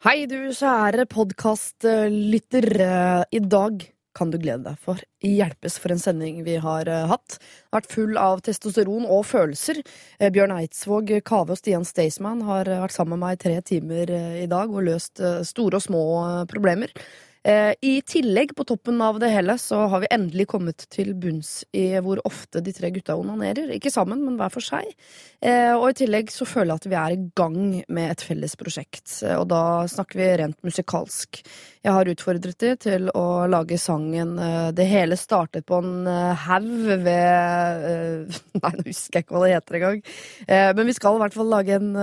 Hei, 0.00 0.22
du 0.24 0.48
kjære 0.56 1.04
podkastlytter. 1.12 2.64
I 3.36 3.40
dag 3.44 3.82
kan 4.16 4.30
du 4.32 4.38
glede 4.40 4.70
deg 4.70 4.78
for 4.80 5.02
hjelpes 5.20 5.76
for 5.76 5.92
en 5.92 6.00
sending 6.00 6.38
vi 6.46 6.54
har 6.56 6.88
eh, 6.88 7.04
hatt. 7.10 7.36
Den 7.36 7.68
har 7.68 7.82
vært 7.82 7.92
full 7.92 8.16
av 8.16 8.40
testosteron 8.46 9.04
og 9.04 9.26
følelser. 9.28 9.82
Eh, 10.16 10.32
Bjørn 10.32 10.54
Eidsvåg, 10.56 11.12
Kave 11.28 11.52
og 11.52 11.60
Stian 11.60 11.84
Staysman 11.84 12.40
har 12.48 12.70
eh, 12.72 12.80
vært 12.80 12.96
sammen 12.96 13.18
med 13.18 13.26
meg 13.26 13.36
i 13.36 13.42
tre 13.44 13.58
timer 13.74 14.14
i 14.40 14.48
dag 14.48 14.72
og 14.72 14.88
løst 14.88 15.20
store 15.20 15.82
og 15.82 15.84
små 15.84 16.02
problemer. 16.48 16.96
I 17.42 17.92
tillegg, 18.04 18.50
på 18.52 18.64
toppen 18.68 19.00
av 19.00 19.16
det 19.20 19.30
hele, 19.32 19.54
så 19.58 19.86
har 19.88 20.02
vi 20.02 20.10
endelig 20.12 20.44
kommet 20.50 20.84
til 20.92 21.14
bunns 21.16 21.62
i 21.72 21.86
hvor 22.04 22.20
ofte 22.28 22.60
de 22.60 22.74
tre 22.76 22.90
gutta 22.92 23.16
onanerer. 23.16 23.70
Ikke 23.72 23.92
sammen, 23.92 24.20
men 24.26 24.36
hver 24.36 24.52
for 24.52 24.64
seg. 24.64 24.90
Og 25.78 25.86
i 25.88 25.96
tillegg 26.02 26.28
så 26.34 26.44
føler 26.44 26.74
jeg 26.74 26.82
at 26.82 26.88
vi 26.90 26.98
er 27.00 27.14
i 27.14 27.22
gang 27.40 27.56
med 27.88 28.12
et 28.12 28.26
felles 28.26 28.58
prosjekt. 28.60 29.14
Og 29.38 29.46
da 29.48 29.62
snakker 29.88 30.20
vi 30.20 30.28
rent 30.42 30.60
musikalsk. 30.66 31.40
Jeg 31.80 31.96
har 31.96 32.12
utfordret 32.12 32.60
de 32.60 32.74
til 32.76 33.08
å 33.16 33.26
lage 33.48 33.80
sangen 33.80 34.36
Det 34.76 34.84
hele 34.84 35.16
startet 35.16 35.64
på 35.64 35.80
en 35.80 36.04
haug 36.44 36.68
ved 37.06 38.36
Nei, 38.60 38.76
nå 38.76 38.84
husker 38.84 39.22
jeg 39.22 39.24
ikke 39.24 39.38
hva 39.38 39.46
det 39.46 39.54
heter 39.56 39.80
engang. 39.80 40.02
Men 40.76 40.88
vi 40.92 41.00
skal 41.00 41.16
i 41.16 41.24
hvert 41.24 41.40
fall 41.40 41.54
lage 41.56 41.80
en 41.80 41.94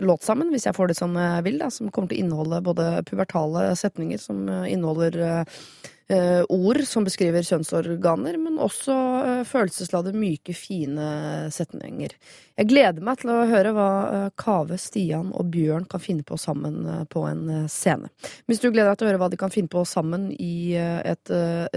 låt 0.00 0.22
sammen, 0.22 0.50
hvis 0.52 0.66
jeg 0.68 0.76
får 0.76 0.92
det 0.92 0.98
som 0.98 1.16
jeg 1.18 1.46
vil, 1.46 1.58
da, 1.60 1.70
som 1.72 1.90
kommer 1.92 2.12
til 2.12 2.20
å 2.20 2.24
inneholde 2.26 2.62
både 2.64 2.92
pubertale 3.08 3.72
setninger 3.78 4.20
som 4.20 4.46
eh, 4.48 4.70
inneholder 4.72 5.18
uh, 5.22 6.42
ord 6.52 6.82
som 6.88 7.04
beskriver 7.06 7.44
kjønnsorganer, 7.46 8.36
men 8.40 8.58
også 8.62 8.94
uh, 8.94 9.42
følelsesladde, 9.48 10.14
myke, 10.16 10.54
fine 10.56 11.06
setninger. 11.54 12.14
Jeg 12.60 12.70
gleder 12.70 13.04
meg 13.04 13.22
til 13.22 13.32
å 13.32 13.38
høre 13.50 13.72
hva 13.76 13.90
uh, 14.08 14.26
Kave, 14.38 14.78
Stian 14.80 15.30
og 15.32 15.52
Bjørn 15.54 15.88
kan 15.90 16.02
finne 16.04 16.26
på 16.26 16.38
sammen 16.40 17.06
på 17.12 17.26
en 17.28 17.68
scene. 17.72 18.12
Hvis 18.50 18.62
du 18.62 18.70
gleder 18.70 18.92
deg 18.92 19.00
til 19.00 19.08
å 19.08 19.12
høre 19.12 19.22
hva 19.24 19.30
de 19.32 19.40
kan 19.40 19.54
finne 19.54 19.72
på 19.72 19.84
sammen 19.88 20.30
i 20.36 20.74
et 20.76 21.32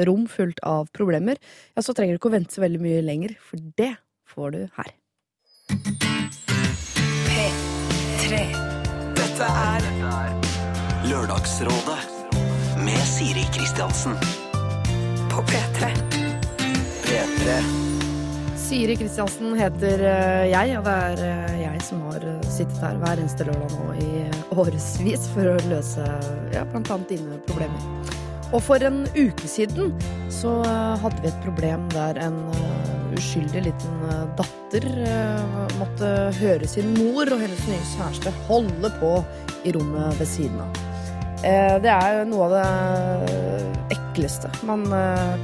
rom 0.07 0.25
fullt 0.31 0.61
av 0.67 0.91
problemer, 0.95 1.39
ja, 1.75 1.85
så 1.85 1.95
trenger 1.95 2.15
du 2.15 2.21
ikke 2.21 2.33
å 2.33 2.37
vente 2.37 2.55
så 2.57 2.65
veldig 2.65 2.83
mye 2.83 3.05
lenger, 3.05 3.37
for 3.43 3.71
det 3.79 3.95
får 4.35 4.57
du 4.57 4.61
her. 4.79 6.04
Dette 8.25 9.45
er 9.45 9.83
Lørdagsrådet 11.05 11.97
med 12.81 13.03
Siri 13.05 13.43
Kristiansen. 13.53 14.15
På 15.29 15.43
P3. 15.45 15.91
P3. 17.05 17.59
Siri 18.57 18.95
Kristiansen 18.97 19.53
heter 19.59 20.01
eh, 20.09 20.47
jeg, 20.49 20.73
og 20.79 20.89
det 20.89 20.95
er 21.11 21.23
eh, 21.27 21.61
jeg 21.67 21.85
som 21.85 22.01
har 22.09 22.25
eh, 22.25 22.49
sittet 22.49 22.81
her 22.81 22.97
hver 23.03 23.21
eneste 23.21 23.45
lørdag 23.45 23.77
nå 23.77 23.93
i 24.01 24.25
årevis 24.57 25.29
for 25.35 25.53
å 25.53 25.57
løse 25.69 26.09
ja, 26.55 26.65
annet 26.65 27.09
dine 27.13 27.37
problemer. 27.45 28.24
Og 28.55 28.61
for 28.63 28.79
en 28.87 29.03
uke 29.17 29.49
siden 29.51 29.91
så 30.31 30.61
hadde 31.01 31.19
vi 31.19 31.27
et 31.27 31.43
problem 31.43 31.89
der 31.91 32.21
en 32.23 32.39
uskyldig 33.15 33.65
liten 33.67 34.03
eh, 34.09 34.23
datter 34.39 34.87
eh, 35.05 35.75
måtte 35.79 36.11
høre 36.39 36.67
sin 36.69 36.93
mor 36.97 37.29
og 37.31 37.41
hennes 37.41 37.67
nye 37.69 37.87
kjæreste 37.93 38.33
holde 38.49 38.91
på 38.99 39.13
i 39.65 39.73
rommet 39.75 40.19
ved 40.19 40.29
siden 40.29 40.61
av. 40.63 40.81
Eh, 41.45 41.75
det 41.83 41.91
er 41.91 42.23
noe 42.29 42.47
av 42.47 42.55
det 42.55 43.95
ekleste 43.97 44.51
man 44.67 44.85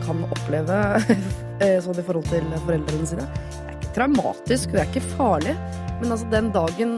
kan 0.06 0.24
oppleve 0.32 0.80
sånn 1.86 2.00
i 2.00 2.06
forhold 2.08 2.28
til 2.32 2.48
foreldrene 2.66 3.08
sine. 3.10 3.28
Det 3.28 3.68
er 3.68 3.78
ikke 3.78 3.96
traumatisk, 4.00 4.72
det 4.74 4.84
er 4.84 4.90
ikke 4.90 5.16
farlig, 5.18 5.56
men 6.02 6.16
altså 6.16 6.30
den 6.32 6.50
dagen 6.56 6.96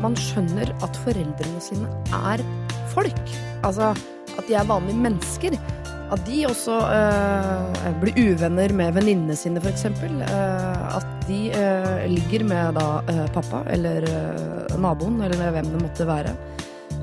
man 0.00 0.14
skjønner 0.16 0.70
at 0.86 0.96
foreldrene 1.04 1.60
sine 1.60 1.90
er 2.30 2.40
folk, 2.94 3.34
altså 3.66 3.90
at 4.38 4.46
de 4.48 4.56
er 4.58 4.68
vanlige 4.68 5.00
mennesker, 5.00 5.58
at 6.12 6.22
de 6.28 6.42
også 6.46 6.76
uh, 6.84 7.86
blir 8.02 8.18
uvenner 8.20 8.74
med 8.76 8.94
venninnene 8.98 9.36
sine, 9.38 9.62
f.eks. 9.62 9.86
Uh, 9.88 10.98
at 10.98 11.08
de 11.28 11.40
uh, 11.56 12.04
ligger 12.10 12.44
med 12.46 12.76
da 12.78 13.26
pappa 13.34 13.64
eller 13.72 14.06
naboen, 14.78 15.22
eller 15.24 15.54
hvem 15.56 15.72
det 15.72 15.82
måtte 15.82 16.08
være. 16.08 16.34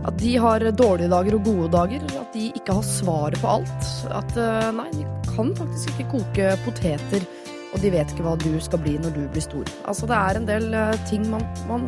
At 0.07 0.17
de 0.17 0.35
har 0.41 0.63
dårlige 0.73 1.11
dager 1.11 1.37
og 1.37 1.45
gode 1.45 1.67
dager. 1.73 2.05
At 2.17 2.33
de 2.33 2.47
ikke 2.57 2.73
har 2.73 2.85
svaret 2.85 3.37
på 3.41 3.49
alt. 3.51 3.89
At 4.09 4.33
nei, 4.73 4.87
de 4.95 5.05
kan 5.27 5.51
faktisk 5.57 5.91
ikke 5.93 6.07
koke 6.15 6.47
poteter, 6.65 7.27
og 7.71 7.83
de 7.83 7.91
vet 7.93 8.13
ikke 8.13 8.25
hva 8.25 8.33
du 8.41 8.55
skal 8.63 8.81
bli 8.81 8.95
når 9.01 9.13
du 9.17 9.21
blir 9.33 9.45
stor. 9.45 9.69
Altså, 9.85 10.09
det 10.09 10.17
er 10.17 10.39
en 10.39 10.49
del 10.49 10.73
ting 11.09 11.27
man, 11.29 11.45
man 11.69 11.85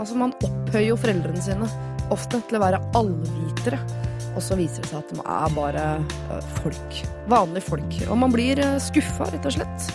Altså, 0.00 0.16
man 0.16 0.32
opphøyer 0.40 0.86
jo 0.86 0.96
foreldrene 0.96 1.42
sine 1.44 1.66
ofte 2.14 2.40
til 2.48 2.56
å 2.56 2.62
være 2.62 2.80
allvitere. 2.96 3.82
Og 4.36 4.44
så 4.44 4.56
viser 4.58 4.84
det 4.84 4.90
seg 4.92 5.00
at 5.00 5.10
de 5.12 5.24
er 5.24 5.56
bare 5.56 5.86
eh, 6.36 6.52
folk. 6.60 7.00
Vanlige 7.30 7.66
folk. 7.66 7.98
Og 8.08 8.20
man 8.20 8.34
blir 8.34 8.60
eh, 8.62 8.78
skuffa, 8.82 9.30
rett 9.32 9.48
og 9.48 9.56
slett. 9.56 9.88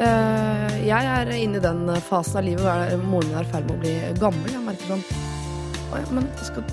Eh, 0.00 0.78
jeg 0.88 1.10
er 1.16 1.30
inne 1.36 1.60
i 1.60 1.64
den 1.64 1.84
fasen 2.08 2.40
av 2.40 2.48
livet 2.48 2.64
der 2.64 2.96
moren 3.02 3.30
min 3.30 3.38
er 3.38 3.46
i 3.46 3.52
ferd 3.52 3.68
med 3.68 3.76
å 3.76 3.82
bli 3.84 3.94
gammel. 4.22 4.50
Jeg 4.56 4.64
merker 4.64 4.94
sånn 4.94 5.04
Å 5.92 6.00
ja, 6.00 6.08
men 6.16 6.26
skal, 6.42 6.64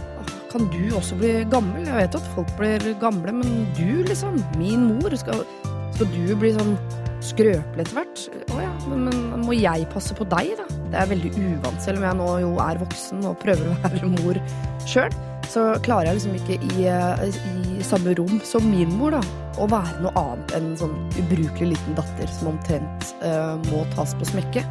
kan 0.53 0.65
du 0.73 0.81
også 0.97 1.19
bli 1.19 1.35
gammel? 1.51 1.85
Jeg 1.85 1.99
vet 1.99 2.17
jo 2.17 2.23
at 2.23 2.31
folk 2.37 2.55
blir 2.57 2.87
gamle, 3.03 3.35
men 3.41 3.67
du, 3.77 4.01
liksom. 4.07 4.39
Min 4.57 4.87
mor. 4.95 5.13
Skal, 5.19 5.43
skal 5.97 6.11
du 6.15 6.35
bli 6.39 6.53
sånn 6.55 6.77
skrøpelig 7.21 7.83
etter 7.85 7.99
hvert? 7.99 8.23
Å 8.55 8.61
ja, 8.63 8.71
men, 8.89 9.09
men 9.11 9.43
må 9.45 9.57
jeg 9.57 9.85
passe 9.91 10.15
på 10.17 10.25
deg, 10.31 10.55
da? 10.57 10.69
Det 10.91 11.03
er 11.03 11.11
veldig 11.11 11.35
uvant, 11.37 11.83
selv 11.83 12.01
om 12.01 12.07
jeg 12.07 12.19
nå 12.19 12.31
jo 12.47 12.55
er 12.63 12.81
voksen 12.81 13.27
og 13.29 13.37
prøver 13.43 13.69
å 13.69 13.77
være 13.83 14.09
mor 14.15 14.41
sjøl 14.89 15.13
så 15.51 15.63
klarer 15.83 16.11
jeg 16.11 16.19
liksom 16.19 16.37
ikke 16.39 16.57
i, 16.63 16.87
eh, 16.87 17.37
i, 17.51 17.83
samme 17.83 18.13
rom 18.15 18.39
som 18.47 18.65
min 18.71 18.91
mor, 18.95 19.15
da, 19.17 19.21
å 19.59 19.67
være 19.69 20.03
noe 20.05 20.13
annet 20.19 20.55
enn 20.55 20.71
en 20.71 20.79
sånn 20.79 20.97
ubrukelig 21.19 21.73
liten 21.73 21.97
datter 21.97 22.29
som 22.31 22.53
omtrent 22.53 23.09
uh, 23.25 23.57
må 23.71 23.81
tas 23.95 24.13
på 24.15 24.27
smekket, 24.29 24.67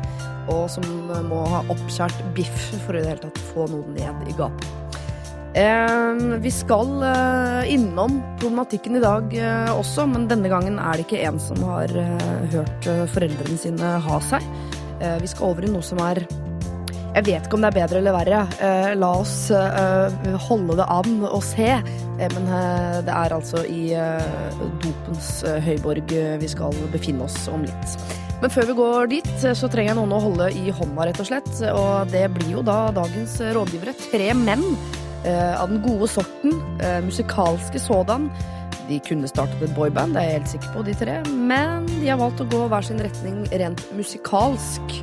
og 0.50 0.68
som 0.72 0.86
må 1.28 1.42
ha 1.50 1.64
oppskjært 1.72 2.22
biff 2.36 2.70
for 2.86 2.96
i 2.96 3.02
det 3.02 3.10
hele 3.10 3.24
tatt 3.26 3.42
få 3.50 3.66
noe 3.70 3.96
ned 3.96 4.30
i 4.30 4.36
gapet. 4.38 4.76
Vi 5.50 6.50
skal 6.54 6.92
innom 7.66 8.20
problematikken 8.38 9.00
i 9.00 9.02
dag 9.02 9.32
også, 9.74 10.04
men 10.06 10.28
denne 10.30 10.46
gangen 10.52 10.78
er 10.78 10.94
det 10.94 11.08
ikke 11.08 11.24
en 11.26 11.40
som 11.42 11.58
har 11.66 11.90
hørt 12.52 12.86
foreldrene 13.10 13.58
sine 13.58 13.96
ha 14.06 14.20
seg. 14.22 14.46
vi 15.02 15.32
skal 15.32 15.50
over 15.50 15.66
i 15.66 15.72
noe 15.74 15.82
som 15.82 15.98
er 16.06 16.22
jeg 17.10 17.26
vet 17.26 17.46
ikke 17.46 17.58
om 17.58 17.64
det 17.64 17.70
er 17.72 17.78
bedre 17.80 18.00
eller 18.00 18.14
verre. 18.14 18.40
Eh, 18.62 18.92
la 18.98 19.10
oss 19.18 19.50
eh, 19.54 20.36
holde 20.46 20.76
det 20.78 20.86
an 20.94 21.16
og 21.26 21.42
se. 21.42 21.72
Eh, 21.74 22.30
men 22.36 22.46
eh, 22.54 23.00
det 23.06 23.16
er 23.16 23.34
altså 23.34 23.64
i 23.66 23.90
eh, 23.98 24.60
dopens 24.84 25.32
eh, 25.48 25.58
høyborg 25.64 26.14
vi 26.40 26.50
skal 26.50 26.76
befinne 26.94 27.26
oss 27.26 27.42
om 27.50 27.66
litt. 27.66 27.96
Men 28.40 28.52
før 28.54 28.70
vi 28.70 28.78
går 28.78 29.10
dit, 29.10 29.32
så 29.42 29.68
trenger 29.68 29.90
jeg 29.90 29.98
noen 29.98 30.14
å 30.16 30.22
holde 30.22 30.46
i 30.56 30.70
hånda, 30.72 31.10
rett 31.10 31.20
og 31.20 31.28
slett. 31.28 31.50
Og 31.74 32.14
det 32.14 32.24
blir 32.38 32.54
jo 32.54 32.64
da 32.64 32.78
dagens 32.96 33.36
rådgivere. 33.58 33.92
Tre 34.06 34.30
menn 34.38 34.64
av 35.28 35.68
den 35.68 35.82
gode 35.84 36.08
sorten. 36.08 36.54
musikalske 37.04 37.82
sådan. 37.84 38.30
De 38.88 38.96
kunne 39.04 39.28
startet 39.28 39.60
et 39.66 39.76
boyband, 39.76 40.16
det 40.16 40.22
er 40.22 40.30
jeg 40.30 40.38
helt 40.38 40.52
sikker 40.54 40.72
på, 40.72 40.86
de 40.88 40.96
tre. 40.96 41.20
Men 41.28 41.84
de 41.98 42.08
har 42.08 42.22
valgt 42.22 42.40
å 42.40 42.48
gå 42.48 42.64
hver 42.72 42.88
sin 42.88 43.04
retning 43.04 43.44
rent 43.52 43.84
musikalsk. 43.98 45.02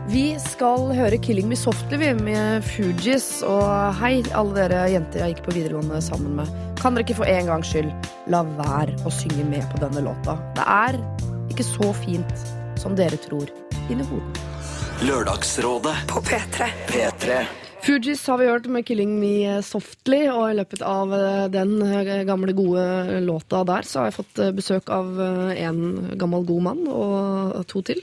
Vi 0.09 0.39
skal 0.41 0.89
høre 0.97 1.19
'Killing 1.21 1.45
Me 1.51 1.55
Softly' 1.55 2.15
med 2.17 2.63
Fugees. 2.65 3.43
Og 3.45 3.93
hei, 3.99 4.23
alle 4.33 4.55
dere 4.55 4.87
jenter 4.89 5.21
jeg 5.21 5.35
gikk 5.35 5.43
på 5.45 5.53
videregående 5.53 5.99
sammen 6.01 6.33
med. 6.39 6.49
Kan 6.81 6.97
dere 6.97 7.05
ikke 7.05 7.19
for 7.19 7.29
en 7.29 7.51
gangs 7.51 7.69
skyld 7.69 7.91
la 8.33 8.39
være 8.57 8.95
å 9.05 9.13
synge 9.13 9.45
med 9.45 9.67
på 9.69 9.77
denne 9.83 10.01
låta? 10.01 10.33
Det 10.57 10.65
er 10.65 10.97
ikke 11.53 11.67
så 11.67 11.91
fint 11.93 12.41
som 12.81 12.97
dere 12.97 13.21
tror 13.21 13.53
inni 13.85 14.07
hodet. 14.09 14.41
Lørdagsrådet 15.05 15.93
på 16.09 16.25
P3. 16.25 16.71
P3. 16.89 17.37
Fugees 17.85 18.25
har 18.25 18.41
vi 18.41 18.49
hørt 18.49 18.65
med 18.65 18.89
'Killing 18.89 19.13
Me 19.21 19.61
Softly', 19.61 20.25
og 20.33 20.49
i 20.49 20.57
løpet 20.57 20.81
av 20.81 21.13
eh, 21.13 21.45
den 21.53 21.77
eh, 21.85 22.25
gamle, 22.25 22.57
gode 22.57 23.21
låta 23.21 23.61
der, 23.61 23.85
så 23.85 24.01
har 24.01 24.09
jeg 24.09 24.17
fått 24.23 24.41
eh, 24.41 24.51
besøk 24.57 24.89
av 24.89 25.21
en 25.53 26.17
gammel, 26.17 26.49
god 26.49 26.61
mann 26.65 26.87
og 26.89 27.61
to 27.69 27.85
til 27.85 28.01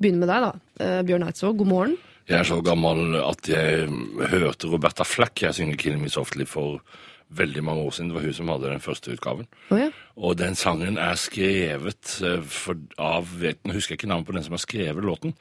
begynne 0.00 0.22
med 0.24 0.30
deg, 0.30 0.44
da. 0.46 0.84
Eh, 0.84 1.00
Bjørn 1.06 1.26
Eidsvåg, 1.28 1.56
god 1.62 1.70
morgen. 1.70 1.96
Jeg 2.28 2.38
er 2.40 2.46
så 2.48 2.60
gammel 2.64 3.18
at 3.20 3.48
jeg 3.52 3.88
hørte 4.32 4.70
Roberta 4.72 5.04
Flack 5.04 5.42
jeg 5.42 5.54
synge 5.58 5.76
'Kill 5.76 5.98
Me 6.00 6.08
Softly' 6.08 6.48
for 6.48 6.80
veldig 7.28 7.64
mange 7.64 7.82
år 7.82 7.90
siden. 7.90 8.08
Det 8.08 8.14
var 8.16 8.24
hun 8.24 8.32
som 8.32 8.48
hadde 8.48 8.70
den 8.70 8.80
første 8.80 9.12
utgaven. 9.12 9.46
Oh, 9.70 9.78
ja. 9.78 9.90
Og 10.16 10.38
den 10.38 10.54
sangen 10.54 10.98
er 10.98 11.14
skrevet 11.20 12.16
eh, 12.24 12.40
for, 12.42 12.80
av 12.98 13.28
vet, 13.40 13.60
Nå 13.64 13.76
husker 13.76 13.94
jeg 13.94 14.02
ikke 14.02 14.10
navnet 14.12 14.26
på 14.26 14.36
den 14.36 14.44
som 14.46 14.56
har 14.56 14.64
skrevet 14.64 15.04
låten, 15.04 15.34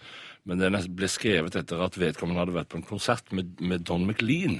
men 0.43 0.59
den 0.59 0.77
ble 0.95 1.07
skrevet 1.07 1.55
etter 1.55 1.83
at 1.85 1.99
vedkommende 1.99 2.43
hadde 2.43 2.57
vært 2.57 2.71
på 2.73 2.81
en 2.81 2.87
konsert 2.87 3.31
med, 3.31 3.59
med 3.61 3.85
Don 3.87 4.05
McLean. 4.07 4.59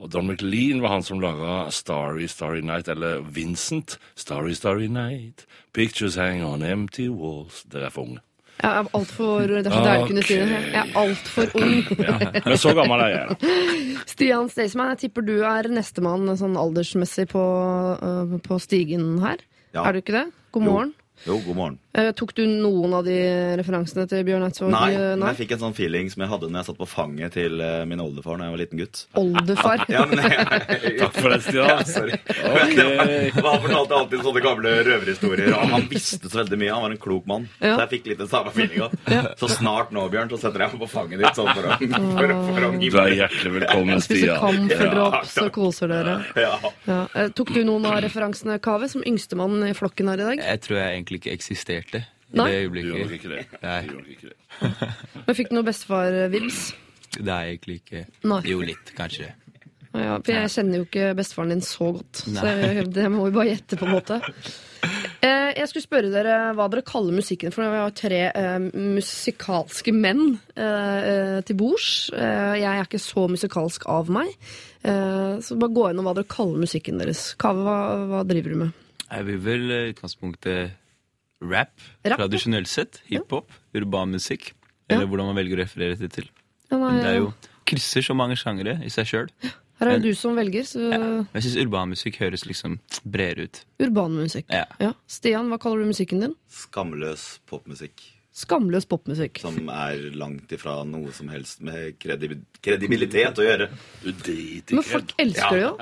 Og 0.00 0.08
Don 0.12 0.26
McLean 0.26 0.80
var 0.80 0.94
han 0.94 1.04
som 1.04 1.20
laga 1.20 1.70
Starry 1.70 2.26
Starry 2.28 2.60
Night, 2.64 2.88
eller 2.88 3.20
Vincent. 3.20 3.98
Starry 4.16 4.54
Starry 4.56 4.88
Night, 4.88 5.46
pictures 5.72 6.16
hang 6.16 6.44
on 6.44 6.64
empty 6.64 7.08
walls. 7.08 7.64
Dere 7.68 7.90
er 7.90 7.94
for 7.94 8.08
unge. 8.08 8.24
Jeg 8.60 8.70
er 8.70 8.88
altfor 8.98 9.46
Det 9.50 9.60
er 9.70 9.72
så 9.72 9.82
deilig 9.86 10.04
å 10.04 10.08
kunne 10.10 10.24
si 10.28 10.36
det. 10.36 10.60
Jeg 10.74 10.80
er 10.80 10.96
altfor 11.00 11.54
ung. 11.60 11.76
Ja. 12.04 12.16
Men 12.44 12.58
så 12.60 12.74
gammel 12.76 13.04
er 13.06 13.12
jeg. 13.14 13.24
da. 13.30 13.54
Stian 14.12 14.50
Staysman, 14.52 14.90
jeg 14.94 15.00
tipper 15.06 15.24
du 15.24 15.34
er 15.48 15.68
nestemann 15.72 16.28
sånn 16.40 16.58
aldersmessig 16.60 17.28
på, 17.32 17.44
øh, 18.04 18.34
på 18.44 18.58
stigen 18.60 19.14
her. 19.24 19.40
Ja. 19.72 19.86
Er 19.86 19.96
du 19.96 20.02
ikke 20.02 20.16
det? 20.18 20.26
God 20.52 20.66
Jo. 20.66 20.72
morgen. 20.72 20.92
Jo, 21.26 21.36
god 21.44 21.56
morgen. 21.56 21.78
Eh, 21.92 22.12
tok 22.14 22.30
du 22.38 22.44
noen 22.46 22.92
av 22.94 23.02
de 23.02 23.14
referansene 23.58 24.04
til 24.06 24.20
Bjørn 24.22 24.44
Eidsvåg? 24.46 24.68
Nei, 24.70 24.92
eh, 24.94 25.16
men 25.18 25.24
jeg 25.32 25.40
fikk 25.40 25.54
en 25.56 25.62
sånn 25.64 25.72
feeling 25.74 26.06
som 26.12 26.22
jeg 26.22 26.30
hadde 26.30 26.46
når 26.46 26.60
jeg 26.60 26.66
satt 26.68 26.78
på 26.78 26.86
fanget 26.86 27.32
til 27.34 27.58
eh, 27.66 27.80
min 27.90 27.98
oldefar 27.98 28.38
da 28.38 28.46
jeg 28.46 28.54
var 28.54 28.60
liten 28.62 28.78
gutt. 28.78 29.00
Oldefar. 29.18 29.82
Ja, 29.90 30.04
men 30.06 30.20
Takk 31.00 31.16
for 31.18 31.34
det, 31.34 31.40
Ja, 31.56 31.80
Stian. 31.82 31.90
sorry. 31.90 32.14
Ok. 32.46 32.78
Han 33.50 33.64
fortalte 33.64 33.96
alltid 33.98 34.22
sånne 34.22 34.42
gamle 34.44 34.74
røverhistorier, 34.86 35.50
og 35.56 35.72
han 35.74 35.88
visste 35.90 36.30
så 36.30 36.38
veldig 36.44 36.58
mye. 36.62 36.70
Han 36.76 36.84
var 36.84 36.94
en 36.94 37.00
klok 37.02 37.26
mann. 37.26 37.48
Ja. 37.58 37.72
Så 37.74 37.82
jeg 37.82 37.90
fikk 37.96 38.06
litt 38.12 38.20
den 38.22 38.30
samme 38.30 38.52
feelinga. 38.54 38.88
Så 39.40 39.50
snart 39.50 39.90
nå, 39.94 40.04
Bjørn, 40.12 40.30
så 40.30 40.38
setter 40.44 40.62
jeg 40.62 40.74
meg 40.76 40.82
på 40.84 40.88
fanget 40.94 41.24
ditt 41.24 41.40
sånn 41.40 41.50
for 41.50 41.66
å, 41.66 41.78
for, 41.80 42.34
å- 42.36 42.38
for 42.52 42.68
å 42.68 42.70
Du 42.80 42.98
er 43.02 43.16
hjertelig 43.18 43.52
velkommen, 43.58 44.02
Spiser 44.04 44.38
Stian. 44.38 45.26
så 45.34 45.48
koser 45.54 45.90
dere. 45.90 46.16
Ja. 46.38 46.54
Ja. 46.86 47.00
Eh, 47.18 47.32
Tok 47.34 47.50
du 47.56 47.60
noen 47.66 47.90
av 47.90 47.98
referansene, 48.06 48.60
Kave, 48.62 48.88
som 48.92 49.02
yngstemann 49.06 49.58
i 49.66 49.74
flokken 49.76 50.12
her 50.14 50.22
i 50.22 50.28
dag? 50.30 50.44
Jeg 50.52 50.62
tror 50.68 50.78
jeg 50.84 50.94
egentlig 51.00 51.22
ikke 51.24 51.34
eksisterte 51.80 52.06
i 52.30 52.38
Nei? 52.38 52.50
det 52.50 52.70
Du 52.70 52.80
gjør 52.86 53.04
nok 53.04 53.16
ikke 53.16 53.32
det. 53.32 53.44
Nei. 53.64 53.80
Du 53.88 54.12
ikke 54.14 54.30
det. 54.30 54.36
Men 55.26 55.36
fikk 55.36 55.50
du 55.50 55.58
noe 55.58 55.66
bestefar-vibs? 55.66 56.62
Det 57.18 57.26
er 57.26 57.50
egentlig 57.50 57.80
ikke 57.80 58.04
Nei. 58.30 58.42
Jo, 58.46 58.60
litt, 58.62 58.92
kanskje. 58.94 59.32
Ja, 59.90 60.20
for 60.22 60.30
jeg 60.30 60.50
kjenner 60.54 60.78
jo 60.78 60.86
ikke 60.86 61.06
bestefaren 61.18 61.50
din 61.50 61.62
så 61.66 61.88
godt, 61.96 62.20
så 62.22 62.46
jeg, 62.46 62.84
det 62.94 63.08
må 63.10 63.24
vi 63.26 63.34
bare 63.34 63.48
gjette, 63.56 63.78
på 63.80 63.88
en 63.88 63.96
måte. 63.98 64.20
Eh, 65.20 65.50
jeg 65.52 65.68
skulle 65.68 65.84
spørre 65.84 66.08
dere 66.08 66.34
hva 66.56 66.64
dere 66.72 66.80
kaller 66.88 67.12
musikken, 67.12 67.52
for 67.52 67.60
vi 67.68 67.76
har 67.82 67.90
tre 67.92 68.20
eh, 68.30 68.54
musikalske 68.72 69.92
menn 69.92 70.38
eh, 70.54 70.62
eh, 71.10 71.34
til 71.44 71.58
bords. 71.60 72.08
Eh, 72.16 72.54
jeg 72.62 72.70
er 72.70 72.88
ikke 72.88 73.02
så 73.04 73.26
musikalsk 73.28 73.84
av 73.92 74.08
meg, 74.08 74.30
eh, 74.80 75.36
så 75.44 75.58
bare 75.60 75.76
gå 75.76 75.84
gjennom 75.90 76.08
hva 76.08 76.14
dere 76.16 76.30
kaller 76.32 76.64
musikken 76.64 77.02
deres. 77.04 77.34
Kave, 77.36 77.66
hva, 77.66 77.76
hva 78.08 78.22
driver 78.30 78.54
du 78.54 78.62
med? 78.62 78.80
Jeg 79.10 79.28
vil 79.28 79.44
vel 79.44 79.66
i 79.68 79.82
utgangspunktet 79.90 80.79
rap, 81.40 81.72
Rap, 82.04 82.18
tradisjonelt 82.18 82.68
sett. 82.68 83.00
Hiphop, 83.08 83.50
urban 83.74 84.10
musikk. 84.16 84.52
Ja. 84.90 84.96
Eller 84.96 85.06
hvordan 85.06 85.30
man 85.30 85.36
velger 85.38 85.56
å 85.58 85.62
referere 85.64 85.96
det 85.98 86.10
til. 86.12 86.28
Ja, 86.70 86.78
nei, 86.78 86.92
Men 86.92 87.00
det 87.04 87.10
er 87.14 87.18
jo 87.20 87.32
krysser 87.70 88.02
så 88.02 88.14
mange 88.18 88.36
sjangere 88.38 88.78
i 88.84 88.90
seg 88.90 89.06
sjøl. 89.06 89.28
her 89.80 89.88
er 89.88 89.98
det 89.98 90.10
du 90.10 90.14
som 90.18 90.34
velger, 90.36 90.62
så 90.66 90.90
Jeg 90.90 91.42
syns 91.46 91.56
urbanmusikk 91.64 92.18
høres 92.20 92.44
liksom 92.46 92.78
bredere 93.04 93.46
ut. 93.48 93.64
urbanmusikk. 93.80 94.46
Ja. 94.50 94.64
Ja. 94.80 94.92
Stian, 95.06 95.48
hva 95.48 95.58
kaller 95.62 95.84
du 95.84 95.90
musikken 95.92 96.20
din? 96.20 96.34
Skamløs 96.50 97.38
popmusikk. 97.46 98.02
Skamløs 98.30 98.86
popmusikk. 98.86 99.40
Som 99.42 99.56
er 99.74 100.04
langt 100.14 100.52
ifra 100.54 100.76
noe 100.86 101.10
som 101.14 101.32
helst 101.32 101.64
med 101.66 101.96
kredi 101.98 102.36
kredibilitet 102.62 103.40
å 103.42 103.46
gjøre. 103.46 103.66
Du 104.04 104.10
driter 104.12 104.78
Men 104.78 104.86
folk 104.86 105.14
elsker 105.18 105.56
det 105.56 105.64
jo. 105.64 105.72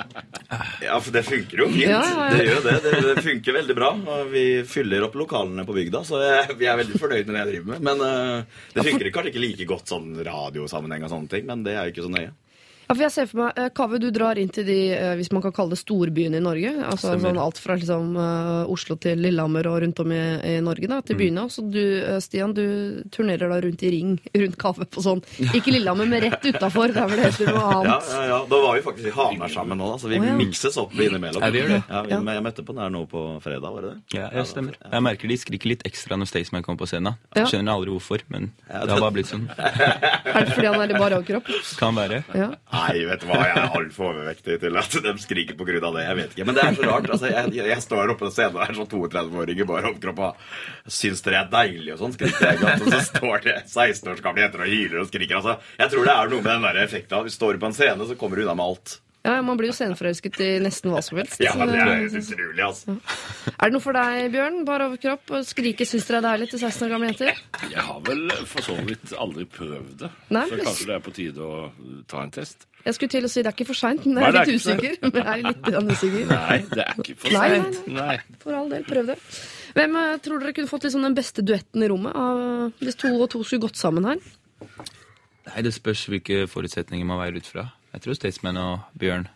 Ja, 0.86 0.96
for 0.96 1.12
det 1.12 1.24
funker 1.26 1.60
jo 1.60 1.68
fint. 1.68 1.82
Ja, 1.84 2.00
ja, 2.00 2.24
ja. 2.24 2.30
Det 2.32 2.46
gjør 2.46 2.64
det. 2.64 2.74
det. 2.86 2.94
Det 3.04 3.24
funker 3.26 3.58
veldig 3.58 3.76
bra. 3.76 3.92
Og 4.16 4.32
vi 4.32 4.46
fyller 4.64 5.04
opp 5.04 5.18
lokalene 5.20 5.66
på 5.68 5.76
bygda, 5.76 6.02
så 6.08 6.22
vi 6.56 6.70
er 6.70 6.80
veldig 6.80 7.02
fornøyd 7.02 7.28
med 7.28 7.36
det 7.36 7.42
jeg 7.42 7.50
driver 7.52 7.72
med. 7.74 7.86
Men 7.90 8.04
uh, 8.06 8.60
det 8.72 8.86
funker 8.88 9.12
kanskje 9.12 9.34
ikke 9.34 9.44
like 9.44 9.68
godt 9.74 9.92
sånn 9.92 10.10
radiosammenheng 10.30 11.04
og 11.04 11.12
sånne 11.12 11.34
ting, 11.34 11.48
men 11.50 11.68
det 11.68 11.76
er 11.76 11.84
jo 11.84 11.96
ikke 11.96 12.08
så 12.08 12.14
nøye. 12.16 12.32
Ja, 12.88 12.94
for 12.94 13.04
jeg 13.04 13.12
ser 13.12 13.26
for 13.28 13.42
meg, 13.42 13.58
Kaveh, 13.58 13.72
Kave, 13.76 13.98
du 14.00 14.08
drar 14.14 14.38
inn 14.40 14.48
til 14.48 14.64
de, 14.64 14.76
eh, 14.96 15.14
hvis 15.18 15.28
man 15.34 15.42
kan 15.44 15.52
kalle 15.52 15.74
det 15.74 15.80
storbyene 15.82 16.38
i 16.38 16.40
Norge. 16.40 16.70
Altså 16.88 17.10
Stemmer. 17.10 17.34
sånn 17.34 17.40
Alt 17.42 17.58
fra 17.60 17.74
liksom, 17.76 18.16
eh, 18.16 18.70
Oslo 18.72 18.96
til 18.96 19.20
Lillehammer 19.20 19.66
og 19.68 19.82
rundt 19.82 20.00
om 20.00 20.12
i, 20.12 20.20
i 20.40 20.60
Norge, 20.64 20.88
da, 20.88 21.02
til 21.04 21.18
byene. 21.20 21.44
Så 21.52 21.64
du, 21.68 21.82
eh, 22.00 22.16
Stian, 22.24 22.54
du 22.56 23.04
turnerer 23.12 23.52
da 23.52 23.60
rundt 23.60 23.84
i 23.84 23.90
ring 23.92 24.14
rundt 24.40 24.56
Kave 24.56 24.86
på 24.88 25.04
sånn 25.04 25.20
Ikke 25.52 25.68
Lillehammer, 25.74 26.08
men 26.08 26.24
rett 26.24 26.40
utafor. 26.48 26.88
Det 26.94 27.02
er 27.04 27.12
det 27.12 27.26
helt 27.26 27.42
noe 27.50 27.66
annet. 27.74 28.08
ja, 28.08 28.22
ja. 28.22 28.24
ja. 28.32 28.38
Da 28.48 28.62
var 28.64 28.78
vi 28.78 28.84
faktisk 28.88 29.10
i 29.10 29.14
Hamar 29.18 29.52
sammen 29.52 29.82
nå, 29.82 29.90
da, 29.92 30.00
så 30.00 30.08
vi 30.08 30.22
oh, 30.22 30.24
ja. 30.24 30.38
mikses 30.40 30.80
opp 30.80 30.96
innimellom. 30.96 31.44
Ja, 31.44 31.52
vi 31.52 31.60
gjør 31.60 31.74
det. 31.74 31.82
Ja, 31.92 32.02
vi, 32.08 32.36
Jeg 32.38 32.46
møtte 32.48 32.64
på 32.64 32.72
den 32.72 32.82
her 32.86 32.96
nå 32.96 33.04
på 33.12 33.26
fredag, 33.44 33.68
var 33.68 33.84
det 33.84 33.92
det? 33.92 34.16
Ja, 34.16 34.30
jeg 34.32 34.48
stemmer. 34.48 34.80
Jeg 34.80 35.04
merker 35.04 35.28
de 35.28 35.38
skriker 35.44 35.74
litt 35.74 35.84
ekstra 35.88 36.16
når 36.16 36.32
Staysman 36.32 36.64
kommer 36.64 36.80
på 36.86 36.88
scenen. 36.88 37.20
Ja. 37.36 37.44
Skjønner 37.44 37.76
aldri 37.76 37.92
hvorfor, 37.98 38.24
men 38.32 38.48
det 38.64 38.88
har 38.88 39.04
bare 39.04 39.12
blitt 39.20 39.28
sånn. 39.28 39.44
Er 40.38 40.44
det 40.44 40.54
fordi 40.56 40.68
han 40.68 40.80
er 40.80 40.90
litt 40.90 41.00
bar 41.00 41.14
overkropp? 41.18 41.52
Kan 41.80 41.96
være. 41.98 42.22
Ja. 42.36 42.48
Nei, 42.78 43.04
vet 43.08 43.22
du 43.22 43.26
hva, 43.30 43.40
jeg 43.44 43.56
er 43.58 43.76
altfor 43.78 44.10
overvektig 44.12 44.58
til 44.62 44.78
at 44.80 44.96
de 45.04 45.14
skriker 45.22 45.58
på 45.58 45.66
grunn 45.68 45.86
av 45.88 45.98
det. 45.98 46.04
Jeg 46.06 46.18
vet 46.20 46.36
ikke, 46.36 46.46
Men 46.48 46.58
det 46.58 46.64
er 46.64 46.78
så 46.78 46.86
rart. 46.88 47.10
altså, 47.16 47.32
Jeg, 47.32 47.54
jeg, 47.58 47.82
står 47.84 48.14
oppe 48.14 48.26
på 48.26 48.32
scenen 48.34 48.58
og 48.58 48.64
er 48.64 48.78
sånn 48.78 48.90
32-åring 48.92 49.62
i 49.64 49.68
bar 49.68 49.90
overkropp 49.90 50.22
og 50.28 50.92
syns 50.98 51.24
dere 51.26 51.42
er 51.42 51.50
deilig 51.52 51.96
og 51.96 52.02
sånn, 52.04 52.16
skriker 52.16 52.52
jeg 52.52 52.62
godt. 52.62 52.86
Og 52.86 52.94
så 52.94 53.02
står 53.10 53.44
det 53.48 53.56
16 53.66 54.12
års 54.14 54.24
gamle 54.24 54.44
jenter 54.46 54.64
og 54.64 54.72
hyler 54.72 55.02
og 55.02 55.10
skriker. 55.10 55.40
altså. 55.40 55.58
Jeg 55.82 55.94
tror 55.94 56.08
det 56.08 56.16
er 56.16 56.32
noe 56.34 56.42
med 56.44 56.52
den 56.54 56.66
der 56.68 56.80
effekten 56.84 57.28
du 57.28 57.34
står 57.34 57.60
på 57.60 57.70
en 57.70 57.76
scene, 57.76 58.08
så 58.08 58.18
kommer 58.18 58.38
du 58.38 58.46
unna 58.46 58.56
med 58.58 58.72
alt. 58.72 58.98
Ja, 59.28 59.42
Man 59.44 59.58
blir 59.60 59.70
jo 59.70 59.76
senforelsket 59.76 60.40
i 60.44 60.48
nesten 60.64 60.92
hva 60.94 61.02
som 61.04 61.18
helst. 61.20 61.40
Ja, 61.44 61.52
det 61.60 61.76
er 61.76 61.90
helt 61.92 62.16
utrolig, 62.16 62.64
altså. 62.64 62.96
Er 63.52 63.68
det 63.68 63.74
noe 63.74 63.84
for 63.84 63.98
deg, 63.98 64.30
Bjørn? 64.32 64.62
Bar 64.68 64.86
overkropp 64.88 65.34
og 65.36 65.44
skrike 65.48 65.86
'syns 65.88 66.08
dere 66.08 66.22
er 66.22 66.26
deilig' 66.30 66.50
til 66.54 66.62
16 66.62 66.86
år 66.86 66.94
gamle 66.94 67.12
jenter? 67.12 67.44
Jeg 67.68 67.84
har 67.90 68.00
vel 68.08 68.24
for 68.48 68.64
så 68.64 68.78
vidt 68.88 69.12
aldri 69.18 69.44
prøvd 69.58 69.94
det. 70.04 70.10
Nei, 70.34 70.46
så 70.48 70.60
kanskje 70.64 70.88
det 70.88 70.96
er 70.96 71.04
på 71.04 71.14
tide 71.20 71.44
å 71.44 71.70
ta 72.08 72.24
en 72.24 72.34
test. 72.34 72.66
Jeg 72.86 72.94
skulle 72.94 73.10
til 73.10 73.26
å 73.26 73.28
si 73.28 73.42
det 73.42 73.50
er 73.50 73.56
ikke 73.56 73.68
for 73.68 73.76
seint, 73.76 74.06
men 74.06 74.22
jeg 74.22 74.28
er 74.28 74.36
litt 74.38 74.62
usikker. 74.62 74.98
Men 75.02 75.16
jeg 75.18 75.28
er 75.28 75.46
litt 75.48 75.92
usikker. 75.92 76.26
Nei, 76.30 76.58
det 76.72 76.84
er 76.84 77.00
ikke 77.02 77.16
for 77.18 77.34
Nei, 77.34 77.48
nei, 77.48 77.58
seint. 77.58 77.88
Nei. 77.98 78.18
For 78.44 78.58
all 78.58 78.70
del, 78.72 78.84
prøv 78.88 79.10
det. 79.10 79.18
Hvem 79.76 79.96
eh, 80.00 80.12
tror 80.24 80.42
dere 80.42 80.54
kunne 80.56 80.70
fått 80.70 80.86
liksom 80.88 81.04
den 81.04 81.16
beste 81.18 81.44
duetten 81.44 81.84
i 81.84 81.90
rommet? 81.90 82.16
Av, 82.16 82.72
hvis 82.80 82.96
to 83.02 83.10
og 83.18 83.28
to 83.34 83.42
skulle 83.44 83.66
gått 83.66 83.80
sammen 83.80 84.08
her? 84.08 84.22
Nei, 85.48 85.62
Det 85.66 85.74
spørs 85.74 86.06
hvilke 86.12 86.46
forutsetninger 86.50 87.08
man 87.08 87.20
veier 87.20 87.36
ut 87.42 87.50
fra. 87.50 87.66
Jeg 87.94 88.04
tror 88.04 88.18
Staysman 88.18 88.58
og 88.60 88.86
Bjørn 89.00 89.28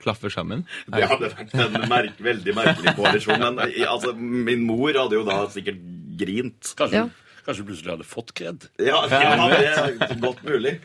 klaffer 0.00 0.32
sammen. 0.32 0.62
Det 0.94 1.04
hadde 1.10 1.28
vært 1.34 1.54
en 1.60 1.74
merk, 1.90 2.20
veldig 2.24 2.54
merkelig 2.56 2.94
koalisjon. 2.96 3.42
Men 3.42 3.60
altså, 3.84 4.14
min 4.16 4.62
mor 4.68 4.94
hadde 4.96 5.18
jo 5.18 5.24
da 5.28 5.42
sikkert 5.52 5.82
grint. 6.20 6.72
Kanskje, 6.78 7.02
Ja. 7.04 7.36
kanskje 7.46 7.66
plutselig 7.68 7.92
hadde 7.96 8.08
fått 8.08 8.32
kred. 8.36 8.68
Ja, 8.80 9.02
ja 9.12 9.48
det 9.52 9.60
er 9.68 10.20
godt 10.22 10.42
mulig. 10.46 10.78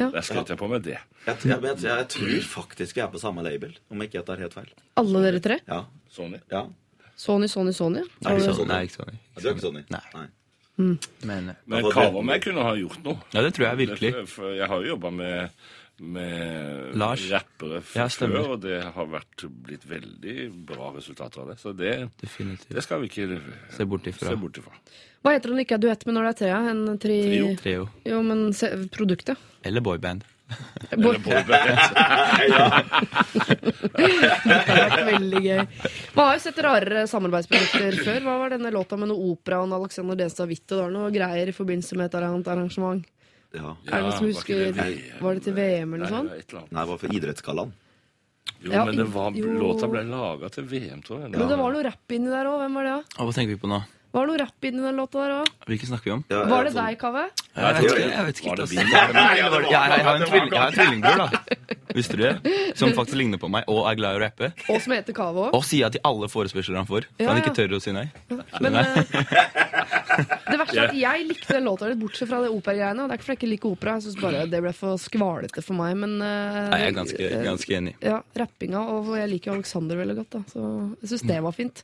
Der 0.00 0.22
skrøt 0.24 0.48
jeg 0.48 0.56
på 0.56 0.66
med 0.70 0.82
det. 0.86 0.96
Jeg, 1.26 1.36
jeg, 1.44 1.58
jeg, 1.60 1.80
jeg 1.84 2.06
tror 2.14 2.44
faktisk 2.54 2.96
jeg 2.96 3.04
er 3.04 3.10
på 3.12 3.20
samme 3.20 3.42
label, 3.44 3.74
om 3.92 4.00
ikke 4.02 4.16
jeg 4.22 4.26
tar 4.30 4.40
helt 4.40 4.54
feil. 4.56 4.70
Alle 4.96 5.20
dere 5.26 5.42
tre? 5.44 5.58
Ja, 5.68 5.82
Sony. 6.10 6.40
ja. 6.50 6.64
Sony, 7.20 7.50
Sony, 7.52 7.74
Sony. 7.76 8.00
Nei, 8.24 8.32
ikke 8.38 8.54
Sony. 8.56 8.68
nei, 8.70 8.78
ikke 8.88 8.96
Sony. 8.96 9.18
Ikke 9.36 9.60
Sony. 9.60 9.82
Nei. 9.92 10.00
Nei. 10.14 10.26
Men 11.28 11.50
eh, 11.52 11.60
Men 11.66 11.84
Ja, 11.84 11.90
Kava 11.94 12.22
meg 12.26 12.42
kunne 12.44 12.64
ha 12.66 12.72
gjort 12.78 13.02
noe. 13.04 13.18
ja, 13.34 13.42
det 13.46 13.52
tror 13.56 13.68
jeg 13.70 13.80
virkelig. 13.86 14.12
For- 14.14 14.32
For 14.36 14.54
jeg 14.58 14.68
har 14.72 14.82
jo 14.84 14.90
jobba 14.94 15.10
med, 15.10 15.50
med 16.00 16.94
Lars. 16.96 17.24
rappere 17.30 17.82
Ja, 17.94 18.06
før, 18.08 18.36
og 18.54 18.60
det 18.64 18.78
har 18.94 19.06
vært, 19.06 19.44
blitt 19.66 19.84
veldig 19.88 20.36
bra 20.66 20.92
resultater 20.96 21.42
av 21.42 21.48
det. 21.52 21.58
Så 21.60 21.74
det, 21.76 21.92
det 22.70 22.82
skal 22.86 23.00
vi 23.02 23.08
ikke 23.10 23.40
Se 23.76 23.84
bort 23.84 24.06
ifra. 24.08 24.28
se 24.32 24.36
bort 24.40 24.56
ifra. 24.62 24.72
Hva 25.22 25.34
heter 25.36 25.50
det 25.50 25.52
når 25.52 25.60
det 25.60 25.66
ikke 25.68 25.76
er 25.76 25.84
duett, 25.84 26.06
men 26.08 26.14
når 26.16 26.22
det 26.22 26.30
er 26.34 26.38
trea? 26.40 26.60
En 26.70 26.98
tri... 26.98 27.16
Trio. 27.28 27.48
Trio. 27.60 27.88
Jo, 28.08 28.22
men 28.24 28.46
se, 28.56 28.70
produktet. 28.94 29.36
Eller 29.68 29.80
boyband. 29.84 30.24
Eller 30.90 31.18
boyband. 31.24 31.50
Ja. 32.50 32.82
Det 33.94 34.56
har 34.66 34.80
vært 34.80 35.04
veldig 35.10 35.40
gøy. 35.44 35.60
Man 36.16 36.24
har 36.26 36.36
jo 36.36 36.42
sett 36.44 36.58
rarere 36.64 37.02
samarbeidsprodukter 37.10 37.98
før. 38.04 38.20
Hva 38.26 38.36
var 38.42 38.54
denne 38.54 38.72
låta 38.74 38.98
med 39.00 39.10
noe 39.12 39.30
opera 39.34 39.60
og 39.64 39.74
Alexander 39.80 40.18
Denstad 40.18 40.50
Witte? 40.50 40.72
Det 40.74 40.80
var 40.82 40.94
noe 40.94 41.12
greier 41.14 41.50
i 41.52 41.54
forbindelse 41.56 41.98
med 42.00 42.08
et 42.10 42.18
annet 42.20 42.50
arrangement. 42.54 43.04
ja. 43.54 43.76
er 43.86 43.94
det 43.96 44.02
noen 44.06 44.18
som 44.18 44.26
husker 44.30 44.60
Var 44.64 44.72
det 44.72 44.88
VM? 44.90 45.22
Var 45.26 45.38
det 45.38 45.44
til 45.46 45.54
VM 45.60 45.94
eller 45.94 46.04
noe 46.04 46.16
sånt? 46.16 46.56
Nei, 46.70 46.80
det 46.82 46.88
var 46.92 47.00
for 47.04 47.16
Idrettsgallaen. 47.20 47.72
Jo, 48.60 48.72
Ja, 48.74 48.84
men 48.84 48.96
det 48.98 49.06
var, 49.08 49.32
jo. 49.36 49.54
låta 49.56 49.88
ble 49.88 50.02
laga 50.04 50.50
til 50.52 50.66
VM, 50.68 51.00
tror 51.06 51.22
jeg. 51.22 51.30
Men 51.32 51.48
det 51.48 51.56
var 51.60 51.72
noe 51.72 51.86
rapp 51.86 52.12
inni 52.16 52.28
der 52.32 52.48
òg. 52.50 52.58
Hvem 52.60 52.74
var 52.76 52.84
det? 52.88 52.96
da? 53.16 53.24
Hva 53.24 53.32
tenker 53.36 53.54
vi 53.54 53.60
på 53.62 53.70
nå? 53.70 53.78
Var 54.10 54.26
det 54.26 54.32
noe 54.32 54.40
rapp 54.42 54.66
inni 54.68 54.82
den 54.84 54.96
låta 54.98 55.22
der 55.22 55.32
òg? 55.38 55.52
Hvilken 55.70 55.88
snakker 55.92 56.10
vi 56.10 56.14
om? 56.18 56.24
Ja, 56.32 56.42
Var 56.50 56.66
det 56.68 56.74
deg, 56.76 56.98
Kaveh? 57.00 57.28
Jeg 57.50 57.74
vet 57.74 57.82
ikke. 57.84 58.00
Jeg 58.00 58.24
vet 58.26 58.40
ikke 58.40 58.48
Var 58.50 58.56
det 58.56 58.62
altså. 58.62 58.74
det 58.74 58.84
var- 59.50 59.64
jeg, 59.70 59.90
jeg, 59.90 60.04
har 60.06 60.66
en 60.66 60.72
tvillingbror, 60.72 61.18
da. 61.18 61.28
Visste 61.94 62.16
du 62.16 62.22
det? 62.22 62.52
Som 62.78 62.92
faktisk 62.94 63.18
ligner 63.18 63.40
på 63.42 63.48
meg 63.50 63.64
og 63.68 63.88
er 63.90 63.96
glad 63.98 64.14
i 64.14 64.20
å 64.20 64.22
rappe. 64.22 64.52
Og 64.70 64.78
som 64.84 64.94
heter 64.94 65.16
Kavo. 65.16 65.48
Og 65.56 65.64
sier 65.66 65.90
til 65.90 66.00
alle 66.06 66.28
forespørsler 66.30 66.78
han 66.78 66.86
får. 66.86 67.08
For 67.18 67.32
han 67.32 67.40
ikke 67.42 67.54
tør 67.56 67.74
å 67.76 67.82
si 67.82 67.90
nei. 67.96 68.06
Men, 68.60 68.76
eh, 68.76 69.02
Det 70.50 70.58
verste 70.58 70.78
er 70.78 70.88
at 70.90 70.96
jeg 70.98 71.26
likte 71.26 71.54
den 71.56 71.66
låta 71.66 71.88
litt, 71.90 71.98
bortsett 72.00 72.28
fra 72.30 72.40
det 72.44 72.50
operagreiene. 72.54 73.06
Det 73.08 73.14
er 73.14 73.18
ikke 73.18 73.26
fordi 73.26 73.34
jeg 73.36 73.40
ikke 73.40 73.50
liker 73.54 73.74
opera, 73.74 73.94
jeg 73.98 74.06
synes 74.06 74.20
bare 74.22 74.46
det 74.50 74.62
ble 74.64 74.72
for 74.76 75.02
skvalete 75.02 75.64
for 75.66 75.78
meg. 75.78 75.96
Men 76.04 76.16
eh, 76.22 76.58
Nei, 76.70 76.80
jeg 76.84 76.92
er 76.92 76.96
ganske, 77.00 77.30
ganske 77.46 77.76
enig. 77.80 77.94
ja, 78.06 78.20
rappinga, 78.38 78.82
og 78.94 79.10
jeg 79.18 79.30
liker 79.34 79.54
Alexander 79.56 80.00
veldig 80.00 80.18
godt, 80.22 80.30
da. 80.38 80.42
Så 80.54 80.66
jeg 81.02 81.12
syns 81.14 81.26
det 81.30 81.40
var 81.46 81.56
fint. 81.56 81.82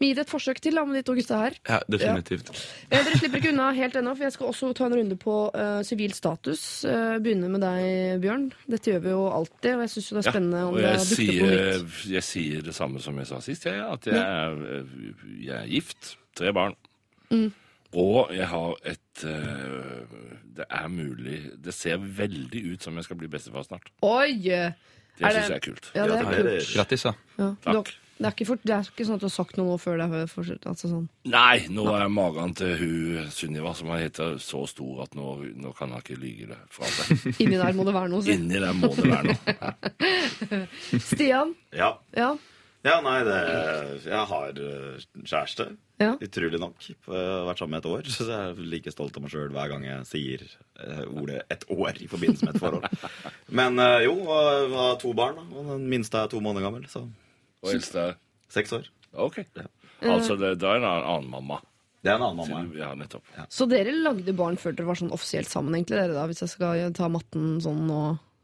Vi 0.00 0.08
gir 0.10 0.16
det 0.16 0.24
et 0.24 0.32
forsøk 0.32 0.62
til 0.64 0.78
da, 0.78 0.84
med 0.88 1.00
de 1.00 1.04
to 1.04 1.14
gutta 1.18 1.42
her. 1.42 1.56
Ja, 1.68 1.80
definitivt. 1.92 2.54
Ja. 2.88 3.02
Dere 3.02 3.18
slipper 3.20 3.42
ikke 3.42 3.50
unna 3.52 3.70
helt 3.76 3.98
ennå, 4.00 4.14
for 4.16 4.24
jeg 4.24 4.32
skal 4.36 4.48
også 4.48 4.70
ta 4.78 4.86
en 4.88 4.96
runde 5.00 5.16
på 5.20 5.38
sivil 5.86 6.00
sivil 6.00 6.16
status. 6.16 6.84
Uh, 6.84 7.18
begynner 7.22 7.50
med 7.52 7.62
deg, 7.64 8.20
Bjørn. 8.22 8.50
Dette 8.70 8.92
gjør 8.92 9.02
vi 9.04 9.14
jo 9.14 9.24
alltid, 9.30 9.72
og 9.74 9.84
jeg 9.84 9.92
syns 9.94 10.10
det 10.10 10.20
er 10.20 10.28
spennende 10.28 10.64
om 10.66 10.76
det 10.76 10.84
dukker 10.84 11.00
på 11.00 11.16
sier, 11.20 11.56
nytt. 11.84 12.04
jeg 12.10 12.26
sier 12.26 12.66
det 12.66 12.76
samme 12.76 13.02
som 13.02 13.18
jeg 13.20 13.30
sa 13.30 13.40
sist, 13.44 13.66
jeg, 13.66 13.80
at 13.80 14.06
jeg 14.10 14.20
er, 14.20 14.84
jeg 15.40 15.56
er 15.58 15.66
gift. 15.70 16.14
Tre 16.38 16.52
barn. 16.54 16.76
Mm. 17.30 17.48
Og 18.00 18.30
jeg 18.34 18.46
har 18.46 18.76
et 18.86 19.22
uh, 19.26 20.12
Det 20.54 20.64
er 20.70 20.84
mulig 20.90 21.38
Det 21.58 21.72
ser 21.74 21.98
veldig 21.98 22.60
ut 22.70 22.84
som 22.86 22.94
jeg 22.94 23.06
skal 23.06 23.18
bli 23.18 23.30
bestefar 23.30 23.66
snart. 23.66 23.90
Oi! 24.06 24.38
Det 24.38 25.26
syns 25.26 25.50
jeg 25.50 25.58
er 25.58 25.64
kult. 25.64 25.90
Ja, 25.94 26.06
det 26.06 26.20
er 26.20 26.30
kult. 26.30 26.70
Grattis, 26.70 27.04
da. 27.08 27.12
Ja. 27.38 27.50
Takk. 27.66 27.90
Det 28.20 28.28
er, 28.28 28.34
ikke 28.34 28.44
fort, 28.50 28.64
det 28.68 28.72
er 28.76 28.84
ikke 28.84 29.04
sånn 29.08 29.16
at 29.16 29.22
du 29.22 29.24
har 29.24 29.32
sagt 29.32 29.56
noe 29.56 29.64
nå 29.70 29.76
før 29.80 29.94
det 29.96 30.06
er 30.12 30.26
fortsatt, 30.28 30.66
altså 30.68 30.90
sånn. 30.90 31.06
Nei, 31.32 31.62
nå 31.72 31.86
er 31.88 32.10
magen 32.12 32.52
til 32.58 32.74
hun 32.76 33.30
Sunniva, 33.32 33.72
som 33.78 33.88
han 33.94 34.02
heter, 34.02 34.34
så 34.44 34.60
stor 34.68 35.06
at 35.06 35.16
nå, 35.16 35.30
nå 35.56 35.72
kan 35.78 35.94
han 35.94 36.04
ikke 36.04 36.18
lyge 36.20 36.50
det 36.50 36.58
fra 36.68 36.90
seg. 36.92 37.22
Inni 37.46 37.56
der 37.56 37.78
må 37.78 37.86
det 37.88 37.94
være 37.96 38.10
noe, 38.12 38.20
si. 38.26 38.36
Inni 38.36 38.60
der 38.60 38.76
må 38.76 38.90
det 38.92 39.06
være 39.08 39.32
noe. 39.32 39.70
Stian? 41.08 41.54
Ja. 41.72 41.94
Ja. 42.12 42.34
ja, 42.84 42.98
nei, 43.08 43.14
det 43.24 43.38
Jeg 44.04 44.26
har 44.34 44.60
eh, 44.66 45.06
kjæreste. 45.22 45.70
Ja. 46.04 46.10
Utrolig 46.20 46.60
nok. 46.60 46.76
Jeg 46.90 47.00
har 47.08 47.48
vært 47.48 47.64
sammen 47.64 47.78
med 47.78 47.86
et 47.86 47.90
år, 47.94 48.10
så 48.18 48.28
jeg 48.28 48.52
er 48.52 48.62
like 48.76 48.92
stolt 48.92 49.16
av 49.16 49.24
meg 49.24 49.32
sjøl 49.32 49.48
hver 49.56 49.72
gang 49.72 49.88
jeg 49.88 50.10
sier 50.12 50.44
eh, 50.44 51.02
ordet 51.08 51.40
'et 51.48 51.64
år' 51.72 52.04
i 52.04 52.12
forbindelse 52.12 52.50
med 52.50 52.60
et 52.60 52.62
forhold. 52.68 52.84
Men 53.48 53.80
eh, 53.80 54.04
jo, 54.10 54.14
jeg 54.28 54.70
har 54.76 55.00
to 55.00 55.16
barn, 55.16 55.40
da, 55.40 55.48
og 55.56 55.74
den 55.78 55.88
minste 55.96 56.20
er 56.20 56.28
to 56.28 56.44
måneder 56.44 56.68
gammel. 56.68 56.84
Så 56.92 57.08
Og 57.62 57.72
eldste 57.74 57.98
er 58.08 58.14
seks 58.52 58.72
år. 58.76 58.86
OK. 59.14 59.40
Altså, 60.00 60.36
det, 60.40 60.54
da 60.62 60.74
er 60.76 60.80
det 60.80 60.86
en 60.88 61.02
annen 61.02 61.30
mamma. 61.30 61.60
Det 62.00 62.08
er 62.08 62.16
en 62.16 62.22
annen 62.30 62.38
mamma. 62.40 62.76
Ja, 62.78 62.92
nettopp. 62.96 63.26
Så 63.52 63.66
dere 63.68 63.92
lagde 63.92 64.32
barn 64.36 64.56
før 64.56 64.72
dere 64.76 64.86
var 64.88 64.96
sånn 65.00 65.12
offisielt 65.12 65.50
sammen, 65.50 65.74
egentlig, 65.76 65.98
dere 66.00 66.14
da, 66.16 66.24
hvis 66.30 66.40
jeg 66.46 66.54
skal 66.54 66.94
ta 66.96 67.10
matten 67.12 67.58
sånn 67.60 67.82
nå 67.90 67.98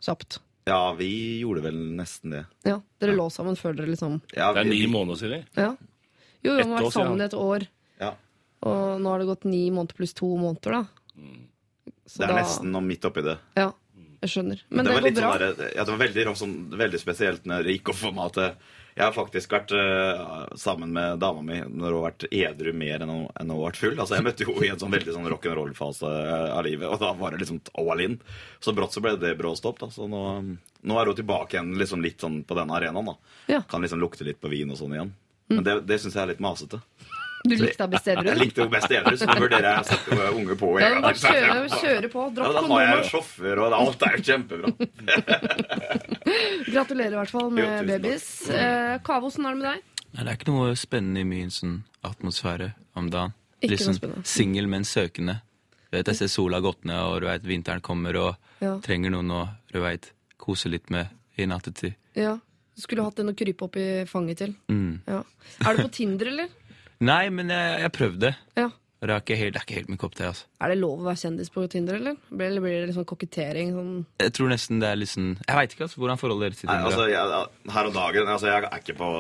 kjapt? 0.04 0.40
Ja, 0.66 0.92
vi 0.99 1.08
gjorde 1.40 1.62
vel 1.68 1.76
nesten 1.96 2.32
det. 2.35 2.42
Ja, 2.66 2.80
Dere 3.00 3.14
lå 3.14 3.28
sammen 3.30 3.54
før 3.54 3.76
dere 3.78 3.87
liksom 3.92 4.16
Ja, 4.35 4.49
Det 4.52 4.64
er 4.64 4.68
ni 4.68 4.80
måneder, 4.90 5.20
siden. 5.20 5.44
Ja. 5.54 5.68
Jo, 6.42 6.52
jo, 6.52 6.58
Ett 6.58 6.66
har 6.66 6.82
vært 6.82 6.92
sammen 6.96 7.23
i 7.23 7.25
et 7.28 7.37
år, 7.38 7.68
Ja. 8.02 8.11
og 8.66 9.00
nå 9.00 9.08
har 9.12 9.18
det 9.23 9.28
gått 9.30 9.44
ni 9.46 9.70
måneder 9.70 9.94
pluss 9.94 10.12
to 10.12 10.26
måneder, 10.37 10.73
da. 10.82 10.82
Så 12.06 12.18
Det 12.18 12.25
er 12.28 12.35
da- 12.35 12.40
nesten 12.42 12.73
noe 12.73 12.82
midt 12.82 13.04
oppi 13.06 13.23
det. 13.23 13.38
Ja, 13.56 13.70
jeg 14.23 14.30
skjønner. 14.30 14.61
Men 14.70 14.85
det, 14.85 14.92
var 14.94 15.00
går 15.02 15.14
bra. 15.14 15.32
sånn 15.38 15.56
der, 15.56 15.73
ja, 15.76 15.85
det 15.85 15.92
var 15.96 16.06
veldig, 16.06 16.37
sånn, 16.37 16.70
veldig 16.70 17.00
spesielt 17.00 17.44
når 17.46 17.62
det 17.64 17.78
gikk 17.78 17.88
opp 17.94 17.96
for 18.02 18.12
meg 18.12 18.37
at 18.37 18.56
jeg 18.96 19.04
har 19.04 19.12
faktisk 19.12 19.52
vært 19.52 19.72
uh, 19.76 20.46
sammen 20.56 20.94
med 20.96 21.18
dama 21.20 21.42
mi 21.44 21.58
når 21.60 21.84
hun 21.84 21.96
har 21.98 22.04
vært 22.06 22.24
edru 22.32 22.72
mer 22.72 23.02
enn 23.04 23.10
hun, 23.12 23.26
enn 23.36 23.50
hun 23.50 23.58
har 23.58 23.66
vært 23.66 23.80
full. 23.82 23.92
Altså, 23.98 24.16
Jeg 24.16 24.24
møtte 24.24 24.46
henne 24.48 24.64
i 24.64 24.70
en 24.72 24.80
sånn 24.80 24.94
veldig 24.94 25.16
sånn 25.18 25.28
rock'n'roll-fase 25.34 26.12
eh, 26.12 26.46
av 26.56 26.62
livet, 26.64 26.88
og 26.88 27.02
da 27.02 27.10
var 27.18 27.34
det 27.36 27.42
liksom 27.42 27.60
all 27.82 28.00
in. 28.00 28.16
Så 28.64 28.72
brått 28.72 28.96
så 28.96 29.02
ble 29.04 29.12
det 29.20 29.34
bråstopp. 29.36 29.82
da, 29.82 29.90
Så 29.92 30.08
nå, 30.08 30.22
nå 30.80 30.96
er 30.96 31.12
hun 31.12 31.18
tilbake 31.18 31.58
igjen 31.58 31.74
liksom 31.76 32.00
litt 32.04 32.24
sånn 32.24 32.40
på 32.48 32.56
denne 32.56 32.72
arenaen. 32.78 33.12
da. 33.12 33.36
Ja. 33.52 33.60
Mm. 33.60 33.68
Kan 33.74 33.84
liksom 33.84 34.00
lukte 34.00 34.24
litt 34.24 34.40
på 34.40 34.48
vin 34.54 34.72
og 34.72 34.80
sånn 34.80 34.96
igjen. 34.96 35.12
Men 35.52 35.62
det, 35.68 35.76
det 35.86 36.00
syns 36.00 36.16
jeg 36.16 36.24
er 36.24 36.32
litt 36.32 36.42
masete. 36.42 36.80
Du 37.46 37.54
likte 37.56 37.82
deg 37.84 37.90
best 37.94 38.08
edru? 38.12 38.26
Jeg 38.26 38.38
likte 38.40 38.60
henne 38.64 38.72
best 38.74 38.90
edru, 38.96 39.16
så 39.20 39.26
nå 39.28 39.36
vurderer 39.42 39.66
jeg 39.70 39.80
å 39.82 39.86
sette 39.90 40.28
unge 40.34 40.56
på. 40.60 40.70
Ja, 40.80 40.88
bare 41.00 41.20
kjøre, 41.20 41.68
kjøre 41.80 42.10
på. 42.12 42.24
Ja, 42.36 42.52
da 42.56 42.62
har 42.66 42.84
jeg 42.86 43.04
sjåfør, 43.10 43.60
og 43.66 43.76
alt 43.80 44.02
er 44.08 44.16
jo 44.16 44.22
kjempebra. 44.30 44.68
Gratulerer 46.66 47.14
i 47.14 47.18
hvert 47.20 47.32
fall 47.32 47.50
med 47.54 47.64
Jo, 47.64 47.86
babies. 47.90 48.26
Eh, 48.50 48.96
Kave, 49.06 49.28
åssen 49.30 49.46
er 49.46 49.54
det 49.54 49.60
med 49.62 49.68
deg? 49.70 49.82
Nei, 50.16 50.22
det 50.24 50.30
er 50.32 50.38
ikke 50.38 50.52
noe 50.52 50.76
spennende 50.78 51.22
i 51.22 51.28
min 51.28 51.50
sånn 51.52 51.76
atmosfære 52.06 52.70
om 52.98 53.10
dagen. 53.12 53.34
Ikke 53.60 53.76
noe 53.78 53.84
sånn 53.88 53.98
spennende. 54.00 54.26
singel, 54.28 54.68
men 54.70 54.84
søkende. 54.88 55.38
Du 55.90 55.96
vet, 55.98 56.06
Jeg 56.10 56.16
ser 56.16 56.28
sola 56.32 56.60
gått 56.60 56.84
ned, 56.84 56.98
og 56.98 57.20
du 57.22 57.26
vet, 57.26 57.42
vinteren 57.46 57.80
kommer, 57.80 58.16
og 58.16 58.36
Ja. 58.60 58.78
trenger 58.80 59.10
noen 59.10 59.30
å 59.30 59.48
du 59.72 59.80
vet, 59.80 60.10
kose 60.38 60.68
litt 60.68 60.90
med 60.90 61.08
i 61.38 61.44
nattetid. 61.46 61.94
Ja. 62.14 62.36
Du 62.76 62.82
skulle 62.82 63.02
hatt 63.04 63.18
en 63.20 63.28
å 63.32 63.34
krype 63.36 63.62
opp 63.64 63.76
i 63.76 64.04
fanget 64.04 64.36
til. 64.38 64.54
Mm. 64.68 65.00
Ja. 65.06 65.22
Er 65.64 65.76
du 65.76 65.82
på 65.84 65.90
Tinder, 65.92 66.26
eller? 66.28 66.48
Nei, 67.00 67.28
men 67.30 67.48
jeg, 67.52 67.80
jeg 67.84 67.92
prøvde. 67.92 68.34
Ja. 68.56 68.70
Det 69.06 69.12
er 69.12 69.20
ikke 69.20 69.36
helt, 69.38 69.52
det 69.54 69.60
er 69.60 69.64
ikke 69.66 69.74
helt 69.76 69.88
min 69.92 69.98
kopp 70.00 70.14
te. 70.16 70.24
altså. 70.24 70.46
Er 70.64 70.68
det 70.72 70.78
lov 70.80 71.02
å 71.02 71.04
være 71.04 71.20
kjendis 71.20 71.50
på 71.52 71.62
Tinder, 71.70 71.94
eller? 72.00 72.14
Blir- 72.32 72.46
Eller 72.48 72.60
blir 72.64 72.78
det 72.80 72.86
liksom 72.88 73.04
kokettering? 73.04 73.68
Sånn? 73.76 73.90
Jeg 74.18 74.32
tror 74.32 74.48
nesten 74.48 74.80
det 74.80 74.88
er 74.88 75.04
sånn 75.06 75.28
Jeg 75.46 75.54
veit 75.54 75.74
ikke 75.76 75.84
altså, 75.86 76.00
hvordan 76.00 76.18
forholdet 76.18 76.46
deres 76.48 76.58
til 76.62 76.66
Nei, 76.70 76.76
Tinder 76.80 76.90
altså, 76.90 77.04
er. 77.04 77.12
jeg, 77.12 77.74
her 77.76 77.84
og 77.86 77.94
dagen 77.94 78.26
altså, 78.32 78.46
Jeg 78.48 78.64
er 78.64 78.80
ikke 78.80 78.96
på 78.96 79.10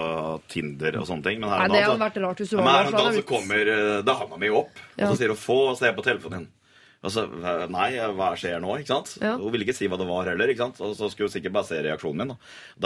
Tinder 0.48 0.96
og 0.98 1.06
sånne 1.06 1.22
ting. 1.28 1.38
Men 1.44 1.50
her 1.52 1.58
Nei, 1.60 1.68
det 1.68 1.74
dagen, 1.76 1.90
hadde 1.92 2.04
vært 2.06 2.20
rart 2.24 2.38
hvis 2.42 2.50
du 2.50 2.56
men 2.56 2.64
var 2.64 2.72
her 2.72 2.82
der. 2.82 2.86
om 2.88 2.96
for 2.96 3.04
dagen 3.04 3.20
så 3.20 3.28
kommer 3.28 3.72
eh, 3.76 4.02
dama 4.08 4.36
mi 4.40 4.48
opp, 4.48 4.70
Ja. 4.96 5.04
og 5.04 5.12
så 5.12 5.18
sier 5.20 5.28
hun 5.28 5.36
'få 5.44 5.58
og 5.70 5.76
se 5.78 5.92
på 5.92 6.02
telefonen 6.08 6.40
din'. 6.40 6.48
Og 7.06 7.12
så, 7.14 7.22
eh, 7.30 7.64
Nei, 7.72 7.88
hva 8.18 8.32
skjer 8.38 8.58
nå? 8.62 8.74
ikke 8.80 8.90
sant? 8.90 9.12
Ja. 9.22 9.36
Hun 9.38 9.52
ville 9.54 9.66
ikke 9.66 9.76
si 9.76 9.86
hva 9.90 9.98
det 10.00 10.08
var 10.08 10.26
heller. 10.32 10.50
ikke 10.50 10.64
sant? 10.66 10.80
Og 10.82 10.96
så 10.98 11.08
skulle 11.12 11.30
hun 11.30 11.34
sikkert 11.36 11.54
bare 11.56 11.68
se 11.70 11.78
reaksjonen 11.86 12.22
min. 12.24 12.32
Da, 12.34 12.36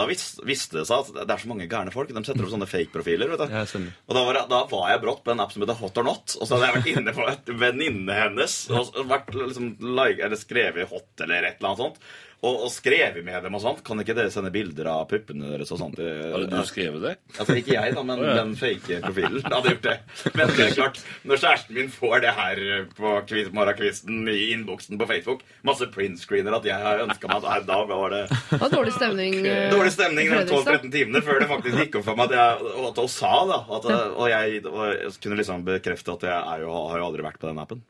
da 0.01 0.07
vis, 0.11 0.25
visste 0.47 0.79
det 0.79 0.85
seg 0.89 1.09
at 1.11 1.25
det 1.25 1.35
er 1.35 1.43
så 1.43 1.49
mange 1.51 1.67
gærne 1.71 1.93
folk. 1.95 2.13
De 2.13 2.23
setter 2.27 2.45
opp 2.45 2.53
sånne 2.53 2.69
fake-profiler. 2.69 3.33
vet 3.33 3.41
du. 3.43 3.55
Ja. 3.57 3.65
Og 4.07 4.17
da 4.17 4.25
var, 4.27 4.39
jeg, 4.41 4.49
da 4.53 4.61
var 4.71 4.89
jeg 4.93 5.03
brått 5.05 5.23
på 5.25 5.33
en 5.35 5.43
app 5.43 5.55
som 5.55 5.65
heter 5.65 5.79
Hot 5.81 6.01
or 6.01 6.07
Not. 6.11 6.37
Og 6.39 6.45
så 6.47 6.55
hadde 6.57 6.69
jeg 6.69 6.77
vært 6.79 6.91
inne 6.95 7.15
på 7.17 7.27
et 7.33 7.53
venninne 7.65 8.19
hennes 8.21 8.57
og 8.71 8.99
vært 9.09 9.33
liksom, 9.35 9.73
like, 9.97 10.21
eller 10.21 10.39
skrevet 10.39 10.91
hot 10.91 11.25
eller 11.25 11.49
et 11.49 11.57
eller 11.57 11.73
annet 11.73 11.83
sånt. 11.87 12.03
Og, 12.41 12.63
og 12.65 12.71
skrevet 12.73 13.21
med 13.21 13.43
dem 13.45 13.53
og 13.53 13.61
sånt. 13.61 13.83
Kan 13.85 14.01
ikke 14.01 14.15
dere 14.17 14.31
sende 14.33 14.49
bilder 14.53 14.87
av 14.89 15.03
puppene 15.11 15.51
deres 15.51 15.69
og 15.75 15.77
sånt? 15.77 15.99
Har 16.01 16.47
du 16.49 16.55
skrevet 16.65 17.03
det? 17.03 17.11
Altså 17.35 17.57
ikke 17.59 17.75
jeg, 17.75 17.93
da, 17.93 18.01
men 18.07 18.17
oh, 18.21 18.25
ja. 18.25 18.37
den 18.39 18.55
fake 18.57 18.97
profilen 19.03 19.45
hadde 19.45 19.75
gjort 19.75 19.85
det. 19.85 19.97
Men 20.33 20.53
det 20.57 20.65
er 20.65 20.73
klart, 20.79 21.01
når 21.29 21.43
kjæresten 21.43 21.77
min 21.77 21.91
får 21.93 22.23
det 22.25 22.33
her 22.39 22.63
på 22.97 23.13
morgenkvisten 23.53 24.25
i 24.33 24.39
innboksen 24.55 24.97
på 24.97 25.09
Facebook, 25.11 25.45
masse 25.67 25.85
printscreener 25.93 26.57
at 26.57 26.65
jeg 26.65 26.81
har 26.81 27.05
ønska 27.05 27.29
meg 27.29 27.45
at 27.45 27.69
da 27.69 27.79
var 27.89 28.15
det 28.15 28.23
og 28.57 28.67
dårlig 28.73 28.93
stemning. 28.95 29.37
okay. 29.39 29.69
Dårlig 29.71 29.93
stemning 29.95 30.31
de 30.31 30.41
12-13 30.49 30.91
timene 30.93 31.21
før 31.25 31.41
det 31.41 31.49
faktisk 31.51 31.79
gikk 31.83 31.99
opp 31.99 32.07
for 32.09 32.19
meg 32.19 32.31
at, 32.31 32.37
jeg, 32.39 32.73
og 32.73 32.89
at 32.89 33.01
hun 33.03 33.11
sa 33.11 33.33
da 33.49 33.59
at, 33.77 33.89
og, 33.93 34.25
jeg, 34.31 34.63
og 34.69 34.81
jeg 34.89 35.13
kunne 35.23 35.39
liksom 35.39 35.65
bekrefte 35.67 36.17
at 36.17 36.27
jeg 36.27 36.37
er 36.55 36.65
jo, 36.65 36.73
har 36.91 37.01
jo 37.01 37.09
aldri 37.09 37.25
vært 37.25 37.41
på 37.41 37.49
den 37.49 37.61
appen. 37.61 37.83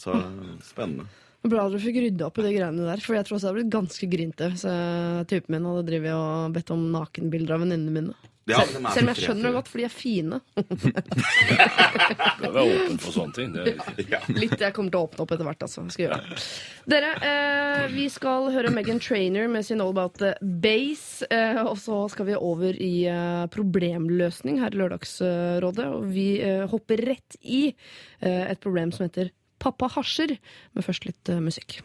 Så 0.00 0.16
spennende. 0.72 1.08
Bra 1.40 1.68
dere 1.70 1.80
fikk 1.80 2.00
rydda 2.04 2.26
opp 2.28 2.40
i 2.40 2.44
de 2.44 2.56
greiene 2.56 2.88
der, 2.88 3.00
for 3.04 3.16
jeg 3.16 3.24
tror 3.26 3.38
også 3.38 3.46
det 3.46 3.50
hadde 3.50 3.60
blitt 3.62 3.76
ganske 3.76 4.08
grinte 4.12 4.50
hvis 4.52 4.66
typen 5.30 5.54
min 5.56 5.68
hadde 5.70 5.86
drevet 5.88 6.12
og 6.16 6.58
bedt 6.58 6.74
om 6.74 6.82
nakenbilder 6.92 7.56
av 7.56 7.64
venninnene 7.64 7.94
mine. 7.96 8.30
Ja, 8.50 8.62
Selv, 8.64 8.86
er 8.88 9.02
om 9.02 9.10
jeg 9.10 9.18
skjønner 9.20 9.46
det 9.46 9.52
godt, 9.54 9.68
for 9.70 9.80
de 9.80 9.84
er 9.86 9.92
fine. 9.92 10.38
Bør 12.40 12.54
være 12.56 12.64
åpen 12.64 12.98
for 13.02 13.14
sånne 13.14 13.36
ting. 13.36 13.52
Er. 13.54 13.68
Ja. 14.10 14.20
Litt 14.32 14.56
jeg 14.58 14.74
kommer 14.76 14.94
til 14.94 14.98
å 14.98 15.04
åpne 15.06 15.24
opp 15.24 15.34
etter 15.36 15.46
hvert. 15.46 15.64
Altså. 15.66 15.84
Skal 15.92 16.06
gjøre. 16.06 16.38
Dere, 16.90 17.10
eh, 17.30 17.84
vi 17.92 18.06
skal 18.12 18.48
høre 18.54 18.72
Megan 18.74 19.02
Trainer 19.02 19.50
med 19.52 19.66
sin 19.68 19.82
All 19.84 19.92
About 19.94 20.18
the 20.22 20.32
Base. 20.40 21.28
Eh, 21.30 21.60
og 21.62 21.76
så 21.82 22.02
skal 22.12 22.30
vi 22.30 22.38
over 22.38 22.74
i 22.74 22.94
eh, 23.12 23.44
problemløsning 23.54 24.62
her 24.64 24.74
i 24.74 24.80
Lørdagsrådet. 24.80 25.90
Og 25.98 26.08
vi 26.10 26.30
eh, 26.42 26.64
hopper 26.70 27.04
rett 27.12 27.38
i 27.44 27.66
eh, 27.70 28.44
et 28.48 28.62
problem 28.62 28.90
som 28.96 29.06
heter 29.06 29.30
Pappa 29.60 29.90
hasjer. 29.96 30.36
Men 30.74 30.86
først 30.86 31.06
litt 31.08 31.30
eh, 31.30 31.42
musikk. 31.42 31.80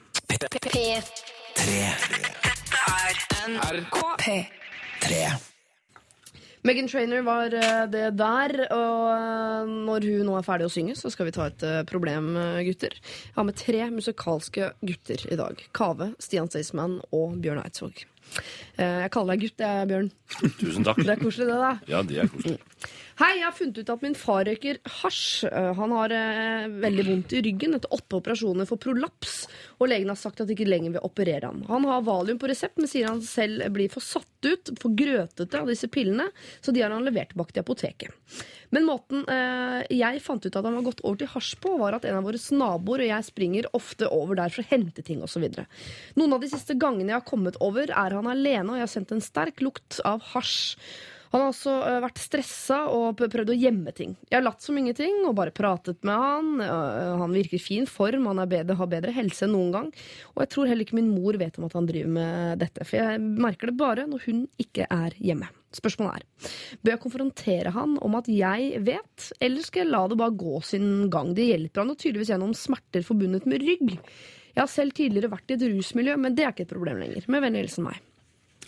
Megan 6.65 6.87
Trainer 6.89 7.21
var 7.21 7.53
eh, 7.53 7.83
det 7.93 8.07
der, 8.17 8.55
og 8.73 9.03
eh, 9.13 9.75
når 9.85 10.07
hun 10.09 10.25
nå 10.31 10.39
er 10.39 10.47
ferdig 10.47 10.69
å 10.69 10.73
synge, 10.73 10.97
så 10.97 11.11
skal 11.13 11.29
vi 11.29 11.35
ta 11.35 11.51
et 11.51 11.67
problem, 11.91 12.33
gutter. 12.65 12.97
Jeg 12.97 13.37
har 13.37 13.47
med 13.47 13.59
tre 13.61 13.85
musikalske 13.93 14.73
gutter 14.81 15.27
i 15.29 15.39
dag. 15.39 15.61
Kave, 15.77 16.13
Stian 16.23 16.49
Staysman 16.49 16.99
og 17.13 17.37
Bjørn 17.43 17.61
Eidsvåg. 17.61 18.05
Eh, 18.77 19.01
Jeg 19.05 19.11
kaller 19.15 19.35
deg 19.37 19.45
gutt, 19.47 19.63
jeg, 19.65 19.87
Bjørn. 19.91 20.11
Tusen 20.61 20.85
takk. 20.87 21.01
Det 21.03 21.13
er 21.15 21.21
koselig, 21.23 21.47
det, 21.51 21.57
da. 21.63 21.73
Ja, 21.91 22.03
det 22.03 22.21
er 22.25 22.31
koselig. 22.31 22.59
Hei, 23.15 23.29
jeg 23.37 23.45
har 23.47 23.53
funnet 23.55 23.77
ut 23.79 23.89
at 23.93 24.01
min 24.03 24.15
far 24.19 24.41
røyker 24.43 24.75
hasj. 24.97 25.45
Eh, 25.47 25.69
Han 25.77 25.93
har 25.95 26.11
eh, 26.11 26.65
veldig 26.83 27.05
vondt 27.07 27.35
i 27.37 27.43
ryggen 27.45 27.77
etter 27.77 27.93
åtte 27.95 28.17
operasjoner 28.19 28.67
for 28.67 28.81
prolaps, 28.83 29.45
og 29.79 29.87
legen 29.87 30.11
har 30.11 30.19
sagt 30.19 30.41
at 30.43 30.49
de 30.49 30.57
ikke 30.57 30.67
lenger 30.67 30.97
vil 30.97 31.05
operere 31.07 31.47
han. 31.47 31.61
Han 31.69 31.87
har 31.87 32.03
valium 32.03 32.41
på 32.41 32.49
resept, 32.51 32.75
men 32.81 32.91
sier 32.91 33.07
han 33.07 33.23
selv 33.23 33.63
blir 33.75 33.87
for 33.93 34.03
satt 34.03 34.49
ut, 34.49 34.73
for 34.81 34.91
grøtete 34.99 35.61
av 35.63 35.71
disse 35.71 35.87
pillene, 35.87 36.27
så 36.59 36.75
de 36.75 36.83
har 36.83 36.91
han 36.91 37.07
levert 37.07 37.31
tilbake 37.31 37.55
til 37.55 37.63
apoteket. 37.63 38.43
Men 38.73 38.87
måten 38.87 39.25
eh, 39.31 39.81
jeg 39.93 40.21
fant 40.25 40.45
ut 40.45 40.51
at 40.55 40.65
han 40.65 40.77
var 40.79 40.87
gått 40.87 41.03
over 41.05 41.19
til 41.21 41.31
hasj 41.33 41.55
på, 41.63 41.75
var 41.81 41.97
at 41.97 42.07
en 42.07 42.19
av 42.19 42.25
våre 42.27 42.41
naboer 42.55 43.05
og 43.05 43.11
jeg 43.11 43.29
springer 43.29 43.69
ofte 43.77 44.09
over 44.13 44.39
der 44.39 44.53
for 44.53 44.65
å 44.65 44.69
hente 44.71 45.05
ting 45.05 45.21
osv. 45.25 45.45
Noen 46.17 46.37
av 46.37 46.43
de 46.43 46.51
siste 46.51 46.77
gangene 46.79 47.13
jeg 47.13 47.19
har 47.19 47.27
kommet 47.27 47.59
over, 47.63 47.91
er 47.91 48.17
han 48.17 48.31
alene, 48.31 48.71
og 48.71 48.79
jeg 48.79 48.87
har 48.87 48.93
sendt 48.95 49.13
en 49.15 49.23
sterk 49.23 49.61
lukt 49.65 49.99
av 50.07 50.23
hasj. 50.33 50.77
Han 51.35 51.41
har 51.43 51.49
også 51.51 51.71
eh, 51.83 51.97
vært 51.99 52.19
stressa 52.23 52.77
og 52.95 53.17
prøvd 53.19 53.49
å 53.51 53.57
gjemme 53.59 53.91
ting. 53.91 54.13
Jeg 54.29 54.37
har 54.37 54.45
latt 54.45 54.63
som 54.63 54.77
ingenting 54.79 55.17
og 55.27 55.33
bare 55.35 55.51
pratet 55.51 55.99
med 56.07 56.15
han. 56.15 56.61
Eh, 56.63 57.09
han 57.19 57.35
virker 57.35 57.57
i 57.57 57.59
fin 57.59 57.89
form, 57.91 58.29
han 58.29 58.39
bedre, 58.47 58.77
har 58.79 58.87
bedre 58.87 59.11
helse 59.17 59.43
enn 59.43 59.51
noen 59.51 59.73
gang. 59.73 59.89
Og 60.31 60.45
jeg 60.45 60.51
tror 60.53 60.71
heller 60.71 60.87
ikke 60.87 60.95
min 60.95 61.11
mor 61.11 61.35
vet 61.41 61.59
om 61.59 61.67
at 61.67 61.75
han 61.75 61.91
driver 61.91 62.15
med 62.15 62.63
dette, 62.63 62.87
for 62.87 63.01
jeg 63.01 63.19
merker 63.19 63.67
det 63.73 63.75
bare 63.83 64.07
når 64.07 64.23
hun 64.29 64.45
ikke 64.63 64.87
er 64.87 65.19
hjemme. 65.19 65.51
Spørsmålet 65.75 66.23
er, 66.23 66.55
bør 66.79 66.95
jeg 66.95 67.03
konfrontere 67.03 67.75
han 67.75 67.99
om 68.07 68.15
at 68.15 68.31
jeg 68.31 68.79
vet, 68.87 69.29
eller 69.43 69.67
skal 69.67 69.83
jeg 69.83 69.91
la 69.91 70.05
det 70.07 70.21
bare 70.23 70.39
gå 70.39 70.63
sin 70.63 70.89
gang? 71.11 71.35
Det 71.35 71.51
hjelper 71.51 71.83
han 71.83 71.91
jo 71.91 71.99
tydeligvis 71.99 72.31
gjennom 72.31 72.55
smerter 72.55 73.03
forbundet 73.03 73.43
med 73.51 73.59
rygg. 73.59 73.97
Jeg 74.55 74.61
har 74.63 74.71
selv 74.71 74.95
tidligere 74.95 75.35
vært 75.35 75.51
i 75.51 75.59
et 75.59 75.67
rusmiljø, 75.67 76.15
men 76.15 76.39
det 76.39 76.47
er 76.47 76.55
ikke 76.55 76.69
et 76.69 76.77
problem 76.77 77.03
lenger. 77.03 77.27
Med 77.27 77.43
vennlig 77.43 77.67
hilsen 77.67 77.89
meg. 77.91 77.99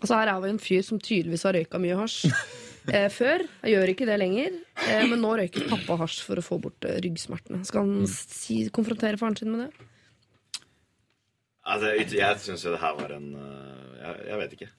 Altså 0.01 0.13
Her 0.19 0.31
er 0.31 0.41
vi 0.43 0.53
en 0.53 0.61
fyr 0.61 0.85
som 0.85 1.01
tydeligvis 1.01 1.45
har 1.47 1.57
røyka 1.57 1.81
mye 1.81 1.97
hasj 1.97 2.27
eh, 2.93 3.09
før. 3.13 3.43
Jeg 3.65 3.73
gjør 3.75 3.93
ikke 3.93 4.07
det 4.09 4.17
lenger, 4.21 4.57
eh, 4.85 5.05
men 5.09 5.21
nå 5.23 5.35
røyker 5.39 5.69
pappa 5.71 5.99
hasj 6.03 6.23
for 6.27 6.39
å 6.39 6.45
få 6.45 6.59
bort 6.63 6.87
eh, 6.87 6.99
ryggsmertene. 7.05 7.63
Skal 7.67 7.85
han 7.85 8.09
si, 8.11 8.63
konfrontere 8.73 9.19
faren 9.19 9.37
sin 9.39 9.53
med 9.53 9.65
det? 9.65 9.87
Altså, 11.67 11.93
jeg 11.97 12.13
jeg 12.15 12.43
syns 12.43 12.63
jo 12.63 12.75
det 12.75 12.83
her 12.83 12.93
var 12.95 13.15
en 13.17 13.31
øh, 13.35 13.87
jeg, 13.99 14.19
jeg 14.29 14.41
vet 14.43 14.53
ikke. 14.57 14.69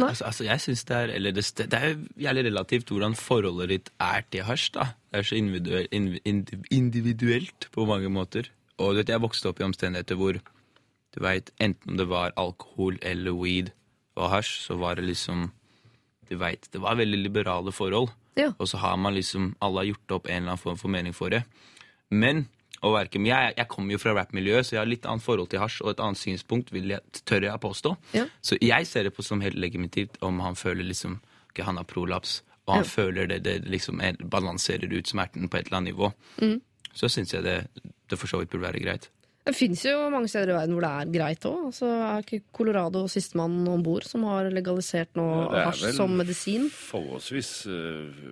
Nei. 0.00 0.08
Altså, 0.08 0.24
altså 0.24 0.44
jeg 0.46 0.60
synes 0.64 0.84
Det 0.88 0.96
er 0.96 1.10
eller 1.12 1.34
det, 1.36 1.44
det 1.58 1.76
er 1.76 1.88
jo 1.90 1.96
jævlig 2.24 2.44
relativt 2.46 2.88
hvordan 2.88 3.14
forholdet 3.18 3.68
ditt 3.68 3.90
er 4.00 4.22
til 4.32 4.46
hasj. 4.48 4.70
da. 4.78 4.86
Det 5.12 5.18
er 5.20 5.28
så 5.28 5.36
individuelt, 5.36 6.54
individuelt 6.72 7.68
på 7.72 7.84
mange 7.84 8.08
måter. 8.08 8.48
Og 8.78 8.94
du 8.94 9.02
vet, 9.02 9.08
Jeg 9.08 9.20
vokste 9.20 9.50
opp 9.50 9.60
i 9.60 9.66
omstendigheter 9.68 10.16
hvor 10.16 10.38
du 11.12 11.20
vet, 11.20 11.50
enten 11.60 11.90
om 11.90 11.98
det 12.00 12.08
var 12.08 12.32
alkohol 12.40 12.96
eller 13.02 13.36
weed 13.36 13.68
og 14.16 14.30
hasj, 14.30 14.56
så 14.66 14.76
var 14.80 14.96
det 14.96 15.04
liksom 15.08 15.50
du 16.28 16.36
vet, 16.40 16.68
Det 16.72 16.80
var 16.80 16.96
veldig 16.96 17.18
liberale 17.18 17.72
forhold. 17.72 18.08
Ja. 18.36 18.52
Og 18.58 18.68
så 18.68 18.78
har 18.80 18.96
man 18.96 19.12
liksom 19.14 19.54
Alle 19.60 19.78
har 19.82 19.84
gjort 19.90 20.10
opp 20.16 20.26
en 20.28 20.36
eller 20.36 20.52
annen 20.54 20.58
form 20.62 20.78
for 20.80 20.88
mening 20.88 21.12
for 21.12 21.28
det. 21.30 21.42
Men 22.10 22.46
og 22.82 22.94
verken, 22.96 23.26
jeg, 23.26 23.52
jeg 23.56 23.68
kommer 23.70 23.92
jo 23.94 23.98
fra 24.02 24.10
rappmiljøet, 24.16 24.66
så 24.66 24.74
jeg 24.74 24.80
har 24.80 24.88
litt 24.90 25.04
annet 25.06 25.22
forhold 25.22 25.48
til 25.52 25.60
hasj 25.62 25.82
og 25.84 25.90
et 25.92 26.00
annet 26.02 26.18
synspunkt, 26.18 26.72
vil 26.74 26.88
jeg, 26.90 27.00
tør 27.24 27.44
jeg 27.46 27.60
påstå. 27.62 27.92
Ja. 28.16 28.24
Så 28.42 28.56
jeg 28.60 28.86
ser 28.90 29.04
det 29.06 29.12
på 29.14 29.22
som 29.22 29.40
helt 29.40 29.54
legitimt 29.54 30.16
om 30.20 30.40
han 30.42 30.56
føler 30.58 30.82
liksom 30.88 31.20
ok, 31.52 31.60
han 31.62 31.76
har 31.78 31.84
prolaps, 31.86 32.40
og 32.66 32.74
han 32.74 32.82
Ja. 32.82 32.88
føler 32.90 33.26
det, 33.30 33.42
det 33.44 33.54
liksom 33.70 34.00
er, 34.02 34.16
balanserer 34.18 34.90
ut 34.98 35.06
smerten 35.06 35.46
på 35.48 35.56
et 35.60 35.66
eller 35.70 35.78
annet 35.78 35.92
nivå. 35.94 36.10
Mm. 36.42 36.58
Så 36.92 37.08
syns 37.08 37.32
jeg 37.34 37.44
det, 37.44 37.68
det 38.10 38.18
for 38.18 38.26
så 38.26 38.38
vidt 38.42 38.50
burde 38.50 38.66
være 38.66 38.82
greit. 38.82 39.10
Det 39.42 39.54
fins 39.58 39.80
jo 39.88 39.96
mange 40.12 40.28
steder 40.30 40.52
i 40.52 40.54
verden 40.54 40.76
hvor 40.76 40.84
det 40.86 40.90
er 40.92 41.08
greit 41.16 41.46
òg. 41.48 41.64
Altså, 41.72 41.88
er 42.06 42.22
ikke 42.22 42.44
Colorado 42.54 43.06
sistemann 43.10 43.56
om 43.68 43.82
bord 43.82 44.06
som 44.06 44.22
har 44.28 44.50
legalisert 44.54 45.16
nå 45.18 45.24
Ja, 45.26 45.48
det 45.50 45.62
er 45.62 45.64
vel? 45.88 45.96
Forholdsvis 46.70 47.50
uh, 47.66 48.22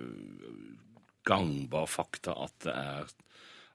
gangbar 1.27 1.89
fakta 1.91 2.35
at 2.45 2.55
det 2.63 2.77
er 2.77 3.11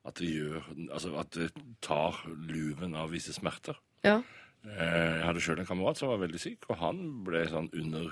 at 0.07 0.21
det 0.21 0.29
gjør 0.31 0.67
Altså 0.95 1.09
at 1.19 1.35
det 1.35 1.49
tar 1.83 2.21
luven 2.47 2.95
av 2.95 3.11
visse 3.11 3.33
smerter. 3.35 3.75
Ja. 4.07 4.21
Eh, 4.63 5.17
Jeg 5.19 5.25
hadde 5.25 5.43
sjøl 5.43 5.59
en 5.59 5.67
kamerat 5.67 5.99
som 5.99 6.13
var 6.13 6.21
veldig 6.23 6.39
syk, 6.39 6.69
og 6.71 6.79
han 6.81 7.01
ble 7.27 7.43
sånn 7.51 7.67
under, 7.75 8.07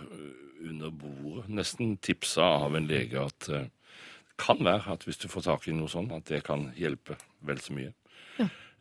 under 0.60 0.91
bordet 0.91 1.48
nesten 1.55 1.96
tipsa 2.03 2.50
av 2.65 2.75
en 2.75 2.89
lege 2.89 3.24
at 3.24 3.50
eh, 3.50 3.70
det 4.27 4.36
kan 4.44 4.60
være 4.67 4.91
at 4.91 5.05
hvis 5.08 5.22
du 5.24 5.29
får 5.32 5.46
tak 5.48 5.67
i 5.72 5.75
noe 5.75 5.88
sånt, 5.88 6.12
at 6.12 6.27
det 6.27 6.41
kan 6.44 6.67
hjelpe 6.75 7.15
vel 7.48 7.62
så 7.63 7.72
mye. 7.77 7.94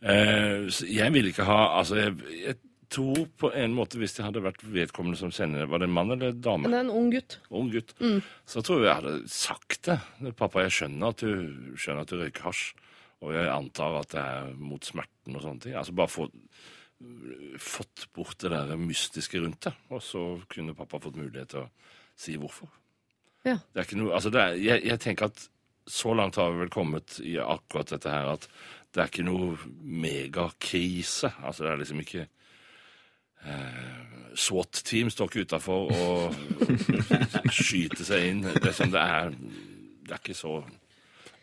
Eh, 0.05 0.69
jeg 0.93 1.13
vil 1.15 1.31
ikke 1.31 1.47
ha 1.49 1.79
Altså, 1.79 1.97
jeg, 1.97 2.17
jeg 2.43 2.59
tror 2.93 3.23
på 3.41 3.49
en 3.57 3.73
måte 3.73 3.97
hvis 3.97 4.13
det 4.19 4.27
hadde 4.27 4.43
vært 4.45 4.61
vedkommende 4.69 5.17
som 5.17 5.33
sender 5.33 5.65
Var 5.71 5.81
det 5.81 5.89
en 5.89 5.95
mann 5.97 6.13
eller 6.13 6.35
en 6.35 6.43
dame? 6.45 6.69
Det 6.69 6.77
er 6.77 6.85
en 6.85 6.93
ung 6.93 7.09
gutt. 7.15 7.39
ung 7.49 7.71
gutt, 7.73 7.95
så 8.45 8.63
tror 8.65 8.83
jeg 8.83 8.91
jeg 8.91 8.99
hadde 9.01 9.15
sagt 9.33 9.89
det. 9.89 9.99
Pappa, 10.37 10.67
jeg 10.67 10.77
skjønner 10.77 11.15
at 11.15 11.25
du, 11.25 11.73
skjønner 11.81 12.05
at 12.05 12.13
du 12.13 12.21
røyker 12.21 12.47
hasj, 12.51 12.67
og 13.25 13.33
jeg 13.35 13.49
antar 13.49 13.99
at 14.03 14.13
det 14.13 14.23
er 14.23 14.53
mot 14.61 14.85
smerten 14.85 15.39
og 15.39 15.47
sånne 15.47 15.65
ting. 15.65 15.77
Altså 15.81 15.97
bare 15.97 16.13
få 16.13 16.29
fått 17.61 18.07
bort 18.15 18.39
det 18.41 18.53
der 18.53 18.79
mystiske 18.81 19.41
rundt 19.43 19.67
det, 19.67 19.73
og 19.93 20.03
så 20.05 20.23
kunne 20.51 20.77
pappa 20.77 21.01
fått 21.03 21.19
mulighet 21.19 21.51
til 21.53 21.65
å 21.65 21.71
si 22.17 22.37
hvorfor. 22.41 22.71
Ja. 23.45 23.59
Det 23.73 23.81
er 23.81 23.89
ikke 23.89 23.99
noe, 24.01 24.15
altså 24.17 24.33
er, 24.33 24.55
jeg, 24.57 24.85
jeg 24.87 25.01
tenker 25.03 25.29
at 25.29 25.49
så 25.91 26.15
langt 26.17 26.39
har 26.41 26.53
vi 26.55 26.63
vel 26.63 26.73
kommet 26.73 27.19
i 27.21 27.35
akkurat 27.41 27.91
dette 27.93 28.13
her 28.13 28.31
at 28.37 28.47
det 28.95 29.03
er 29.03 29.11
ikke 29.11 29.27
noe 29.27 29.57
megakrise. 29.83 31.33
Altså 31.43 31.67
det 31.67 31.73
er 31.73 31.81
liksom 31.81 32.03
ikke 32.05 32.27
eh, 33.43 34.15
SWAT-team 34.39 35.11
står 35.11 35.31
ikke 35.31 35.47
utafor 35.49 35.91
og 35.91 36.39
skyter 37.59 38.07
seg 38.07 38.31
inn. 38.31 38.47
Det 38.47 38.63
er, 38.63 38.77
sånn, 38.77 38.95
det 38.95 39.03
er, 39.03 39.35
det 40.07 40.15
er 40.15 40.23
ikke 40.23 40.39
så 40.39 40.61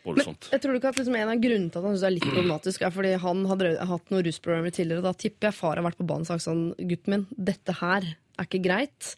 voldsomt. 0.06 0.48
Jeg 0.52 0.64
tror 0.64 0.78
ikke 0.78 0.92
at 0.94 0.98
liksom 1.02 1.18
en 1.18 1.34
av 1.34 1.44
grunnene 1.44 1.70
til 1.72 1.82
at 1.82 1.86
han 1.86 1.94
synes 1.94 2.02
det 2.04 2.08
er 2.08 2.16
litt 2.16 2.28
problematisk, 2.30 2.82
er 2.82 2.96
fordi 2.96 3.12
han 3.26 3.44
hadde 3.52 3.72
hatt 3.92 4.12
noen 4.12 4.26
rusproblemer 4.26 4.74
tidligere. 4.74 5.04
Da 5.04 5.14
tipper 5.26 5.50
jeg 5.50 5.58
far 5.60 5.78
har 5.78 5.86
vært 5.86 6.00
på 6.00 6.08
banen 6.08 6.26
og 6.26 6.32
sagt 6.32 6.46
sånn 6.46 6.66
Gutten 6.80 7.16
min, 7.16 7.28
dette 7.36 7.76
her 7.82 8.08
er 8.08 8.48
ikke 8.48 8.64
greit. 8.64 9.12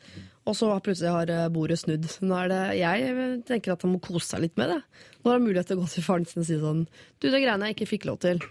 Og 0.45 0.53
så 0.59 0.69
plutselig 0.85 1.09
har 1.09 1.31
eh, 1.33 1.47
bordet 1.53 1.79
snudd. 1.81 2.05
Nå 2.21 2.37
er 2.37 2.51
det, 2.53 2.63
jeg 2.77 3.13
tenker 3.49 3.73
at 3.73 3.85
han 3.87 3.95
må 3.95 4.01
kose 4.05 4.27
seg 4.29 4.43
litt 4.45 4.59
med 4.61 4.75
det. 4.75 4.81
Nå 5.23 5.31
har 5.31 5.39
han 5.39 5.47
mulighet 5.47 5.71
til 5.71 5.79
å 5.79 5.85
gå 5.85 5.89
til 5.95 6.05
faren 6.05 6.27
sin 6.29 6.43
og 6.43 6.49
si 6.51 6.59
sånn 6.61 6.83
Du, 7.23 7.31
det 7.33 7.41
greiene 7.41 7.71
jeg 7.71 7.79
ikke 7.79 7.89
fikk 7.95 8.05
lov 8.11 8.19
til. 8.25 8.43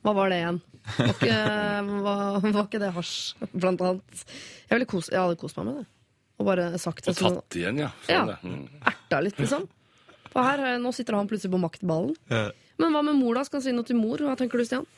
Hva 0.00 0.14
var 0.16 0.32
det 0.32 0.38
igjen? 0.40 0.62
Var 0.96 1.12
ikke, 1.12 1.34
var, 2.06 2.38
var 2.46 2.62
ikke 2.64 2.80
det 2.82 2.88
hasj, 2.96 3.12
blant 3.52 3.84
annet? 3.84 4.24
Jeg, 4.24 4.72
ville 4.72 4.88
kos, 4.94 5.10
jeg 5.12 5.20
hadde 5.20 5.36
kost 5.42 5.60
meg 5.60 5.68
med 5.68 5.82
det. 5.82 5.84
Og 6.40 6.48
bare 6.48 6.64
sagt 6.80 7.04
det 7.04 7.12
Og 7.12 7.20
sånn. 7.20 7.36
tatt 7.42 7.58
igjen, 7.60 7.82
ja. 7.84 7.90
Ja. 8.08 8.22
Sånn 8.24 8.32
ja. 8.32 8.38
Mm. 8.48 8.82
Erta 8.94 9.20
litt, 9.22 9.38
liksom. 9.44 9.68
Og 10.32 10.40
her, 10.40 10.64
eh, 10.72 10.78
nå 10.80 10.94
sitter 10.96 11.18
han 11.20 11.28
plutselig 11.30 11.52
på 11.52 11.60
maktballen. 11.60 12.16
Men 12.80 12.96
hva 12.96 13.04
med 13.04 13.20
mor, 13.20 13.36
da? 13.36 13.44
Skal 13.46 13.60
han 13.60 13.66
si 13.68 13.76
noe 13.76 13.86
til 13.86 14.00
mor? 14.00 14.24
Hva 14.24 14.34
tenker 14.40 14.58
du, 14.58 14.64
Stian? 14.66 14.88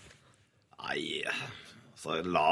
Nei, 0.84 1.24
altså 1.90 2.20
la 2.28 2.46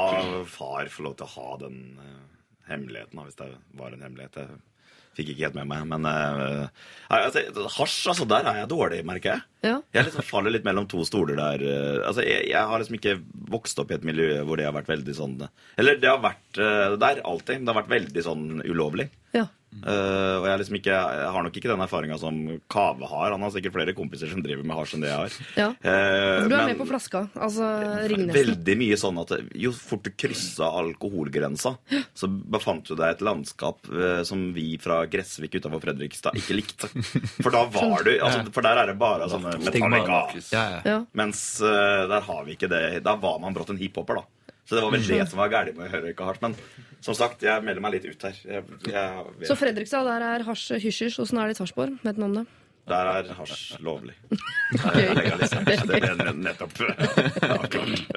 far 0.49 0.91
få 0.91 1.07
lov 1.07 1.15
til 1.21 1.29
å 1.29 1.33
ha 1.37 1.49
den 1.63 1.79
eh, 2.03 2.21
hemmeligheten, 2.69 3.23
hvis 3.25 3.39
det 3.39 3.49
var 3.79 3.95
en 3.95 4.05
hemmelighet. 4.05 4.37
Jeg 4.43 5.17
fikk 5.17 5.29
ikke 5.33 5.45
helt 5.45 5.57
med 5.59 5.67
meg. 5.69 5.83
Men 5.91 6.07
uh, 6.09 6.67
altså, 7.13 7.43
hasj, 7.77 7.97
altså, 8.13 8.25
der 8.29 8.47
er 8.49 8.61
jeg 8.63 8.69
dårlig, 8.71 9.01
merker 9.05 9.35
jeg. 9.35 9.43
Ja. 9.67 9.75
Jeg 9.93 10.07
liksom 10.07 10.25
faller 10.25 10.55
litt 10.55 10.65
mellom 10.67 10.87
to 10.89 11.03
stoler 11.07 11.37
der. 11.39 11.61
eh, 11.69 11.99
Altså, 12.07 12.23
jeg, 12.25 12.47
jeg 12.49 12.69
har 12.71 12.81
liksom 12.81 12.97
ikke 12.97 13.17
vokst 13.53 13.79
opp 13.83 13.93
i 13.93 13.97
et 13.99 14.07
miljø 14.07 14.41
hvor 14.43 14.57
det 14.59 14.65
har 14.67 14.73
vært 14.75 14.89
veldig 14.91 15.13
sånn 15.15 15.35
Eller 15.79 15.99
det 16.01 16.09
har 16.09 16.23
vært 16.23 16.57
uh, 16.59 16.95
der 16.99 17.21
alltid. 17.23 17.61
Det 17.61 17.71
har 17.71 17.81
vært 17.83 17.93
veldig 17.93 18.25
sånn 18.25 18.47
ulovlig. 18.65 19.09
ja. 19.37 19.45
Eh, 19.83 20.35
og 20.39 20.45
jeg, 20.47 20.59
liksom 20.61 20.75
ikke, 20.77 20.93
jeg 20.95 21.31
har 21.35 21.43
nok 21.43 21.57
ikke 21.59 21.71
den 21.71 21.81
erfaringa 21.83 22.17
som 22.21 22.35
Kave 22.71 23.07
har. 23.09 23.31
Han 23.33 23.41
har 23.43 23.51
sikkert 23.55 23.73
flere 23.75 23.95
kompiser 23.97 24.29
som 24.31 24.43
driver 24.45 24.63
med 24.63 24.77
hasj 24.77 24.93
enn 24.95 25.03
det 25.03 25.09
jeg 25.09 25.17
har. 25.23 25.37
ja. 25.57 25.67
Uh, 25.83 26.47
Du 26.47 26.53
er 26.53 26.57
men- 26.57 26.69
med 26.73 26.77
på 26.79 26.87
flaska. 26.87 27.23
Altså 27.35 27.67
Ringnesen. 28.11 28.35
Veldig 28.37 28.75
mye 28.79 28.99
sånn 29.01 29.19
at 29.23 29.33
jo 29.59 29.71
fort 29.75 30.03
du 30.07 30.11
kryssa 30.11 30.69
alkoholgrensa, 30.83 31.75
så 32.13 32.27
befant 32.29 32.85
du 32.87 32.95
deg 32.95 33.15
et 33.17 33.25
landskap 33.25 33.79
uh, 33.91 34.21
som 34.27 34.53
vi 34.55 34.77
fra 34.81 35.01
Gressvik 35.07 35.55
utafor 35.59 35.81
Fredrikstad 35.83 36.37
ikke 36.39 36.55
likte. 36.59 36.91
For 37.41 37.49
da 37.51 37.65
var 37.79 38.03
du 38.05 38.13
altså, 38.19 38.45
For 38.53 38.61
der 38.65 38.83
er 38.83 38.91
det 38.93 38.97
bare 39.01 39.27
sånne. 39.31 39.57
Metallica. 39.63 40.21
Ja, 40.53 40.63
ja. 40.85 40.99
Mens 41.17 41.43
der 41.63 42.21
har 42.23 42.45
vi 42.47 42.55
ikke 42.55 42.69
det. 42.71 43.03
Da 43.03 43.15
var 43.19 43.39
man 43.43 43.53
brått 43.55 43.69
en 43.73 43.77
hiphoper, 43.81 44.21
da. 44.21 44.25
Så 44.65 44.75
det 44.77 44.81
var 44.85 44.91
vel 44.95 45.03
det 45.07 45.21
som 45.29 45.39
var 45.41 45.49
galt 45.51 45.75
med 45.77 45.89
å 45.89 45.91
høre 45.91 46.11
ikke 46.13 46.27
hardt. 46.29 46.41
Men 46.45 46.53
som 47.03 47.15
sagt, 47.19 47.43
jeg 47.43 47.63
melder 47.67 47.83
meg 47.83 47.97
litt 47.97 48.05
ut 48.07 48.21
her. 48.29 48.37
Jeg, 48.47 48.63
jeg 48.87 49.47
Så 49.49 49.57
Fredrikstad, 49.59 50.07
der 50.07 50.23
er 50.29 50.45
hasj 50.47 50.77
hysj-hysj. 50.79 51.19
Åssen 51.25 51.41
er 51.43 51.51
det 51.51 51.57
i 51.57 51.61
Sarpsborg? 51.61 51.97
Vet 52.05 52.19
noen 52.21 52.29
om 52.31 52.43
det? 52.43 52.49
der 52.83 53.07
er 53.07 53.29
hasj 53.37 53.77
lovlig. 53.79 54.11
Gøy. 54.75 55.13
Det 55.71 55.77
ble 55.87 56.33
nettopp 56.43 56.81
avklart. 57.47 58.01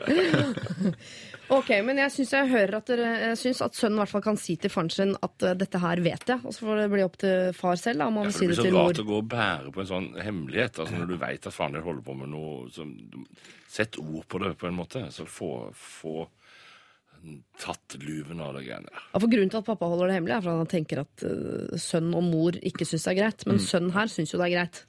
Ok, 1.46 1.68
men 1.87 2.00
jeg 2.00 2.11
syns 2.11 2.32
jeg 2.35 2.48
hører 2.50 2.74
at 2.80 2.88
dere 2.90 3.11
Jeg 3.28 3.37
synes 3.38 3.61
at 3.62 3.76
sønnen 3.78 4.00
i 4.00 4.02
hvert 4.02 4.11
fall 4.11 4.22
kan 4.24 4.38
si 4.40 4.56
til 4.59 4.72
faren 4.72 4.88
sin 4.90 5.12
at 5.22 5.44
eh, 5.46 5.52
dette 5.54 5.78
her 5.78 6.00
vet 6.02 6.32
jeg. 6.32 6.40
Og 6.42 6.50
så 6.56 6.64
får 6.66 6.80
det 6.80 6.87
bli 6.90 7.04
opp 7.06 7.18
til 7.22 7.52
far 7.54 7.78
selv 7.78 8.02
da, 8.02 8.09
om 8.11 8.18
han 8.18 8.26
Ja, 8.26 8.32
vil 8.32 8.35
si 8.35 8.48
det 8.48 8.56
det 8.56 8.64
blir 8.64 8.72
så 8.74 8.80
rart 8.80 8.98
mor. 8.98 9.04
å 9.04 9.06
gå 9.12 9.20
og 9.20 9.28
bære 9.30 9.70
på 9.76 9.82
en 9.85 9.90
sånn 9.92 10.09
hemmelighet. 10.26 10.80
altså 10.82 10.98
Når 10.98 11.12
du 11.12 11.16
veit 11.22 11.46
at 11.46 11.54
faren 11.54 11.78
din 11.78 11.87
holder 11.87 12.02
på 12.09 12.16
med 12.18 12.32
noe 12.35 12.66
som 12.74 12.90
Sett 13.76 13.98
ord 14.02 14.24
på 14.26 14.38
det, 14.42 14.50
på 14.59 14.66
en 14.66 14.74
måte. 14.80 15.04
Så 15.14 15.26
få, 15.30 15.52
få 15.78 16.26
tatt 17.62 17.96
luven 18.02 18.42
av 18.44 18.57
det 18.57 18.66
greiene 18.66 18.90
der. 18.90 19.07
Ja, 19.12 19.20
for 19.22 19.31
Grunnen 19.33 19.52
til 19.52 19.61
at 19.61 19.68
pappa 19.68 19.88
holder 19.90 20.11
det 20.11 20.18
hemmelig, 20.18 20.37
er 20.37 20.44
for 20.44 20.52
at 20.55 20.62
han 20.62 20.72
tenker 20.72 21.02
at 21.02 21.24
uh, 21.26 21.79
sønn 21.81 22.12
og 22.16 22.26
mor 22.26 22.59
ikke 22.61 22.87
syns 22.88 23.07
det 23.09 23.14
er 23.14 23.18
greit. 23.20 23.46
Mm. 23.46 23.52
Men 23.52 23.62
sønnen 23.64 23.94
her 23.96 24.12
syns 24.12 24.35
jo 24.35 24.40
det 24.40 24.48
er 24.48 24.55
greit. 24.57 24.83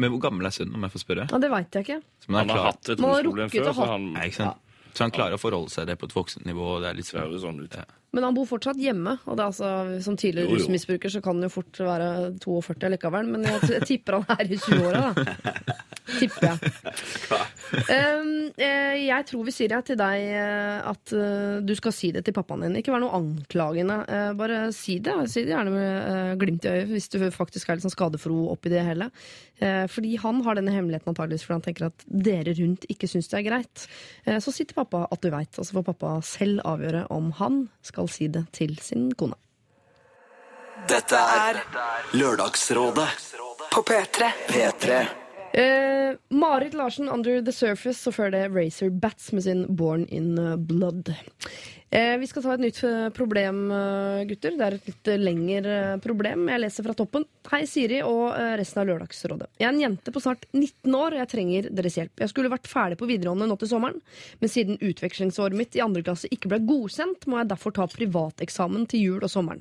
Men 0.00 0.14
hvor 0.14 0.22
gammel 0.24 0.48
er 0.48 0.54
sønnen, 0.54 0.76
om 0.78 0.86
jeg 0.86 0.94
får 0.94 1.04
spørre? 1.04 1.26
Ja, 1.28 1.40
Det 1.42 1.50
veit 1.52 1.78
jeg 1.78 1.86
ikke. 1.86 1.98
Han 2.28 2.38
har 2.38 2.48
klar, 2.48 2.68
hatt 2.70 2.92
et 2.94 3.02
rusproblem 3.02 3.50
før, 3.52 3.72
så 3.72 3.88
han 3.92 4.06
ja, 4.12 4.28
ikke 4.28 4.38
sant? 4.40 4.70
Så 4.92 5.06
han 5.06 5.12
klarer 5.14 5.36
å 5.36 5.40
forholde 5.40 5.72
seg 5.72 5.88
det 5.88 5.96
på 6.00 6.08
et 6.08 6.14
voksent 6.14 6.44
nivå. 6.48 6.76
Det 6.84 6.90
er 6.90 6.96
litt 6.98 7.10
det 7.12 7.20
høres 7.20 7.44
sånn 7.44 7.60
ut. 7.62 7.76
Ja. 7.76 7.84
Men 8.12 8.26
han 8.26 8.36
bor 8.36 8.44
fortsatt 8.48 8.80
hjemme, 8.80 9.16
og 9.24 9.38
det 9.38 9.42
er 9.42 9.50
altså, 9.50 9.68
som 10.04 10.18
tidligere 10.20 10.52
rusmisbruker 10.52 11.12
så 11.12 11.22
kan 11.24 11.38
han 11.38 11.46
jo 11.48 11.52
fort 11.54 11.80
være 11.80 12.08
42 12.44 12.92
likevel. 12.92 13.30
Men 13.32 13.46
jeg, 13.48 13.62
jeg 13.78 13.88
tipper 13.88 14.18
han 14.20 14.36
er 14.36 14.52
i 14.52 14.60
20-åra, 14.60 15.06
da. 15.16 15.78
Tipper 16.12 16.48
jeg. 16.48 16.70
Um, 17.72 18.50
eh, 18.60 18.96
jeg 19.06 19.26
tror 19.28 19.46
vi 19.46 19.54
sier 19.54 19.70
det 19.72 19.78
til 19.88 19.98
deg 20.00 20.24
eh, 20.34 20.88
at 20.90 21.12
eh, 21.16 21.60
du 21.64 21.72
skal 21.78 21.94
si 21.94 22.10
det 22.14 22.24
til 22.26 22.34
pappaen 22.36 22.66
din. 22.66 22.74
Ikke 22.80 22.92
vær 22.94 23.02
noe 23.04 23.14
anklagende. 23.16 24.00
Bare 24.38 24.64
si 24.76 24.98
det. 25.04 25.14
Si 25.30 25.44
det 25.46 25.54
gjerne 25.54 25.72
med 25.72 26.42
glimt 26.42 26.66
i 26.66 26.72
øyet 26.72 26.92
hvis 26.92 27.08
du 27.12 27.18
faktisk 27.32 27.70
er 27.70 27.78
litt 27.78 27.86
sånn 27.86 27.94
skadefro 27.94 28.48
oppi 28.52 28.72
det 28.72 28.84
hele. 28.86 29.08
Fordi 29.62 30.16
han 30.18 30.40
har 30.42 30.58
denne 30.58 30.72
hemmeligheten 30.74 31.12
antageligvis 31.12 31.44
fordi 31.46 31.54
han 31.54 31.64
tenker 31.64 31.86
at 31.86 32.04
dere 32.26 32.54
rundt 32.58 32.86
ikke 32.90 33.06
syns 33.10 33.30
det 33.30 33.38
er 33.38 33.46
greit. 33.46 33.84
Så 34.42 34.54
si 34.54 34.66
til 34.66 34.74
pappa 34.74 35.04
at 35.06 35.22
du 35.22 35.30
veit, 35.30 35.54
og 35.54 35.68
så 35.68 35.76
får 35.76 35.86
pappa 35.92 36.16
selv 36.26 36.64
avgjøre 36.66 37.04
om 37.14 37.30
han 37.38 37.60
skal 37.86 38.01
si 38.10 38.28
det 38.32 38.46
til 38.52 38.76
sin 38.82 39.10
kone. 39.18 39.38
Dette 40.88 41.16
er 41.16 41.60
Lørdagsrådet 42.16 43.08
på 43.72 43.82
P3. 43.86 44.30
P3. 44.48 45.02
Eh, 45.52 46.16
Marit 46.30 46.74
Larsen, 46.74 47.08
'Under 47.08 47.40
the 47.44 47.52
Surface', 47.52 48.06
og 48.06 48.14
før 48.14 48.30
det 48.30 48.50
Razor 48.50 48.90
Bats 48.90 49.32
med 49.32 49.42
sin 49.42 49.66
'Born 49.66 50.06
in 50.08 50.38
Blood'. 50.66 51.12
Eh, 51.92 52.14
vi 52.16 52.26
skal 52.26 52.40
ta 52.40 52.54
et 52.54 52.62
nytt 52.62 52.78
eh, 52.88 53.10
problem, 53.12 53.66
eh, 53.68 54.22
gutter. 54.24 54.54
Det 54.56 54.64
er 54.64 54.76
et 54.78 54.86
litt 54.88 55.08
lengre 55.20 55.74
problem. 56.00 56.46
Jeg 56.48 56.62
leser 56.62 56.86
fra 56.86 56.94
toppen. 56.96 57.26
Hei, 57.50 57.66
Siri 57.68 57.98
og 58.06 58.30
resten 58.56 58.80
av 58.80 58.88
Lørdagsrådet. 58.88 59.50
Jeg 59.60 59.66
er 59.68 59.74
en 59.74 59.82
jente 59.82 60.14
på 60.14 60.22
snart 60.24 60.46
19 60.54 60.96
år, 60.96 61.12
og 61.12 61.20
jeg 61.20 61.30
trenger 61.34 61.68
deres 61.68 61.98
hjelp. 62.00 62.14
Jeg 62.24 62.32
skulle 62.32 62.52
vært 62.54 62.70
ferdig 62.70 62.96
på 62.96 63.10
videregående 63.10 63.50
nå 63.50 63.58
til 63.60 63.68
sommeren, 63.74 64.00
men 64.40 64.52
siden 64.54 64.80
utvekslingsåret 64.80 65.58
mitt 65.58 65.76
i 65.76 65.84
andre 65.84 66.00
klasse 66.06 66.32
ikke 66.32 66.54
ble 66.54 66.62
godkjent, 66.64 67.28
må 67.28 67.42
jeg 67.42 67.52
derfor 67.52 67.76
ta 67.76 67.84
privateksamen 67.92 68.88
til 68.88 69.04
jul 69.10 69.28
og 69.28 69.34
sommeren. 69.34 69.60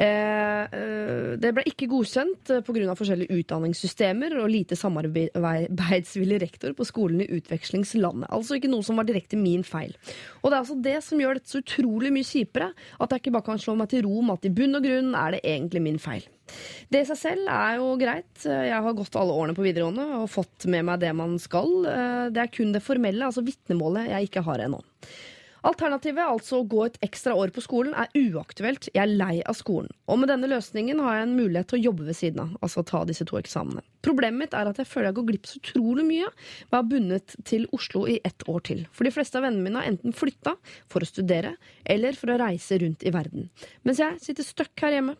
Eh, 0.00 0.62
eh, 0.64 1.32
det 1.40 1.50
ble 1.52 1.64
ikke 1.68 1.88
godkjent 1.90 2.52
eh, 2.54 2.62
pga. 2.64 2.94
forskjellige 2.96 3.36
utdanningssystemer 3.42 4.38
og 4.40 4.48
lite 4.48 4.78
samarbeidsvillig 4.78 6.38
rektor 6.40 6.72
på 6.76 6.86
skolen 6.88 7.20
i 7.20 7.28
utvekslingslandet. 7.36 8.30
Altså 8.32 8.56
ikke 8.56 8.70
noe 8.72 8.86
som 8.86 8.96
var 9.00 9.08
direkte 9.08 9.36
min 9.36 9.64
feil. 9.66 9.92
Og 10.40 10.48
det 10.48 10.54
er 10.54 10.60
altså 10.62 10.78
det 10.80 10.96
som 11.04 11.20
gjør 11.20 11.36
dette 11.36 11.52
så 11.52 11.60
utrolig 11.60 12.12
mye 12.14 12.28
kjipere, 12.28 12.70
at 12.72 13.12
jeg 13.12 13.24
ikke 13.24 13.34
bare 13.36 13.48
kan 13.50 13.60
slå 13.60 13.76
meg 13.76 13.90
til 13.92 14.06
ro 14.06 14.22
med 14.24 14.38
at 14.38 14.48
i 14.48 14.54
bunn 14.56 14.78
og 14.78 14.86
grunn 14.88 15.16
er 15.20 15.36
det 15.36 15.42
egentlig 15.44 15.84
min 15.84 16.00
feil. 16.00 16.24
Det 16.90 17.02
i 17.04 17.08
seg 17.10 17.18
selv 17.20 17.50
er 17.52 17.76
jo 17.78 17.90
greit. 18.00 18.32
Jeg 18.42 18.86
har 18.86 18.96
gått 18.96 19.18
alle 19.20 19.36
årene 19.36 19.54
på 19.54 19.62
videregående 19.62 20.22
og 20.22 20.30
fått 20.32 20.64
med 20.72 20.88
meg 20.88 21.02
det 21.04 21.12
man 21.14 21.36
skal. 21.38 21.68
Det 22.32 22.40
er 22.40 22.50
kun 22.50 22.72
det 22.74 22.82
formelle, 22.82 23.28
altså 23.28 23.44
vitnemålet, 23.46 24.08
jeg 24.10 24.30
ikke 24.30 24.42
har 24.48 24.64
ennå. 24.64 24.80
Alternativet, 25.66 26.24
altså 26.24 26.60
å 26.60 26.66
gå 26.68 26.84
et 26.86 26.98
ekstra 27.04 27.34
år 27.36 27.52
på 27.54 27.62
skolen, 27.64 27.92
er 27.92 28.08
uaktuelt. 28.16 28.88
Jeg 28.94 29.02
er 29.02 29.12
lei 29.12 29.40
av 29.44 29.58
skolen. 29.58 29.90
Og 30.10 30.20
med 30.22 30.30
denne 30.32 30.48
løsningen 30.50 31.02
har 31.04 31.18
jeg 31.18 31.26
en 31.28 31.36
mulighet 31.36 31.70
til 31.70 31.80
å 31.80 31.84
jobbe 31.90 32.08
ved 32.08 32.16
siden 32.16 32.42
av. 32.44 32.54
Altså 32.64 32.84
ta 32.86 33.02
disse 33.08 33.26
to 33.28 33.38
eksamene. 33.40 33.84
Problemet 34.06 34.40
mitt 34.40 34.56
er 34.56 34.70
at 34.70 34.80
jeg 34.80 34.88
føler 34.88 35.10
jeg 35.10 35.18
går 35.18 35.28
glipp 35.30 35.48
så 35.50 35.60
utrolig 35.60 36.06
mye 36.08 36.28
ved 36.30 36.74
å 36.74 36.80
ha 36.80 36.86
bundet 36.94 37.36
til 37.48 37.66
Oslo 37.76 38.06
i 38.08 38.20
ett 38.24 38.46
år 38.48 38.64
til. 38.70 38.84
For 38.96 39.08
de 39.08 39.14
fleste 39.14 39.40
av 39.40 39.44
vennene 39.46 39.66
mine 39.66 39.82
har 39.82 39.90
enten 39.90 40.16
flytta 40.16 40.56
for 40.90 41.04
å 41.04 41.08
studere 41.08 41.56
eller 41.84 42.16
for 42.16 42.32
å 42.32 42.40
reise 42.40 42.80
rundt 42.80 43.04
i 43.04 43.12
verden. 43.14 43.50
Mens 43.84 44.00
jeg 44.00 44.22
sitter 44.24 44.46
støkk 44.46 44.86
her 44.86 44.96
hjemme. 44.96 45.18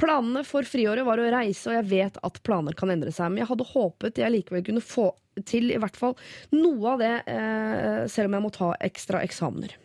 Planene 0.00 0.44
for 0.46 0.68
friåret 0.68 1.06
var 1.06 1.20
å 1.20 1.30
reise, 1.32 1.68
og 1.70 1.78
jeg 1.78 1.90
vet 1.90 2.20
at 2.24 2.42
planer 2.46 2.76
kan 2.78 2.92
endre 2.94 3.14
seg. 3.14 3.32
Men 3.32 3.44
jeg 3.44 3.52
hadde 3.52 3.70
håpet 3.72 4.22
jeg 4.22 4.34
likevel 4.34 4.64
kunne 4.70 4.84
få 4.84 5.10
til 5.46 5.70
i 5.70 5.78
hvert 5.78 5.98
fall 5.98 6.16
noe 6.54 6.94
av 6.94 7.02
det, 7.02 7.14
eh, 7.30 8.06
selv 8.10 8.30
om 8.30 8.38
jeg 8.38 8.46
må 8.46 8.54
ta 8.54 8.72
ekstra 8.88 9.22
eksamener. 9.26 9.76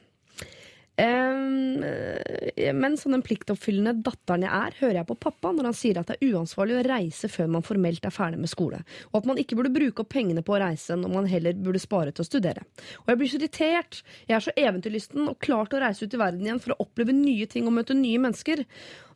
Eh, 0.95 2.73
men 2.73 2.97
som 2.97 3.15
den 3.15 3.23
pliktoppfyllende 3.25 3.95
datteren 4.05 4.43
jeg 4.45 4.53
er, 4.53 4.75
hører 4.77 4.99
jeg 4.99 5.09
på 5.09 5.17
pappa 5.25 5.49
når 5.49 5.71
han 5.71 5.77
sier 5.77 5.97
at 5.97 6.11
det 6.11 6.19
er 6.19 6.35
uansvarlig 6.35 6.75
å 6.77 6.83
reise 6.85 7.29
før 7.33 7.49
man 7.55 7.65
formelt 7.65 8.05
er 8.05 8.13
ferdig 8.13 8.37
med 8.43 8.51
skole, 8.51 8.83
og 9.09 9.17
at 9.21 9.29
man 9.29 9.41
ikke 9.41 9.57
burde 9.57 9.73
bruke 9.73 10.03
opp 10.03 10.11
pengene 10.13 10.43
på 10.45 10.53
å 10.53 10.61
reise 10.61 10.97
når 10.99 11.15
man 11.15 11.29
heller 11.31 11.57
burde 11.57 11.81
spare 11.81 12.13
til 12.13 12.25
å 12.25 12.27
studere. 12.29 12.65
Og 13.03 13.09
jeg 13.09 13.21
blir 13.21 13.31
så 13.31 13.39
irritert. 13.41 14.03
Jeg 14.29 14.37
er 14.37 14.45
så 14.45 14.53
eventyrlysten 14.59 15.31
og 15.31 15.39
klar 15.41 15.69
til 15.69 15.79
å 15.79 15.85
reise 15.87 16.05
ut 16.05 16.13
i 16.13 16.21
verden 16.21 16.45
igjen 16.45 16.61
for 16.61 16.75
å 16.75 16.85
oppleve 16.85 17.15
nye 17.17 17.49
ting 17.49 17.65
og 17.65 17.77
møte 17.79 17.97
nye 17.97 18.21
mennesker. 18.21 18.61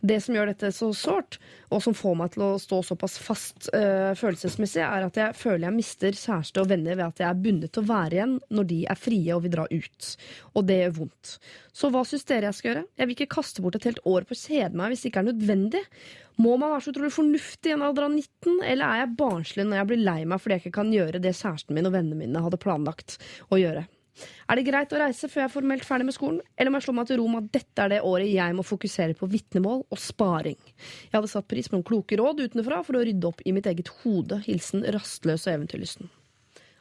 Det 0.02 0.20
som 0.24 0.36
gjør 0.36 0.52
dette 0.52 0.70
så 0.76 0.90
sårt, 0.96 1.40
og 1.74 1.82
som 1.84 1.96
får 1.98 2.18
meg 2.20 2.34
til 2.34 2.44
å 2.46 2.50
stå 2.62 2.82
såpass 2.86 3.18
fast 3.22 3.70
øh, 3.74 4.14
følelsesmessig, 4.18 4.84
er 4.86 5.08
at 5.08 5.18
jeg 5.20 5.38
føler 5.38 5.68
jeg 5.68 5.78
mister 5.78 6.20
kjæreste 6.20 6.62
og 6.62 6.70
venner 6.72 7.00
ved 7.00 7.06
at 7.08 7.24
jeg 7.24 7.30
er 7.30 7.42
bundet 7.48 7.74
til 7.74 7.84
å 7.84 7.90
være 7.90 8.20
igjen 8.20 8.38
når 8.54 8.70
de 8.70 8.80
er 8.94 9.02
frie 9.02 9.36
og 9.36 9.44
vil 9.46 9.56
dra 9.58 9.66
ut. 9.72 10.12
Og 10.54 10.70
det 10.70 10.80
gjør 10.84 10.96
vondt. 11.02 11.34
Så 11.78 11.92
hva 11.94 12.06
syns 12.08 12.28
dere 12.30 12.50
jeg 12.50 12.60
skal 12.60 12.72
gjøre? 12.72 12.86
Jeg 12.98 13.10
vil 13.10 13.18
ikke 13.18 13.36
kaste 13.38 13.66
bort 13.66 13.80
et 13.80 13.90
helt 13.90 14.06
år 14.06 14.30
på 14.30 14.38
å 14.38 14.42
kjede 14.44 14.78
meg 14.78 14.94
hvis 14.94 15.04
det 15.04 15.12
ikke 15.12 15.26
er 15.26 15.30
nødvendig. 15.32 15.84
Må 16.38 16.54
man 16.62 16.76
være 16.76 16.86
så 16.86 16.94
utrolig 16.94 17.14
fornuftig 17.16 17.74
i 17.74 17.76
en 17.76 17.86
alder 17.86 18.06
av 18.06 18.14
19, 18.14 18.60
eller 18.62 18.86
er 18.86 19.02
jeg 19.02 19.14
barnslig 19.18 19.66
når 19.66 19.82
jeg 19.82 19.90
blir 19.92 20.04
lei 20.06 20.20
meg 20.30 20.42
fordi 20.42 20.58
jeg 20.58 20.66
ikke 20.68 20.78
kan 20.80 20.94
gjøre 20.94 21.22
det 21.24 21.38
kjæresten 21.38 21.78
min 21.78 21.90
og 21.90 21.96
vennene 21.98 22.20
mine 22.20 22.44
hadde 22.46 22.62
planlagt 22.62 23.18
å 23.50 23.58
gjøre? 23.58 23.88
Er 24.48 24.60
det 24.60 24.66
greit 24.68 24.94
å 24.94 25.00
reise 25.02 25.30
før 25.30 25.44
jeg 25.44 25.50
er 25.50 25.54
formelt 25.54 25.88
ferdig 25.88 26.08
med 26.08 26.16
skolen, 26.16 26.42
eller 26.58 26.74
må 26.74 26.80
jeg 26.80 26.88
slå 26.88 26.96
meg 26.98 27.10
til 27.10 27.20
ro 27.22 27.28
med 27.32 27.48
at 27.48 27.58
dette 27.60 27.84
er 27.84 27.94
det 27.94 28.04
året 28.08 28.32
jeg 28.32 28.58
må 28.58 28.66
fokusere 28.66 29.18
på 29.20 29.30
vitnemål 29.32 29.84
og 29.86 30.02
sparing? 30.02 30.60
Jeg 31.08 31.16
hadde 31.16 31.32
satt 31.32 31.50
pris 31.52 31.70
på 31.70 31.78
noen 31.78 31.88
kloke 31.88 32.20
råd 32.20 32.46
utenfra 32.46 32.84
for 32.88 33.00
å 33.00 33.04
rydde 33.06 33.30
opp 33.30 33.44
i 33.46 33.54
mitt 33.56 33.70
eget 33.70 33.92
hode. 34.02 34.42
Hilsen 34.48 34.86
rastløs 34.96 35.48
og 35.48 35.54
eventyrlysten. 35.56 36.12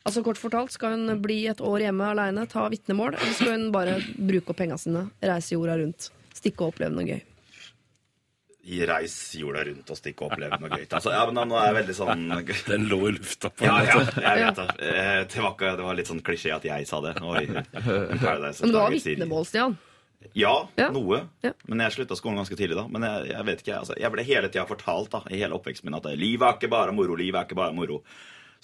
Altså 0.07 0.22
Kort 0.22 0.38
fortalt, 0.38 0.70
skal 0.70 0.94
hun 0.94 1.18
bli 1.18 1.40
et 1.51 1.61
år 1.61 1.88
hjemme 1.88 2.12
aleine, 2.12 2.44
ta 2.46 2.68
vitnemål, 2.70 3.16
eller 3.18 3.33
skal 3.35 3.57
hun 3.57 3.72
bare 3.75 3.96
bruke 4.14 4.55
opp 4.55 4.61
penga 4.62 4.79
sine, 4.79 5.09
reise 5.18 5.57
jorda 5.57 5.81
rundt, 5.81 6.12
stikke 6.37 6.62
og 6.62 6.77
oppleve 6.77 6.94
noe 6.94 7.09
gøy? 7.09 7.25
I 8.67 8.81
reis 8.89 9.15
jorda 9.39 9.63
rundt 9.69 9.91
og 9.95 9.99
stikke 9.99 10.25
og 10.27 10.33
oppleve 10.35 10.57
noe 10.59 10.71
gøy. 10.73 10.87
Altså, 10.91 11.13
ja, 11.15 11.23
men 11.31 11.39
nå 11.49 11.55
er 11.61 11.69
jeg 11.69 11.77
veldig 11.77 11.95
sånn 11.95 12.23
Den 12.73 12.87
lå 12.91 12.99
i 13.07 13.13
lufta 13.15 13.51
på 13.55 13.63
en 13.63 13.69
Ja, 13.71 13.77
ja, 13.87 14.01
jeg 14.25 14.47
vet 14.49 14.57
det. 14.59 14.69
Eh, 14.91 15.21
Det 15.31 15.43
var, 15.45 15.53
ikke, 15.55 15.75
det 15.79 15.85
var 15.87 15.99
litt 16.01 16.11
sånn 16.11 16.23
klisjé 16.27 16.55
at 16.57 16.65
jeg 16.67 16.89
sa 16.91 16.99
det. 17.05 17.13
Oi, 17.23 17.45
Paradise 18.19 18.65
Men 18.65 18.73
du 18.75 18.79
har 18.81 18.91
vitnemål, 18.97 19.47
Stian. 19.47 19.77
Ja, 20.35 20.55
Ja. 20.81 20.89
noe. 20.91 21.21
Ja. 21.47 21.53
Men 21.71 21.85
jeg 21.85 21.93
slutta 21.95 22.17
skolen 22.19 22.41
ganske 22.41 22.57
tidlig 22.59 22.75
da. 22.79 22.87
Men 22.91 23.05
jeg, 23.07 23.29
jeg 23.37 23.47
vet 23.47 23.63
ikke, 23.63 23.77
altså, 23.85 23.95
jeg 24.01 24.11
ble 24.17 24.25
hele 24.27 24.49
tida 24.51 24.65
fortalt 24.67 25.13
da, 25.15 25.21
i 25.31 25.39
hele 25.39 25.55
oppveksten 25.55 25.87
min 25.87 25.99
at 26.01 26.09
livet 26.19 26.49
er 26.49 26.57
ikke 26.59 26.73
bare 26.73 26.95
moro. 26.97 27.15
livet 27.15 27.39
er 27.39 27.47
ikke 27.47 27.59
bare 27.61 27.77
moro. 27.77 28.01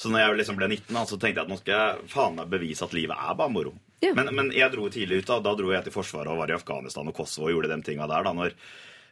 Så 0.00 0.10
når 0.10 0.24
jeg 0.24 0.38
liksom 0.40 0.56
ble 0.58 0.66
19, 0.72 0.88
da, 0.96 1.04
så 1.06 1.18
tenkte 1.20 1.42
jeg 1.42 1.46
at 1.46 1.52
nå 1.52 1.58
skal 1.60 1.74
jeg 1.76 2.08
faen 2.10 2.34
meg 2.40 2.48
bevise 2.50 2.82
at 2.82 2.94
livet 2.96 3.14
er 3.14 3.36
bare 3.38 3.52
moro. 3.54 3.74
Ja. 4.02 4.14
Men, 4.18 4.32
men 4.34 4.50
jeg 4.56 4.72
dro 4.72 4.88
tidlig 4.90 5.20
ut. 5.22 5.28
Da 5.30 5.36
Da 5.44 5.52
dro 5.54 5.70
jeg 5.70 5.84
til 5.86 5.94
Forsvaret 5.94 6.32
og 6.32 6.40
var 6.40 6.50
i 6.50 6.56
Afghanistan 6.56 7.06
og 7.06 7.14
Kosovo 7.14 7.46
og 7.46 7.54
gjorde 7.54 7.70
de 7.70 7.82
tinga 7.86 8.08
der. 8.10 8.24
da, 8.26 8.32
når, 8.34 8.56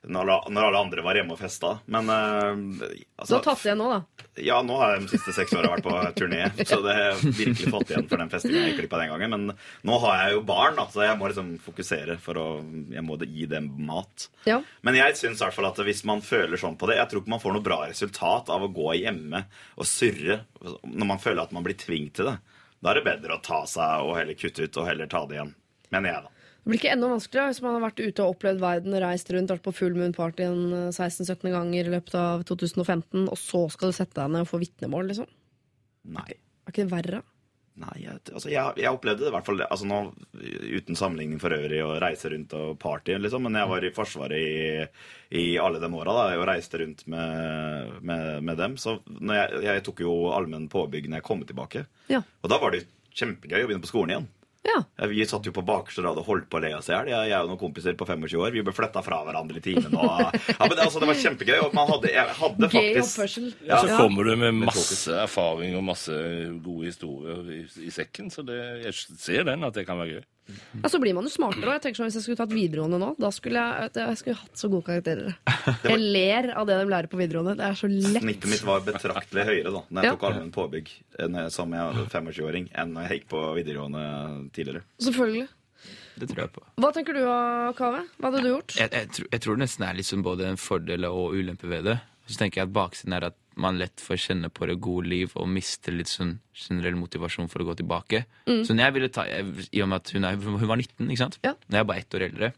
når, 0.08 0.30
når 0.48 0.66
alle 0.70 0.78
andre 0.80 1.02
var 1.04 1.18
hjemme 1.18 1.34
og 1.34 1.40
festa. 1.42 1.74
Men 1.92 2.06
Du 2.08 2.84
altså, 3.20 3.36
har 3.36 3.42
tatt 3.44 3.64
igjen 3.66 3.80
nå, 3.82 3.88
da. 3.92 4.26
ja, 4.40 4.60
nå 4.64 4.78
har 4.80 4.94
jeg 4.94 5.02
de 5.04 5.10
siste 5.12 5.34
seks 5.36 5.52
åra 5.58 5.74
vært 5.74 5.84
på 5.84 5.96
turné, 6.16 6.46
så 6.64 6.78
det 6.84 6.94
har 6.96 7.18
virkelig 7.20 7.68
fått 7.74 7.92
igjen 7.92 8.06
for 8.08 8.22
den 8.22 8.32
festinga 8.32 8.62
jeg 8.64 8.78
klippa 8.78 9.00
den 9.02 9.12
gangen. 9.12 9.34
Men 9.34 9.52
nå 9.90 9.98
har 10.06 10.22
jeg 10.22 10.38
jo 10.38 10.44
barn, 10.48 10.78
da, 10.80 10.86
så 10.88 11.04
jeg 11.04 11.18
må 11.20 11.28
liksom 11.28 11.50
fokusere 11.66 12.16
for 12.22 12.40
å 12.40 12.46
Jeg 12.94 13.04
må 13.04 13.18
gi 13.20 13.44
dem 13.50 13.68
mat. 13.90 14.28
Ja. 14.48 14.60
Men 14.86 14.96
jeg 14.96 15.18
syns 15.20 15.42
i 15.42 15.44
hvert 15.44 15.58
fall 15.58 15.68
at 15.68 15.82
hvis 15.84 16.02
man 16.08 16.24
føler 16.24 16.56
sånn 16.60 16.78
på 16.80 16.88
det 16.88 16.96
Jeg 16.96 17.10
tror 17.12 17.22
ikke 17.22 17.34
man 17.36 17.42
får 17.44 17.58
noe 17.58 17.66
bra 17.68 17.82
resultat 17.90 18.48
av 18.56 18.64
å 18.64 18.72
gå 18.72 18.94
hjemme 19.02 19.44
og 19.76 19.86
surre 19.88 20.40
når 20.64 21.06
man 21.12 21.20
føler 21.22 21.44
at 21.44 21.52
man 21.52 21.64
blir 21.66 21.76
tvunget 21.80 22.16
til 22.16 22.30
det. 22.32 22.38
Da 22.80 22.94
er 22.94 23.00
det 23.00 23.08
bedre 23.10 23.36
å 23.36 23.44
ta 23.44 23.62
seg 23.68 24.06
og 24.08 24.16
heller 24.16 24.36
kutte 24.40 24.64
ut 24.64 24.80
og 24.80 24.88
heller 24.88 25.08
ta 25.12 25.26
det 25.28 25.36
igjen. 25.36 25.52
Mener 25.92 26.14
jeg, 26.14 26.24
da. 26.24 26.39
Det 26.60 26.68
blir 26.68 26.80
ikke 26.80 26.92
enda 26.92 27.08
vanskeligere 27.08 27.50
hvis 27.54 27.62
man 27.64 27.76
har 27.76 27.84
vært 27.86 28.02
ute 28.02 28.24
og 28.24 28.34
opplevd 28.34 28.60
verden, 28.60 28.96
reist 29.00 29.32
rundt, 29.32 29.52
vært 29.54 29.64
på 29.64 29.72
full 29.72 29.96
moon 29.96 30.12
party 30.16 30.44
eh, 30.44 30.90
16-17 30.92 31.48
ganger 31.54 31.88
i 31.88 31.94
løpet 31.96 32.16
av 32.20 32.44
2015, 32.48 33.24
og 33.24 33.36
så 33.40 33.64
skal 33.72 33.92
du 33.92 33.96
sette 33.96 34.18
deg 34.20 34.34
ned 34.34 34.44
og 34.44 34.50
få 34.50 34.60
vitnemål, 34.60 35.08
liksom? 35.12 35.28
Nei. 36.16 36.30
Er 36.36 36.72
ikke 36.74 36.84
det 36.84 36.92
verre? 36.92 37.22
Nei, 37.80 37.94
jeg, 38.02 38.18
altså 38.34 38.50
jeg, 38.50 38.74
jeg 38.82 38.92
opplevde 38.92 39.22
det 39.22 39.30
i 39.30 39.32
hvert 39.32 39.46
fall 39.46 39.62
altså 39.64 39.86
nå, 39.88 40.00
uten 40.36 40.98
sammenligning 40.98 41.40
for 41.40 41.54
øvrig 41.54 41.78
å 41.80 41.94
reise 42.02 42.28
rundt 42.32 42.52
og 42.58 42.74
party, 42.82 43.14
liksom. 43.16 43.46
Men 43.46 43.56
jeg 43.56 43.70
var 43.70 43.86
i 43.86 43.92
Forsvaret 43.96 44.36
i, 44.36 45.38
i 45.40 45.44
alle 45.62 45.80
de 45.80 45.88
åra 45.96 46.16
og 46.36 46.44
reiste 46.50 46.82
rundt 46.82 47.06
med, 47.08 47.94
med, 48.04 48.26
med 48.44 48.60
dem. 48.60 48.76
Så 48.80 48.98
når 49.06 49.38
jeg, 49.38 49.62
jeg 49.68 49.86
tok 49.86 50.04
jo 50.04 50.16
allmenn 50.34 50.68
påbygg 50.72 51.08
når 51.08 51.22
jeg 51.22 51.28
kom 51.30 51.46
tilbake. 51.48 51.86
Ja. 52.12 52.20
Og 52.42 52.52
da 52.52 52.60
var 52.60 52.76
det 52.76 52.84
kjempegøy 53.16 53.62
å 53.62 53.70
begynne 53.70 53.86
på 53.86 53.92
skolen 53.94 54.14
igjen. 54.14 54.28
Ja. 54.66 55.06
Vi 55.08 55.24
satt 55.26 55.46
jo 55.48 55.52
på 55.56 55.62
bakerste 55.64 56.02
rad 56.04 56.18
og 56.20 56.26
holdt 56.26 56.48
på 56.52 56.58
å 56.58 56.62
le 56.62 56.74
oss 56.76 56.90
i 56.90 56.92
hjel. 56.92 57.08
Jeg, 57.08 57.30
er 57.32 57.44
og 57.44 57.48
noen 57.48 57.60
kompiser 57.60 57.94
på 57.96 58.04
25 58.08 58.36
år. 58.42 58.52
Vi 58.52 58.64
ble 58.66 58.74
flytta 58.76 59.00
fra 59.04 59.22
hverandre 59.24 59.56
i 59.56 59.62
timen. 59.64 59.94
Og, 59.96 60.34
ja, 60.36 60.58
men 60.60 60.74
det, 60.74 60.84
altså, 60.84 61.00
det 61.00 61.08
var 61.08 61.20
kjempegøy. 61.22 61.56
Og 61.64 61.76
man 61.76 61.88
hadde, 61.88 62.10
jeg 62.12 62.34
hadde 62.42 62.68
Gøy 62.68 62.74
faktisk 62.76 63.06
oppførsel. 63.06 63.46
Ja, 63.70 63.80
så 63.80 63.96
kommer 63.96 64.28
du 64.28 64.34
med 64.34 64.50
Med 64.50 64.68
masse 64.68 65.16
erfaring 65.22 65.78
og 65.78 65.86
masse 65.86 66.18
gode 66.64 66.90
historier 66.90 67.48
i, 67.56 67.62
i 67.86 67.94
sekken, 67.94 68.28
så 68.32 68.44
det, 68.44 68.58
jeg 68.84 68.98
ser 69.20 69.48
den 69.48 69.64
at 69.64 69.76
det 69.76 69.86
kan 69.88 70.00
være 70.00 70.18
gøy. 70.18 70.28
Ja, 70.82 70.88
så 70.92 71.00
blir 71.02 71.14
man 71.16 71.24
jo 71.26 71.30
smartere. 71.32 71.74
Jeg 71.76 71.82
tenker 71.84 72.00
sånn, 72.00 72.08
Hvis 72.10 72.18
jeg 72.20 72.24
skulle 72.26 72.40
tatt 72.40 72.54
videregående 72.54 72.98
nå, 73.02 73.08
da 73.18 73.30
skulle 73.34 73.62
jeg, 73.62 73.90
jeg 73.98 74.16
skulle 74.20 74.36
hatt 74.40 74.56
så 74.62 74.70
gode 74.72 74.86
karakterer. 74.86 75.36
Jeg 75.90 75.98
ler 76.00 76.50
av 76.56 76.66
det 76.68 76.76
de 76.80 76.88
lærer 76.90 77.08
på 77.10 77.18
videregående. 77.20 77.56
Det 77.60 77.66
er 77.68 77.78
så 77.78 77.90
lett. 77.90 78.22
Snittet 78.22 78.50
mitt 78.50 78.64
var 78.66 78.80
betraktelig 78.86 79.44
høyere 79.50 79.72
da 79.74 79.82
Når 79.90 80.02
jeg 80.02 80.10
Ja. 80.10 80.16
tok 80.16 80.26
allmenn 80.30 80.52
påbygg 80.54 80.88
jeg- 81.18 81.52
som 81.52 81.72
25-åring 81.72 82.68
enn 82.74 82.92
når 82.94 83.08
jeg 83.08 83.20
gikk 83.20 83.28
på 83.34 83.40
videregående 83.58 84.04
tidligere. 84.52 84.82
Selvfølgelig. 85.00 85.48
Det 86.20 86.28
tror 86.28 86.42
jeg 86.44 86.52
på. 86.52 86.62
Hva 86.82 86.90
tenker 86.92 87.14
du, 87.16 87.22
Kave? 87.78 88.02
Hva 88.20 88.30
hadde 88.30 88.42
du 88.44 88.48
gjort? 88.52 88.74
Jeg, 88.76 88.90
jeg, 88.92 89.08
tror, 89.16 89.28
jeg 89.32 89.40
tror 89.40 89.56
det 89.56 89.62
nesten 89.64 89.86
er 89.88 89.94
liksom 89.96 90.22
både 90.26 90.48
en 90.50 90.56
fordel 90.60 91.04
og 91.08 91.32
ulempe 91.38 91.68
ved 91.70 91.84
det. 91.88 91.98
Så 92.28 92.36
tenker 92.38 92.60
jeg 92.60 92.68
at 92.68 92.74
baksiden 92.76 93.14
er 93.16 93.24
at 93.30 93.36
man 93.60 93.78
lett 93.80 94.00
får 94.00 94.18
kjenne 94.24 94.48
på 94.52 94.66
det 94.70 94.78
gode 94.82 95.08
liv 95.10 95.32
og 95.38 95.48
mister 95.52 95.92
litt 95.94 96.08
sånn 96.10 96.34
generell 96.56 96.96
motivasjon 96.98 97.48
for 97.52 97.62
å 97.62 97.66
gå 97.70 97.74
tilbake. 97.80 98.24
Så 98.46 98.72
når 98.74 98.84
jeg 98.86 98.94
ville 98.96 99.10
ta, 99.12 99.24
jeg, 99.28 99.68
I 99.76 99.82
og 99.84 99.88
med 99.92 100.00
at 100.00 100.12
hun, 100.16 100.24
er, 100.28 100.36
hun 100.40 100.66
var 100.70 100.80
19, 100.80 101.06
ikke 101.10 101.22
sant? 101.22 101.38
Ja. 101.44 101.54
Når 101.68 101.80
jeg 101.82 101.88
var 101.90 102.00
ett 102.02 102.16
år 102.18 102.24
eldre, 102.30 102.50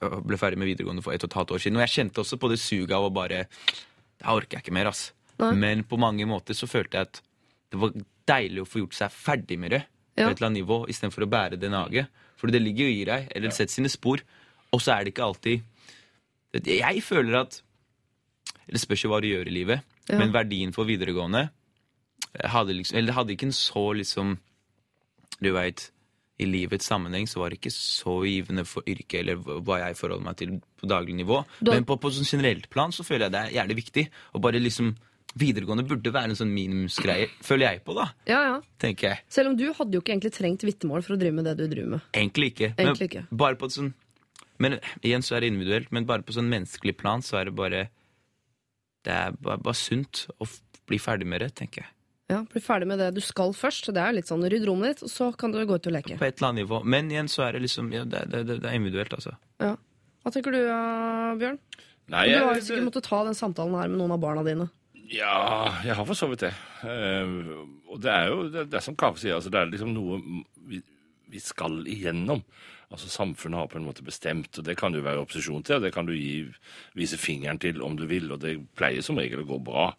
og 0.00 0.20
ble 0.28 0.38
ferdig 0.38 0.58
med 0.60 0.68
videregående 0.70 1.02
for 1.02 1.16
ett 1.16 1.24
og 1.26 1.30
et 1.32 1.38
halvt 1.40 1.54
år 1.56 1.62
siden. 1.64 1.78
Og 1.80 1.82
jeg 1.86 1.94
kjente 1.96 2.22
også 2.22 2.38
på 2.38 2.50
det 2.52 2.60
suget 2.62 2.92
av 2.94 3.08
å 3.08 3.12
bare 3.14 3.44
Det 3.50 4.26
her 4.28 4.36
orker 4.36 4.58
jeg 4.58 4.66
ikke 4.66 4.74
mer, 4.76 4.90
ass. 4.92 5.06
Nei. 5.40 5.54
Men 5.56 5.82
på 5.88 5.96
mange 5.98 6.26
måter 6.28 6.54
så 6.54 6.68
følte 6.68 6.98
jeg 7.00 7.08
at 7.08 7.20
det 7.72 7.78
var 7.80 7.94
deilig 8.28 8.60
å 8.62 8.68
få 8.68 8.82
gjort 8.84 8.98
seg 8.98 9.14
ferdig 9.14 9.56
med 9.58 9.70
det 9.74 9.80
Ja. 10.18 10.26
på 10.26 10.32
et 10.34 10.36
eller 10.40 10.50
annet 10.50 10.60
nivå, 10.60 10.76
istedenfor 10.92 11.24
å 11.24 11.30
bære 11.32 11.58
det 11.58 11.70
naget. 11.72 12.10
For 12.36 12.52
det 12.52 12.60
ligger 12.60 12.86
jo 12.90 12.92
i 13.00 13.04
deg, 13.08 13.28
eller 13.34 13.50
setter 13.56 13.72
sine 13.72 13.88
spor. 13.88 14.20
Og 14.72 14.80
så 14.84 14.92
er 14.98 15.04
det 15.04 15.14
ikke 15.14 15.24
alltid 15.26 15.62
Jeg 16.66 17.02
føler 17.06 17.40
at 17.40 17.60
Det 18.70 18.80
spørs 18.82 19.02
jo 19.04 19.10
hva 19.10 19.20
du 19.22 19.26
gjør 19.30 19.48
i 19.50 19.54
livet, 19.54 19.80
Ja. 20.10 20.18
men 20.18 20.34
verdien 20.34 20.74
for 20.74 20.88
videregående 20.88 21.48
hadde 22.50 22.76
liksom 22.76 22.98
Eller 22.98 23.10
det 23.10 23.16
hadde 23.16 23.34
ikke 23.34 23.48
en 23.48 23.56
så 23.56 23.84
liksom 23.96 24.36
Du 25.40 25.50
veit 25.56 25.90
i 26.40 26.46
livets 26.48 26.88
sammenheng 26.88 27.26
så 27.28 27.42
var 27.42 27.52
det 27.52 27.58
ikke 27.60 27.72
så 27.74 28.14
givende 28.24 28.64
for 28.64 28.86
yrket 28.88 29.20
eller 29.20 29.36
hva 29.36 29.80
jeg 29.82 29.96
forholder 29.98 30.24
meg 30.24 30.38
til 30.40 30.54
på 30.80 30.88
daglig 30.88 31.12
nivå. 31.18 31.42
Du 31.60 31.68
Men 31.68 31.84
på, 31.84 31.98
på 32.00 32.12
sånn 32.16 32.24
generelt 32.24 32.70
plan 32.72 32.94
så 32.96 33.04
føler 33.04 33.26
jeg 33.26 33.34
det 33.34 33.40
er 33.42 33.56
jævlig 33.58 33.76
viktig. 33.82 34.04
Og 34.32 34.44
bare 34.46 34.62
liksom 34.62 34.94
Videregående 35.38 35.84
burde 35.86 36.10
være 36.10 36.32
en 36.32 36.38
sånn 36.40 36.50
minimumsgreie, 36.50 37.28
føler 37.46 37.68
jeg 37.68 37.82
på, 37.86 37.94
da. 37.94 38.08
Ja, 38.26 38.40
ja. 38.48 38.54
tenker 38.82 39.12
jeg. 39.12 39.20
Selv 39.30 39.52
om 39.52 39.58
du 39.58 39.68
hadde 39.76 39.94
jo 39.94 40.00
ikke 40.02 40.10
egentlig 40.16 40.32
trengt 40.34 40.64
vitnemål 40.66 41.04
for 41.06 41.14
å 41.14 41.18
drive 41.20 41.36
med 41.36 41.46
det 41.46 41.52
du 41.60 41.68
driver 41.70 41.92
med. 41.92 42.08
Egentlig 42.18 42.48
ikke. 42.50 42.70
Egentlig 42.72 43.06
men 43.06 43.10
ikke. 43.12 43.38
bare 43.44 43.58
på 43.60 43.68
et 43.70 43.76
sånn 43.76 43.92
Men 44.60 44.74
igjen 45.06 45.22
så 45.24 45.36
er 45.36 45.44
det 45.44 45.52
individuelt, 45.52 45.92
men 45.94 46.04
bare 46.08 46.26
på 46.26 46.34
sånn 46.36 46.50
menneskelig 46.50 46.96
plan 46.98 47.22
så 47.24 47.38
er 47.38 47.48
det 47.48 47.54
bare 47.56 47.84
Det 49.06 49.14
er 49.14 49.36
bare, 49.40 49.60
bare 49.64 49.78
sunt 49.78 50.26
å 50.40 50.48
bli 50.90 50.98
ferdig 51.00 51.28
med 51.30 51.42
det, 51.44 51.52
tenker 51.60 51.84
jeg. 51.84 51.92
Ja, 52.30 52.44
Bli 52.46 52.60
ferdig 52.62 52.86
med 52.86 53.00
det 53.02 53.08
du 53.16 53.20
skal 53.24 53.50
først. 53.58 53.88
Det 53.94 53.98
er 53.98 54.14
litt 54.14 54.28
sånn 54.30 54.44
rydd 54.46 54.62
rommet 54.68 54.92
ditt, 54.92 55.00
og 55.08 55.10
så 55.10 55.30
kan 55.34 55.50
du 55.50 55.58
gå 55.66 55.78
ut 55.80 55.88
og 55.90 55.94
leke. 55.96 56.18
På 56.20 56.28
et 56.28 56.36
eller 56.38 56.52
annet 56.52 56.62
nivå. 56.62 56.78
Men 56.86 57.08
igjen 57.10 57.30
så 57.30 57.42
er 57.48 57.56
det 57.56 57.64
liksom 57.64 57.88
ja, 57.94 58.04
det, 58.06 58.20
det, 58.30 58.44
det, 58.46 58.58
det 58.62 58.70
er 58.70 58.76
individuelt, 58.78 59.16
altså. 59.16 59.32
Ja. 59.58 59.72
Hva 60.22 60.30
tenker 60.34 60.54
du, 60.54 60.60
ja, 60.62 60.82
Bjørn? 61.40 61.58
Nei, 62.10 62.26
Du 62.30 62.36
har 62.44 62.58
jo 62.58 62.62
sikkert 62.66 62.86
måttet 62.86 63.06
ta 63.08 63.22
den 63.26 63.38
samtalen 63.38 63.74
her 63.78 63.90
med 63.90 63.98
noen 63.98 64.14
av 64.14 64.22
barna 64.22 64.44
dine. 64.46 64.68
Ja, 65.10 65.80
jeg 65.82 65.96
har 65.98 66.06
for 66.06 66.18
så 66.18 66.28
vidt 66.30 66.44
det. 66.44 66.52
Eh, 66.86 67.34
og 67.90 67.98
det 68.02 68.12
er 68.14 68.30
jo 68.30 68.44
det, 68.50 68.68
det 68.70 68.78
er 68.78 68.84
som 68.84 68.94
Kave 68.98 69.18
sier, 69.18 69.34
altså 69.38 69.50
det 69.50 69.58
er 69.58 69.72
liksom 69.72 69.90
noe 69.94 70.20
vi, 70.70 70.78
vi 71.30 71.42
skal 71.42 71.80
igjennom. 71.90 72.44
Altså 72.90 73.06
Samfunnet 73.10 73.60
har 73.60 73.70
på 73.70 73.78
en 73.78 73.86
måte 73.86 74.02
bestemt, 74.02 74.58
og 74.58 74.66
det 74.66 74.74
kan 74.78 74.90
du 74.90 74.98
være 75.04 75.20
i 75.20 75.22
opposisjon 75.22 75.62
til, 75.62 75.78
og 75.78 75.86
det 75.86 75.92
kan 75.94 76.08
du 76.08 76.14
gi, 76.16 76.42
vise 76.98 77.18
fingeren 77.20 77.60
til 77.62 77.82
om 77.86 77.94
du 77.98 78.06
vil, 78.10 78.26
og 78.34 78.42
det 78.42 78.56
pleier 78.78 79.04
som 79.06 79.20
regel 79.20 79.44
å 79.44 79.50
gå 79.52 79.60
bra. 79.70 79.92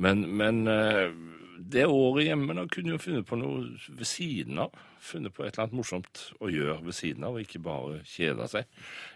Men, 0.00 0.24
men 0.40 0.62
eh, 0.72 1.12
det 1.72 1.84
året 1.86 2.26
hjemme 2.26 2.56
da 2.56 2.64
kunne 2.70 2.94
jo 2.94 3.02
funnet 3.02 3.28
på 3.28 3.36
noe 3.38 3.66
ved 3.88 4.08
siden 4.08 4.62
av. 4.64 4.72
Funnet 5.02 5.34
på 5.34 5.44
et 5.44 5.52
eller 5.52 5.66
annet 5.66 5.76
morsomt 5.76 6.22
å 6.40 6.48
gjøre 6.50 6.80
ved 6.86 6.96
siden 6.96 7.26
av, 7.26 7.36
og 7.36 7.44
ikke 7.44 7.62
bare 7.64 8.00
kjeda 8.08 8.48
seg. 8.50 8.70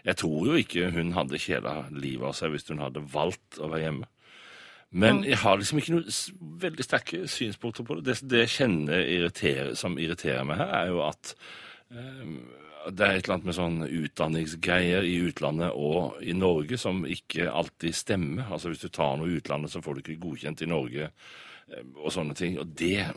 Jeg 0.05 0.19
tror 0.21 0.51
jo 0.51 0.59
ikke 0.61 0.91
hun 0.93 1.15
hadde 1.17 1.41
kjeda 1.41 1.73
livet 1.95 2.29
av 2.29 2.37
seg 2.37 2.53
hvis 2.53 2.69
hun 2.69 2.83
hadde 2.83 3.03
valgt 3.13 3.59
å 3.59 3.71
være 3.71 3.87
hjemme. 3.87 4.11
Men 4.97 5.23
jeg 5.27 5.41
har 5.41 5.57
liksom 5.59 5.81
ikke 5.81 5.97
noe 5.97 6.13
veldig 6.61 6.85
sterke 6.85 7.25
synspunkter 7.27 7.83
på 7.87 7.97
det. 7.97 8.05
Det, 8.07 8.29
det 8.31 8.45
jeg 8.45 8.53
kjenner 8.53 9.01
irriterer, 9.03 9.73
som 9.75 9.97
irriterer 9.99 10.45
meg 10.47 10.61
her, 10.61 10.71
er 10.77 10.93
jo 10.93 11.01
at 11.03 11.33
eh, 11.91 12.23
det 12.91 13.03
er 13.05 13.17
et 13.17 13.25
eller 13.25 13.37
annet 13.37 13.47
med 13.49 13.57
sånn 13.57 13.77
utdanningsgreier 13.85 15.05
i 15.07 15.17
utlandet 15.27 15.75
og 15.75 16.19
i 16.23 16.35
Norge 16.37 16.79
som 16.79 17.03
ikke 17.09 17.49
alltid 17.51 17.95
stemmer. 17.95 18.47
Altså 18.53 18.71
Hvis 18.71 18.85
du 18.85 18.89
tar 18.93 19.17
noe 19.17 19.31
i 19.31 19.39
utlandet, 19.39 19.73
så 19.73 19.81
får 19.83 19.97
du 19.97 20.03
ikke 20.03 20.21
godkjent 20.23 20.63
i 20.63 20.69
Norge 20.71 21.09
eh, 21.09 21.83
og 21.97 22.13
sånne 22.15 22.37
ting. 22.37 22.59
Og 22.61 22.71
det 22.79 23.09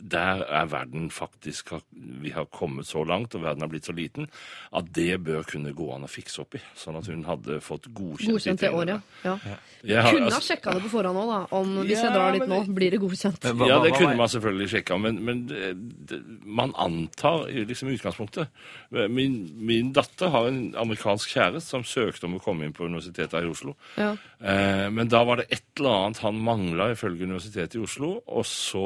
der 0.00 0.44
er 0.46 0.66
verden 0.70 1.10
faktisk 1.10 1.72
Vi 1.92 2.30
har 2.30 2.44
kommet 2.46 2.86
så 2.86 3.02
langt, 3.04 3.34
og 3.34 3.42
verden 3.42 3.62
har 3.62 3.68
blitt 3.68 3.84
så 3.88 3.92
liten, 3.92 4.28
at 4.72 4.92
det 4.94 5.18
bør 5.24 5.42
kunne 5.42 5.72
gå 5.74 5.88
an 5.94 6.04
å 6.06 6.08
fikse 6.10 6.40
opp 6.40 6.54
i. 6.54 6.60
Sånn 6.76 6.96
at 6.98 7.06
hun 7.06 7.24
hadde 7.24 7.58
fått 7.60 7.88
godkjent 7.92 8.30
Godkjent 8.30 8.60
det 8.60 8.70
året, 8.72 9.02
ja. 9.24 9.36
Jeg 9.84 10.02
har- 10.02 10.10
Kunne 10.12 10.30
ha 10.30 10.36
altså- 10.36 10.54
sjekka 10.56 10.74
det 10.74 10.82
på 10.82 10.88
forhånd 10.90 11.18
òg, 11.18 11.28
da. 11.50 11.56
Om 11.56 11.76
hvis 11.84 11.98
jeg 12.02 12.04
Ja, 12.04 12.12
drar 12.12 12.32
dit 12.32 12.48
nå, 12.48 12.64
blir 12.74 12.90
det 12.90 13.00
godkjent. 13.00 13.42
Men 13.44 13.56
hva- 13.56 13.68
ja, 13.68 13.78
det 13.82 13.92
kunne 13.94 14.16
man 14.16 14.28
selvfølgelig 14.28 14.68
sjekka, 14.70 15.00
men, 15.00 15.24
men 15.24 15.46
det, 15.46 16.22
man 16.44 16.72
antar 16.76 17.46
liksom 17.48 17.88
utgangspunktet. 17.88 18.48
Min, 18.90 19.50
min 19.66 19.92
datter 19.92 20.28
har 20.30 20.46
en 20.48 20.74
amerikansk 20.74 21.28
kjæreste 21.34 21.62
som 21.68 21.82
søkte 21.82 22.24
om 22.24 22.38
å 22.38 22.42
komme 22.42 22.64
inn 22.64 22.72
på 22.72 22.84
Universitetet 22.86 23.32
her 23.32 23.42
i 23.46 23.50
Oslo. 23.50 23.74
Ja. 23.96 24.16
Eh, 24.40 24.84
men 24.94 25.08
da 25.10 25.24
var 25.26 25.40
det 25.40 25.48
et 25.50 25.64
eller 25.80 25.90
annet 26.06 26.18
han 26.22 26.36
mangla 26.46 26.84
ifølge 26.92 27.26
Universitetet 27.26 27.74
i 27.74 27.80
Oslo, 27.82 28.10
og 28.30 28.44
så, 28.46 28.84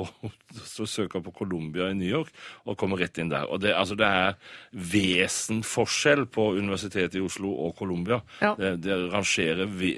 så 0.65 0.87
søker 0.89 1.19
han 1.19 1.27
på 1.27 1.35
Columbia 1.43 1.91
i 1.93 1.97
New 1.99 2.09
York 2.09 2.31
og 2.65 2.79
kommer 2.81 2.97
rett 3.03 3.19
inn 3.21 3.29
der. 3.29 3.45
Og 3.53 3.61
det, 3.61 3.75
altså, 3.77 3.97
det 4.01 4.09
er 4.09 4.33
vesenforskjell 4.73 6.25
på 6.33 6.47
Universitetet 6.57 7.19
i 7.21 7.25
Oslo 7.25 7.53
og 7.67 7.75
Columbia. 7.79 8.21
Ja. 8.41 8.55
Det, 8.59 8.75
det 8.85 8.97
rangerer 9.13 9.67
ve 9.69 9.93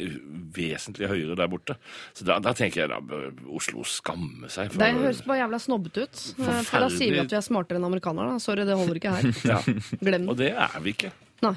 vesentlig 0.55 1.11
høyere 1.11 1.37
der 1.39 1.51
borte. 1.53 1.77
Så 2.15 2.27
da, 2.29 2.41
da 2.43 2.55
tenker 2.57 2.85
jeg 2.85 2.93
da 2.93 2.99
bør 3.05 3.29
Oslo 3.55 3.85
skamme 3.87 4.51
seg. 4.51 4.73
for- 4.73 4.83
Det 4.83 4.93
høres 4.99 5.23
bare 5.27 5.43
jævla 5.45 5.61
snobbete 5.63 6.07
ut. 6.09 6.25
Forferdelig. 6.39 6.67
For 6.71 6.87
da 6.87 6.91
sier 6.95 7.15
vi 7.15 7.23
at 7.25 7.31
vi 7.35 7.39
er 7.39 7.47
smartere 7.47 7.79
enn 7.81 7.89
amerikanere. 7.91 8.35
Da. 8.35 8.43
Sorry, 8.43 8.67
det 8.67 8.79
holder 8.79 9.01
ikke 9.03 9.15
her. 9.15 9.31
Ja. 9.55 9.61
Glem 10.01 10.29
Og 10.33 10.37
det. 10.41 10.51
det 10.55 10.67
er 10.67 10.81
vi 10.83 10.95
ikke. 10.97 11.13
Nei. 11.45 11.55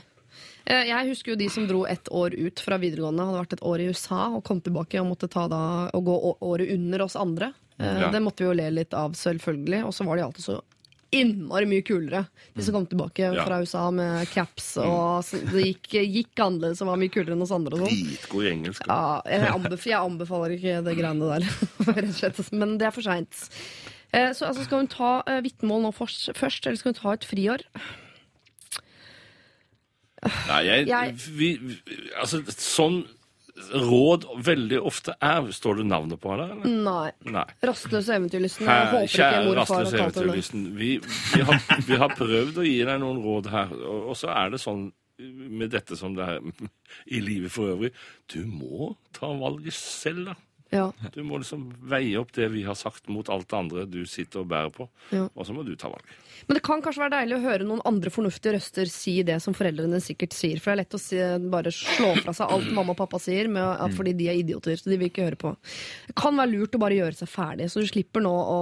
Eh, 0.68 0.84
Jeg 0.90 1.08
husker 1.14 1.32
jo 1.34 1.40
de 1.40 1.48
som 1.54 1.68
dro 1.70 1.86
ett 1.88 2.10
år 2.12 2.36
ut 2.36 2.60
fra 2.60 2.78
videregående, 2.82 3.24
hadde 3.24 3.40
vært 3.44 3.54
et 3.58 3.64
år 3.68 3.80
i 3.84 3.90
USA 3.92 4.28
og 4.36 4.44
kom 4.48 4.60
tilbake 4.62 5.00
og 5.00 5.08
måtte 5.14 5.30
ta 5.32 5.48
da, 5.52 5.62
og 5.96 6.04
gå 6.10 6.16
året 6.44 6.72
under 6.76 7.06
oss 7.08 7.16
andre. 7.16 7.54
Eh, 7.80 8.00
Ja. 8.02 8.10
Det 8.12 8.22
måtte 8.22 8.44
vi 8.44 8.50
jo 8.50 8.54
le 8.58 8.70
litt 8.72 8.94
av, 8.94 9.14
selvfølgelig. 9.14 9.86
Og 9.86 9.94
så 9.94 10.04
var 10.06 10.18
de 10.18 10.24
alltid 10.26 10.44
så 10.44 10.62
innmari 11.16 11.64
mye 11.66 11.86
kulere, 11.88 12.26
de 12.54 12.62
som 12.62 12.74
kom 12.76 12.86
tilbake 12.86 13.20
Ja. 13.34 13.46
fra 13.46 13.62
USA 13.64 13.90
med 13.92 14.28
caps. 14.28 14.76
Og 14.78 15.24
det 15.54 15.64
gikk, 15.64 15.88
gikk 16.04 16.36
annerledes 16.36 16.82
og 16.82 16.88
var 16.92 16.98
mye 16.98 17.10
kulere 17.10 17.32
enn 17.32 17.42
oss 17.42 17.52
andre. 17.56 17.78
sånn. 17.78 17.88
Dritgod 17.88 18.44
i 18.44 18.52
engelsk. 18.52 18.88
Ja, 18.88 19.22
jeg, 19.26 19.48
anbef 19.54 19.86
jeg 19.86 19.96
anbefaler 20.04 20.58
ikke 20.58 20.84
det 20.84 20.98
greiene 20.98 21.40
der, 21.40 21.48
rett 21.96 22.10
og 22.10 22.14
slett. 22.20 22.52
Men 22.52 22.78
det 22.78 22.88
er 22.88 22.92
for 22.92 23.02
seint. 23.08 23.32
Så 24.12 24.48
altså, 24.48 24.64
skal 24.66 24.80
hun 24.84 24.88
ta 24.88 25.22
vitnemål 25.44 25.82
nå 25.88 25.94
først, 25.94 26.66
eller 26.68 26.76
skal 26.78 26.92
hun 26.94 27.00
ta 27.02 27.12
et 27.14 27.24
friår? 27.28 27.64
Nei, 30.48 30.62
jeg, 30.66 30.88
Jeg- 30.88 31.14
vi, 31.38 31.52
altså, 32.20 32.42
sånn 32.58 33.04
råd 33.74 34.26
veldig 34.46 34.80
ofte 34.86 35.16
er 35.24 35.48
Står 35.56 35.80
det 35.80 35.86
navnet 35.90 36.20
på 36.22 36.30
henne? 36.34 36.46
Eller? 36.54 36.76
Nei. 36.86 37.12
Nei. 37.34 37.46
Rastløs 37.66 38.10
eventyrlysten. 38.14 38.68
Kjære 39.14 39.54
det. 39.92 40.00
eventyrlysten. 40.04 40.66
Vi, 40.78 40.92
vi, 41.34 41.42
har, 41.42 41.62
vi 41.88 42.00
har 42.04 42.14
prøvd 42.18 42.62
å 42.62 42.66
gi 42.68 42.78
deg 42.86 43.02
noen 43.02 43.22
råd 43.24 43.50
her, 43.54 43.74
og, 43.78 44.10
og 44.14 44.18
så 44.20 44.30
er 44.36 44.54
det 44.54 44.62
sånn 44.62 44.88
med 45.18 45.72
dette 45.74 45.98
som 45.98 46.14
det 46.14 46.28
er 46.30 46.68
i 47.10 47.22
livet 47.26 47.50
for 47.54 47.72
øvrig. 47.74 47.90
Du 48.30 48.44
må 48.46 48.92
ta 49.18 49.32
valget 49.34 49.74
selv, 49.74 50.28
da. 50.30 50.36
Ja. 50.74 50.90
Du 51.16 51.22
må 51.24 51.38
liksom 51.40 51.70
veie 51.88 52.18
opp 52.20 52.34
det 52.36 52.50
vi 52.52 52.64
har 52.68 52.76
sagt 52.76 53.08
mot 53.08 53.30
alt 53.32 53.48
det 53.48 53.56
andre 53.58 53.86
du 53.88 54.02
sitter 54.10 54.42
og 54.44 54.50
bærer 54.52 54.72
på, 54.76 54.90
Ja. 55.16 55.30
og 55.34 55.46
så 55.48 55.54
må 55.56 55.64
du 55.64 55.76
ta 55.80 55.88
valget. 55.88 56.16
Men 56.48 56.56
det 56.60 56.64
kan 56.64 56.82
kanskje 56.86 57.02
være 57.02 57.16
deilig 57.18 57.38
å 57.38 57.44
høre 57.48 57.66
noen 57.66 57.82
andre 57.88 58.12
fornuftige 58.14 58.54
røster 58.58 58.90
si 58.92 59.24
det 59.26 59.40
som 59.42 59.56
foreldrene 59.58 59.98
sikkert 60.04 60.36
sier. 60.38 60.60
For 60.62 60.70
det 60.72 60.76
er 60.76 60.82
lett 60.84 60.98
å 60.98 61.00
si, 61.02 61.18
bare 61.50 61.72
slå 61.74 62.12
fra 62.22 62.34
seg 62.36 62.52
alt 62.54 62.68
mamma 62.76 62.94
og 62.94 63.00
pappa 63.00 63.20
sier, 63.20 63.48
med, 63.50 63.64
at 63.64 63.96
fordi 63.98 64.14
de 64.20 64.28
er 64.30 64.38
idioter. 64.44 64.78
Så 64.78 64.92
de 64.92 64.98
vil 65.02 65.10
ikke 65.10 65.26
høre 65.26 65.40
på. 65.40 65.56
Det 66.12 66.16
kan 66.20 66.38
være 66.38 66.52
lurt 66.54 66.76
å 66.78 66.82
bare 66.84 67.00
gjøre 67.00 67.18
seg 67.18 67.32
ferdig, 67.32 67.70
så 67.74 67.82
du 67.82 67.88
slipper 67.90 68.22
nå 68.24 68.32
å 68.32 68.60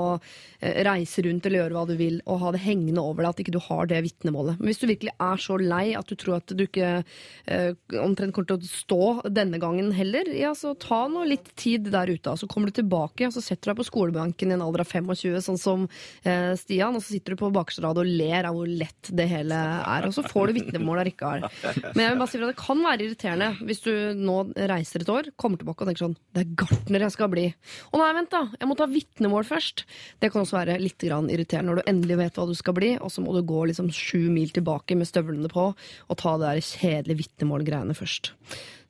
eh, 0.62 0.80
reise 0.88 1.26
rundt 1.26 1.46
eller 1.50 1.64
gjøre 1.66 1.76
hva 1.78 1.86
du 1.90 1.96
vil, 2.00 2.22
og 2.26 2.40
ha 2.46 2.54
det 2.56 2.64
hengende 2.64 3.04
over 3.04 3.26
deg 3.26 3.34
at 3.34 3.44
ikke 3.44 3.56
du 3.58 3.62
har 3.68 3.92
det 3.92 4.02
vitnemålet. 4.08 4.60
Men 4.62 4.72
hvis 4.72 4.82
du 4.82 4.88
virkelig 4.88 5.14
er 5.20 5.44
så 5.44 5.60
lei 5.60 5.86
at 6.00 6.08
du 6.08 6.16
tror 6.16 6.38
at 6.40 6.56
du 6.56 6.64
ikke 6.66 6.94
eh, 7.04 7.74
omtrent 8.00 8.34
kommer 8.34 8.54
til 8.54 8.62
å 8.62 8.72
stå 8.72 9.02
denne 9.36 9.60
gangen 9.62 9.92
heller, 9.96 10.32
ja, 10.34 10.54
så 10.56 10.74
ta 10.80 11.04
nå 11.12 11.26
litt 11.28 11.52
tid 11.60 11.92
der 11.96 12.12
ute. 12.14 12.34
Og 12.34 12.42
så 12.42 12.50
kommer 12.52 12.70
du 12.70 12.78
tilbake, 12.80 13.28
og 13.28 13.36
så 13.36 13.44
setter 13.44 13.70
du 13.70 13.72
deg 13.74 13.80
på 13.82 13.88
skolebenken 13.88 14.52
i 14.52 14.58
en 14.58 14.66
alder 14.66 14.84
av 14.86 14.92
25, 14.92 15.40
sånn 15.48 15.60
som 15.62 15.88
eh, 15.88 16.54
Stian, 16.60 16.96
og 16.98 17.04
så 17.04 17.16
sitter 17.16 17.36
du 17.36 17.42
på 17.42 17.52
bakerste 17.56 17.86
rad 17.86 18.00
og 18.02 18.10
ler 18.10 18.50
av 18.50 18.58
hvor 18.58 18.70
lett 18.70 19.12
det 19.16 19.28
hele 19.32 19.60
er. 19.82 20.08
Og 20.08 20.16
så 20.16 20.26
får 20.28 20.52
du 20.52 20.60
vitnemål 20.60 21.04
allikevel. 21.06 21.48
Men 21.96 22.04
jeg 22.04 22.14
vil 22.14 22.22
bare 22.22 22.32
si 22.32 22.42
at 22.42 22.48
det 22.52 22.60
kan 22.60 22.84
være 22.86 23.08
irriterende 23.08 23.52
hvis 23.66 23.84
du 23.86 23.92
nå 24.20 24.38
reiser 24.72 25.06
et 25.06 25.12
år, 25.12 25.32
kommer 25.40 25.62
tilbake 25.62 25.84
og 25.84 25.90
tenker 25.90 26.06
sånn 26.06 26.18
Det 26.36 26.44
er 26.44 26.54
gartner 26.62 27.06
jeg 27.06 27.16
skal 27.16 27.32
bli. 27.32 27.48
Å 27.92 28.02
nei, 28.02 28.12
vent, 28.20 28.32
da! 28.34 28.44
Jeg 28.60 28.70
må 28.70 28.78
ta 28.80 28.90
vitnemål 28.92 29.48
først. 29.48 29.86
Det 30.22 30.32
kan 30.34 30.44
også 30.44 30.60
være 30.60 30.80
litt 30.82 31.04
irriterende 31.06 31.70
når 31.70 31.82
du 31.82 31.90
endelig 31.90 32.20
vet 32.22 32.40
hva 32.40 32.48
du 32.50 32.56
skal 32.58 32.78
bli, 32.78 32.94
og 33.00 33.12
så 33.14 33.24
må 33.24 33.36
du 33.36 33.44
gå 33.48 33.66
liksom 33.70 33.92
sju 33.94 34.28
mil 34.34 34.52
tilbake 34.56 34.98
med 34.98 35.10
støvlene 35.10 35.52
på 35.52 35.72
og 35.76 36.20
ta 36.22 36.38
det 36.40 36.50
der 36.50 36.66
kjedelige 36.66 37.24
vitnemålgreiene 37.24 37.96
først. 37.98 38.34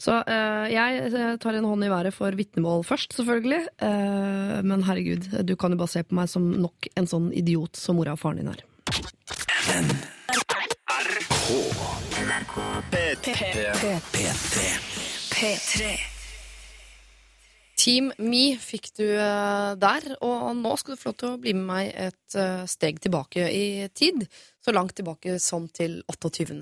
Så 0.05 0.19
eh, 0.29 0.65
jeg 0.69 1.05
eh, 1.09 1.35
tar 1.41 1.57
en 1.57 1.65
hånd 1.65 1.85
i 1.85 1.89
været 1.89 2.13
for 2.13 2.35
vitnemål 2.37 2.83
først, 2.85 3.15
selvfølgelig. 3.17 3.61
Eh, 3.87 4.57
men 4.61 4.85
herregud, 4.85 5.29
du 5.47 5.55
kan 5.57 5.73
jo 5.73 5.81
bare 5.81 5.93
se 5.95 6.03
på 6.05 6.17
meg 6.19 6.29
som 6.29 6.45
nok 6.61 6.89
en 6.93 7.09
sånn 7.09 7.31
idiot 7.33 7.79
som 7.79 7.97
mora 7.97 8.13
og 8.13 8.21
faren 8.21 8.43
din 8.43 8.51
er. 8.53 8.61
P3. 15.35 16.14
P3. 17.75 17.85
Team 17.85 18.11
Me 18.17 18.55
fikk 18.59 18.91
du 18.97 19.05
eh, 19.05 19.75
der, 19.77 20.07
og 20.23 20.55
nå 20.55 20.75
skal 20.79 20.95
du 20.95 20.99
få 20.99 21.11
lov 21.11 21.17
til 21.19 21.29
å 21.33 21.39
bli 21.41 21.53
med 21.53 21.65
meg 21.67 21.91
et 21.91 22.35
eh, 22.35 22.65
steg 22.65 22.99
tilbake 23.03 23.49
i 23.51 23.87
tid. 23.93 24.25
Så 24.63 24.73
langt 24.73 24.95
tilbake 24.95 25.37
som 25.39 25.67
til 25.67 26.01
28. 26.07 26.55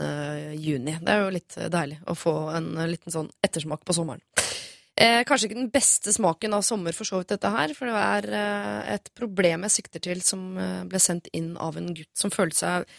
juni. 0.57 0.97
Det 0.99 1.13
er 1.13 1.21
jo 1.21 1.33
litt 1.33 1.57
deilig 1.71 2.01
å 2.07 2.15
få 2.17 2.33
en 2.57 2.73
liten 2.89 3.13
sånn 3.13 3.31
ettersmak 3.45 3.85
på 3.85 3.95
sommeren. 3.95 4.21
Eh, 4.93 5.23
kanskje 5.25 5.49
ikke 5.49 5.57
den 5.61 5.71
beste 5.73 6.13
smaken 6.13 6.53
av 6.53 6.65
sommer, 6.65 6.93
for 6.93 7.07
så 7.07 7.21
vidt, 7.21 7.31
dette 7.31 7.49
her. 7.49 7.73
For 7.77 7.89
det 7.89 8.03
er 8.03 8.29
eh, 8.41 8.91
et 8.97 9.09
problem 9.15 9.65
jeg 9.67 9.77
sikter 9.79 10.03
til, 10.03 10.21
som 10.25 10.53
ble 10.89 11.01
sendt 11.01 11.31
inn 11.33 11.53
av 11.61 11.79
en 11.79 11.93
gutt 11.95 12.11
som 12.17 12.33
følte 12.33 12.59
seg 12.59 12.93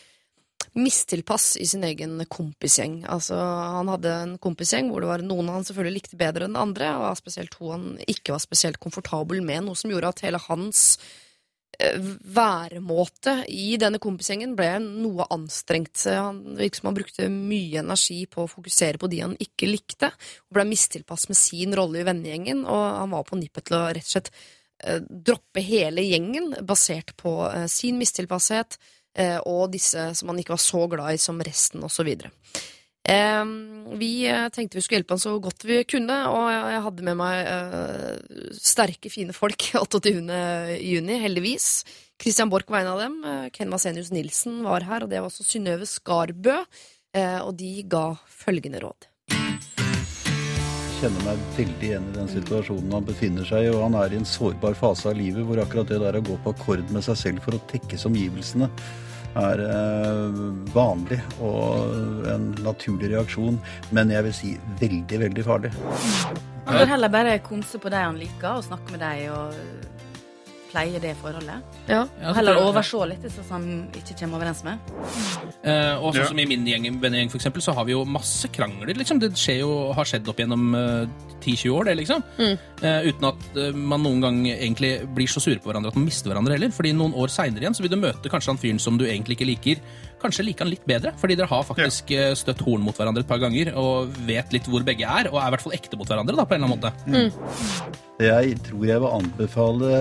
mistilpass 0.74 1.56
i 1.56 1.66
sin 1.66 1.84
egen 1.86 2.18
kompisgjeng. 2.30 3.02
Altså, 3.10 3.36
han 3.38 3.90
hadde 3.92 4.14
en 4.24 4.38
kompisgjeng 4.42 4.90
hvor 4.90 5.04
det 5.04 5.10
var 5.10 5.26
noen 5.26 5.52
han 5.52 5.66
selvfølgelig 5.66 6.00
likte 6.00 6.18
bedre 6.20 6.48
enn 6.48 6.58
andre, 6.58 6.90
og 6.98 7.18
spesielt 7.18 7.54
to 7.54 7.70
han 7.70 7.92
ikke 8.10 8.34
var 8.34 8.42
spesielt 8.42 8.80
komfortabel 8.82 9.42
med, 9.46 9.64
noe 9.66 9.78
som 9.78 9.92
gjorde 9.92 10.10
at 10.10 10.24
hele 10.26 10.40
hans 10.48 10.82
eh, 11.78 12.00
væremåte 12.34 13.36
i 13.54 13.76
denne 13.80 14.00
kompisgjengen 14.02 14.56
ble 14.58 14.72
noe 14.82 15.28
anstrengt. 15.34 16.02
Han 16.10 16.42
virket 16.58 16.80
som 16.80 16.90
han 16.90 16.98
brukte 16.98 17.30
mye 17.30 17.84
energi 17.84 18.24
på 18.30 18.42
å 18.42 18.50
fokusere 18.50 18.98
på 18.98 19.10
de 19.12 19.22
han 19.22 19.38
ikke 19.46 19.70
likte, 19.70 20.10
og 20.48 20.58
ble 20.58 20.66
mistilpass 20.72 21.30
med 21.30 21.38
sin 21.38 21.78
rolle 21.78 22.02
i 22.02 22.08
vennegjengen, 22.10 22.66
og 22.66 22.84
han 22.98 23.14
var 23.14 23.30
på 23.30 23.38
nippet 23.38 23.70
til 23.70 23.78
å 23.78 23.86
rett 23.94 24.10
og 24.10 24.16
slett 24.16 24.34
eh, 24.82 24.98
droppe 25.06 25.62
hele 25.62 26.02
gjengen 26.02 26.50
basert 26.66 27.14
på 27.22 27.38
eh, 27.52 27.70
sin 27.70 28.02
mistilpasshet, 28.02 28.80
og 29.46 29.68
disse 29.70 30.08
som 30.18 30.32
han 30.32 30.40
ikke 30.42 30.56
var 30.56 30.62
så 30.62 30.80
glad 30.90 31.14
i 31.14 31.20
som 31.22 31.38
resten, 31.44 31.84
osv. 31.86 32.08
Eh, 33.04 33.44
vi 34.00 34.26
eh, 34.26 34.48
tenkte 34.48 34.78
vi 34.78 34.82
skulle 34.82 35.02
hjelpe 35.02 35.12
han 35.12 35.20
så 35.20 35.34
godt 35.42 35.66
vi 35.68 35.82
kunne, 35.84 36.16
og 36.32 36.48
jeg 36.48 36.82
hadde 36.86 37.04
med 37.04 37.18
meg 37.20 37.50
eh, 37.50 38.52
sterke, 38.56 39.12
fine 39.12 39.36
folk 39.36 39.68
28. 39.82 40.14
juni, 40.80 41.20
heldigvis. 41.20 41.68
Christian 42.20 42.52
Borch 42.52 42.70
var 42.72 42.80
en 42.80 42.92
av 42.94 43.02
dem. 43.02 43.18
Eh, 43.28 43.48
Ken 43.52 43.72
Vasenius 43.72 44.12
Nilsen 44.14 44.62
var 44.64 44.86
her, 44.88 45.04
og 45.04 45.12
det 45.12 45.20
var 45.20 45.28
også 45.28 45.44
Synnøve 45.46 45.88
Skarbø. 45.88 46.62
Eh, 47.14 47.40
og 47.44 47.52
de 47.60 47.76
ga 47.86 48.14
følgende 48.24 48.80
råd. 48.82 49.10
Jeg 50.94 51.10
kjenner 51.10 51.26
meg 51.26 51.40
veldig 51.58 51.84
igjen 51.84 52.06
i 52.08 52.14
den 52.16 52.30
situasjonen 52.32 52.94
han 52.96 53.04
befinner 53.04 53.44
seg 53.44 53.66
i, 53.66 53.72
og 53.74 53.82
han 53.84 53.96
er 54.00 54.14
i 54.14 54.18
en 54.22 54.28
sårbar 54.28 54.78
fase 54.78 55.10
av 55.10 55.18
livet 55.18 55.44
hvor 55.44 55.60
akkurat 55.60 55.90
det 55.90 56.00
der 56.00 56.16
å 56.16 56.24
gå 56.24 56.38
på 56.40 56.54
akkord 56.54 56.88
med 56.94 57.04
seg 57.04 57.18
selv 57.20 57.44
for 57.44 57.58
å 57.58 57.64
tekkes 57.68 58.06
omgivelsene 58.08 58.70
er 59.40 59.62
eh, 59.66 60.42
vanlig 60.74 61.20
og 61.42 62.26
en 62.30 62.50
naturlig 62.64 63.10
reaksjon, 63.14 63.58
men 63.94 64.12
jeg 64.14 64.26
vil 64.28 64.36
si 64.36 64.52
veldig, 64.80 65.20
veldig 65.26 65.46
farlig. 65.46 65.72
Han 66.64 66.80
vil 66.80 66.92
heller 66.94 67.12
bare 67.12 67.38
konse 67.44 67.80
på 67.80 67.92
de 67.92 68.00
han 68.00 68.20
liker, 68.20 68.58
og 68.58 68.66
snakke 68.68 68.94
med 68.94 69.04
de 69.04 69.28
og 69.34 69.92
pleie 70.74 71.00
det 71.00 71.14
forholdet. 71.22 71.62
Ja. 71.88 72.02
Ja, 72.20 72.32
Heller 72.36 72.58
overså 72.58 72.98
overse 73.04 73.12
litt 73.14 73.24
hvis 73.28 73.50
han 73.54 73.68
ikke 73.94 74.16
kommer 74.20 74.40
overens 74.42 74.64
med. 74.66 74.78
Eh, 75.62 75.94
og 75.96 76.12
sånn 76.12 76.20
Ja. 76.24 76.26
som 76.28 76.38
i 76.42 76.46
min 76.50 76.66
gjeng, 76.66 76.88
vennegjeng 77.00 77.30
for 77.30 77.38
eksempel, 77.38 77.62
så 77.62 77.74
har 77.76 77.86
vi 77.86 77.94
jo 77.94 78.04
masse 78.04 78.48
krangler. 78.52 78.92
liksom. 78.94 79.20
Det 79.20 79.32
skjer 79.38 79.60
jo, 79.60 79.92
har 79.94 80.04
skjedd 80.04 80.28
opp 80.28 80.36
gjennom 80.42 80.74
uh, 80.74 81.06
10-20 81.44 81.70
år, 81.70 81.84
det, 81.84 81.96
liksom. 82.02 82.24
Eh, 82.40 83.08
uten 83.08 83.28
at 83.30 83.46
uh, 83.56 83.70
man 83.72 84.02
noen 84.02 84.20
gang 84.20 84.40
egentlig 84.50 84.92
blir 85.14 85.30
så 85.30 85.40
sure 85.40 85.60
på 85.62 85.70
hverandre 85.70 85.92
at 85.92 85.96
man 85.96 86.08
mister 86.08 86.32
hverandre 86.32 86.58
heller. 86.58 86.72
Fordi 86.74 86.92
noen 86.96 87.14
år 87.14 87.32
seinere 87.32 87.64
igjen 87.64 87.76
så 87.76 87.84
vil 87.84 87.94
du 87.94 88.00
møte 88.00 88.32
kanskje 88.32 88.52
han 88.52 88.60
fyren 88.60 88.82
som 88.82 88.98
du 88.98 89.06
egentlig 89.06 89.38
ikke 89.38 89.50
liker. 89.52 89.84
Kanskje 90.24 90.46
liker 90.46 90.64
han 90.64 90.72
litt 90.72 90.86
bedre, 90.88 91.12
fordi 91.20 91.36
dere 91.36 91.50
har 91.50 91.66
faktisk 91.68 92.12
eh, 92.16 92.32
støtt 92.38 92.62
horn 92.64 92.84
mot 92.86 92.96
hverandre 92.96 93.24
et 93.24 93.28
par 93.28 93.42
ganger 93.42 93.74
og 93.80 94.14
vet 94.24 94.54
litt 94.56 94.68
hvor 94.72 94.84
begge 94.86 95.04
er, 95.04 95.28
og 95.28 95.36
er 95.40 95.50
i 95.50 95.54
hvert 95.54 95.64
fall 95.66 95.76
ekte 95.76 96.00
mot 96.00 96.08
hverandre, 96.08 96.36
da, 96.38 96.46
på 96.48 96.56
en 96.56 96.64
eller 96.64 96.72
annen 96.72 96.80
måte. 96.80 97.94
Jeg 98.24 98.56
tror 98.64 98.86
jeg 98.88 99.02
vil 99.02 99.16
anbefale 99.18 99.96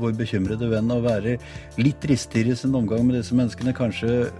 vår 0.00 0.14
bekymrede 0.16 0.70
venn 0.70 0.94
å 0.94 1.02
være 1.04 1.36
litt 1.80 2.00
dristigere 2.00 2.54
i 2.54 2.60
sin 2.60 2.76
omgang 2.78 3.04
med 3.04 3.18
disse 3.18 3.36
menneskene. 3.36 3.76
Kanskje 3.76 4.30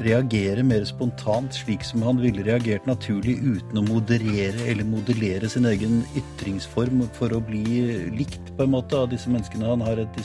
reagere 0.00 0.62
mer 0.64 0.84
spontant, 0.88 1.54
slik 1.54 1.84
som 1.84 2.04
han 2.06 2.20
ville 2.22 2.44
reagert 2.46 2.86
naturlig, 2.88 3.36
uten 3.44 3.80
å 3.80 3.84
moderere 3.84 4.68
eller 4.70 4.88
modellere 4.88 5.50
sin 5.50 5.68
egen 5.68 6.00
ytringsform 6.16 7.04
for 7.18 7.36
å 7.36 7.42
bli 7.44 7.82
likt 8.16 8.54
på 8.56 8.64
en 8.64 8.74
måte 8.76 8.96
av 8.96 9.10
disse 9.12 9.30
menneskene 9.32 9.68
han 9.74 9.84
har 9.84 10.00
et 10.00 10.22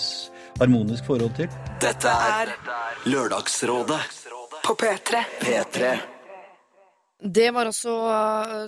harmonisk 0.61 1.11
forhold 1.11 1.35
til. 1.39 1.51
Dette 1.83 2.13
er 2.31 2.55
Lørdagsrådet 3.05 4.24
på 4.65 4.73
P3. 4.73 5.21
P3. 5.41 5.97
Det 7.25 7.47
var 7.53 7.69
altså 7.69 7.93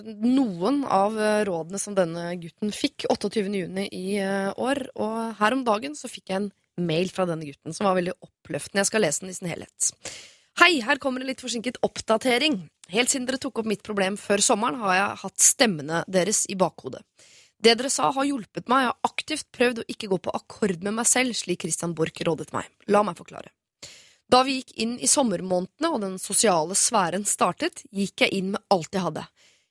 noen 0.06 0.80
av 0.86 1.16
øh, 1.18 1.40
rådene 1.46 1.80
som 1.82 1.96
denne 1.96 2.30
gutten 2.40 2.70
fikk 2.74 3.06
28. 3.10 3.42
juni 3.42 3.86
i 3.94 4.18
øh, 4.22 4.52
år. 4.62 4.84
Og 4.94 5.16
her 5.40 5.56
om 5.56 5.64
dagen 5.66 5.98
så 5.98 6.10
fikk 6.10 6.30
jeg 6.30 6.42
en 6.44 6.48
mail 6.78 7.10
fra 7.14 7.26
denne 7.28 7.46
gutten 7.48 7.74
som 7.74 7.88
var 7.88 7.98
veldig 7.98 8.14
oppløftende. 8.14 8.84
Jeg 8.84 8.90
skal 8.92 9.04
lese 9.04 9.24
den 9.24 9.34
i 9.34 9.36
sin 9.36 9.50
helhet. 9.50 9.90
Hei, 10.62 10.70
her 10.86 11.02
kommer 11.02 11.22
en 11.22 11.30
litt 11.30 11.42
forsinket 11.42 11.82
oppdatering. 11.86 12.62
Helt 12.94 13.12
siden 13.12 13.26
dere 13.28 13.42
tok 13.42 13.60
opp 13.62 13.68
mitt 13.70 13.84
problem 13.86 14.16
før 14.18 14.42
sommeren, 14.42 14.80
har 14.82 14.96
jeg 14.96 15.20
hatt 15.26 15.44
stemmene 15.50 16.02
deres 16.10 16.46
i 16.50 16.56
bakhodet. 16.58 17.02
Det 17.58 17.74
dere 17.74 17.90
sa, 17.90 18.12
har 18.14 18.26
hjulpet 18.26 18.70
meg. 18.70 18.86
Jeg 18.86 18.94
har 18.94 19.12
aktivt 19.12 19.50
prøvd 19.54 19.82
å 19.82 19.90
ikke 19.90 20.10
gå 20.14 20.22
på 20.22 20.34
akkord 20.34 20.78
med 20.78 21.00
meg 21.02 21.10
selv, 21.10 21.34
slik 21.34 21.66
Christian 21.66 21.94
Borch 21.98 22.22
rådet 22.26 22.52
meg. 22.54 22.70
La 22.86 23.02
meg 23.06 23.18
forklare. 23.18 23.50
Da 24.28 24.42
vi 24.44 24.58
gikk 24.58 24.74
inn 24.84 24.98
i 25.00 25.08
sommermånedene 25.08 25.88
og 25.88 26.02
den 26.04 26.16
sosiale 26.20 26.76
sfæren 26.76 27.24
startet, 27.24 27.80
gikk 27.88 28.26
jeg 28.26 28.34
inn 28.36 28.50
med 28.52 28.64
alt 28.74 28.92
jeg 28.92 29.06
hadde. 29.06 29.24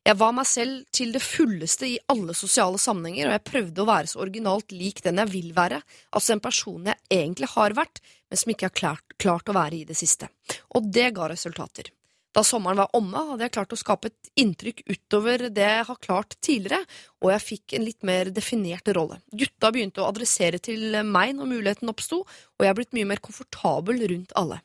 Jeg 0.07 0.17
var 0.17 0.31
meg 0.33 0.47
selv 0.47 0.85
til 0.95 1.11
det 1.13 1.21
fulleste 1.21 1.85
i 1.85 1.97
alle 2.09 2.33
sosiale 2.37 2.79
sammenhenger, 2.79 3.27
og 3.27 3.35
jeg 3.35 3.45
prøvde 3.49 3.83
å 3.83 3.89
være 3.89 4.09
så 4.09 4.21
originalt 4.23 4.71
lik 4.71 5.03
den 5.05 5.19
jeg 5.19 5.33
vil 5.33 5.51
være, 5.57 5.81
altså 6.15 6.33
en 6.33 6.41
person 6.41 6.87
jeg 6.89 7.03
egentlig 7.11 7.51
har 7.53 7.75
vært, 7.77 8.01
men 8.31 8.39
som 8.39 8.53
ikke 8.53 8.69
har 8.69 8.77
klart, 8.81 9.17
klart 9.19 9.51
å 9.51 9.57
være 9.57 9.81
i 9.81 9.85
det 9.89 9.99
siste. 9.99 10.31
Og 10.79 10.87
det 10.95 11.11
ga 11.19 11.27
resultater. 11.29 11.91
Da 12.37 12.43
sommeren 12.45 12.77
var 12.77 12.93
omme, 12.93 13.17
hadde 13.31 13.47
jeg 13.47 13.53
klart 13.55 13.71
å 13.73 13.79
skape 13.79 14.11
et 14.11 14.27
inntrykk 14.37 14.83
utover 14.91 15.47
det 15.49 15.63
jeg 15.65 15.85
har 15.87 15.97
klart 16.03 16.35
tidligere, 16.37 16.83
og 17.23 17.31
jeg 17.33 17.41
fikk 17.41 17.73
en 17.73 17.85
litt 17.87 18.05
mer 18.05 18.29
definert 18.29 18.91
rolle. 18.93 19.17
Gutta 19.33 19.71
begynte 19.73 20.03
å 20.03 20.09
adressere 20.11 20.59
til 20.61 20.99
meg 21.01 21.33
når 21.33 21.49
muligheten 21.49 21.89
oppsto, 21.89 22.19
og 22.21 22.61
jeg 22.61 22.69
er 22.69 22.77
blitt 22.77 22.93
mye 22.93 23.07
mer 23.09 23.23
komfortabel 23.25 24.03
rundt 24.11 24.35
alle. 24.37 24.59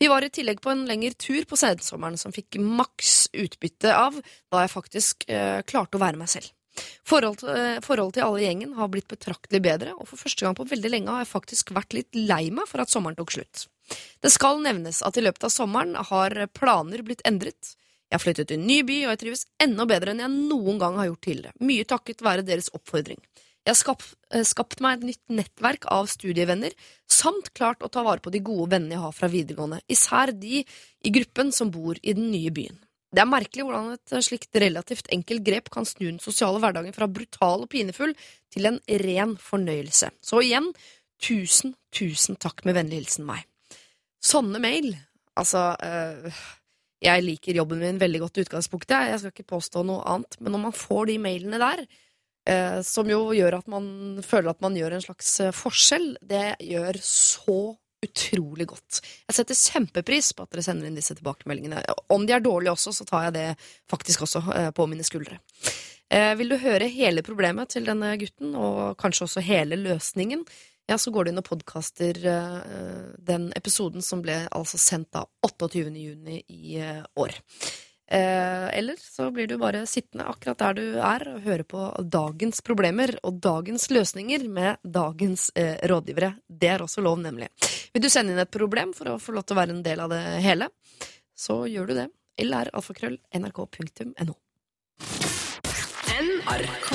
Vi 0.00 0.08
var 0.08 0.24
i 0.24 0.30
tillegg 0.32 0.62
på 0.64 0.72
en 0.72 0.86
lengre 0.88 1.12
tur 1.20 1.44
på 1.44 1.58
sensommeren 1.60 2.16
som 2.16 2.32
fikk 2.32 2.56
maks 2.56 3.26
utbytte 3.36 3.92
av 3.92 4.16
da 4.48 4.64
jeg 4.64 4.72
faktisk 4.72 5.28
eh, 5.28 5.60
klarte 5.68 6.00
å 6.00 6.02
være 6.02 6.22
meg 6.22 6.32
selv. 6.32 6.48
Forholdet 7.04 7.42
til, 7.42 7.52
eh, 7.52 7.82
forholdet 7.84 8.16
til 8.16 8.24
alle 8.30 8.40
i 8.40 8.46
gjengen 8.46 8.72
har 8.78 8.88
blitt 8.88 9.10
betraktelig 9.12 9.60
bedre, 9.68 9.92
og 9.92 10.08
for 10.08 10.24
første 10.24 10.46
gang 10.46 10.56
på 10.56 10.64
veldig 10.72 10.94
lenge 10.96 11.12
har 11.12 11.26
jeg 11.26 11.34
faktisk 11.34 11.74
vært 11.76 11.98
litt 11.98 12.16
lei 12.16 12.46
meg 12.48 12.64
for 12.70 12.80
at 12.80 12.88
sommeren 12.88 13.20
tok 13.20 13.36
slutt. 13.36 13.66
Det 14.20 14.32
skal 14.32 14.62
nevnes 14.64 15.02
at 15.06 15.16
i 15.16 15.24
løpet 15.24 15.46
av 15.48 15.54
sommeren 15.54 15.94
har 16.10 16.36
planer 16.56 17.04
blitt 17.06 17.24
endret. 17.28 17.74
Jeg 18.10 18.18
har 18.18 18.24
flyttet 18.24 18.50
til 18.50 18.58
en 18.58 18.66
ny 18.66 18.80
by, 18.82 18.96
og 19.04 19.12
jeg 19.12 19.20
trives 19.22 19.46
enda 19.62 19.86
bedre 19.86 20.10
enn 20.12 20.24
jeg 20.24 20.34
noen 20.34 20.80
gang 20.82 20.98
har 20.98 21.12
gjort 21.12 21.24
tidligere, 21.28 21.58
mye 21.62 21.86
takket 21.86 22.24
være 22.26 22.46
deres 22.46 22.72
oppfordring. 22.74 23.20
Jeg 23.60 23.74
har 23.74 23.78
skapt, 23.78 24.14
eh, 24.32 24.42
skapt 24.42 24.80
meg 24.80 24.98
et 24.98 25.06
nytt 25.10 25.34
nettverk 25.36 25.84
av 25.92 26.08
studievenner, 26.08 26.72
samt 27.06 27.52
klart 27.54 27.84
å 27.84 27.90
ta 27.92 28.02
vare 28.02 28.18
på 28.24 28.32
de 28.32 28.40
gode 28.40 28.70
vennene 28.72 28.96
jeg 28.96 29.04
har 29.04 29.12
fra 29.12 29.28
videregående, 29.28 29.80
især 29.86 30.32
de 30.32 30.64
i 30.64 31.10
gruppen 31.10 31.52
som 31.52 31.70
bor 31.70 31.94
i 32.02 32.12
den 32.12 32.30
nye 32.32 32.50
byen. 32.50 32.78
Det 33.12 33.20
er 33.20 33.26
merkelig 33.26 33.66
hvordan 33.66 33.92
et 33.92 34.24
slikt 34.24 34.54
relativt 34.54 35.10
enkelt 35.10 35.44
grep 35.44 35.70
kan 35.70 35.84
snu 35.84 36.06
den 36.06 36.22
sosiale 36.22 36.58
hverdagen 36.62 36.94
fra 36.94 37.06
brutal 37.10 37.66
og 37.66 37.70
pinefull 37.70 38.14
til 38.50 38.66
en 38.66 38.80
ren 38.86 39.36
fornøyelse. 39.36 40.10
Så 40.22 40.42
igjen, 40.46 40.72
tusen, 41.20 41.74
tusen 41.92 42.38
takk 42.38 42.64
med 42.64 42.78
vennlig 42.78 43.02
hilsen 43.02 43.26
meg. 43.26 43.49
Sånne 44.20 44.60
mail, 44.62 44.92
altså 45.40 45.70
øh, 45.80 46.40
Jeg 47.00 47.24
liker 47.24 47.56
jobben 47.56 47.80
min 47.80 48.00
veldig 48.00 48.20
godt 48.26 48.38
i 48.38 48.44
utgangspunktet, 48.44 49.08
jeg 49.08 49.20
skal 49.22 49.32
ikke 49.32 49.52
påstå 49.56 49.84
noe 49.88 50.04
annet, 50.04 50.36
men 50.40 50.52
når 50.52 50.64
man 50.66 50.76
får 50.76 51.08
de 51.08 51.18
mailene 51.24 51.60
der, 51.62 51.84
øh, 52.52 52.80
som 52.84 53.08
jo 53.08 53.22
gjør 53.36 53.60
at 53.62 53.70
man 53.72 53.86
føler 54.26 54.52
at 54.52 54.60
man 54.60 54.76
gjør 54.76 54.98
en 54.98 55.06
slags 55.08 55.32
øh, 55.40 55.54
forskjell, 55.56 56.10
det 56.20 56.58
gjør 56.68 57.00
så 57.04 57.60
utrolig 58.00 58.64
godt. 58.68 59.00
Jeg 59.28 59.36
setter 59.36 59.56
kjempepris 59.56 60.32
på 60.32 60.44
at 60.44 60.52
dere 60.52 60.64
sender 60.64 60.88
inn 60.88 60.96
disse 60.96 61.16
tilbakemeldingene. 61.18 61.82
Om 62.08 62.24
de 62.24 62.32
er 62.32 62.44
dårlige 62.44 62.72
også, 62.72 62.94
så 62.96 63.04
tar 63.04 63.26
jeg 63.26 63.34
det 63.36 63.48
faktisk 63.92 64.24
også 64.24 64.40
på 64.72 64.86
mine 64.88 65.04
skuldre. 65.04 65.36
Eh, 66.10 66.32
vil 66.40 66.50
du 66.50 66.56
høre 66.58 66.88
hele 66.90 67.22
problemet 67.22 67.70
til 67.70 67.86
denne 67.86 68.16
gutten, 68.18 68.56
og 68.58 68.96
kanskje 68.98 69.28
også 69.28 69.44
hele 69.46 69.78
løsningen, 69.78 70.42
ja, 70.90 70.98
så 70.98 71.12
går 71.14 71.24
du 71.24 71.30
inn 71.30 71.38
og 71.38 71.46
podkaster 71.46 72.18
eh, 72.26 72.56
den 73.22 73.52
episoden 73.54 74.02
som 74.02 74.24
ble 74.24 74.42
altså 74.50 74.78
sendt 74.80 75.12
da 75.14 75.22
28. 75.46 75.84
juni 75.94 76.40
i 76.50 76.80
eh, 76.82 77.04
år. 77.14 77.36
Eh, 78.10 78.78
eller 78.78 78.98
så 78.98 79.28
blir 79.30 79.46
du 79.46 79.54
bare 79.58 79.84
sittende 79.86 80.26
akkurat 80.26 80.58
der 80.58 80.74
du 80.74 80.86
er 80.98 81.24
og 81.30 81.44
høre 81.44 81.62
på 81.62 81.84
dagens 82.02 82.58
problemer 82.66 83.12
og 83.22 83.38
dagens 83.38 83.86
løsninger 83.94 84.48
med 84.50 84.80
dagens 84.82 85.52
eh, 85.54 85.76
rådgivere. 85.86 86.32
Det 86.48 86.72
er 86.72 86.82
også 86.82 87.04
lov, 87.06 87.20
nemlig. 87.22 87.52
Vil 87.94 88.02
du 88.02 88.10
sende 88.10 88.34
inn 88.34 88.42
et 88.42 88.50
problem 88.50 88.90
for 88.96 89.12
å 89.12 89.20
få 89.22 89.36
lov 89.36 89.46
til 89.46 89.54
å 89.54 89.60
være 89.60 89.76
en 89.76 89.84
del 89.86 90.02
av 90.02 90.10
det 90.10 90.24
hele, 90.42 90.72
så 91.38 91.60
gjør 91.70 91.92
du 91.92 91.94
det. 92.00 92.08
Eller 92.40 92.72
alfakrøll 92.74 93.20
nrk.no. 93.38 94.34
NRK. 96.18 96.92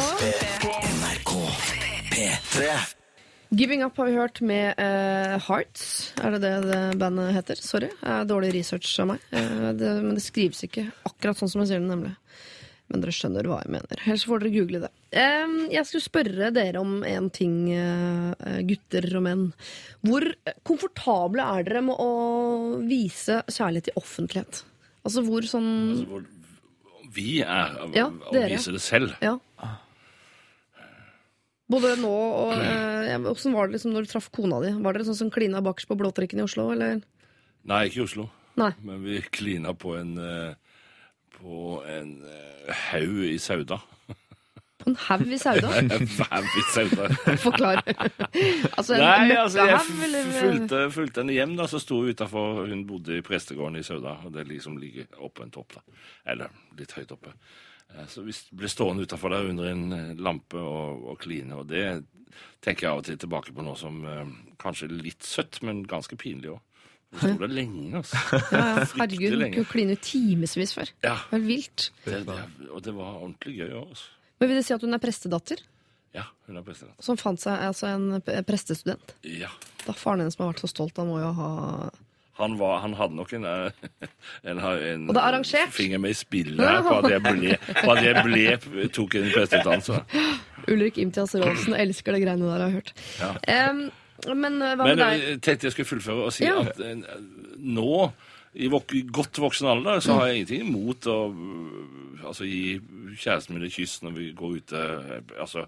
P3. 2.12 3.05
Giving 3.50 3.84
Up 3.86 3.98
har 3.98 4.06
vi 4.10 4.16
hørt 4.18 4.41
med 4.41 4.80
uh, 4.80 5.36
Hearts. 5.48 6.14
Er 6.24 6.36
det 6.36 6.41
det 6.43 6.54
det 6.66 6.82
bandet 7.00 7.34
heter? 7.36 7.60
Sorry, 7.62 7.89
er 8.02 8.28
dårlig 8.28 8.54
research 8.56 8.89
av 9.04 9.12
meg. 9.14 9.26
Uh, 9.32 9.72
det, 9.78 9.91
men 10.02 10.18
det 10.18 10.24
skrives 10.26 10.64
ikke 10.66 10.88
akkurat 11.08 11.39
sånn 11.39 11.52
som 11.52 11.62
jeg 11.64 11.74
sier 11.74 11.84
det, 11.84 11.89
nemlig. 11.91 12.16
Men 12.91 13.02
dere 13.02 13.16
skjønner 13.18 13.48
hva 13.50 13.62
jeg 13.64 13.74
mener. 13.74 14.02
Ellers 14.06 14.26
får 14.30 14.43
dere 14.43 14.54
google 14.54 14.82
det. 14.84 14.91
Jeg 15.74 15.88
skulle 15.89 16.06
spørre 16.06 16.52
dere 16.54 16.82
om 16.84 17.00
en 17.08 17.30
ting, 17.34 17.56
gutter 18.68 19.08
og 19.18 19.24
menn. 19.26 19.46
Hvor 20.06 20.28
komfortable 20.70 21.48
er 21.56 21.66
dere 21.66 21.82
med 21.88 21.98
å 21.98 22.12
vise 22.86 23.39
kjærlighet 23.50 23.89
i 23.89 23.96
offentlighet? 23.98 24.62
Altså 25.02 25.24
hvor 25.26 25.50
sånn 25.50 25.72
Altså, 25.96 26.06
hvor 26.12 26.30
vi 27.16 27.39
er 27.41 27.74
å 27.82 27.89
Ja, 27.96 28.06
vise 28.36 28.76
det 28.76 28.84
selv. 28.86 29.18
Ja. 29.24 29.38
Både 31.72 31.95
nå 31.97 32.13
og 32.13 32.51
eh, 32.61 33.16
var 33.26 33.68
det 33.68 33.78
liksom 33.78 33.95
når 33.95 34.05
du 34.05 34.11
traff 34.11 34.30
kona 34.34 34.59
di? 34.61 34.70
Var 34.78 34.93
dere 34.93 35.07
sånn 35.07 35.18
som 35.18 35.32
klina 35.34 35.63
bakerst 35.66 35.89
på 35.89 35.97
Blåtrikken 35.97 36.41
i 36.41 36.45
Oslo, 36.45 36.68
eller? 36.76 36.99
Nei, 37.66 37.88
ikke 37.89 38.03
i 38.03 38.05
Oslo. 38.05 38.28
Nei. 38.59 38.70
Men 38.86 39.01
vi 39.03 39.18
klina 39.34 39.74
på 39.76 39.95
en 39.97 40.13
eh, 40.22 40.78
På 41.36 41.82
en 41.89 42.13
eh, 42.30 42.70
haug 42.91 43.18
i 43.28 43.36
Sauda. 43.41 43.82
På 44.80 44.91
en 44.93 44.97
haug 45.07 45.34
i 45.34 45.39
Sauda? 45.41 45.74
En 45.82 45.91
haug 46.30 46.53
i 46.61 46.66
Sauda. 46.70 47.09
Forklar. 47.47 47.82
altså 48.78 49.01
Nei, 49.01 49.34
altså, 49.34 49.66
jeg 49.66 49.74
møkkahaug, 49.74 50.03
eller? 50.05 50.34
fulgte, 50.38 50.82
fulgte 50.93 51.24
henne 51.24 51.36
hjem, 51.39 51.57
da, 51.57 51.68
så 51.72 51.82
sto 51.82 52.03
hun 52.03 52.13
utafor 52.13 52.66
Hun 52.70 52.86
bodde 52.88 53.18
i 53.18 53.26
prestegården 53.26 53.82
i 53.82 53.86
Sauda, 53.88 54.20
og 54.22 54.38
det 54.38 54.45
liksom 54.53 54.78
ligger 54.80 55.09
oppå 55.18 55.47
en 55.47 55.55
topp, 55.57 55.80
da. 55.80 56.03
Eller 56.36 56.53
litt 56.78 56.93
høyt 56.93 57.18
oppe. 57.18 57.34
Eh, 57.94 58.06
Så 58.12 58.24
vi 58.26 58.34
ble 58.56 58.70
stående 58.72 59.06
utafor 59.06 59.34
der 59.36 59.50
under 59.52 59.70
en 59.72 59.86
eh, 59.94 60.14
lampe 60.18 60.58
og, 60.62 61.06
og 61.14 61.20
kline, 61.22 61.54
og 61.60 61.68
det 61.70 61.86
tenker 62.66 62.88
jeg 62.88 62.92
av 62.92 63.02
og 63.04 63.06
til 63.08 63.20
tilbake 63.22 63.54
på 63.56 63.64
nå 63.66 63.76
som 63.80 64.00
eh, 64.10 64.32
kanskje 64.62 64.90
litt 64.92 65.24
søtt, 65.26 65.62
men 65.66 65.84
ganske 65.88 66.18
pinlig 66.20 66.56
òg. 66.56 66.62
Vi 67.16 67.22
sto 67.22 67.36
der 67.46 67.52
lenge, 67.54 68.02
altså. 68.02 68.18
Ja, 68.52 68.64
ja, 68.82 68.88
herregud, 68.98 69.38
du 69.38 69.46
kunne 69.54 69.70
kline 69.72 69.96
timevis 70.04 70.74
før. 70.76 70.90
Ja. 71.06 71.14
Det 71.30 71.38
var 71.38 71.46
vilt. 71.46 71.86
Det, 72.04 72.24
det, 72.28 72.40
og 72.72 72.82
det 72.84 72.96
var 72.98 73.22
ordentlig 73.22 73.54
gøy 73.62 73.70
òg, 73.78 73.94
altså. 73.94 74.12
Men 74.42 74.50
vil 74.52 74.60
det 74.60 74.66
si 74.68 74.74
at 74.76 74.84
hun 74.84 74.98
er 74.98 75.00
prestedatter? 75.00 75.62
Ja, 76.16 76.26
hun 76.50 76.58
er 76.60 76.64
prestedatter. 76.66 77.04
Som 77.06 77.16
fant 77.20 77.40
seg 77.40 77.62
altså 77.70 77.88
en 77.94 78.20
prestestudent? 78.48 79.14
Ja. 79.24 79.48
Da 79.86 79.96
faren 79.96 80.26
hennes 80.26 80.36
må 80.40 80.48
ha 80.48 80.52
vært 80.52 80.64
så 80.66 80.70
stolt. 80.72 80.98
Han 81.00 81.08
må 81.12 81.22
jo 81.22 81.30
ha 81.38 81.50
Han, 82.36 82.58
var, 82.60 82.80
han 82.84 82.94
hadde 83.00 83.16
nok 83.16 83.34
en, 83.38 83.46
eh, 83.48 84.08
en, 84.44 84.60
en, 84.60 85.18
arrangert? 85.18 85.72
finger 85.72 86.02
med 86.04 86.12
i 86.12 86.18
spillet 86.20 86.60
her 86.60 86.82
på 86.84 86.98
at 87.00 87.12
jeg 87.14 87.24
ble, 87.24 87.54
at 87.94 88.02
jeg 88.04 88.24
ble 88.26 88.88
tok 88.92 89.16
en 89.22 89.30
presteutdannelse. 89.32 90.02
Ulrik 90.72 90.98
Imtias 91.00 91.36
Rolfsen 91.40 91.78
elsker 91.80 92.18
det 92.18 92.26
greiene 92.26 92.50
der, 92.50 92.60
har 92.60 92.66
jeg 92.68 92.82
hørt. 92.82 92.92
Ja. 93.22 93.70
Um, 93.72 93.86
men 94.36 94.62
eh, 94.62 94.76
hva 94.76 94.88
Men 94.88 94.98
med 94.98 95.04
deg? 95.04 95.24
jeg 95.24 95.42
tenkte 95.46 95.70
jeg 95.70 95.76
skulle 95.78 95.92
fullføre 95.94 96.28
og 96.28 96.36
si 96.36 96.48
Ja. 96.48 96.60
at 96.64 96.80
uh, 96.80 97.16
nå, 97.60 98.12
i 98.56 98.70
vok 98.72 98.94
godt 99.12 99.40
voksen 99.44 99.68
alder, 99.68 100.00
så 100.04 100.20
har 100.20 100.30
jeg 100.30 100.42
ingenting 100.44 100.68
imot 100.70 101.08
å 101.12 101.18
altså, 102.24 102.48
gi 102.48 102.78
kjæresten 103.16 103.56
min 103.56 103.66
et 103.68 103.76
kyss 103.76 104.00
når 104.04 104.16
vi 104.16 104.30
går 104.36 104.60
ute, 104.60 104.84
eh, 104.84 105.34
altså 105.40 105.68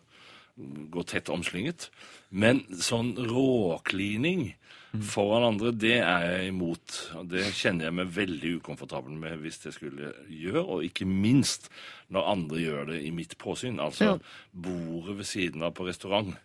går 0.92 1.04
tett 1.12 1.30
omslynget. 1.30 1.90
Men 2.30 2.64
sånn 2.82 3.14
råklining 3.30 4.56
foran 5.04 5.44
andre, 5.54 5.72
det 5.72 5.98
er 6.00 6.26
jeg 6.28 6.48
imot. 6.54 6.96
Og 7.20 7.28
det 7.30 7.44
kjenner 7.54 7.86
jeg 7.90 7.94
meg 8.00 8.12
veldig 8.16 8.52
ukomfortabel 8.62 9.12
med 9.20 9.40
hvis 9.44 9.60
jeg 9.66 9.74
skulle 9.76 10.12
gjøre, 10.30 10.64
og 10.66 10.84
ikke 10.88 11.08
minst 11.08 11.70
når 12.14 12.30
andre 12.34 12.58
gjør 12.64 12.86
det 12.94 13.02
i 13.06 13.12
mitt 13.12 13.38
påsyn. 13.38 13.80
Altså 13.84 14.04
Ja. 14.04 14.18
bordet 14.54 15.18
ved 15.18 15.26
siden 15.26 15.64
av 15.64 15.74
på 15.74 15.86
restaurant, 15.88 16.36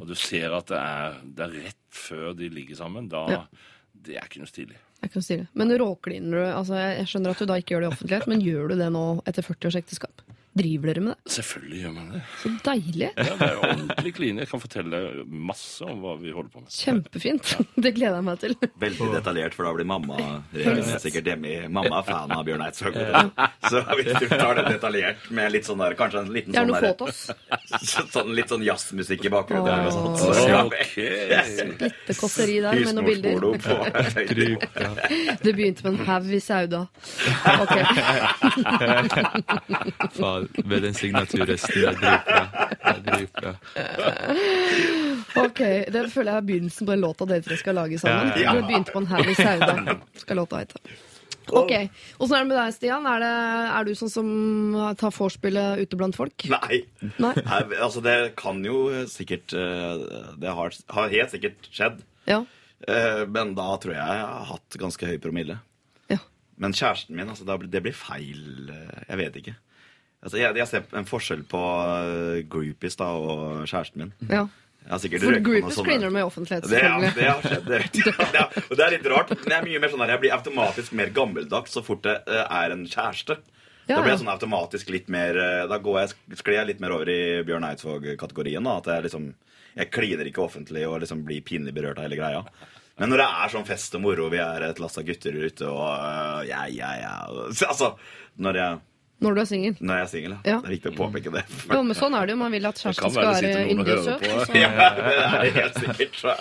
og 0.00 0.06
du 0.08 0.14
ser 0.14 0.52
at 0.56 0.66
det 0.66 0.78
er, 0.78 1.18
det 1.22 1.44
er 1.44 1.56
rett 1.68 1.76
før 1.90 2.32
de 2.36 2.48
ligger 2.48 2.76
sammen. 2.76 3.08
Da, 3.08 3.26
Ja. 3.28 3.44
Det 4.00 4.14
er 4.16 4.24
ikke 4.28 4.38
noe 4.38 4.46
stilig. 4.46 4.76
Men 5.54 5.68
råkliner 5.78 6.30
du? 6.30 6.44
Altså, 6.54 6.74
jeg 6.78 7.06
skjønner 7.06 7.30
at 7.30 7.38
du 7.38 7.46
da 7.46 7.54
ikke 7.58 7.74
gjør 7.74 7.80
det 7.82 7.88
i 7.88 7.94
offentlighet, 7.96 8.26
men 8.28 8.40
gjør 8.40 8.68
du 8.68 8.74
det 8.78 8.92
nå 8.92 9.22
etter 9.26 9.42
40 9.42 9.66
års 9.66 9.76
ekteskap? 9.76 10.22
Driver 10.58 10.90
dere 10.90 11.02
med 11.04 11.12
det? 11.14 11.32
Selvfølgelig 11.36 11.80
gjør 11.84 11.92
man 11.94 12.06
det. 12.14 12.20
Så 12.42 12.50
deilig. 12.66 13.08
Ja, 13.14 13.34
det 13.38 13.46
er 13.48 13.52
jo 13.54 13.60
ordentlig 13.68 14.12
kline. 14.16 14.42
Jeg 14.42 14.48
kan 14.50 14.62
fortelle 14.62 15.00
masse 15.48 15.86
om 15.86 15.98
hva 16.02 16.12
vi 16.20 16.32
holder 16.34 16.50
på 16.54 16.60
med. 16.64 16.70
Kjempefint. 16.74 17.46
Det 17.88 17.92
gleder 17.94 18.16
jeg 18.18 18.26
meg 18.26 18.36
til. 18.42 18.54
Veldig 18.82 19.08
detaljert, 19.14 19.54
for 19.54 19.62
da 19.68 19.72
blir 19.76 19.86
mamma 19.88 20.16
sikkert 20.98 21.26
hjemme. 21.30 21.52
Mamma 21.70 22.00
er 22.00 22.06
fan 22.08 22.32
av 22.34 22.42
Bjørn 22.48 22.64
Eidsvåg. 22.66 22.94
Så 23.70 23.82
hvis 24.00 24.10
du 24.18 24.26
tar 24.32 24.52
det 24.58 24.64
detaljert 24.72 25.28
med 25.38 25.52
litt 25.54 25.66
sånn 25.68 25.80
der, 25.82 25.94
kanskje 25.98 26.18
en 26.24 26.32
liten 26.34 26.52
sånn 26.56 26.72
der, 26.72 26.82
Fotos. 26.88 27.18
sånn, 28.14 28.32
litt 28.36 28.50
sånn 28.50 28.64
jazzmusikk 28.66 29.22
i 29.28 29.32
bakgrunnen. 29.32 29.86
og 29.86 29.92
sånt. 29.94 30.18
Åh. 30.18 30.34
Så, 30.34 30.48
ja, 30.48 30.64
Ok. 30.64 30.74
Det 32.08 32.14
kåseri 32.18 32.58
der 32.64 32.72
med 32.82 32.94
noen 32.96 33.06
bilder. 33.06 33.36
Det 35.44 35.52
begynte 35.54 35.84
med 35.86 35.92
en 35.94 36.00
haug 36.08 36.26
i 36.34 36.40
Sauda. 36.42 36.80
Ok. 37.62 37.74
Med 40.64 40.82
den 40.82 40.94
signaturresten. 40.94 41.74
Det 41.74 41.84
er 41.88 41.98
dritbra. 41.98 42.42
Det 42.78 42.94
er 42.94 43.02
dritbra. 43.08 43.52
ok, 45.44 45.60
Det 45.92 46.02
føler 46.12 46.32
jeg 46.32 46.40
er 46.42 46.46
begynnelsen 46.48 46.86
på 46.88 46.94
den 46.94 47.02
låta 47.04 47.26
dere 47.28 47.44
tre 47.46 47.58
skal 47.60 47.76
lage 47.78 47.98
sammen. 48.00 48.32
Ja. 48.40 48.54
Du 48.56 48.64
begynte 48.66 48.94
på 48.94 49.02
en 49.02 49.10
haug 49.12 49.28
i 49.30 49.36
Sauda. 49.38 49.98
Skal 50.22 50.40
låta 50.40 50.62
hete. 50.62 50.80
Ok, 51.48 51.70
Åssen 52.20 52.34
er 52.36 52.42
det 52.44 52.48
med 52.50 52.58
deg, 52.58 52.72
Stian? 52.76 53.06
Er, 53.08 53.22
det, 53.24 53.28
er 53.78 53.86
du 53.88 53.94
sånn 53.96 54.10
som 54.12 54.26
tar 55.00 55.14
vorspielet 55.16 55.80
ute 55.80 55.96
blant 55.96 56.16
folk? 56.18 56.44
Nei. 56.52 56.82
Nei? 57.16 57.30
Nei, 57.40 57.60
altså 57.80 58.02
det 58.04 58.16
kan 58.36 58.60
jo 58.66 58.82
sikkert 59.08 59.54
eh, 59.56 60.02
Det 60.42 60.52
har, 60.58 60.76
har 60.92 61.14
helt 61.14 61.32
sikkert 61.32 61.70
skjedd. 61.72 62.02
Ja. 62.28 62.42
Eh, 62.84 63.22
Men 63.32 63.54
da 63.56 63.70
tror 63.80 63.96
jeg 63.96 64.02
jeg 64.20 64.26
har 64.28 64.44
hatt 64.52 64.76
ganske 64.84 65.08
høy 65.08 65.16
promille. 65.24 65.56
ja. 66.12 66.20
Men 66.60 66.72
kjæresten 66.76 67.14
min, 67.16 67.28
altså, 67.30 67.46
det 67.70 67.80
blir 67.84 67.94
feil. 67.96 68.68
eh, 68.74 69.00
Jeg 69.08 69.18
vet 69.22 69.36
ikke. 69.40 69.56
Altså, 70.24 70.38
jeg, 70.40 70.56
jeg 70.58 70.66
ser 70.70 70.96
en 70.98 71.06
forskjell 71.06 71.44
på 71.50 71.60
eh, 71.82 72.40
groupies 72.50 72.98
da, 72.98 73.12
og 73.14 73.68
kjæresten 73.70 74.06
min. 74.06 74.16
ja. 74.32 74.46
For 74.88 75.34
groupies 75.44 75.76
screener 75.76 76.08
du 76.08 76.14
med 76.14 76.22
i 76.22 76.24
offentlighet, 76.24 76.64
Det, 76.64 76.78
ja, 76.80 76.94
selvfølgelig. 76.96 77.16
det 77.18 77.26
har 77.28 77.42
skjedd. 77.44 77.66
Det, 77.68 78.12
det, 78.32 78.62
og 78.70 78.78
det 78.78 78.84
er 78.86 78.92
litt 78.94 79.08
rart. 79.12 79.32
Men 79.34 79.52
jeg 79.52 79.58
er 79.58 79.66
mye 79.66 79.80
mer 79.82 79.90
sånn 79.92 80.00
her, 80.04 80.12
jeg 80.14 80.22
blir 80.22 80.32
automatisk 80.38 80.94
mer 80.96 81.10
gammeldags 81.12 81.74
så 81.76 81.82
fort 81.84 82.06
det 82.06 82.14
eh, 82.24 82.44
er 82.60 82.72
en 82.72 82.86
kjæreste. 82.88 83.36
Ja, 83.88 83.98
da 83.98 84.00
blir 84.04 84.14
jeg 84.14 84.22
sånn 84.22 84.32
automatisk 84.32 84.90
litt 84.92 85.06
mer 85.12 85.36
eh, 85.40 85.66
Da 85.68 85.78
går 85.80 86.00
jeg, 86.02 86.16
sklir 86.40 86.58
jeg 86.58 86.70
litt 86.70 86.80
mer 86.84 86.92
over 86.96 87.08
i 87.12 87.20
Bjørn 87.44 87.68
Eidsvåg-kategorien. 87.68 88.66
At 88.72 88.88
jeg 88.88 89.06
liksom 89.06 89.28
Jeg 89.76 89.92
kliner 89.92 90.28
ikke 90.28 90.42
offentlig 90.46 90.88
og 90.88 90.98
liksom 91.04 91.20
blir 91.28 91.44
pinlig 91.44 91.76
berørt 91.76 92.00
av 92.00 92.08
hele 92.08 92.18
greia. 92.18 92.42
Men 92.98 93.12
når 93.12 93.20
det 93.22 93.28
er 93.44 93.52
sånn 93.52 93.68
fest 93.68 93.94
og 93.94 94.02
moro, 94.08 94.26
vi 94.32 94.40
er 94.42 94.64
et 94.70 94.80
lass 94.82 94.96
av 94.98 95.04
gutter 95.06 95.36
ute 95.36 95.68
og 95.68 96.48
ja, 96.48 96.64
ja, 96.72 96.94
ja 96.98 97.12
Altså, 97.70 97.92
når 98.40 98.58
jeg, 98.64 98.80
Når 99.20 99.34
du 99.34 99.40
er 99.42 99.46
singel. 99.50 99.74
når 99.82 99.96
jeg 99.98 100.02
er 100.04 100.10
singel, 100.12 100.32
ja. 100.46 100.58
Det 100.62 100.68
er 100.68 100.74
viktig 100.76 100.90
å 100.92 100.96
påpeke 100.98 101.30
det. 101.34 101.40
Jo, 101.72 101.80
men 101.82 101.96
sånn 101.98 102.14
er 102.14 102.26
det 102.28 102.34
jo. 102.36 102.38
Man 102.38 102.52
vil 102.54 102.66
at 102.68 102.76
kjæresten 102.78 103.10
skal 103.10 103.26
være 103.34 103.64
yndig 103.72 103.94
og 103.96 104.04
søt. 104.04 104.20
på. 104.22 104.30
og 104.30 104.46
så- 104.46 104.54
Ja, 104.62 104.68
det 104.94 105.14
er 105.16 105.50
helt 105.56 105.74
sikkert. 105.82 106.14
Så. 106.20 106.34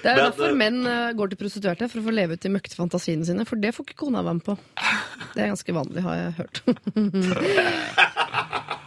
Det 0.00 0.08
er 0.10 0.16
Men, 0.16 0.22
derfor 0.24 0.48
eh, 0.48 0.54
menn 0.62 0.78
eh, 0.88 1.12
går 1.18 1.28
til 1.34 1.40
prostituerte, 1.42 1.90
for 1.92 2.00
å 2.00 2.06
få 2.06 2.14
leve 2.16 2.32
ut 2.38 2.40
de 2.40 2.48
møkte 2.54 2.78
fantasiene 2.78 3.28
sine. 3.28 3.44
For 3.44 3.56
det 3.60 3.74
får 3.76 3.84
ikke 3.90 3.98
kona 4.06 4.22
være 4.24 4.38
med 4.40 4.44
på. 4.48 4.56
Det 5.34 5.44
er 5.44 5.52
ganske 5.52 5.76
vanlig, 5.76 6.02
har 6.06 6.16
jeg 6.16 6.32
hørt. 6.40 6.62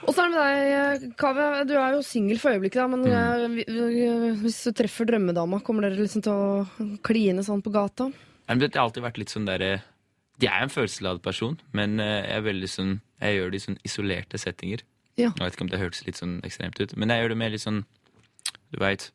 Åssen 0.10 0.24
er 0.26 0.30
det 0.30 0.34
med 0.34 0.42
deg, 0.42 1.12
Kaveh? 1.22 1.60
Du 1.70 1.76
er 1.78 1.94
jo 1.94 2.02
singel 2.06 2.40
for 2.42 2.56
øyeblikket, 2.56 2.80
da, 2.82 2.88
men 2.90 3.06
eh, 3.06 3.46
vi- 3.60 4.36
hvis 4.42 4.58
du 4.66 4.72
treffer 4.74 5.06
drømmedama, 5.06 5.62
kommer 5.62 5.86
dere 5.86 6.00
liksom 6.02 6.24
til 6.26 6.34
å 6.34 6.98
kline 7.06 7.44
sånn 7.46 7.62
på 7.62 7.70
gata? 7.74 8.10
Det 8.50 8.74
har 8.74 8.88
alltid 8.88 9.04
vært 9.06 9.18
litt 9.22 9.30
sånn 9.30 9.46
derre 9.46 9.84
Jeg 10.42 10.50
er 10.50 10.64
en 10.64 10.70
følelsesladet 10.74 11.22
person, 11.22 11.60
men 11.76 12.00
eh, 12.00 12.24
jeg 12.26 12.38
er 12.40 12.42
veldig 12.48 12.70
sånn 12.72 13.02
Jeg 13.20 13.38
gjør 13.38 13.52
det 13.52 13.60
i 13.60 13.66
sånn 13.66 13.80
isolerte 13.88 14.40
settinger. 14.42 14.84
Ja. 15.20 15.30
Jeg 15.36 15.44
vet 15.44 15.56
ikke 15.58 15.66
om 15.68 15.72
det 15.72 15.82
hørtes 15.82 16.06
litt 16.08 16.20
sånn 16.20 16.40
ekstremt 16.48 16.80
ut, 16.80 16.96
men 16.96 17.12
jeg 17.12 17.24
gjør 17.24 17.34
det 17.34 17.40
med 17.42 17.52
litt 17.52 17.66
sånn 17.66 17.82
Du 18.72 18.78
veit 18.80 19.10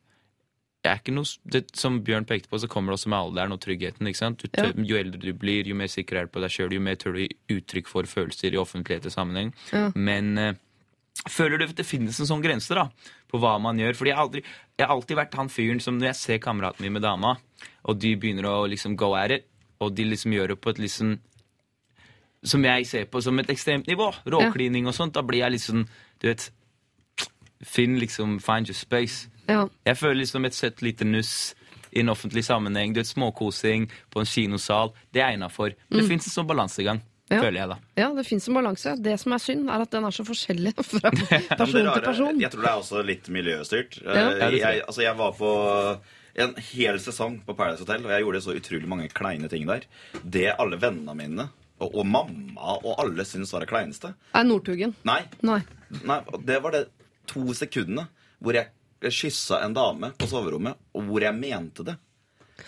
jeg 0.85 0.91
er 0.93 0.99
ikke 1.01 1.15
noe, 1.15 1.25
det, 1.49 1.63
Som 1.77 1.95
Bjørn 2.05 2.27
pekte 2.29 2.51
på, 2.51 2.59
så 2.61 2.69
kommer 2.69 2.93
det 2.93 2.99
også 2.99 3.09
med 3.09 3.17
alderen 3.17 3.55
og 3.55 3.61
tryggheten. 3.63 4.05
ikke 4.05 4.19
sant? 4.21 4.43
Du, 4.43 4.49
Ja. 4.53 4.71
Jo 4.77 4.99
eldre 4.99 5.19
du 5.19 5.33
blir, 5.33 5.65
jo 5.65 5.75
mer 5.75 5.89
sikker 5.89 6.19
er 6.19 6.27
du 6.27 6.31
på 6.35 6.41
deg 6.43 6.51
sjøl, 6.53 6.73
jo 6.73 6.79
mer 6.79 6.95
tør 6.95 7.13
du 7.17 7.23
gi 7.23 7.29
uttrykk 7.57 7.87
for 7.89 8.03
følelser 8.03 8.53
i 8.53 8.61
offentlighet 8.61 9.07
og 9.09 9.11
sammenheng. 9.15 9.53
Ja. 9.73 9.91
Men 9.95 10.37
eh, 10.37 10.53
føler 11.27 11.57
du 11.57 11.65
at 11.65 11.75
det 11.75 11.87
finnes 11.87 12.19
en 12.19 12.29
sånn 12.29 12.43
grense 12.43 12.75
da, 12.77 12.89
på 13.31 13.39
hva 13.41 13.55
man 13.61 13.79
gjør? 13.81 13.97
Fordi 13.97 14.13
jeg 14.13 14.19
aldri, 14.19 14.43
jeg 14.77 14.85
har 14.85 14.95
alltid 14.95 15.17
vært 15.17 15.37
han 15.41 15.49
fyren 15.49 15.81
som 15.81 15.97
når 15.97 16.11
jeg 16.11 16.21
ser 16.21 16.43
kameraten 16.45 16.85
min 16.85 16.93
med 16.93 17.01
dama, 17.01 17.37
og 17.83 17.97
de 17.97 18.15
begynner 18.15 18.45
å 18.45 18.67
liksom 18.69 18.95
go 18.95 19.15
at 19.17 19.31
it, 19.39 19.49
og 19.81 19.95
de 19.95 20.05
liksom 20.05 20.37
gjør 20.37 20.53
det 20.53 20.61
på 20.61 20.69
et 20.69 20.85
liksom 20.85 21.17
Som 22.45 22.63
jeg 22.67 22.85
ser 22.87 23.05
på 23.09 23.21
som 23.25 23.39
et 23.41 23.49
ekstremt 23.49 23.87
nivå, 23.89 24.11
råklining 24.29 24.85
og 24.87 24.93
sånt, 24.93 25.13
da 25.17 25.21
blir 25.25 25.41
jeg 25.43 25.51
litt 25.55 25.65
sånn 25.65 25.87
Du 26.21 26.27
vet 26.29 26.51
Finn 27.65 27.97
liksom 27.99 28.39
Find 28.43 28.67
your 28.69 28.75
space. 28.77 29.27
Ja. 29.49 29.67
Jeg 29.85 29.97
føler 29.97 30.21
liksom 30.23 30.45
et 30.45 30.53
søtt 30.57 30.81
lite 30.85 31.05
nuss 31.07 31.53
i 31.95 32.01
en 32.03 32.09
offentlig 32.11 32.43
sammenheng. 32.45 32.93
Du 32.93 32.99
vet, 32.99 33.07
Småkosing 33.07 33.87
på 34.11 34.19
en 34.21 34.25
kinosal. 34.29 34.91
Det 35.13 35.21
er 35.23 35.33
innafor. 35.37 35.69
Det 35.89 36.01
Mm. 36.03 36.07
fins 36.09 36.27
en 36.27 36.33
sånn 36.43 36.47
balansegang. 36.49 37.01
Ja. 37.31 37.39
føler 37.41 37.57
jeg, 37.57 37.69
da. 37.69 37.75
Ja, 37.97 38.13
det 38.13 38.25
fins 38.27 38.47
en 38.47 38.53
balanse. 38.53 39.01
Det 39.01 39.19
som 39.19 39.33
er 39.33 39.37
synd, 39.39 39.67
er 39.67 39.81
at 39.81 39.89
den 39.89 40.03
er 40.05 40.11
så 40.13 40.23
forskjellig 40.23 40.75
fra 40.85 41.09
person 41.57 41.87
til 41.93 42.01
person. 42.05 42.39
Jeg 42.39 42.51
tror 42.51 42.61
det 42.61 42.69
er 42.69 42.81
også 42.83 43.01
litt 43.05 43.29
miljøstyrt. 43.33 43.97
Ja. 44.05 44.29
Jeg, 44.51 44.83
altså 44.87 45.01
jeg 45.01 45.17
var 45.17 45.31
på 45.31 45.49
en 46.37 46.53
hel 46.75 46.99
sesong 46.99 47.39
på 47.47 47.55
Paradise 47.57 47.81
Hotel, 47.81 48.05
og 48.05 48.11
jeg 48.11 48.21
gjorde 48.21 48.41
så 48.45 48.53
utrolig 48.59 48.87
mange 48.87 49.09
kleine 49.09 49.49
ting 49.49 49.65
der. 49.65 49.87
Det 50.21 50.51
alle 50.59 50.77
vennene 50.77 51.15
mine 51.17 51.47
og, 51.79 51.89
og 51.91 52.05
mamma 52.07 52.77
og 52.81 52.95
alle 53.03 53.25
syntes 53.27 53.51
var 53.53 53.65
det 53.65 53.69
kleineste. 53.71 54.13
Er 54.33 54.43
Northugen. 54.47 54.95
Nei, 55.07 55.21
Nei. 55.45 55.59
nei, 56.05 56.19
det 56.47 56.61
var 56.63 56.75
det 56.75 56.85
to 57.29 57.43
sekundene 57.57 58.07
hvor 58.39 58.57
jeg 58.57 58.71
kyssa 59.11 59.59
en 59.65 59.73
dame 59.75 60.11
på 60.17 60.27
soverommet, 60.29 60.77
og 60.95 61.03
hvor 61.09 61.21
jeg 61.25 61.35
mente 61.37 61.83
det. 61.85 61.97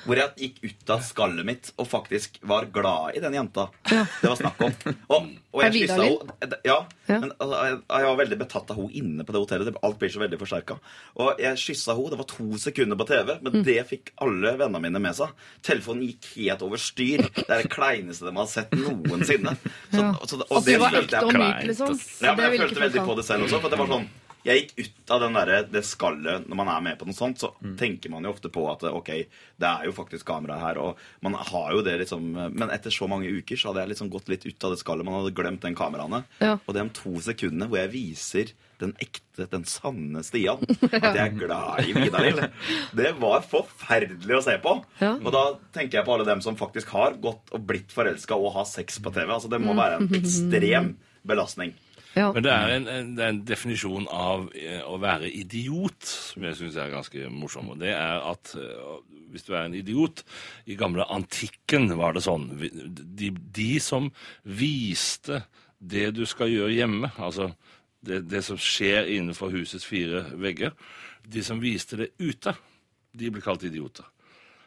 Hvor 0.04 0.20
jeg 0.20 0.34
gikk 0.42 0.58
ut 0.68 0.90
av 0.92 1.02
skallet 1.08 1.46
mitt 1.48 1.70
og 1.80 1.88
faktisk 1.88 2.40
var 2.48 2.66
glad 2.76 3.16
i 3.16 3.22
den 3.24 3.38
jenta 3.38 3.70
det 3.88 4.28
var 4.28 4.36
snakk 4.36 4.60
om. 4.66 4.74
Og, 5.16 5.30
og 5.56 5.62
jeg 5.64 5.74
kyssa 5.78 5.98
henne. 6.04 6.58
Ja, 6.68 6.76
Ja. 7.08 7.20
men 7.24 7.32
altså, 7.40 7.62
jeg, 7.70 7.78
jeg 7.88 8.08
var 8.10 8.18
veldig 8.20 8.38
betatt 8.42 8.74
av 8.74 8.82
henne 8.82 8.98
inne 9.00 9.24
på 9.24 9.32
det 9.32 9.42
hotellet. 9.46 9.78
Alt 9.88 10.00
blir 10.02 10.12
så 10.12 10.20
veldig 10.20 10.40
forsterka. 10.42 10.76
Og 11.24 11.40
jeg 11.40 11.62
kyssa 11.64 11.96
henne. 11.96 12.12
Det 12.12 12.20
var 12.20 12.30
to 12.34 12.50
sekunder 12.60 13.00
på 13.00 13.08
TV, 13.08 13.34
men 13.48 13.64
det 13.64 13.78
fikk 13.88 14.12
alle 14.28 14.54
vennene 14.60 14.84
mine 14.84 15.04
med 15.08 15.16
seg. 15.22 15.32
Telefonen 15.64 16.04
gikk 16.10 16.30
helt 16.36 16.68
over 16.68 16.84
styr. 16.84 17.24
Det 17.38 17.48
er 17.48 17.64
det 17.64 17.72
kleineste 17.72 18.28
de 18.28 18.36
har 18.36 18.52
sett 18.52 18.76
noensinne. 18.76 19.56
Så, 19.94 20.04
Ja. 20.04 20.12
så, 20.28 20.44
At 20.44 20.66
det 20.68 20.80
var 20.84 20.92
følte 20.92 21.04
ekte 21.08 21.16
jeg 21.16 21.24
og 21.24 21.34
myk, 21.34 21.42
kleint, 21.42 21.68
liksom. 21.72 22.00
ja, 22.28 22.36
men 22.36 22.44
jeg 22.52 22.60
følte 22.66 22.84
veldig 22.90 23.06
på 23.08 23.16
det 23.22 23.26
selv 23.32 23.48
også. 23.48 23.62
For 23.64 23.72
det 23.72 23.80
var 23.86 23.94
sånn 23.96 24.10
Jeg 24.48 24.62
gikk 24.64 24.86
ut 24.86 25.12
av 25.12 25.22
den 25.26 25.36
der, 25.36 25.50
det 25.68 25.82
skallet 25.84 26.46
Når 26.48 26.56
man 26.56 26.70
er 26.72 26.84
med 26.86 26.98
på 27.00 27.06
noe 27.10 27.16
sånt, 27.18 27.42
så 27.44 27.50
Mm. 27.58 27.74
tenker 27.80 28.10
man 28.14 28.24
jo 28.24 28.32
ofte 28.32 28.50
på 28.54 28.64
at 28.72 28.84
ok, 28.88 29.10
det 29.60 29.68
er 29.68 29.86
jo 29.90 29.92
faktisk 29.98 30.26
kamera 30.30 30.56
her, 30.62 30.78
og 30.80 30.98
man 31.26 31.34
har 31.34 31.72
jo 31.74 31.82
det 31.84 31.98
liksom 32.00 32.30
Men 32.56 32.70
etter 32.72 32.90
så 32.94 33.08
mange 33.12 33.28
uker 33.28 33.58
så 33.60 33.70
hadde 33.74 33.82
jeg 33.84 33.90
liksom 33.96 34.10
gått 34.14 34.30
litt 34.32 34.46
ut 34.46 34.64
av 34.64 34.72
det 34.72 34.80
skallet. 34.80 35.06
Man 35.06 35.18
hadde 35.20 35.36
glemt 35.36 35.62
den 35.66 35.76
kameraene. 35.76 36.24
Ja. 36.40 36.58
Og 36.68 36.74
de 36.78 36.86
to 36.96 37.16
sekundene 37.20 37.68
hvor 37.68 37.78
jeg 37.82 37.92
viser 37.92 38.54
den 38.80 38.94
ekte, 39.02 39.48
den 39.50 39.64
sanne 39.66 40.22
Stian, 40.24 40.62
at 40.84 41.02
jeg 41.02 41.18
er 41.18 41.34
glad 41.34 41.82
i 41.90 41.94
Vidar 41.98 42.22
Lill, 42.22 42.42
det 42.94 43.12
var 43.20 43.42
forferdelig 43.42 44.38
å 44.38 44.44
se 44.46 44.54
på. 44.62 44.76
Ja. 45.02 45.16
Og 45.18 45.32
da 45.34 45.44
tenker 45.74 45.98
jeg 46.00 46.06
på 46.06 46.14
alle 46.14 46.28
dem 46.30 46.44
som 46.46 46.56
faktisk 46.60 46.92
har 46.94 47.18
gått 47.22 47.50
og 47.58 47.66
blitt 47.66 47.90
forelska 47.92 48.38
og 48.38 48.54
har 48.54 48.66
sex 48.70 49.00
på 49.02 49.12
TV. 49.16 49.28
Altså 49.34 49.50
Det 49.50 49.60
må 49.64 49.74
være 49.78 49.98
en 50.04 50.14
ekstrem 50.22 50.94
belastning. 51.28 51.74
Ja. 52.18 52.32
Men 52.34 52.46
det 52.46 52.54
er 52.54 52.74
en, 52.74 52.88
en, 52.92 53.12
det 53.18 53.24
er 53.24 53.34
en 53.34 53.44
definisjon 53.48 54.08
av 54.14 54.48
eh, 54.58 54.82
å 54.82 54.98
være 55.02 55.30
idiot 55.30 56.08
som 56.08 56.48
jeg 56.48 56.58
syns 56.60 56.80
er 56.82 56.94
ganske 56.94 57.30
morsom. 57.34 57.72
Og 57.74 57.82
det 57.82 57.94
er 57.94 58.24
at 58.26 58.54
eh, 58.58 58.98
hvis 59.32 59.46
du 59.48 59.54
er 59.54 59.68
en 59.68 59.76
idiot 59.78 60.24
I 60.66 60.78
gamle 60.80 61.06
antikken 61.14 61.92
var 62.00 62.16
det 62.16 62.26
sånn. 62.26 62.50
De, 62.58 63.32
de 63.32 63.72
som 63.84 64.10
viste 64.44 65.44
det 65.78 66.10
du 66.18 66.24
skal 66.26 66.50
gjøre 66.50 66.74
hjemme, 66.74 67.12
altså 67.22 67.52
det, 68.02 68.24
det 68.32 68.42
som 68.46 68.58
skjer 68.58 69.10
innenfor 69.14 69.54
husets 69.54 69.86
fire 69.86 70.24
vegger, 70.42 70.74
de 71.28 71.44
som 71.46 71.62
viste 71.62 72.00
det 72.00 72.14
ute, 72.18 72.56
de 73.18 73.30
ble 73.34 73.44
kalt 73.44 73.66
idioter. 73.68 74.08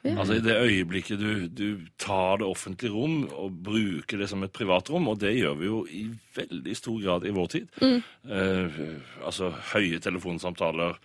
Altså 0.04 0.34
I 0.38 0.40
det 0.40 0.54
øyeblikket 0.56 1.20
du, 1.20 1.46
du 1.48 1.80
tar 2.00 2.38
det 2.40 2.46
offentlige 2.48 2.92
rom 2.94 3.26
og 3.36 3.58
bruker 3.66 4.16
det 4.22 4.28
som 4.30 4.42
et 4.46 4.52
privatrom, 4.52 5.08
og 5.12 5.18
det 5.20 5.34
gjør 5.36 5.58
vi 5.60 5.66
jo 5.66 5.80
i 5.86 6.06
veldig 6.36 6.76
stor 6.78 7.00
grad 7.02 7.26
i 7.28 7.32
vår 7.36 7.50
tid. 7.52 7.68
Eh, 7.84 8.78
altså 9.24 9.50
høye 9.74 9.98
telefonsamtaler. 10.00 10.96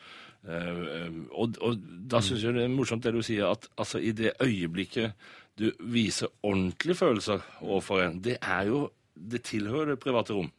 eh, 0.47 1.09
og, 1.31 1.57
og 1.59 1.75
da 2.07 2.21
syns 2.23 2.43
jeg 2.45 2.55
det 2.55 2.63
er 2.63 2.71
morsomt 2.71 3.03
det 3.03 3.13
du 3.17 3.21
sier, 3.25 3.49
at 3.51 3.67
altså, 3.77 3.99
i 3.99 4.11
det 4.15 4.31
øyeblikket 4.39 5.11
du 5.59 5.71
viser 5.79 6.27
ordentlige 6.43 6.95
følelser 6.99 7.43
overfor 7.61 8.01
en, 8.05 8.21
det 8.23 8.37
er 8.41 8.71
jo 8.71 8.89
Det 9.15 9.39
tilhører 9.47 9.93
det 9.93 9.99
private 10.03 10.33
rom. 10.35 10.49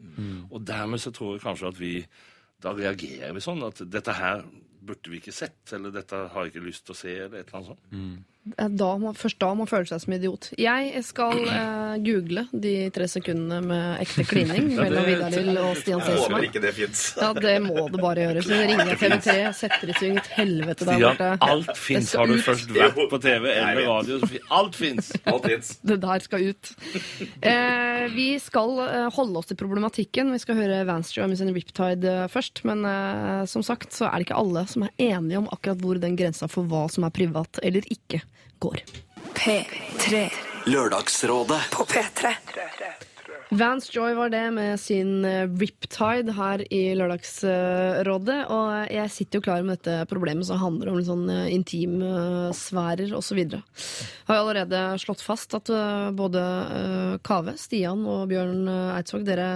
Og 0.51 0.63
dermed 0.67 0.99
så 0.99 1.11
tror 1.13 1.35
jeg 1.35 1.43
kanskje 1.43 1.69
at 1.69 1.81
vi 1.81 2.07
da 2.65 2.71
reagerer 2.73 3.35
vi 3.37 3.41
sånn 3.45 3.61
at 3.67 3.83
dette 3.93 4.13
her 4.17 4.47
burde 4.87 5.11
vi 5.13 5.21
ikke 5.21 5.35
sett, 5.35 5.61
eller 5.77 5.91
dette 5.95 6.17
har 6.33 6.47
jeg 6.47 6.55
ikke 6.55 6.67
lyst 6.67 6.87
til 6.87 6.95
å 6.95 6.99
se, 7.01 7.13
eller 7.27 7.41
et 7.41 7.49
eller 7.51 7.59
annet 7.61 7.71
sånt. 7.75 7.93
Da 8.55 8.93
må, 9.03 9.11
først 9.19 9.41
da 9.43 9.49
må 9.51 9.65
man 9.65 9.69
føle 9.71 9.89
seg 9.91 9.99
som 10.05 10.13
idiot. 10.15 10.53
Jeg 10.61 11.01
skal 11.03 11.41
eh, 11.51 11.97
google 12.05 12.45
de 12.55 12.75
tre 12.95 13.09
sekundene 13.11 13.59
med 13.67 14.03
ekte 14.05 14.23
klining 14.29 14.69
Ja, 14.77 14.85
mellom 14.85 15.09
Vidar 15.09 15.35
Lill 15.35 15.59
og 15.59 15.73
Stian 15.81 15.99
Jeg 15.99 16.07
håper 16.07 16.21
Selsman. 16.21 16.47
ikke 16.47 16.63
det 16.63 16.73
fins. 16.77 17.03
Ja, 17.19 17.33
det 17.35 17.55
må 17.65 17.89
det 17.91 18.03
bare 18.05 18.27
gjøre. 18.29 18.45
Så 18.47 18.61
ringer 18.61 18.93
jeg 18.93 19.01
TV3, 19.01 19.35
setter 19.59 19.91
i 19.91 19.97
sving 19.99 20.21
et 20.23 20.31
helvete 20.37 20.87
der 20.87 21.03
Stian, 21.03 21.43
alt 21.49 21.73
fins. 21.81 22.13
Har 22.15 22.31
du 22.31 22.37
først 22.47 22.71
vært 22.77 23.01
på 23.11 23.21
TV 23.27 23.49
eller 23.51 23.91
radio, 23.91 24.21
så 24.23 24.41
alt 24.61 24.79
fins. 24.79 25.11
Alt 25.27 25.51
fins. 25.51 25.73
Det 25.91 25.99
der 26.07 26.23
skal 26.29 26.47
ut. 26.53 26.73
Eh, 27.43 28.07
vi 28.15 28.29
skal 28.43 28.79
eh, 28.87 29.09
holde 29.17 29.43
oss 29.43 29.51
til 29.51 29.59
problematikken. 29.59 30.31
Vi 30.37 30.41
skal 30.43 30.59
høre 30.61 30.85
Vanstrew 30.89 31.25
og 31.27 31.33
med 31.35 31.41
sin 31.43 31.51
Riptide 31.57 32.15
eh, 32.23 32.31
først. 32.31 32.63
Men 32.69 32.87
eh, 32.87 33.43
som 33.51 33.67
sagt 33.67 33.97
så 33.97 34.07
er 34.07 34.21
det 34.23 34.29
ikke 34.29 34.39
alle 34.39 34.67
som 34.71 34.87
er 34.87 34.95
enige 35.11 35.43
om 35.43 35.51
akkurat 35.51 35.83
hvor 35.83 35.99
den 36.03 36.15
grensa 36.19 36.47
for 36.51 36.69
hva 36.71 36.87
som 36.93 37.07
er 37.09 37.15
privat 37.17 37.59
eller 37.67 37.87
ikke, 37.93 38.23
går. 38.63 38.85
P3. 39.37 40.27
Lørdagsrådet 40.67 41.61
på 41.75 41.85
P3. 41.91 42.35
Vance 43.51 43.93
Joy 43.95 44.15
var 44.19 44.31
det 44.31 44.43
med 44.51 44.81
sin 44.81 45.25
eh, 45.25 45.47
Riptide 45.47 46.35
her 46.35 46.65
i 46.75 46.81
Lørdagsrådet. 46.99 48.39
Og 48.51 48.91
jeg 48.91 49.13
sitter 49.15 49.39
jo 49.39 49.45
klar 49.47 49.63
med 49.63 49.79
dette 49.79 50.09
problemet 50.11 50.49
som 50.49 50.59
handler 50.59 50.91
om 50.91 50.99
litt 50.99 51.07
sånn 51.07 51.31
eh, 51.31 51.53
intimsfærer 51.55 53.15
osv. 53.15 53.41
Har 54.27 54.35
jo 54.35 54.43
allerede 54.43 54.83
slått 54.99 55.23
fast 55.23 55.55
at 55.59 55.71
eh, 55.71 56.11
både 56.19 56.43
eh, 56.43 57.15
Kave, 57.27 57.55
Stian 57.61 58.03
og 58.11 58.27
Bjørn 58.33 58.67
eh, 58.67 58.97
Eidsvåg, 58.99 59.27
dere 59.29 59.51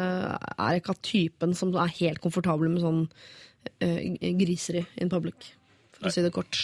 er 0.55 0.79
ikke 0.79 0.95
av 0.95 1.03
typen 1.03 1.57
som 1.59 1.75
er 1.75 1.97
helt 1.99 2.23
komfortable 2.23 2.71
med 2.71 2.87
sånn 2.87 3.09
eh, 3.83 4.37
griseri 4.39 4.87
in 5.03 5.11
public. 5.11 5.57
For 6.01 6.09
å 6.09 6.15
si 6.15 6.23
det 6.25 6.33
kort. 6.33 6.57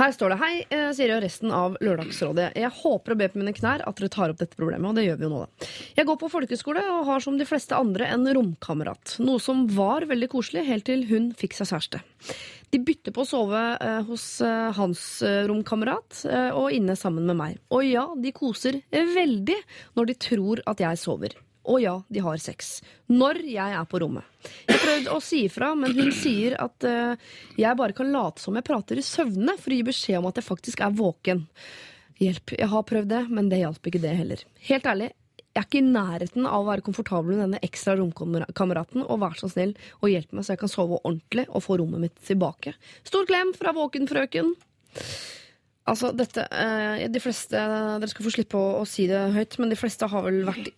Her 0.00 0.12
står 0.12 0.32
det 0.32 0.36
Hei, 0.40 0.52
eh, 0.68 0.90
sier 0.96 1.14
jo 1.14 1.20
resten 1.20 1.52
av 1.52 1.78
Lørdagsrådet. 1.80 2.50
Jeg 2.56 2.72
håper 2.76 3.14
og 3.14 3.18
ber 3.20 3.32
på 3.32 3.40
mine 3.40 3.52
knær 3.56 3.82
at 3.88 3.96
dere 3.96 4.12
tar 4.12 4.32
opp 4.32 4.38
dette 4.40 4.56
problemet, 4.56 4.88
og 4.88 4.96
det 4.96 5.06
gjør 5.06 5.18
vi 5.18 5.26
jo 5.26 5.32
nå, 5.32 5.40
da. 5.44 5.68
Jeg 5.96 6.08
går 6.08 6.18
på 6.20 6.30
folkeskole 6.32 6.84
og 6.92 7.04
har 7.08 7.24
som 7.24 7.36
de 7.40 7.48
fleste 7.48 7.76
andre 7.76 8.08
en 8.12 8.24
romkamerat. 8.24 9.16
Noe 9.24 9.40
som 9.40 9.66
var 9.68 10.08
veldig 10.08 10.30
koselig 10.32 10.66
helt 10.68 10.88
til 10.88 11.04
hun 11.08 11.32
fikk 11.36 11.56
seg 11.56 11.72
kjæreste. 11.72 12.02
De 12.70 12.78
bytter 12.86 13.12
på 13.16 13.24
å 13.24 13.28
sove 13.28 13.60
eh, 13.80 14.00
hos 14.08 14.26
eh, 14.46 14.70
hans 14.76 15.04
romkamerat 15.50 16.24
og 16.54 16.72
inne 16.72 16.96
sammen 16.96 17.24
med 17.28 17.36
meg. 17.40 17.60
Og 17.72 17.84
ja, 17.88 18.06
de 18.16 18.32
koser 18.36 18.82
veldig 18.92 19.56
når 19.96 20.12
de 20.12 20.20
tror 20.28 20.64
at 20.70 20.84
jeg 20.84 21.00
sover. 21.00 21.36
Og 21.68 21.82
ja, 21.82 21.94
de 22.08 22.22
har 22.24 22.40
sex. 22.40 22.78
Når 23.12 23.42
jeg 23.50 23.76
er 23.76 23.86
på 23.88 24.00
rommet. 24.00 24.24
Jeg 24.64 24.78
har 24.78 24.84
prøvd 24.84 25.10
å 25.12 25.20
si 25.24 25.44
ifra, 25.44 25.74
men 25.76 25.92
hun 25.96 26.10
sier 26.16 26.56
at 26.62 26.88
uh, 26.88 27.30
jeg 27.60 27.76
bare 27.76 27.96
kan 27.96 28.12
late 28.14 28.40
som 28.40 28.56
jeg 28.56 28.66
prater 28.66 29.00
i 29.00 29.04
søvne 29.04 29.58
for 29.60 29.72
å 29.72 29.80
gi 29.80 29.86
beskjed 29.90 30.20
om 30.22 30.30
at 30.30 30.40
jeg 30.40 30.48
faktisk 30.48 30.84
er 30.86 30.96
våken. 30.96 31.44
Hjelp. 32.20 32.56
Jeg 32.56 32.68
har 32.72 32.88
prøvd 32.88 33.12
det, 33.12 33.24
men 33.32 33.48
det 33.52 33.60
hjalp 33.60 33.90
ikke 33.90 34.02
det 34.02 34.16
heller. 34.16 34.44
Helt 34.68 34.88
ærlig, 34.88 35.10
jeg 35.50 35.58
er 35.58 35.66
ikke 35.66 35.80
i 35.80 35.86
nærheten 35.90 36.44
av 36.46 36.62
å 36.62 36.66
være 36.68 36.84
komfortabel 36.86 37.34
med 37.34 37.40
denne 37.42 37.60
ekstra 37.66 37.96
romkameraten, 37.98 39.02
og 39.02 39.18
vær 39.18 39.34
så 39.40 39.48
snill 39.50 39.72
og 39.98 40.12
hjelp 40.12 40.36
meg 40.36 40.46
så 40.46 40.54
jeg 40.54 40.60
kan 40.60 40.70
sove 40.70 41.00
ordentlig 41.00 41.48
og 41.48 41.64
få 41.64 41.80
rommet 41.80 42.04
mitt 42.04 42.20
tilbake. 42.22 42.76
Stor 43.02 43.26
klem 43.26 43.50
fra 43.56 43.74
våkenfrøken. 43.74 44.54
Altså, 45.88 46.10
dette 46.12 46.44
eh, 46.52 47.06
De 47.10 47.20
fleste 47.22 47.56
Dere 47.56 48.10
skal 48.10 48.26
få 48.26 48.32
slippe 48.34 48.58
å, 48.58 48.80
å 48.82 48.84
si 48.88 49.06
det 49.10 49.20
høyt, 49.34 49.56
men 49.62 49.72
de 49.72 49.78
fleste 49.80 50.08
har 50.12 50.26
vel 50.26 50.42
vært 50.46 50.68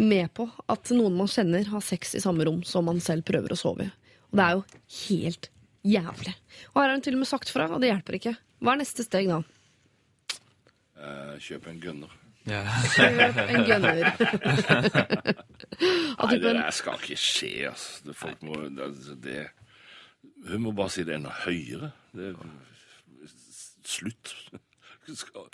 med 0.00 0.32
på 0.34 0.48
at 0.72 0.92
noen 0.96 1.18
man 1.18 1.30
kjenner, 1.30 1.68
har 1.68 1.84
sex 1.84 2.16
i 2.16 2.22
samme 2.24 2.46
rom 2.48 2.62
som 2.66 2.88
man 2.88 3.02
selv 3.04 3.26
prøver 3.28 3.54
å 3.54 3.58
sove 3.60 3.88
i. 3.88 3.92
Og 4.32 4.40
det 4.40 4.46
er 4.46 4.56
jo 4.56 4.64
helt 5.02 5.50
jævlig. 5.88 6.34
Og 6.72 6.80
her 6.80 6.88
har 6.88 6.96
hun 6.96 7.04
til 7.04 7.18
og 7.18 7.22
med 7.22 7.30
sagt 7.30 7.52
fra, 7.52 7.68
og 7.70 7.82
det 7.82 7.92
hjelper 7.92 8.18
ikke. 8.18 8.34
Hva 8.64 8.74
er 8.74 8.80
neste 8.80 9.04
steg 9.06 9.28
da? 9.30 9.42
Eh, 10.98 11.36
kjøp 11.44 11.68
en 11.70 11.78
gunner. 11.82 12.16
Ja. 12.48 12.62
Kjøp 12.96 13.38
en 13.44 13.66
gunner. 13.68 14.00
Nei, 16.18 16.32
det 16.32 16.40
der 16.42 16.72
skal 16.74 16.98
ikke 16.98 17.20
skje, 17.20 17.52
altså. 17.70 18.08
Det, 18.08 18.16
folk 18.18 18.42
må, 18.46 18.64
det, 18.74 18.88
det, 19.22 19.44
hun 20.48 20.64
må 20.64 20.74
bare 20.76 20.94
si 20.96 21.04
det 21.06 21.18
enda 21.18 21.34
høyere. 21.44 21.92
Det, 22.16 22.32
slutt. 23.88 24.34
Du 25.08 25.14
skal 25.16 25.48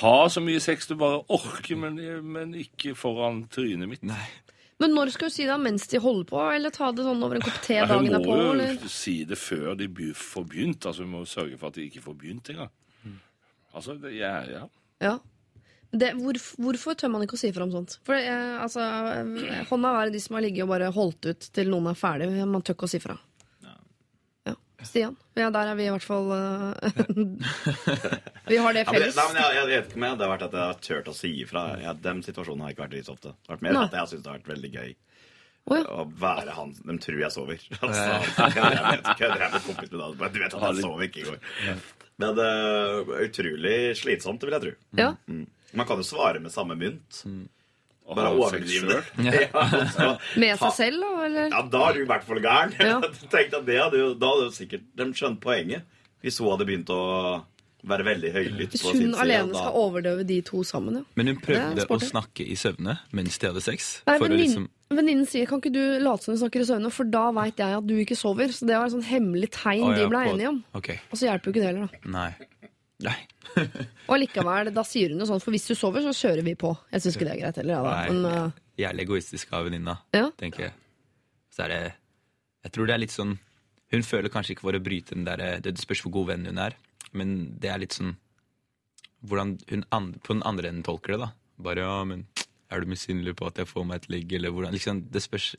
Ha 0.00 0.28
så 0.30 0.42
mye 0.44 0.60
sex 0.62 0.86
du 0.86 0.94
bare 1.00 1.22
orker, 1.32 1.78
men, 1.80 1.96
men 2.30 2.52
ikke 2.54 2.92
foran 2.98 3.46
trynet 3.50 3.90
mitt. 3.90 4.04
Nei. 4.06 4.22
Men 4.80 4.94
når 4.96 5.10
skal 5.12 5.28
du 5.28 5.34
si 5.34 5.44
det? 5.48 5.56
Mens 5.60 5.88
de 5.92 5.98
holder 6.00 6.28
på? 6.30 6.42
Eller 6.54 6.72
ta 6.72 6.88
det 6.94 7.04
sånn 7.04 7.24
over 7.26 7.36
en 7.36 7.44
kopp 7.44 7.58
te 7.64 7.74
dagen 7.80 7.90
dagen 7.90 8.06
hun 8.06 8.14
derpå? 8.14 8.36
må 8.38 8.68
jo 8.86 8.92
si 8.92 9.16
det 9.28 9.36
før 9.36 9.74
de 9.76 9.88
får 10.16 10.46
begynt. 10.48 10.86
Altså, 10.88 11.04
hun 11.04 11.12
må 11.18 11.24
sørge 11.28 11.58
for 11.60 11.68
at 11.68 11.80
de 11.80 11.88
ikke 11.90 12.04
får 12.06 12.16
begynt 12.22 12.52
engang. 12.54 12.72
Altså, 13.74 13.94
det, 14.00 14.14
ja, 14.16 14.38
ja. 14.48 14.62
Ja. 15.04 15.18
Det, 15.90 16.12
hvor, 16.20 16.38
hvorfor 16.62 16.94
tør 16.94 17.10
man 17.12 17.26
ikke 17.26 17.36
å 17.36 17.40
si 17.42 17.50
fra 17.52 17.66
om 17.66 17.74
sånt? 17.74 17.98
For 18.06 18.14
eh, 18.14 18.56
altså, 18.62 18.84
eh, 19.10 19.64
Hånda 19.68 19.92
er 19.98 20.12
de 20.14 20.22
som 20.22 20.38
har 20.38 20.44
ligget 20.46 20.64
og 20.64 20.72
bare 20.72 20.92
holdt 20.94 21.28
ut 21.28 21.48
til 21.54 21.70
noen 21.72 21.90
er 21.90 21.98
ferdig. 21.98 22.30
Man 22.46 22.62
tør 22.62 22.78
ikke 22.78 22.88
å 22.88 22.92
si 22.94 23.02
fra. 23.02 23.18
Stian. 24.86 25.16
Ja, 25.36 25.50
der 25.54 25.70
er 25.72 25.76
vi 25.78 25.84
i 25.86 25.90
hvert 25.92 26.04
fall 26.04 26.30
eh, 26.34 26.72
Vi 28.50 28.56
har 28.60 28.72
det 28.74 28.84
Ja, 28.86 28.92
men, 28.92 29.02
det- 29.02 29.14
nei, 29.16 29.26
men 29.32 29.38
jeg, 29.42 29.54
jeg 29.56 29.66
vet 29.70 29.86
ikke 29.90 29.98
om 30.00 30.04
jeg, 30.06 30.14
hadde 30.16 30.28
vært 30.32 30.44
at 30.46 30.56
jeg 30.56 30.64
har 30.70 30.80
turt 30.86 31.10
å 31.12 31.14
si 31.16 31.30
ifra. 31.44 31.64
Ja, 31.82 31.92
den 31.94 32.22
situasjonen 32.26 32.64
har 32.64 32.74
ikke 32.74 32.86
vært 32.88 33.06
så 33.06 33.14
ofte. 33.16 33.34
Det 33.36 33.48
har 33.52 33.56
vært 33.58 33.66
mer 33.68 33.76
Nei. 33.78 33.84
at 33.90 33.96
jeg 34.00 34.12
syns 34.14 34.24
det 34.26 34.32
har 34.32 34.40
vært 34.40 34.52
veldig 34.54 34.72
gøy 34.74 34.90
Å, 35.70 35.76
ja. 35.76 35.84
å 36.00 36.04
være 36.24 36.56
han 36.56 36.74
De 36.80 36.98
tror 37.04 37.20
jeg 37.20 37.34
sover. 37.36 37.64
Altså, 37.80 38.04
jeg 38.10 38.66
vet 38.90 39.10
ikke, 39.14 39.30
jeg 39.30 39.54
med 39.54 39.64
kompis 39.68 39.90
med 39.92 39.98
deg, 40.00 40.26
Du 40.34 40.42
vet 40.44 40.58
at 40.58 40.66
jeg 40.70 40.84
sov 40.86 41.06
ikke 41.06 41.22
i 41.22 41.28
går. 41.30 41.40
Men 42.20 42.36
det 42.36 42.46
er 42.52 43.14
utrolig 43.28 43.76
slitsomt, 43.96 44.42
vil 44.44 44.56
jeg 44.58 44.64
tro. 44.66 44.72
Ja. 45.00 45.12
Mm. 45.30 45.46
Man 45.78 45.86
kan 45.88 46.00
jo 46.02 46.04
svare 46.04 46.40
med 46.42 46.52
samme 46.52 46.74
mynt. 46.76 47.22
Og 48.10 48.16
Bare 48.18 48.32
overdrive 48.34 48.96
det. 48.96 49.02
Ja, 50.00 50.10
Med 50.40 50.58
seg 50.58 50.72
selv? 50.74 51.04
Eller? 51.24 51.46
Ja, 51.52 51.62
da 51.70 51.84
er 51.88 51.94
du 51.94 52.02
i 52.02 52.08
hvert 52.10 52.26
fall 52.26 52.42
gæren. 52.42 52.74
Ja. 52.80 52.96
At 53.06 53.22
det 53.68 53.78
hadde 53.78 54.00
jo, 54.02 54.08
Da 54.18 54.32
hadde 54.34 54.48
jo 54.48 54.56
sikkert 54.56 54.88
de 54.98 55.06
skjønt 55.14 55.40
poenget. 55.44 55.86
Hvis 56.24 56.40
hun 56.42 56.50
hadde 56.52 56.66
begynt 56.68 56.90
å 56.92 57.00
være 57.88 58.04
veldig 58.04 58.30
høylytt 58.34 58.74
Hvis 58.74 58.82
på 58.84 58.90
sin 58.92 59.06
hun 59.08 59.14
alene 59.22 59.54
skal 59.56 59.76
overdøve 59.80 60.26
de 60.28 60.40
to 60.44 60.60
sammen, 60.68 60.98
ja. 61.00 61.04
Men 61.16 61.30
hun 61.32 61.38
prøvde 61.40 61.86
å 61.88 61.98
snakke 62.02 62.44
i 62.44 62.56
søvne 62.60 62.98
mens 63.16 63.38
de 63.40 63.48
hadde 63.48 63.62
sex. 63.64 63.86
Nei, 64.04 64.18
for 64.18 64.26
å 64.26 64.28
venninnen 64.28 64.44
liksom 64.44 64.66
venninnen 64.90 65.28
sier 65.30 65.46
kan 65.48 65.62
ikke 65.62 65.72
du 65.72 65.80
late 66.02 66.26
som 66.26 66.34
du 66.34 66.40
snakker 66.42 66.60
i 66.64 66.66
søvne, 66.68 66.90
for 66.92 67.08
da 67.08 67.28
veit 67.36 67.60
jeg 67.62 67.78
at 67.78 67.86
du 67.86 67.94
ikke 68.02 68.18
sover. 68.18 68.52
Så 68.52 68.66
det 68.68 68.76
var 68.76 68.90
et 68.90 68.94
sånn 68.96 69.06
hemmelig 69.06 69.52
tegn 69.54 69.86
Å, 69.86 69.94
de 69.96 70.08
ble 70.10 70.22
på- 70.26 70.34
enige 70.34 70.50
om. 70.50 70.60
Okay. 70.76 70.98
Og 71.08 71.20
så 71.20 71.28
hjelper 71.30 71.48
jo 71.48 71.54
ikke 71.54 71.62
det 71.62 71.68
heller, 71.70 71.86
da. 71.88 72.10
nei. 72.18 72.30
Nei. 73.04 73.18
Og 74.10 74.18
likevel, 74.20 74.70
da 74.74 74.84
sier 74.86 75.12
hun 75.12 75.20
noe 75.22 75.28
sånt, 75.28 75.42
for 75.44 75.54
hvis 75.54 75.68
du 75.70 75.74
sover, 75.78 76.04
så 76.04 76.14
kjører 76.14 76.46
vi 76.46 76.54
på. 76.58 76.72
Jeg 76.92 77.04
syns 77.04 77.16
ikke 77.16 77.28
det 77.28 77.34
er 77.34 77.42
greit 77.44 77.60
heller, 77.60 77.78
ja. 77.78 77.94
Nei. 77.94 78.14
Men 78.14 78.50
uh, 78.50 78.58
Jævlig 78.80 79.06
egoistisk 79.06 79.54
av 79.56 79.66
venninna, 79.66 79.96
ja. 80.16 80.28
tenker 80.40 80.68
jeg. 80.68 80.74
Så 81.50 81.64
er 81.66 81.72
det 81.72 81.80
Jeg 82.64 82.74
tror 82.76 82.88
det 82.88 82.94
er 82.94 83.02
litt 83.02 83.14
sånn 83.14 83.32
Hun 83.90 84.04
føler 84.06 84.30
kanskje 84.30 84.54
ikke 84.54 84.68
for 84.68 84.78
å 84.78 84.82
bryte 84.84 85.16
den 85.16 85.24
derre 85.26 85.56
Det 85.64 85.72
spørs 85.82 86.04
hvor 86.04 86.12
god 86.20 86.28
venn 86.28 86.46
hun 86.46 86.60
er, 86.62 86.76
men 87.10 87.32
det 87.60 87.72
er 87.72 87.80
litt 87.82 87.96
sånn 87.96 88.14
Hvordan 89.26 89.56
hun 89.72 89.82
and, 89.96 90.20
på 90.22 90.36
den 90.36 90.44
andre 90.46 90.70
enden 90.70 90.86
tolker 90.86 91.16
det, 91.16 91.18
da. 91.24 91.32
Bare 91.60 91.82
ja, 91.84 91.98
men 92.08 92.22
er 92.70 92.80
du 92.80 92.88
misunnelig 92.88 93.34
på 93.36 93.50
at 93.50 93.58
jeg 93.58 93.68
får 93.68 93.84
meg 93.88 94.00
et 94.00 94.08
ligg, 94.14 94.32
eller 94.38 94.54
hvordan 94.54 94.72
liksom, 94.76 95.02
Det 95.12 95.20
spørs 95.20 95.50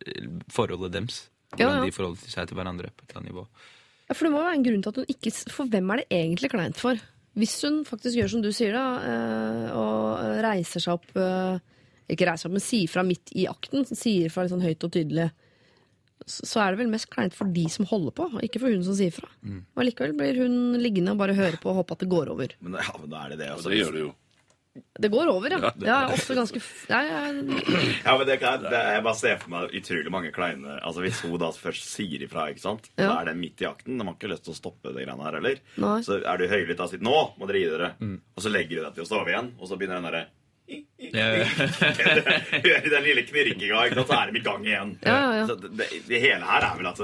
forholdet 0.50 0.96
deres. 0.96 1.20
Hvordan 1.52 1.82
ja. 1.82 1.86
de 1.86 1.94
forholder 1.94 2.32
seg 2.32 2.48
til 2.50 2.58
hverandre 2.58 2.90
på 2.96 3.04
et 3.04 3.12
eller 3.12 3.20
annet 3.20 3.34
nivå. 3.34 3.44
Ja, 4.08 4.16
For 4.16 4.28
det 4.28 4.32
må 4.34 4.42
være 4.42 4.56
en 4.58 4.66
grunn 4.66 4.86
til 4.86 4.94
at 4.94 5.02
hun 5.02 5.12
ikke 5.12 5.34
For 5.52 5.72
hvem 5.72 5.92
er 5.94 6.02
det 6.02 6.08
egentlig 6.22 6.52
kleint 6.56 6.80
for? 6.80 7.04
Hvis 7.40 7.54
hun 7.64 7.82
faktisk 7.88 8.20
gjør 8.20 8.32
som 8.34 8.42
du 8.44 8.50
sier, 8.56 8.76
da, 8.76 8.86
eh, 9.08 9.68
og 9.78 10.42
reiser 10.44 10.84
seg 10.84 10.98
opp 10.98 11.14
eh, 11.16 11.62
Ikke 12.12 12.28
reiser 12.28 12.44
seg 12.44 12.52
opp, 12.52 12.58
men 12.58 12.66
sier 12.66 12.92
fra 12.92 13.06
midt 13.08 13.32
i 13.40 13.46
akten, 13.48 13.88
sier 13.88 14.34
fra 14.34 14.44
litt 14.44 14.52
sånn 14.52 14.66
høyt 14.66 14.84
og 14.88 14.92
tydelig, 14.98 15.30
så 16.28 16.46
så 16.46 16.62
er 16.62 16.74
det 16.74 16.82
vel 16.84 16.92
mest 16.92 17.10
kleint 17.10 17.34
for 17.34 17.50
de 17.50 17.64
som 17.72 17.88
holder 17.90 18.14
på, 18.18 18.28
ikke 18.46 18.60
for 18.62 18.74
hun 18.74 18.84
som 18.86 18.94
sier 18.98 19.14
fra. 19.16 19.30
Mm. 19.42 19.64
Og 19.74 19.88
likevel 19.88 20.12
blir 20.20 20.42
hun 20.44 20.76
liggende 20.78 21.16
og 21.16 21.22
bare 21.22 21.34
høre 21.38 21.58
på 21.62 21.72
og 21.72 21.80
håpe 21.80 21.96
at 21.96 22.04
det 22.04 22.12
går 22.12 22.30
over. 22.34 22.54
Men 22.62 22.78
ja, 22.78 22.94
men 23.00 23.14
da 23.14 23.24
er 23.24 23.34
det 23.34 23.40
det. 23.42 23.48
altså. 23.56 23.72
Ja, 23.72 23.74
det 23.74 23.80
gjør 23.82 23.96
det 23.96 24.04
jo. 24.04 24.12
Det 24.74 25.10
går 25.12 25.28
over, 25.28 25.52
ja. 25.52 25.72
Det 25.76 25.90
er 25.92 26.14
ofte 26.14 26.36
ganske 26.38 26.60
f- 26.62 26.86
ja, 26.88 27.02
ja, 27.04 27.22
Ja, 28.06 28.14
men 28.18 28.26
det 28.30 28.38
kan, 28.40 28.62
det, 28.64 28.72
Jeg 28.72 29.04
bare 29.04 29.18
ser 29.20 29.38
for 29.42 29.52
meg 29.52 29.74
utrolig 29.76 30.12
mange 30.14 30.32
kleine 30.32 30.78
Altså 30.80 31.04
Hvis 31.04 31.20
hun 31.26 31.36
da 31.42 31.50
først 31.52 31.90
sier 31.92 32.24
ifra, 32.24 32.46
ikke 32.54 32.64
sant? 32.64 32.88
Ja. 32.96 33.10
da 33.10 33.18
er 33.22 33.26
det 33.32 33.36
midt 33.42 33.60
i 33.66 33.68
akten. 33.68 33.98
De 34.00 34.06
har 34.08 34.16
ikke 34.16 34.32
lyst 34.32 34.46
til 34.48 34.54
å 34.56 34.60
stoppe 34.62 34.94
det 34.96 35.04
greiene 35.04 35.26
her 35.28 35.36
heller. 35.42 35.60
Nei. 35.84 35.98
Så 36.08 36.22
er 36.24 36.38
du 36.40 36.48
høylytt 36.48 36.80
og 36.80 36.90
sier 36.94 37.04
'nå 37.04 37.18
må 37.40 37.48
dere 37.52 37.60
gi 37.66 37.72
dere', 37.74 37.92
og 38.38 38.44
så 38.46 38.50
legger 38.54 38.80
du 38.80 38.84
deg 38.86 38.94
til 38.96 39.04
å 39.04 39.10
sove 39.12 39.28
igjen, 39.34 39.52
og 39.60 39.68
så 39.68 39.76
begynner 39.76 40.00
den 40.00 40.08
derre 40.12 40.24
Den 42.92 43.04
lille 43.04 43.24
knirkinga, 43.28 44.06
så 44.06 44.14
er 44.16 44.32
de 44.32 44.40
i 44.40 44.44
gang 44.46 44.66
igjen. 44.66 44.92
Ja, 45.04 45.16
ja, 45.16 45.32
ja. 45.42 45.48
Så 45.50 45.56
det, 45.60 45.88
det, 46.08 46.20
hele 46.22 46.46
her 46.48 46.68
er 46.68 46.78
vel 46.78 46.90
at 46.92 47.02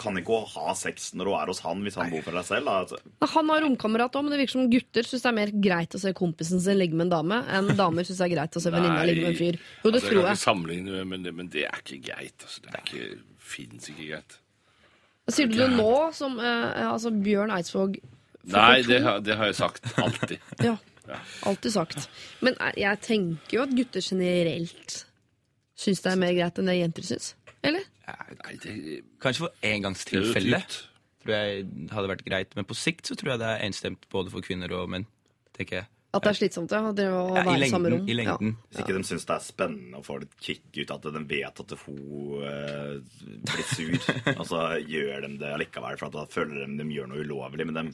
Kan 0.00 0.18
ikke 0.18 0.38
hun 0.38 0.46
ha 0.54 0.74
sex 0.78 1.10
når 1.14 1.30
hun 1.30 1.40
er 1.40 1.52
hos 1.52 1.62
han, 1.66 1.82
hvis 1.86 1.98
han 2.00 2.14
bor 2.14 2.24
for 2.26 2.38
seg 2.40 2.46
selv? 2.50 2.70
Da? 2.70 2.74
Altså, 2.84 2.96
Han 3.34 3.52
har 3.52 3.58
romkamerat 3.66 4.16
òg, 4.16 4.26
men 4.26 4.34
det 4.34 4.40
virker 4.42 4.56
som 4.56 4.70
gutter 4.72 5.08
syns 5.08 5.26
det 5.26 5.30
er 5.30 5.38
mer 5.40 5.50
greit 5.66 5.92
å 5.94 6.02
se 6.02 6.10
kompisen 6.16 6.62
sin 6.62 6.80
ligge 6.80 6.96
med 6.98 7.08
en 7.08 7.14
dame, 7.16 7.36
enn 7.58 7.66
damer 7.78 8.06
syns 8.06 8.22
det 8.22 8.28
er 8.28 8.34
greit 8.36 8.58
å 8.58 8.64
se 8.64 8.74
venninna 8.74 9.04
ligge 9.06 9.26
med 9.26 9.34
en 9.34 9.42
fyr. 9.42 9.60
Jo, 9.60 9.90
det 9.90 10.00
altså, 10.00 10.10
tror 10.10 10.30
jeg. 10.30 10.42
sammenligne, 10.44 11.04
men 11.10 11.18
det, 11.26 11.32
men 11.36 11.46
det 11.52 11.64
er 11.68 11.76
ikke 11.84 12.00
greit. 12.08 12.38
Altså. 12.40 12.58
Det 12.64 12.72
er 12.72 12.80
ikke, 12.86 13.04
fins 13.52 13.84
ikke 13.92 14.08
greit. 14.14 14.40
Sier 15.32 15.48
du 15.48 15.56
det 15.56 15.70
nå 15.72 15.92
som 16.12 16.34
eh, 16.36 16.82
altså 16.84 17.08
Bjørn 17.14 17.52
Eidsvåg 17.54 17.96
Nei, 18.52 18.82
det 18.84 18.98
har, 19.00 19.22
det 19.24 19.38
har 19.40 19.48
jeg 19.48 19.56
sagt 19.56 19.86
alltid. 19.96 20.36
Ja, 20.68 20.74
alltid 21.48 21.74
sagt. 21.74 22.08
Men 22.44 22.56
eh, 22.60 22.78
jeg 22.84 23.00
tenker 23.04 23.58
jo 23.58 23.64
at 23.66 23.74
gutter 23.76 24.04
generelt 24.04 25.00
syns 25.78 26.02
det 26.04 26.12
er 26.12 26.20
mer 26.20 26.34
greit 26.36 26.58
enn 26.60 26.70
det 26.70 26.76
jenter 26.78 27.06
syns. 27.06 27.32
Eller? 27.64 27.86
Nei, 28.04 28.56
det, 28.62 28.74
Kanskje 29.22 29.46
for 29.46 29.66
engangstilfelle 29.66 30.60
tror 31.24 31.34
jeg 31.34 31.64
hadde 31.92 32.10
vært 32.10 32.24
greit. 32.26 32.54
Men 32.56 32.68
på 32.68 32.76
sikt 32.76 33.08
så 33.08 33.16
tror 33.18 33.34
jeg 33.34 33.42
det 33.42 33.50
er 33.50 33.66
enstemt 33.66 34.06
både 34.12 34.32
for 34.32 34.44
kvinner 34.44 34.72
og 34.76 34.90
menn. 34.92 35.06
tenker 35.56 35.82
jeg. 35.82 35.90
At 36.14 36.22
det 36.22 36.30
er 36.30 36.38
slitsomt 36.38 36.72
ja, 36.74 36.80
å 36.84 36.92
være 36.94 37.42
Ja, 37.44 37.54
I 37.66 37.70
samme 37.72 37.90
rom. 37.90 38.04
I 38.06 38.16
lengden. 38.16 38.54
Hvis 38.70 38.82
ikke 38.84 38.96
de 38.96 39.02
syns 39.08 39.26
det 39.26 39.34
er 39.34 39.44
spennende 39.44 40.00
å 40.00 40.04
få 40.06 40.18
litt 40.22 40.34
kick 40.38 40.78
ut 40.78 40.92
at 40.94 41.08
de 41.16 41.22
vet 41.30 41.62
at 41.64 41.74
hun 41.84 42.44
eh, 42.46 43.24
blir 43.50 43.68
sur. 43.72 44.10
Og 44.38 44.44
så 44.50 44.62
gjør 44.80 45.26
de 45.26 45.32
det 45.42 45.52
allikevel, 45.56 45.98
for 46.00 46.10
at 46.10 46.18
da 46.18 46.26
føler 46.30 46.62
de 46.62 46.78
de 46.78 46.88
gjør 46.94 47.10
noe 47.10 47.24
ulovlig. 47.26 47.66
Men 47.70 47.80
de 47.80 47.86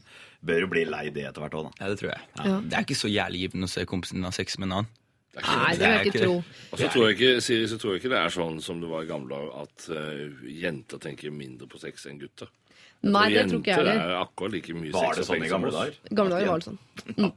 bør 0.47 0.67
jo 0.67 0.73
bli 0.75 0.87
lei 0.89 1.07
det 1.15 1.27
etter 1.31 1.47
hvert 1.47 1.59
òg, 1.61 1.71
da. 1.71 1.85
Ja, 1.85 1.93
det 1.93 2.01
tror 2.03 2.13
jeg. 2.13 2.27
Ja. 2.41 2.57
Det 2.61 2.79
er 2.79 2.89
ikke 2.89 3.01
så 3.03 3.13
jævlig 3.13 3.45
givende 3.47 3.71
å 3.71 3.75
se 3.75 3.87
kompisen 3.89 4.21
din 4.21 4.29
ha 4.29 4.35
sex 4.35 4.61
med 4.61 4.71
en 4.71 4.77
annen. 4.81 4.97
Det 5.31 5.45
Nei, 5.47 5.75
det 5.79 5.87
vil 5.87 5.93
jeg 5.95 6.07
ikke 6.11 6.23
tro. 6.25 6.39
Og 6.75 6.81
så 6.81 6.89
tror 6.91 7.05
jeg 7.07 7.17
ikke, 7.17 7.35
Siri, 7.45 7.67
så 7.71 7.77
tror 7.79 7.93
jeg 7.95 8.01
ikke 8.03 8.11
det 8.11 8.19
er 8.19 8.33
sånn 8.35 8.57
som 8.65 8.81
det 8.83 8.89
var 8.91 9.05
i 9.05 9.11
gamle 9.11 9.31
dager, 9.31 9.53
at 9.63 9.85
uh, 9.95 10.49
jenter 10.51 11.03
tenker 11.03 11.35
mindre 11.35 11.69
på 11.71 11.79
sex 11.79 12.09
enn 12.11 12.19
gutter. 12.19 12.51
Nei, 13.01 13.31
det 13.33 13.47
tror 13.49 13.63
ikke 13.63 13.71
jeg 13.71 13.81
jenter 13.81 13.89
heller. 13.97 14.11
er 14.13 14.19
akkurat 14.21 14.53
like 14.53 14.75
mye 14.77 14.91
Var 14.93 15.15
det 15.17 15.23
sånn 15.25 15.45
i 15.45 15.49
gamle 15.49 15.71
dager? 15.73 15.95
Gamle 16.13 16.35
dager 16.37 16.51
var 16.51 16.61
det 16.61 16.67
sånn. 16.69 16.79
Mm. 17.17 17.31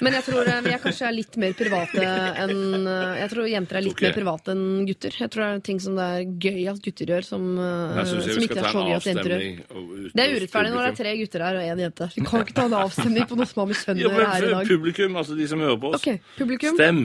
Men 0.00 0.14
jeg 0.16 0.24
tror 0.24 0.48
eh, 0.48 0.60
vi 0.64 0.70
er 0.72 0.78
kanskje 0.80 1.04
er 1.10 1.12
litt 1.12 1.34
mer 1.36 1.52
private 1.58 2.04
enn 2.40 2.86
eh, 2.88 3.18
Jeg 3.20 3.28
tror 3.34 3.48
jenter 3.52 3.76
er 3.76 3.84
litt 3.84 3.98
Tror 3.98 4.06
mer 4.08 4.14
private 4.16 4.54
enn 4.54 4.62
gutter. 4.88 5.18
Jeg 5.20 5.32
tror 5.34 5.44
det 5.44 5.48
er 5.50 5.60
ting 5.66 5.82
som 5.84 5.98
det 6.00 6.06
er 6.08 6.22
gøy 6.46 6.62
at 6.72 6.80
gutter 6.86 7.12
gjør, 7.12 7.26
som, 7.28 7.44
eh, 7.60 7.98
Jeg 7.98 8.08
syns 8.14 8.24
som 8.24 8.32
skal 8.32 8.46
ikke 8.46 8.56
ta 8.56 8.64
er 8.64 8.72
så 8.72 8.80
en 8.80 8.88
gøy 8.88 8.96
at 8.96 9.10
jenter 9.10 9.34
gjør. 9.34 9.44
avstemning. 9.44 10.14
Det 10.14 10.24
er 10.24 10.32
urettferdig 10.38 10.72
når 10.72 10.80
det 10.80 10.92
er 10.94 10.98
tre 11.02 11.12
gutter 11.20 11.44
her 11.48 11.58
og 11.60 11.66
én 11.68 11.84
jente. 11.84 12.08
Vi 12.14 12.24
kan 12.30 12.46
ikke 12.46 12.56
ta 12.56 12.64
en 12.70 12.78
avstemning 12.80 13.28
på 13.28 13.38
noe 13.42 13.50
som 13.52 13.60
har 13.60 13.68
med 13.74 13.82
kjønn 13.82 14.00
å 14.00 14.08
gjøre 14.08 14.30
her 14.32 14.48
i 14.48 14.54
dag. 14.56 14.72
publikum, 14.72 15.20
altså 15.20 15.36
de 15.36 15.50
som 15.52 15.60
hører 15.60 15.80
på 15.84 15.92
oss. 15.92 16.00
Ok, 16.00 16.24
publikum. 16.40 16.80
Stem! 16.80 17.04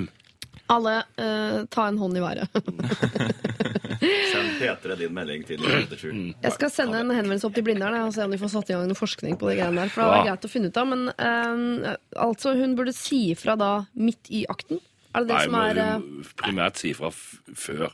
Alle 0.69 0.95
eh, 1.17 1.63
ta 1.73 1.87
en 1.89 1.97
hånd 1.97 2.17
i 2.19 2.21
været. 2.21 2.49
Send 4.31 4.51
P3 4.59 4.95
din 4.99 5.13
melding 5.15 5.45
til 5.47 5.59
97. 5.63 6.35
Jeg 6.43 6.53
skal 6.55 6.71
sende 6.71 6.99
en 7.01 7.09
henvendelse 7.11 7.47
opp 7.49 7.55
til 7.57 7.65
Blindern 7.67 7.95
jeg, 7.97 8.05
og 8.05 8.13
se 8.15 8.23
om 8.27 8.31
de 8.35 8.39
får 8.39 8.51
satt 8.53 8.69
i 8.71 8.75
gang 8.77 8.85
noe 8.89 8.99
forskning 8.99 9.39
på 9.41 9.49
det 9.49 9.57
greiene 9.59 9.81
der. 9.81 9.91
For 9.93 10.03
det 10.05 10.11
var 10.13 10.27
greit 10.29 10.45
å 10.45 10.51
finne 10.51 10.69
ut 10.71 10.77
av. 10.79 10.91
Men 10.91 11.07
eh, 11.15 11.95
altså, 12.27 12.53
hun 12.59 12.75
burde 12.79 12.93
si 12.95 13.23
ifra 13.33 13.57
da 13.59 13.71
midt 13.97 14.29
i 14.29 14.43
akten. 14.51 14.79
Er 15.09 15.25
det 15.25 15.31
det 15.31 15.39
Nei, 15.39 15.45
som 15.47 15.57
er 15.57 15.81
eh, 15.81 15.95
må 15.97 16.21
du 16.21 16.29
primært 16.43 16.79
si 16.81 16.93
fra 16.97 17.09
f 17.09 17.23
før. 17.57 17.89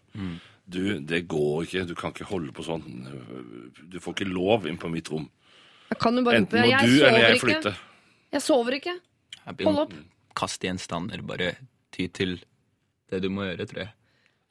Du, 0.66 0.82
det 1.00 1.22
går 1.32 1.68
ikke. 1.68 1.86
Du 1.88 1.96
kan 1.98 2.12
ikke 2.14 2.28
holde 2.28 2.52
på 2.56 2.66
sånn. 2.66 2.86
Du 3.88 4.00
får 4.02 4.18
ikke 4.18 4.28
lov 4.34 4.66
inn 4.70 4.80
på 4.82 4.90
mitt 4.92 5.10
rom. 5.14 5.30
Jeg 5.92 6.00
kan 6.02 6.18
jo 6.18 6.26
bare 6.26 6.42
Enten 6.42 6.66
må 6.66 6.66
du 6.66 6.74
eller 6.74 6.90
sover 6.90 7.22
jeg 7.22 7.38
ikke. 7.38 7.46
flytte. 7.46 7.74
Jeg 8.36 8.44
sover 8.44 8.78
ikke. 8.82 8.96
Jeg 9.46 9.68
Hold 9.70 9.82
opp. 9.86 9.96
Kast 10.36 10.66
gjenstander. 10.66 11.22
Bare 11.24 11.54
ty 11.96 12.10
til 12.12 12.40
det 13.12 13.22
du 13.24 13.30
må 13.34 13.48
gjøre, 13.50 13.70
tror 13.70 13.86
jeg. 13.86 13.94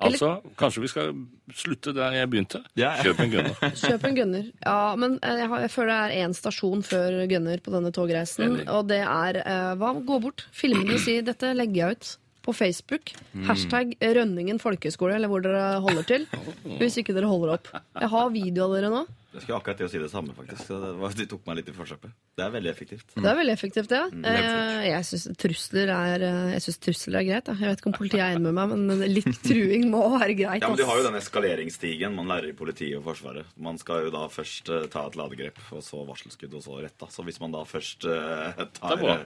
Altså, 0.05 0.28
kanskje 0.59 0.82
vi 0.82 0.90
skal 0.90 1.12
slutte 1.55 1.94
der 1.96 2.16
jeg 2.18 2.30
begynte. 2.32 2.61
Ja, 2.74 2.96
ja. 2.98 3.07
Kjøp 3.07 3.22
en 3.24 3.30
gunner. 3.32 3.55
Kjøp 3.84 4.07
en 4.09 4.18
gunner. 4.18 4.48
Ja, 4.64 4.78
men 5.00 5.16
eh, 5.22 5.38
jeg, 5.40 5.48
har, 5.52 5.62
jeg 5.64 5.72
føler 5.72 5.92
det 5.92 6.00
er 6.02 6.26
én 6.26 6.34
stasjon 6.36 6.82
før 6.84 7.20
gunner 7.30 7.62
på 7.64 7.72
denne 7.74 7.92
togreisen. 7.94 8.59
Og 8.74 8.90
det 8.90 9.00
er 9.05 9.40
eh, 9.44 9.70
hva? 9.80 9.94
Gå 10.05 10.18
bort, 10.26 10.46
filme 10.52 10.84
det 10.88 10.98
og 10.98 11.05
si 11.07 11.16
'dette 11.24 11.55
legger 11.57 11.80
jeg 11.80 11.98
ut'. 11.98 12.12
På 12.45 12.53
Facebook. 12.53 13.14
Mm. 13.32 13.47
Hashtag 13.49 13.97
Rønningen 14.05 14.61
folkehøgskole, 14.62 15.16
eller 15.16 15.32
hvor 15.32 15.45
dere 15.45 15.80
holder 15.84 16.09
til. 16.09 16.26
Hvis 16.80 17.01
ikke 17.01 17.16
dere 17.16 17.30
holder 17.30 17.57
opp. 17.59 17.70
Jeg 18.01 18.11
har 18.12 18.32
video 18.34 18.66
av 18.68 18.74
dere 18.78 18.92
nå. 18.92 19.05
Jeg 19.34 19.42
skulle 19.42 19.57
akkurat 19.59 19.78
til 19.80 19.88
å 19.88 19.90
si 19.90 19.99
det 19.99 20.09
samme, 20.12 20.30
faktisk. 20.36 20.68
Det 20.70 20.90
var, 21.01 21.14
de 21.18 21.24
tok 21.26 21.40
meg 21.49 21.57
litt 21.59 21.70
i 21.72 21.74
forsøpet. 21.74 22.12
Det 22.38 22.45
er 22.45 22.53
veldig 22.55 22.70
effektivt. 22.70 23.16
Det 23.16 23.26
er 23.26 23.34
veldig 23.40 23.55
effektivt, 23.57 23.95
ja. 23.97 24.05
Mm, 24.12 24.28
Eh, 24.30 24.82
jeg 24.92 25.07
syns 25.09 25.24
trusler 25.40 25.90
er 25.90 26.22
eh, 26.22 26.53
Jeg 26.53 26.62
synes 26.66 26.78
trusler 26.84 27.18
er 27.18 27.26
greit. 27.26 27.49
Da. 27.49 27.57
Jeg 27.59 27.72
vet 27.72 27.82
ikke 27.82 27.90
om 27.90 27.97
politiet 27.97 28.22
er 28.22 28.36
enig 28.36 28.45
med 28.45 28.55
meg, 28.61 28.74
men 28.76 29.03
litt 29.11 29.40
truing 29.42 29.88
må 29.90 30.05
være 30.12 30.36
greit. 30.38 30.62
Ja, 30.62 30.70
men 30.70 30.78
Du 30.78 30.84
har 30.86 31.01
jo 31.01 31.07
den 31.09 31.18
eskaleringsstigen 31.18 32.14
man 32.14 32.30
lærer 32.30 32.53
i 32.53 32.55
politiet 32.55 32.95
og 33.01 33.09
Forsvaret. 33.09 33.51
Man 33.59 33.80
skal 33.82 34.07
jo 34.07 34.14
da 34.14 34.28
først 34.30 34.70
eh, 34.70 34.86
ta 34.92 35.03
et 35.11 35.18
ladegrep, 35.18 35.59
og 35.74 35.82
så 35.82 36.05
varselskudd, 36.07 36.55
og 36.55 36.62
så 36.68 36.78
rett. 36.84 36.95
Da. 37.03 37.11
Så 37.11 37.26
hvis 37.26 37.42
man 37.42 37.57
da 37.57 37.64
først 37.66 38.07
eh, 38.07 38.62
tar 38.78 38.95
Det 38.95 39.01
er 39.01 39.03
bra. 39.03 39.18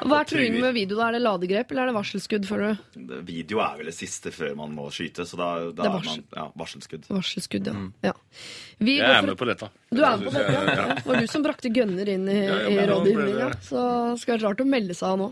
Hva 0.00 0.20
er 0.22 0.28
truing 0.30 0.54
med 0.62 0.72
video? 0.74 0.96
da? 0.96 1.08
Er 1.10 1.16
det 1.18 1.22
ladegrep 1.24 1.70
eller 1.74 1.82
er 1.82 1.90
det 1.90 1.94
varselskudd? 1.98 2.46
føler 2.48 2.78
du? 2.94 3.16
Video 3.28 3.58
er 3.60 3.74
vel 3.80 3.90
det 3.90 3.94
siste 3.98 4.30
før 4.32 4.54
man 4.56 4.72
må 4.72 4.86
skyte, 4.94 5.26
så 5.28 5.36
da, 5.36 5.48
da 5.70 5.82
Det 5.82 5.90
er 5.90 5.96
varsel. 5.98 6.22
man 6.30 6.38
ja, 6.40 6.46
varselskudd. 6.62 7.04
Varselskudd, 7.10 7.66
ja. 7.68 7.74
ja. 8.08 8.14
Vi 8.80 8.96
Jeg 8.96 9.10
er 9.18 9.26
med 9.28 9.36
på 9.36 9.48
dette. 9.50 9.68
Du 9.90 10.00
er 10.00 10.16
med 10.16 10.30
på 10.30 10.32
dette, 10.38 10.54
ja. 10.56 10.62
ja. 10.80 10.88
Det 10.94 11.06
var 11.10 11.20
du 11.20 11.26
som 11.34 11.44
brakte 11.44 11.68
gønner 11.74 12.08
inn 12.14 12.24
i, 12.32 12.38
Ja, 12.46 12.56
ja, 12.64 12.72
i 12.72 12.88
rådgivninga, 12.88 13.50
det- 13.52 13.62
så 13.68 13.84
skal 14.16 14.38
det 14.38 14.42
være 14.42 14.48
rart 14.54 14.64
å 14.64 14.68
melde 14.72 14.94
seg 14.96 15.08
av 15.12 15.18
nå. 15.20 15.30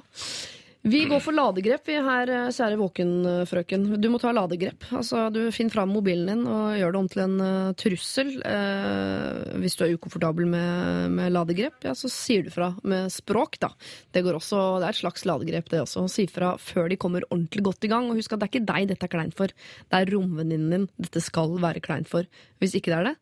Vi 0.89 1.03
går 1.05 1.21
for 1.21 1.37
ladegrep, 1.37 1.83
vi 1.85 1.97
her, 2.01 2.31
eh, 2.33 2.51
kjære 2.55 2.79
våkenfrøken. 2.81 3.83
Du 4.01 4.09
må 4.09 4.21
ta 4.21 4.31
ladegrep. 4.33 4.87
Altså, 4.97 5.27
du 5.33 5.51
Finn 5.53 5.69
fram 5.69 5.91
mobilen 5.93 6.31
din 6.31 6.47
og 6.49 6.79
gjør 6.79 6.95
det 6.95 7.01
om 7.01 7.09
til 7.13 7.23
en 7.25 7.35
uh, 7.43 7.73
trussel. 7.77 8.31
Uh, 8.41 9.59
hvis 9.61 9.77
du 9.77 9.85
er 9.85 9.97
ukomfortabel 9.99 10.47
med, 10.49 11.11
med, 11.13 11.33
ladegrep, 11.35 11.83
ja, 11.85 11.93
så 11.99 12.09
sier 12.13 12.47
du 12.47 12.51
fra 12.55 12.71
med 12.89 13.13
språk, 13.13 13.59
da. 13.61 13.73
Det, 14.15 14.23
går 14.25 14.39
også, 14.39 14.63
det 14.81 14.89
er 14.89 14.97
et 14.97 15.01
slags 15.03 15.27
ladegrep, 15.29 15.69
det 15.69 15.83
også. 15.83 16.07
Si 16.13 16.25
fra 16.33 16.55
før 16.63 16.89
de 16.89 16.97
kommer 17.01 17.27
ordentlig 17.29 17.67
godt 17.69 17.85
i 17.85 17.93
gang. 17.93 18.09
Og 18.09 18.23
husk 18.23 18.33
at 18.33 18.41
det 18.41 18.49
er 18.49 18.55
ikke 18.55 18.71
deg 18.71 18.89
dette 18.95 19.11
er 19.11 19.13
kleint 19.13 19.37
for. 19.37 19.53
Det 19.53 20.01
er 20.01 20.15
romvenninnen 20.15 20.73
din 20.73 20.89
dette 20.97 21.25
skal 21.25 21.59
være 21.61 21.85
kleint 21.85 22.09
for. 22.09 22.25
Hvis 22.63 22.79
ikke 22.79 22.95
det 22.95 23.03
er 23.03 23.11
det, 23.11 23.15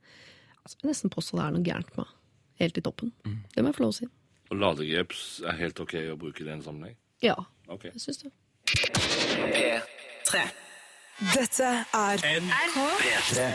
altså, 0.62 0.78
jeg 0.84 0.92
nesten 0.92 1.14
påstå 1.16 1.40
det 1.40 1.48
er 1.48 1.58
noe 1.58 1.66
gærent 1.66 1.98
med 1.98 2.14
helt 2.62 2.78
i 2.78 2.84
toppen. 2.84 3.10
Mm. 3.26 3.42
Det 3.56 3.64
må 3.64 3.72
jeg 3.72 3.80
få 3.80 3.86
lov 3.88 3.96
å 3.96 3.98
si. 3.98 4.08
Og 4.52 4.62
ladegrep 4.62 5.18
er 5.50 5.60
helt 5.64 5.82
ok 5.82 5.98
å 6.12 6.20
bruke 6.20 6.44
i 6.44 6.48
den 6.52 6.62
sammenheng? 6.62 6.94
Ja, 7.24 7.34
okay. 7.68 7.90
jeg 7.94 8.00
syns 8.00 8.22
det. 8.24 8.32
P3. 9.56 10.46
Dette 11.32 11.72
er 11.96 12.22
NRK 12.44 12.78
P3. 13.00 13.50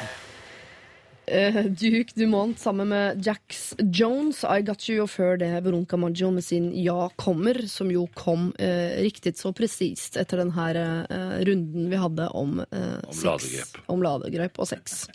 Uh, 1.32 1.66
Duke 1.66 2.12
Dumont 2.16 2.60
sammen 2.60 2.88
med 2.88 3.26
Jax 3.26 3.74
Jones, 3.78 4.44
I 4.44 4.62
Got 4.66 4.90
You, 4.90 5.04
og 5.04 5.12
før 5.14 5.38
det 5.40 5.52
Veronica 5.64 5.96
Maggio 5.96 6.32
med 6.34 6.44
sin 6.44 6.72
Ja 6.76 7.12
kommer, 7.16 7.62
som 7.72 7.92
jo 7.94 8.08
kom 8.18 8.50
uh, 8.58 8.90
riktig 9.00 9.36
så 9.40 9.54
presist 9.56 10.18
etter 10.20 10.42
den 10.42 10.52
her 10.58 10.80
uh, 10.82 11.38
runden 11.48 11.88
vi 11.92 12.00
hadde 12.02 12.28
om, 12.36 12.60
om 12.66 13.22
ladegrep. 13.24 13.78
Om 13.94 14.04
ladegrep 14.04 14.60
og 14.60 14.72
sex. 14.74 15.06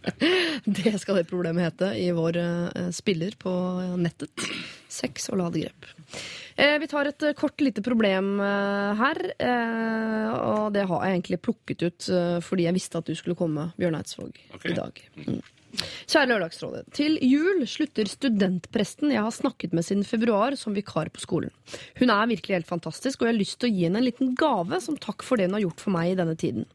det 0.80 0.96
skal 1.00 1.22
det 1.22 1.28
problemet 1.30 1.70
hete 1.70 1.92
i 2.02 2.10
vår 2.16 2.40
spiller 2.92 3.38
på 3.38 3.54
nettet. 4.02 4.48
Sex 4.92 5.30
og 5.30 5.40
ladegrep. 5.40 5.88
Vi 6.56 6.86
tar 6.88 7.10
et 7.10 7.24
kort 7.36 7.60
lite 7.60 7.82
problem 7.84 8.38
her, 8.40 9.18
og 10.32 10.70
det 10.72 10.86
har 10.88 11.02
jeg 11.04 11.18
egentlig 11.18 11.38
plukket 11.44 11.84
ut 11.84 12.06
fordi 12.46 12.64
jeg 12.64 12.76
visste 12.78 13.02
at 13.02 13.10
du 13.10 13.12
skulle 13.18 13.36
komme, 13.36 13.66
Bjørn 13.76 13.98
Eidsvåg, 13.98 14.40
okay. 14.56 14.72
i 14.72 14.78
dag. 14.78 15.02
Mm. 15.26 15.42
Kjære 16.06 16.28
Lørdagsrådet. 16.30 16.84
Til 16.96 17.16
jul 17.24 17.64
slutter 17.68 18.08
studentpresten 18.10 19.12
jeg 19.14 19.24
har 19.24 19.34
snakket 19.34 19.74
med 19.76 19.86
siden 19.86 20.04
februar, 20.06 20.56
som 20.58 20.76
vikar 20.76 21.10
på 21.12 21.22
skolen. 21.22 21.52
Hun 21.98 22.12
er 22.12 22.30
virkelig 22.30 22.58
helt 22.58 22.70
fantastisk, 22.70 23.20
og 23.20 23.28
jeg 23.28 23.34
har 23.34 23.40
lyst 23.40 23.58
til 23.60 23.70
å 23.70 23.74
gi 23.74 23.84
henne 23.86 24.00
en 24.00 24.06
liten 24.06 24.32
gave 24.38 24.80
som 24.84 24.98
takk 25.00 25.24
for 25.26 25.38
det 25.38 25.48
hun 25.48 25.58
har 25.58 25.64
gjort 25.66 25.84
for 25.84 25.96
meg 25.96 26.12
i 26.12 26.16
denne 26.20 26.36
tiden. 26.38 26.68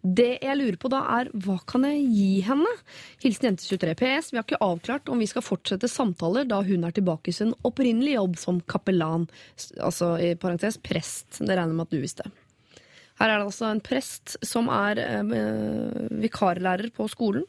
Det 0.00 0.30
jeg 0.44 0.60
lurer 0.60 0.80
på 0.80 0.92
da, 0.92 1.02
er 1.18 1.32
hva 1.46 1.58
kan 1.68 1.86
jeg 1.88 2.06
gi 2.14 2.30
henne? 2.46 2.72
Hilsen 3.24 3.50
Jente23 3.50 3.96
PS. 4.00 4.32
Vi 4.32 4.40
har 4.40 4.46
ikke 4.46 4.62
avklart 4.64 5.12
om 5.12 5.22
vi 5.22 5.30
skal 5.30 5.44
fortsette 5.44 5.90
samtaler 5.90 6.48
da 6.48 6.62
hun 6.66 6.86
er 6.86 6.96
tilbake 6.96 7.32
i 7.32 7.36
sin 7.36 7.54
opprinnelige 7.66 8.20
jobb 8.20 8.40
som 8.40 8.64
kapellan, 8.70 9.28
altså 9.80 10.14
i 10.22 10.34
parentes 10.40 10.80
prest. 10.82 11.40
Det 11.40 11.52
regner 11.52 11.74
med 11.74 11.88
at 11.88 11.94
du 11.94 12.02
visste. 12.02 12.28
Her 13.16 13.32
er 13.32 13.40
det 13.40 13.48
altså 13.48 13.70
en 13.70 13.80
prest 13.80 14.36
som 14.44 14.68
er 14.72 15.00
eh, 15.00 15.34
vikarlærer 16.20 16.90
på 16.96 17.06
skolen, 17.08 17.46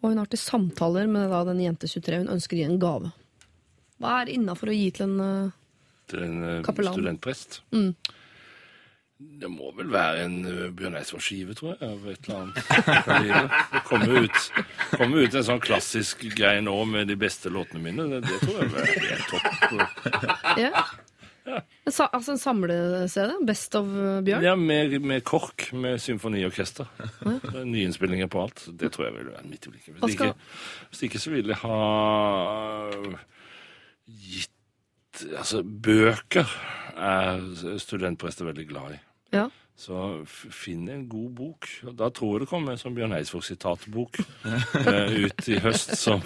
og 0.00 0.08
hun 0.08 0.20
har 0.20 0.30
til 0.32 0.40
samtaler 0.40 1.10
med 1.10 1.28
da, 1.32 1.42
den 1.48 1.60
jente 1.60 1.88
23. 1.90 2.22
Hun 2.22 2.32
ønsker 2.36 2.56
å 2.56 2.60
gi 2.60 2.68
en 2.68 2.80
gave. 2.80 3.10
Hva 4.00 4.22
er 4.22 4.32
innafor 4.32 4.72
å 4.72 4.76
gi 4.76 4.88
til 4.96 5.10
en 5.10 5.20
uh, 5.20 5.58
Til 6.08 6.24
en 6.24 6.38
uh, 6.40 6.54
kapellan? 6.64 6.96
studentprest? 6.96 7.60
Mm. 7.76 7.92
Det 9.42 9.50
må 9.52 9.68
vel 9.76 9.90
være 9.92 10.22
en 10.24 10.38
uh, 10.46 10.62
Bjørn 10.72 10.96
Eidsvåg-skive, 10.96 11.52
tror 11.58 11.74
jeg. 11.74 11.84
Av 11.84 12.08
et 12.08 12.30
eller 12.30 12.38
annet. 12.40 13.60
Det 13.74 13.82
kommer 13.90 14.24
ut, 14.24 14.40
kommer 14.94 15.20
ut 15.20 15.36
en 15.36 15.46
sånn 15.50 15.60
klassisk 15.60 16.24
greie 16.32 16.64
nå 16.64 16.78
med 16.88 17.12
de 17.12 17.18
beste 17.20 17.52
låtene 17.52 17.84
mine. 17.84 18.08
Det, 18.14 18.22
det 18.24 18.40
tror 18.46 18.56
jeg 18.56 18.72
er 18.72 19.08
helt 19.10 19.28
topp. 19.34 19.46
Ja. 20.64 20.86
En, 21.90 21.92
altså 22.06 22.34
en 22.34 22.40
samle-CD? 22.40 23.34
Best 23.46 23.74
of 23.78 23.88
Bjørn? 24.26 24.44
Ja, 24.44 24.54
med, 24.56 24.98
med 25.00 25.24
KORK, 25.26 25.70
med 25.72 25.98
symfoniorkester. 26.02 26.88
Ja. 27.30 27.64
Nyinnspillinger 27.64 28.28
på 28.30 28.42
alt. 28.44 28.62
Det 28.80 28.92
tror 28.92 29.08
jeg 29.08 29.14
vil 29.18 29.30
være 29.32 29.44
midt 29.48 29.66
i 29.66 29.72
blikket. 29.72 29.94
Hvis, 29.94 30.14
skal... 30.14 30.32
ikke, 30.32 30.88
hvis 30.90 31.02
ikke 31.08 31.20
så 31.20 31.32
ville 31.34 31.54
jeg 31.54 31.60
ha 31.64 33.16
gitt 34.06 34.56
Altså, 35.36 35.60
bøker 35.62 36.48
er 36.96 37.42
studentprester 37.82 38.46
veldig 38.46 38.66
glad 38.70 38.94
i. 38.94 39.00
Ja. 39.34 39.48
Så 39.80 39.96
finn 40.28 40.88
en 40.92 41.06
god 41.08 41.30
bok. 41.38 41.68
Da 41.96 42.10
tror 42.12 42.34
jeg 42.34 42.44
det 42.44 42.50
kommer 42.50 42.74
en 42.74 42.80
sånn 42.80 42.96
Bjørn 42.96 43.14
Eidsvåg-sitatbok 43.16 44.18
uh, 44.44 45.14
ut 45.24 45.48
i 45.48 45.56
høst 45.64 45.94
som 45.96 46.20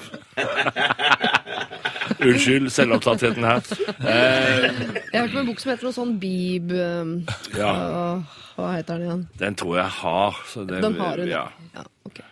Unnskyld 2.20 2.70
selvopptattheten 2.72 3.46
her. 3.46 3.62
Eh, 4.04 4.66
jeg 4.68 5.14
har 5.14 5.26
hørt 5.26 5.34
om 5.34 5.40
en 5.42 5.48
bok 5.48 5.62
som 5.62 5.72
heter 5.72 5.88
noe 5.88 5.96
sånn 5.96 6.14
Bib 6.22 6.72
um, 6.74 7.16
ja. 7.56 7.72
uh, 7.72 8.38
Hva 8.58 8.70
heter 8.76 9.00
den 9.00 9.08
igjen? 9.08 9.26
Den 9.40 9.58
tror 9.58 9.78
jeg 9.80 9.90
har. 9.98 10.40
Det, 10.54 10.80
den 10.84 10.98
har 11.00 11.22
hun? 11.22 11.30
Ja. 11.30 11.44
ja 11.74 11.84
okay. 12.08 12.26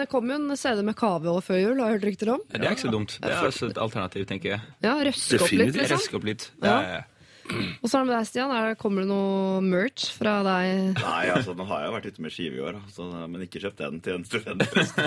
Det 0.00 0.06
kom 0.12 0.30
jo 0.32 0.38
en 0.38 0.56
CD 0.56 0.80
med 0.86 0.96
kave 0.98 1.28
over 1.30 1.44
før 1.44 1.60
jul, 1.60 1.80
har 1.80 1.92
jeg 1.92 1.98
hørt 1.98 2.08
rykter 2.10 2.32
om. 2.36 2.46
Ja, 2.48 2.60
det 2.60 2.70
er 2.70 2.78
ikke 2.78 2.86
så 2.86 2.94
dumt. 2.94 3.18
Det 3.20 3.32
er 3.32 3.50
også 3.50 3.70
et 3.72 3.82
alternativ, 3.82 4.24
tenker 4.28 4.54
jeg. 4.54 4.64
Ja, 4.84 4.96
Røske 5.08 5.40
opp 5.42 5.52
litt, 5.52 5.76
liksom. 5.76 5.92
Røske 5.96 6.18
opp 6.20 6.26
litt. 6.30 6.48
Ja. 6.64 7.02
Så 7.86 7.92
er 7.94 8.02
det 8.02 8.08
med 8.08 8.14
deg, 8.16 8.26
Stian. 8.28 8.52
Er 8.54 8.68
det, 8.70 8.78
kommer 8.80 9.04
det 9.04 9.10
noe 9.10 9.62
merch 9.64 10.08
fra 10.16 10.38
deg? 10.46 10.98
Nei, 10.98 11.22
altså, 11.34 11.54
nå 11.56 11.68
har 11.70 11.86
jeg 11.86 11.94
vært 11.96 12.10
ute 12.10 12.26
med 12.26 12.34
skive 12.34 12.58
i 12.58 12.64
år, 12.66 12.80
altså, 12.82 13.08
men 13.30 13.46
ikke 13.46 13.62
kjøpt 13.62 13.82
den 13.84 14.02
til 14.04 14.18
en 14.18 14.26
studentprest. 14.26 15.00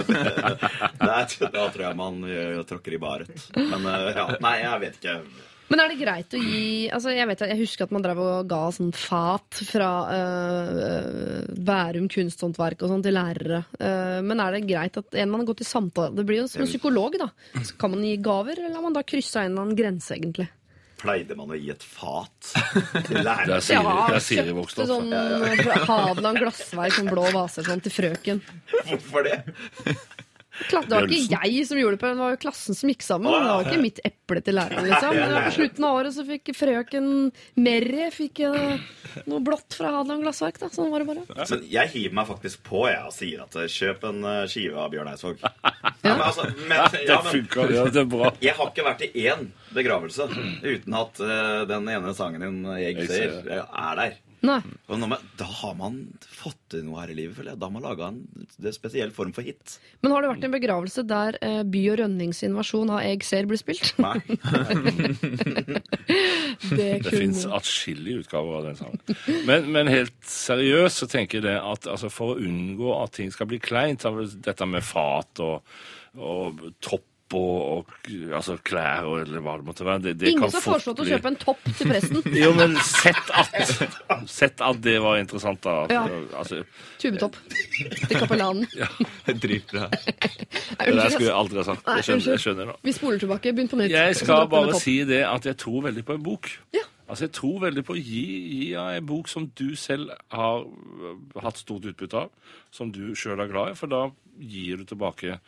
da 1.03 1.21
tror 1.27 1.85
jeg 1.85 1.99
man 1.99 2.23
tråkker 2.69 2.95
i 2.95 3.01
baret. 3.01 3.47
Men 3.55 3.87
eh, 3.89 4.09
ja, 4.15 4.27
nei, 4.43 4.57
jeg 4.63 4.83
vet 4.85 4.99
ikke. 5.01 5.21
Men 5.69 5.83
er 5.83 5.91
det 5.91 5.99
greit 5.99 6.33
å 6.33 6.39
gi 6.41 6.89
altså 6.89 7.11
jeg, 7.13 7.27
vet, 7.29 7.43
jeg 7.51 7.59
husker 7.59 7.85
at 7.85 7.91
man 7.93 8.01
drev 8.01 8.21
og 8.23 8.47
ga 8.49 8.61
sånn 8.73 8.89
fat 8.95 9.59
fra 9.69 9.89
uh, 10.09 11.43
Bærum 11.53 12.07
kunsthåndverk 12.09 12.81
og 12.81 12.93
sånn 12.93 13.05
til 13.05 13.13
lærere. 13.13 13.61
Uh, 13.77 14.17
men 14.25 14.41
er 14.41 14.57
det 14.57 14.65
greit 14.65 14.97
at 14.97 15.19
en 15.21 15.29
man 15.29 15.43
har 15.43 15.51
gått 15.51 15.61
i 15.61 15.69
samtale 15.69 16.15
Det 16.17 16.25
blir 16.25 16.41
jo 16.41 16.47
som 16.49 16.65
en 16.65 16.71
psykolog, 16.71 17.19
da. 17.21 17.29
Så 17.61 17.77
kan 17.77 17.93
man 17.93 18.01
gi 18.05 18.15
gaver, 18.17 18.63
eller 18.63 18.79
har 18.79 18.87
man 18.87 18.97
da 18.97 19.05
kryssa 19.05 19.43
en 19.43 19.53
eller 19.53 19.67
annen 19.67 19.77
grense, 19.77 20.15
egentlig? 20.17 20.49
Pleide 20.99 21.37
man 21.39 21.51
å 21.53 21.57
gi 21.57 21.71
et 21.73 21.83
fat 21.85 22.53
til 23.07 23.21
læreren. 23.23 23.59
Det 23.59 24.19
er 24.19 24.23
Siri 24.23 24.55
vokste 24.55 24.85
opp. 24.85 24.91
Sånn. 24.91 25.13
Hadeland 25.89 26.41
glassverk, 26.43 26.95
sånn 26.99 27.11
blå 27.11 27.27
vaser 27.35 27.67
sånn, 27.67 27.83
til 27.85 27.95
frøken. 27.95 28.43
Hvorfor 28.89 29.27
det? 29.27 29.39
Det 30.69 30.91
var 30.91 31.07
ikke 31.07 31.39
jeg 31.47 31.65
som 31.67 31.79
gjorde 31.79 31.95
det, 31.95 32.01
på, 32.01 32.11
det 32.11 32.19
var 32.19 32.33
jo 32.35 32.39
klassen 32.41 32.77
som 32.77 32.91
gikk 32.91 33.05
sammen. 33.05 33.31
Det 33.31 33.51
var 33.53 33.69
ikke 33.69 33.83
mitt 33.83 34.01
eple 34.05 34.43
til 34.45 34.57
læreren. 34.59 34.89
liksom. 34.89 35.19
På 35.45 35.53
slutten 35.55 35.87
av 35.87 35.99
året 35.99 36.15
så 36.15 36.25
fikk 36.27 36.51
frøken 36.57 37.09
Merry 37.59 38.09
fikk 38.13 38.43
noe 39.29 39.41
blått 39.43 39.77
fra 39.77 39.93
Hadeland 39.95 40.25
Glassverk. 40.25 40.59
da, 40.61 40.69
sånn 40.73 40.91
var 40.91 41.03
det 41.03 41.09
bare. 41.09 41.25
Men 41.39 41.65
jeg 41.71 41.93
hiver 41.95 42.17
meg 42.19 42.29
faktisk 42.29 42.63
på 42.67 42.85
jeg, 42.89 43.01
og 43.07 43.15
sier 43.15 43.43
at 43.45 43.57
eh, 43.59 43.69
kjøp 43.71 44.07
en 44.09 44.23
eh, 44.33 44.45
skive 44.51 44.79
av 44.83 44.93
Bjørn 44.93 45.11
Eidsvåg. 45.13 45.43
Ja. 45.43 45.83
Men, 46.03 46.23
altså, 46.29 46.47
men, 46.59 46.75
ja, 46.75 47.19
men, 47.25 47.45
det 47.93 48.03
er 48.03 48.09
bra. 48.09 48.33
Jeg 48.43 48.57
har 48.59 48.73
ikke 48.73 48.87
vært 48.87 49.05
i 49.07 49.11
én 49.27 49.49
begravelse 49.75 50.29
uten 50.63 50.95
at 50.97 51.21
uh, 51.21 51.61
den 51.69 51.91
ene 51.91 52.15
sangen 52.17 52.43
din, 52.43 52.63
'Jeg 52.79 53.07
ser', 53.09 53.43
er 53.59 53.99
der. 53.99 54.17
Nei. 54.45 54.59
Man, 54.87 55.15
da 55.35 55.45
har 55.45 55.73
man 55.75 55.97
fått 56.23 56.57
til 56.71 56.85
noe 56.87 57.01
her 57.01 57.11
i 57.11 57.15
livet. 57.17 57.35
føler 57.35 57.51
jeg. 57.51 57.59
Da 57.59 57.67
har 57.67 57.73
man 57.73 57.83
laga 57.83 58.07
en 58.11 58.71
spesiell 58.71 59.11
form 59.15 59.33
for 59.35 59.43
hit. 59.43 59.79
Men 59.99 60.11
har 60.13 60.23
det 60.23 60.29
vært 60.31 60.45
en 60.47 60.53
begravelse 60.53 61.03
der 61.09 61.37
eh, 61.43 61.63
By 61.67 61.81
og 61.91 61.97
Rønnings 61.99 62.39
invasjon 62.47 62.93
av 62.95 63.01
Egg 63.03 63.25
Ser 63.27 63.49
blir 63.49 63.59
spilt? 63.59 63.91
Nei. 63.99 64.19
det 66.77 66.89
det 67.03 67.11
fins 67.11 67.43
atskillige 67.45 68.23
utgaver 68.23 68.61
av 68.61 68.69
den 68.69 68.79
sangen. 68.79 69.01
Men, 69.49 69.67
men, 69.75 69.91
helt 69.91 70.15
seriøst 70.23 71.03
så 71.03 71.07
tenker 71.11 71.39
jeg 71.39 71.45
det 71.49 71.57
at 71.59 71.87
altså, 71.91 72.07
for 72.13 72.35
å 72.35 72.39
unngå 72.39 72.89
at 73.01 73.11
ting 73.19 73.31
skal 73.35 73.47
bli 73.49 73.59
kleint, 73.63 74.07
dette 74.39 74.65
med 74.69 74.83
fat 74.85 75.39
og, 75.43 75.55
og 76.15 76.69
topp 76.79 77.03
og, 77.37 77.85
og 77.85 78.09
altså 78.35 78.55
klær 78.65 79.07
og 79.09 79.19
eller 79.21 79.43
hva 79.45 79.55
det 79.59 79.67
måtte 79.67 79.85
være. 79.87 80.01
Det, 80.07 80.13
det 80.21 80.31
Ingen 80.33 80.51
som 80.53 80.63
foreslått 80.63 80.99
bli... 81.01 81.07
å 81.07 81.15
kjøpe 81.15 81.31
en 81.31 81.39
topp 81.41 81.69
til 81.69 81.91
presten. 81.91 82.21
jo, 82.43 82.51
men 82.57 82.75
sett 82.85 83.33
at, 83.37 83.57
sett 84.29 84.63
at 84.65 84.81
det 84.83 84.97
var 85.03 85.19
interessant, 85.21 85.61
da. 85.65 85.75
Ja. 85.93 86.03
Altså, 86.39 86.63
Tubetopp 87.01 87.37
til 87.53 88.15
kapellanen. 88.15 88.67
ja, 88.81 88.89
Dritbra. 89.29 89.89
Det 90.79 90.95
der 90.95 91.11
skulle 91.11 91.27
jeg 91.27 91.35
aldri 91.35 91.59
ha 91.59 91.65
sagt. 91.67 91.87
Jeg 91.99 92.05
skjønner, 92.07 92.29
jeg 92.33 92.41
skjønner 92.43 92.71
Vi 92.85 92.93
spoler 92.95 93.19
tilbake. 93.21 93.51
Begynn 93.55 93.69
på 93.71 93.79
nytt. 93.79 93.93
Jeg 93.93 94.15
skal 94.17 94.47
bare 94.51 94.77
si 94.79 95.01
det 95.07 95.21
at 95.27 95.45
jeg 95.49 95.57
tror 95.59 95.83
veldig 95.89 96.05
på 96.07 96.15
en 96.15 96.23
bok. 96.23 96.49
Ja. 96.75 96.85
Altså, 97.09 97.25
Jeg 97.25 97.33
tror 97.39 97.59
veldig 97.63 97.83
på 97.87 97.95
å 97.95 97.99
gi, 97.99 98.23
gi 98.53 98.65
en 98.77 99.05
bok 99.09 99.29
som 99.31 99.47
du 99.57 99.73
selv 99.79 100.13
har 100.29 100.65
hatt 101.41 101.57
stort 101.57 101.87
utbytte 101.89 102.25
av, 102.25 102.53
som 102.71 102.91
du 102.93 103.15
sjøl 103.17 103.41
er 103.41 103.49
glad 103.49 103.73
i, 103.73 103.77
for 103.79 103.89
da 103.89 104.03
gir 104.39 104.81
du 104.81 104.85
tilbake 104.91 105.39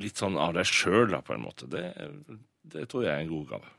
litt 0.00 0.20
sånn 0.20 0.38
av 0.40 0.54
deg 0.56 0.68
sjøl, 0.68 1.16
på 1.24 1.34
en 1.34 1.44
måte. 1.44 1.68
Det, 1.70 1.88
det, 2.66 2.86
tror 2.90 3.06
jeg 3.06 3.12
er 3.14 3.24
en 3.24 3.32
god 3.32 3.50
gave. 3.54 3.72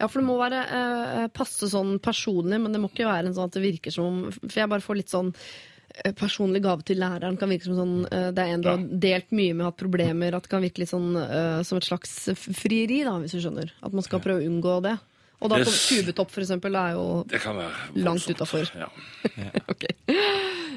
Ja, 0.00 0.08
for 0.08 0.18
det 0.18 0.26
må 0.26 0.38
være 0.40 0.62
eh, 0.78 1.26
passe 1.34 1.68
sånn 1.70 1.98
personlig, 2.02 2.58
men 2.62 2.74
det 2.74 2.80
må 2.82 2.90
ikke 2.90 3.06
være 3.06 3.30
en 3.30 3.36
sånn 3.36 3.50
at 3.50 3.58
det 3.58 3.62
virker 3.62 3.94
som 3.94 4.24
For 4.32 4.56
jeg 4.58 4.70
bare 4.72 4.82
får 4.82 4.98
litt 4.98 5.12
sånn 5.12 5.28
eh, 5.30 6.10
personlig 6.18 6.64
gave 6.64 6.82
til 6.88 6.98
læreren 6.98 7.38
kan 7.38 7.52
virke 7.52 7.68
som 7.68 7.78
sånn 7.78 7.94
eh, 8.08 8.32
Det 8.34 8.42
er 8.42 8.56
en 8.56 8.64
du 8.64 8.70
har 8.72 8.82
delt 9.04 9.30
mye 9.30 9.54
med, 9.54 9.68
hatt 9.68 9.78
problemer 9.78 10.34
At 10.34 10.48
det 10.48 10.50
kan 10.56 10.64
virke 10.64 10.82
litt 10.82 10.90
sånn 10.90 11.12
uh, 11.14 11.60
som 11.62 11.78
et 11.78 11.86
slags 11.86 12.16
frieri, 12.34 13.04
da, 13.06 13.14
hvis 13.22 13.36
du 13.36 13.44
skjønner. 13.44 13.70
At 13.78 13.94
man 13.94 14.02
skal 14.02 14.24
prøve 14.24 14.42
å 14.42 14.50
unngå 14.50 14.80
det. 14.88 14.96
Og 15.42 15.50
da 15.50 15.58
Yes. 15.58 15.88
tubetopp, 15.90 16.30
for 16.30 16.44
eksempel, 16.44 16.76
er 16.78 16.94
jo 16.94 17.24
Det 17.28 17.40
kan 17.42 17.56
være 17.58 18.02
Langt 18.06 18.28
utafor. 18.30 18.68
Ja. 18.78 18.88
okay. 19.72 19.94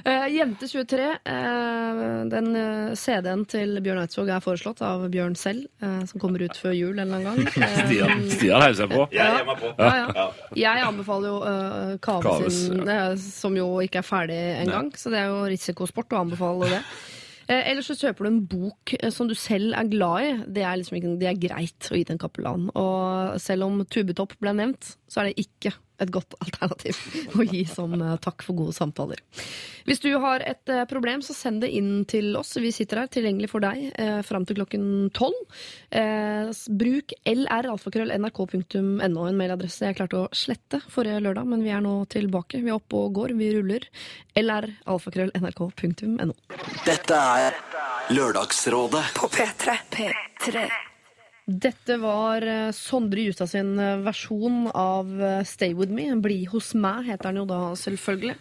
uh, 0.05 0.25
Jente 0.33 0.67
23. 0.67 1.09
Uh, 1.25 2.25
den 2.33 2.49
uh, 2.55 2.95
CD-en 2.97 3.45
til 3.49 3.77
Bjørn 3.85 4.01
Eidsvåg 4.03 4.29
er 4.33 4.41
foreslått 4.43 4.81
av 4.85 5.05
Bjørn 5.13 5.35
selv, 5.37 5.67
eh, 5.81 6.01
som 6.09 6.21
kommer 6.21 6.41
ut 6.41 6.57
før 6.57 6.73
jul 6.75 6.99
en 6.99 7.05
eller 7.13 7.29
annen 7.31 7.45
gang. 7.45 7.53
Eh, 7.65 7.77
Stian, 7.85 8.23
Stian 8.29 8.61
heier 8.63 8.77
seg 8.77 8.91
på. 8.91 9.05
Jeg 9.13 9.45
på. 9.45 9.71
Ja, 9.79 9.93
ja. 10.09 10.25
Jeg 10.59 10.85
anbefaler 10.85 11.31
jo 11.31 11.37
uh, 11.41 11.95
Kave 12.03 12.25
Kaves, 12.25 12.59
sin, 12.67 12.81
eh, 12.89 13.13
som 13.21 13.55
jo 13.57 13.67
ikke 13.85 14.01
er 14.01 14.07
ferdig 14.07 14.39
engang. 14.63 14.91
Så 14.97 15.13
det 15.13 15.21
er 15.21 15.31
jo 15.33 15.45
risikosport 15.49 16.13
å 16.15 16.23
anbefale 16.25 16.71
det. 16.75 16.81
Eh, 17.45 17.61
ellers 17.69 17.91
så 17.91 17.97
kjøper 17.99 18.25
du 18.25 18.29
en 18.31 18.43
bok 18.49 18.95
eh, 18.97 19.11
som 19.13 19.29
du 19.29 19.35
selv 19.37 19.75
er 19.77 19.89
glad 19.91 20.25
i. 20.25 20.29
Det 20.57 20.63
er, 20.65 20.79
liksom 20.81 21.17
det 21.21 21.29
er 21.29 21.41
greit 21.41 21.89
å 21.91 21.97
gi 21.97 22.05
til 22.05 22.17
en 22.17 22.21
kapellan. 22.21 22.69
Og 22.73 23.35
selv 23.41 23.67
om 23.67 23.83
Tubetopp 23.85 24.37
ble 24.41 24.55
nevnt, 24.57 24.95
så 25.11 25.21
er 25.21 25.29
det 25.29 25.45
ikke 25.45 25.75
et 26.01 26.11
godt 26.13 26.35
alternativ 26.43 26.99
å 27.37 27.45
gi 27.45 27.65
som 27.69 27.93
eh, 27.99 28.17
takk 28.23 28.43
for 28.45 28.57
gode 28.57 28.75
samtaler. 28.75 29.21
Hvis 29.85 30.01
du 30.01 30.09
har 30.21 30.41
et 30.45 30.69
eh, 30.73 30.85
problem, 30.89 31.21
så 31.25 31.33
send 31.37 31.61
det 31.61 31.69
inn 31.77 32.05
til 32.09 32.35
oss. 32.39 32.55
Vi 32.61 32.71
sitter 32.73 33.03
her 33.03 33.09
tilgjengelig 33.13 33.49
for 33.51 33.61
deg 33.63 33.91
eh, 34.01 34.21
fram 34.25 34.45
til 34.47 34.57
klokken 34.59 35.09
tolv. 35.15 35.37
Eh, 35.93 36.49
bruk 36.81 37.13
lralfakrøll.nrk.no, 37.29 39.27
en 39.29 39.37
mailadresse 39.37 39.85
jeg 39.85 39.97
klarte 39.99 40.23
å 40.23 40.31
slette 40.35 40.81
forrige 40.89 41.21
lørdag, 41.25 41.45
men 41.51 41.63
vi 41.65 41.71
er 41.75 41.81
nå 41.85 41.93
tilbake. 42.11 42.63
Vi 42.65 42.71
er 42.73 42.79
oppe 42.79 42.95
og 43.03 43.13
går, 43.19 43.29
vi 43.37 43.47
ruller. 43.59 43.83
lralfakrøll.nrk.no. 44.41 46.33
Dette 46.85 47.15
er 47.39 47.51
Lørdagsrådet 48.13 49.05
På 49.17 49.25
P3. 49.33 49.79
P3. 49.89 50.69
Dette 51.45 51.99
var 52.01 52.41
eh, 52.41 52.71
Sondre 52.73 53.21
Justad 53.21 53.51
sin 53.51 53.75
eh, 53.77 53.99
versjon 54.01 54.65
av 54.73 55.11
eh, 55.21 55.43
Stay 55.45 55.75
With 55.77 55.93
Me. 55.93 56.07
Bli 56.17 56.39
hos 56.49 56.71
meg, 56.73 57.05
heter 57.05 57.29
den 57.29 57.43
jo 57.43 57.45
da 57.49 57.59
selvfølgelig. 57.77 58.33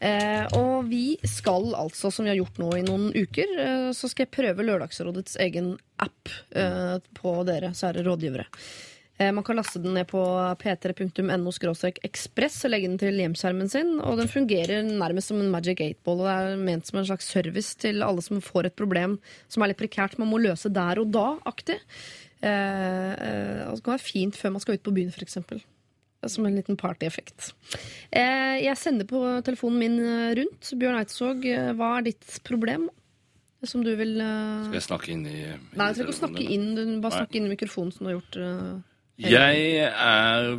Eh, 0.00 0.46
og 0.58 0.88
vi 0.88 1.14
skal 1.28 1.74
altså, 1.78 2.10
som 2.10 2.24
vi 2.26 2.32
har 2.32 2.40
gjort 2.40 2.58
nå 2.58 2.70
i 2.74 2.82
noen 2.82 3.10
uker, 3.14 3.52
eh, 3.54 3.88
så 3.94 4.08
skal 4.10 4.26
jeg 4.26 4.34
prøve 4.34 4.64
Lørdagsrådets 4.66 5.36
egen 5.44 5.74
app 6.02 6.32
eh, 6.56 6.96
på 7.20 7.34
dere, 7.46 7.70
kjære 7.76 8.06
rådgivere. 8.08 8.48
Man 9.20 9.44
kan 9.44 9.58
laste 9.58 9.76
den 9.84 9.92
ned 9.92 10.06
på 10.08 10.20
p3.no 10.56 11.50
ekspress 12.08 12.54
og 12.64 12.70
legge 12.72 12.88
den 12.88 12.96
til 12.96 13.18
hjemskjermen 13.20 13.68
sin. 13.68 13.90
Og 14.00 14.16
den 14.16 14.30
fungerer 14.32 14.80
nærmest 14.80 15.28
som 15.28 15.42
en 15.42 15.50
Magic 15.52 15.82
8-ball. 15.84 16.22
Og 16.24 16.30
er 16.32 16.56
ment 16.56 16.88
som 16.88 17.02
en 17.02 17.04
slags 17.04 17.28
service 17.28 17.76
til 17.76 18.00
alle 18.00 18.24
som 18.24 18.40
får 18.40 18.70
et 18.70 18.78
problem 18.80 19.18
som 19.52 19.60
er 19.60 19.74
litt 19.74 19.82
prekært, 19.82 20.16
man 20.16 20.32
må 20.32 20.40
løse 20.40 20.72
der 20.72 21.02
og 21.02 21.12
da-aktig. 21.12 21.76
Eh, 22.40 23.12
eh, 23.12 23.68
og 23.68 23.76
det 23.76 23.84
kan 23.84 23.96
være 23.96 24.06
fint 24.06 24.38
før 24.38 24.54
man 24.54 24.62
skal 24.64 24.78
ut 24.78 24.86
på 24.86 24.94
byen, 24.96 25.12
f.eks. 25.12 25.38
Som 26.28 26.46
en 26.46 26.56
liten 26.56 26.76
partyeffekt. 26.80 27.52
Eh, 28.12 28.60
jeg 28.60 28.76
sender 28.76 29.08
på 29.08 29.20
telefonen 29.44 29.80
min 29.80 30.00
rundt. 30.36 30.72
Bjørn 30.80 31.00
Eidsvåg, 31.00 31.46
hva 31.78 31.94
er 31.98 32.10
ditt 32.10 32.40
problem? 32.48 32.88
Som 33.64 33.84
du 33.84 33.92
vil. 33.96 34.14
Skal 34.16 34.78
jeg 34.78 34.86
snakke 34.86 35.10
inn 35.12 35.26
i, 35.28 35.38
i 35.44 35.50
Nei, 35.52 35.90
jeg 35.90 35.98
trenger 35.98 36.06
ikke 36.06 36.20
snakke 36.22 36.46
inn. 36.56 36.70
Du 36.76 36.84
bare 37.04 37.18
snakke 37.24 37.40
inn 37.40 37.48
i 37.48 37.52
mikrofonen 37.52 37.92
som 37.92 38.06
du 38.06 38.10
har 38.10 38.18
gjort. 38.20 38.38
Jeg 39.20 39.64
er, 39.84 40.54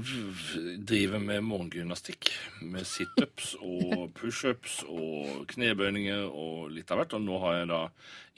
driver 0.86 1.22
med 1.24 1.42
morgengymnastikk. 1.48 2.30
Med 2.62 2.86
situps 2.86 3.56
og 3.58 4.12
pushups 4.18 4.82
og 4.86 5.48
knebøyninger 5.50 6.28
og 6.30 6.70
litt 6.76 6.92
av 6.94 7.02
hvert. 7.02 7.16
Og 7.18 7.26
nå 7.26 7.40
har 7.42 7.62
jeg 7.62 7.72
da 7.72 7.82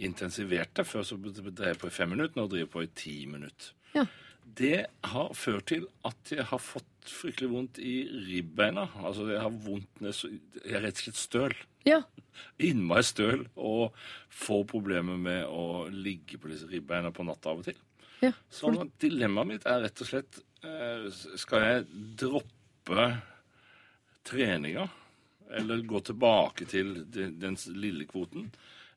intensivert 0.08 0.72
det. 0.80 0.88
Før 0.88 1.08
så 1.08 1.20
drev 1.20 1.74
jeg 1.74 1.82
på 1.82 1.92
i 1.92 1.96
fem 1.96 2.14
minutter, 2.16 2.40
nå 2.40 2.48
driver 2.48 2.64
jeg 2.64 2.74
på 2.78 2.86
i 2.86 2.92
ti 3.04 3.18
minutter. 3.28 3.74
Ja. 3.98 4.08
Det 4.44 4.86
har 5.12 5.36
ført 5.36 5.68
til 5.72 5.86
at 6.08 6.32
jeg 6.32 6.46
har 6.50 6.62
fått 6.62 6.90
fryktelig 7.10 7.52
vondt 7.52 7.80
i 7.84 7.96
ribbeina. 8.30 8.88
Altså, 9.04 9.28
jeg 9.32 9.44
har 9.44 9.62
vondt 9.66 10.04
Jeg 10.04 10.76
er 10.78 10.84
rett 10.86 11.00
og 11.00 11.06
slett 11.06 11.20
støl. 11.20 11.56
Ja. 11.86 12.02
Innmari 12.64 13.04
støl 13.06 13.46
og 13.56 13.94
får 14.34 14.64
problemer 14.72 15.18
med 15.20 15.46
å 15.50 15.88
ligge 15.92 16.40
på 16.42 16.50
disse 16.52 16.68
ribbeina 16.70 17.12
på 17.14 17.26
natta 17.28 17.52
av 17.54 17.62
og 17.62 17.68
til. 17.68 17.78
ja. 18.24 18.32
Sånn 18.50 18.80
at 18.82 18.94
dilemmaet 19.04 19.48
mitt 19.50 19.66
er 19.70 19.82
rett 19.84 20.02
og 20.02 20.08
slett 20.08 20.40
eh, 20.64 21.10
Skal 21.38 21.66
jeg 21.68 21.86
droppe 22.24 23.08
treninga? 24.24 24.88
Eller 25.54 25.84
gå 25.86 26.00
tilbake 26.02 26.66
til 26.66 26.96
den, 27.14 27.58
lille 27.76 28.08
kvoten? 28.10 28.48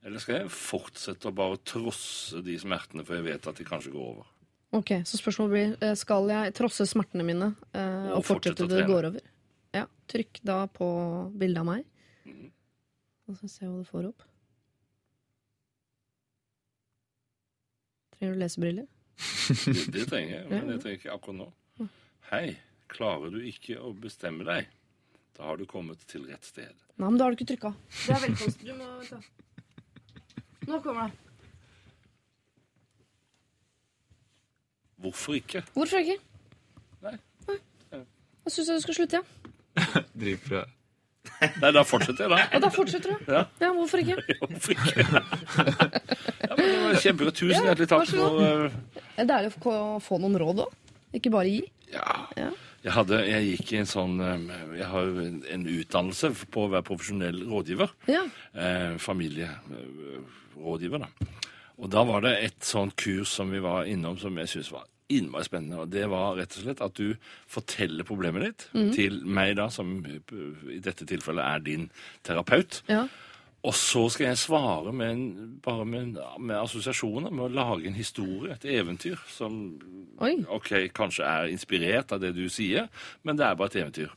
Eller 0.07 0.22
skal 0.22 0.39
jeg 0.45 0.53
fortsette 0.55 1.28
å 1.28 1.34
bare 1.34 1.59
trosse 1.66 2.41
de 2.47 2.55
smertene, 2.62 3.03
for 3.05 3.18
jeg 3.18 3.26
vet 3.26 3.49
at 3.51 3.59
de 3.59 3.66
kanskje 3.66 3.93
går 3.93 4.07
over? 4.14 4.28
Ok, 4.76 4.93
Så 5.09 5.18
spørsmålet 5.18 5.53
blir 5.53 5.74
eh, 5.89 5.95
skal 5.99 6.30
jeg 6.30 6.55
trosse 6.57 6.87
smertene 6.89 7.24
mine 7.26 7.51
eh, 7.72 8.09
og, 8.12 8.20
Og 8.20 8.24
fortsette 8.30 8.64
å 8.66 8.70
det 8.70 8.87
går 8.89 9.11
over. 9.11 9.26
Ja, 9.74 9.84
Trykk 10.11 10.41
da 10.47 10.62
på 10.70 10.87
bildet 11.37 11.61
av 11.62 11.68
meg. 11.68 11.84
Mhm. 12.26 12.51
Og 13.27 13.37
så 13.41 13.49
se 13.51 13.66
hva 13.66 13.81
du 13.81 13.87
får 13.89 14.09
opp. 14.11 14.24
Trenger 18.16 18.35
du 18.35 18.41
lesebriller? 18.41 18.87
Det, 19.16 19.74
det 19.95 20.07
trenger 20.11 20.39
jeg, 20.39 20.47
men 20.51 20.72
jeg 20.74 20.83
trenger 20.85 21.01
ikke 21.01 21.14
akkurat 21.16 21.39
nå. 21.41 21.49
Hei, 22.31 22.47
klarer 22.91 23.35
du 23.35 23.41
ikke 23.47 23.79
å 23.83 23.93
bestemme 23.99 24.47
deg? 24.47 24.70
Da 25.37 25.51
har 25.51 25.61
du 25.61 25.66
kommet 25.68 26.01
til 26.09 26.24
rett 26.31 26.47
sted. 26.49 26.72
Nei, 26.97 27.11
men 27.11 27.18
da 27.20 27.27
har 27.27 27.35
du 27.35 27.39
ikke 27.39 27.51
trykka. 27.53 27.74
Det 28.07 28.14
er 28.14 28.22
velkomst. 28.24 28.64
Du 28.64 28.72
må 28.79 28.89
ta. 29.05 29.20
Nå 30.66 30.81
kommer 30.83 31.11
det. 31.11 31.22
Hvorfor 35.05 35.37
ikke? 35.37 35.62
Hvorfor 35.74 36.01
ikke? 36.01 36.16
Nei. 37.05 37.18
Da 38.47 38.51
syns 38.55 38.70
jeg 38.70 38.79
du 38.79 38.87
skal 38.87 38.97
slutte, 38.97 39.20
ja. 39.20 39.22
Driver 40.20 40.43
fra 40.49 40.64
Nei, 41.61 41.70
da 41.76 41.82
fortsetter 41.84 42.24
jeg, 42.24 42.30
da. 42.32 42.37
Ja, 42.53 42.59
da 42.64 42.68
fortsetter 42.72 43.09
du. 43.12 43.16
Ja. 43.32 43.43
Ja, 43.61 43.68
hvorfor 43.76 43.99
ikke? 44.01 44.16
Hvorfor 44.41 44.70
ikke? 44.72 44.89
ja, 46.47 46.53
men 46.57 46.64
det 46.64 46.78
var 46.82 46.95
kjempebra. 47.03 47.32
Tusen 47.37 47.66
hjertelig 47.68 47.89
takk 47.91 48.07
for 48.12 48.30
eh, 48.47 48.70
Det 49.16 49.22
er 49.24 49.28
deilig 49.32 49.51
å 49.53 49.55
få- 50.03 50.20
noen 50.22 50.37
råd 50.41 50.59
òg. 50.64 50.70
Ikke 51.16 51.30
bare 51.34 51.49
gi. 51.53 51.62
Ja. 51.93 52.07
Ja. 52.41 52.49
Jeg, 52.87 52.93
hadde, 52.95 53.16
jeg 53.26 53.43
gikk 53.51 53.68
i 53.74 53.78
en 53.82 53.89
sånn 53.91 54.14
eh, 54.22 54.41
Jeg 54.80 54.89
har 54.93 55.03
jo 55.11 55.14
en, 55.26 55.39
en 55.57 55.64
utdannelse 55.76 56.26
på 56.55 56.59
å 56.66 56.70
være 56.72 56.87
profesjonell 56.89 57.39
rådgiver. 57.51 57.89
Ja. 58.12 58.22
Eh, 58.55 58.93
familierådgiver, 59.03 60.99
da. 61.05 61.09
Og 61.76 61.87
da 61.93 62.01
var 62.09 62.20
det 62.24 62.34
et 62.47 62.61
sånt 62.64 62.95
kurs 62.97 63.28
som 63.37 63.51
vi 63.53 63.61
var 63.61 63.84
innom 63.91 64.16
som 64.20 64.32
jeg 64.41 64.49
syntes 64.49 64.72
var 64.72 64.87
innmari 65.12 65.46
spennende. 65.46 65.82
Og 65.84 65.92
det 65.92 66.07
var 66.11 66.36
rett 66.38 66.57
og 66.57 66.66
slett 66.66 66.82
at 66.84 66.98
du 66.98 67.14
forteller 67.50 68.07
problemet 68.09 68.46
ditt 68.46 68.66
mm. 68.74 68.90
til 68.96 69.20
meg, 69.26 69.54
da, 69.61 69.68
som 69.72 69.98
i 70.07 70.80
dette 70.82 71.09
tilfellet 71.09 71.44
er 71.46 71.64
din 71.70 71.88
terapeut. 72.26 72.82
ja. 72.90 73.07
Og 73.66 73.74
så 73.74 74.04
skal 74.12 74.28
jeg 74.28 74.38
svare 74.38 74.92
med, 74.94 75.09
en, 75.11 75.54
bare 75.64 75.86
med, 75.88 76.18
med 76.38 76.59
assosiasjoner, 76.61 77.32
med 77.34 77.48
å 77.48 77.54
lage 77.57 77.88
en 77.88 77.96
historie, 77.98 78.54
et 78.54 78.66
eventyr, 78.76 79.18
som 79.32 79.57
Oi. 80.22 80.36
ok, 80.54 80.70
kanskje 80.94 81.26
er 81.26 81.50
inspirert 81.50 82.14
av 82.14 82.22
det 82.22 82.30
du 82.36 82.44
sier, 82.52 82.86
men 83.26 83.38
det 83.38 83.48
er 83.48 83.59
bare 83.59 83.72
et 83.72 83.80
eventyr. 83.82 84.12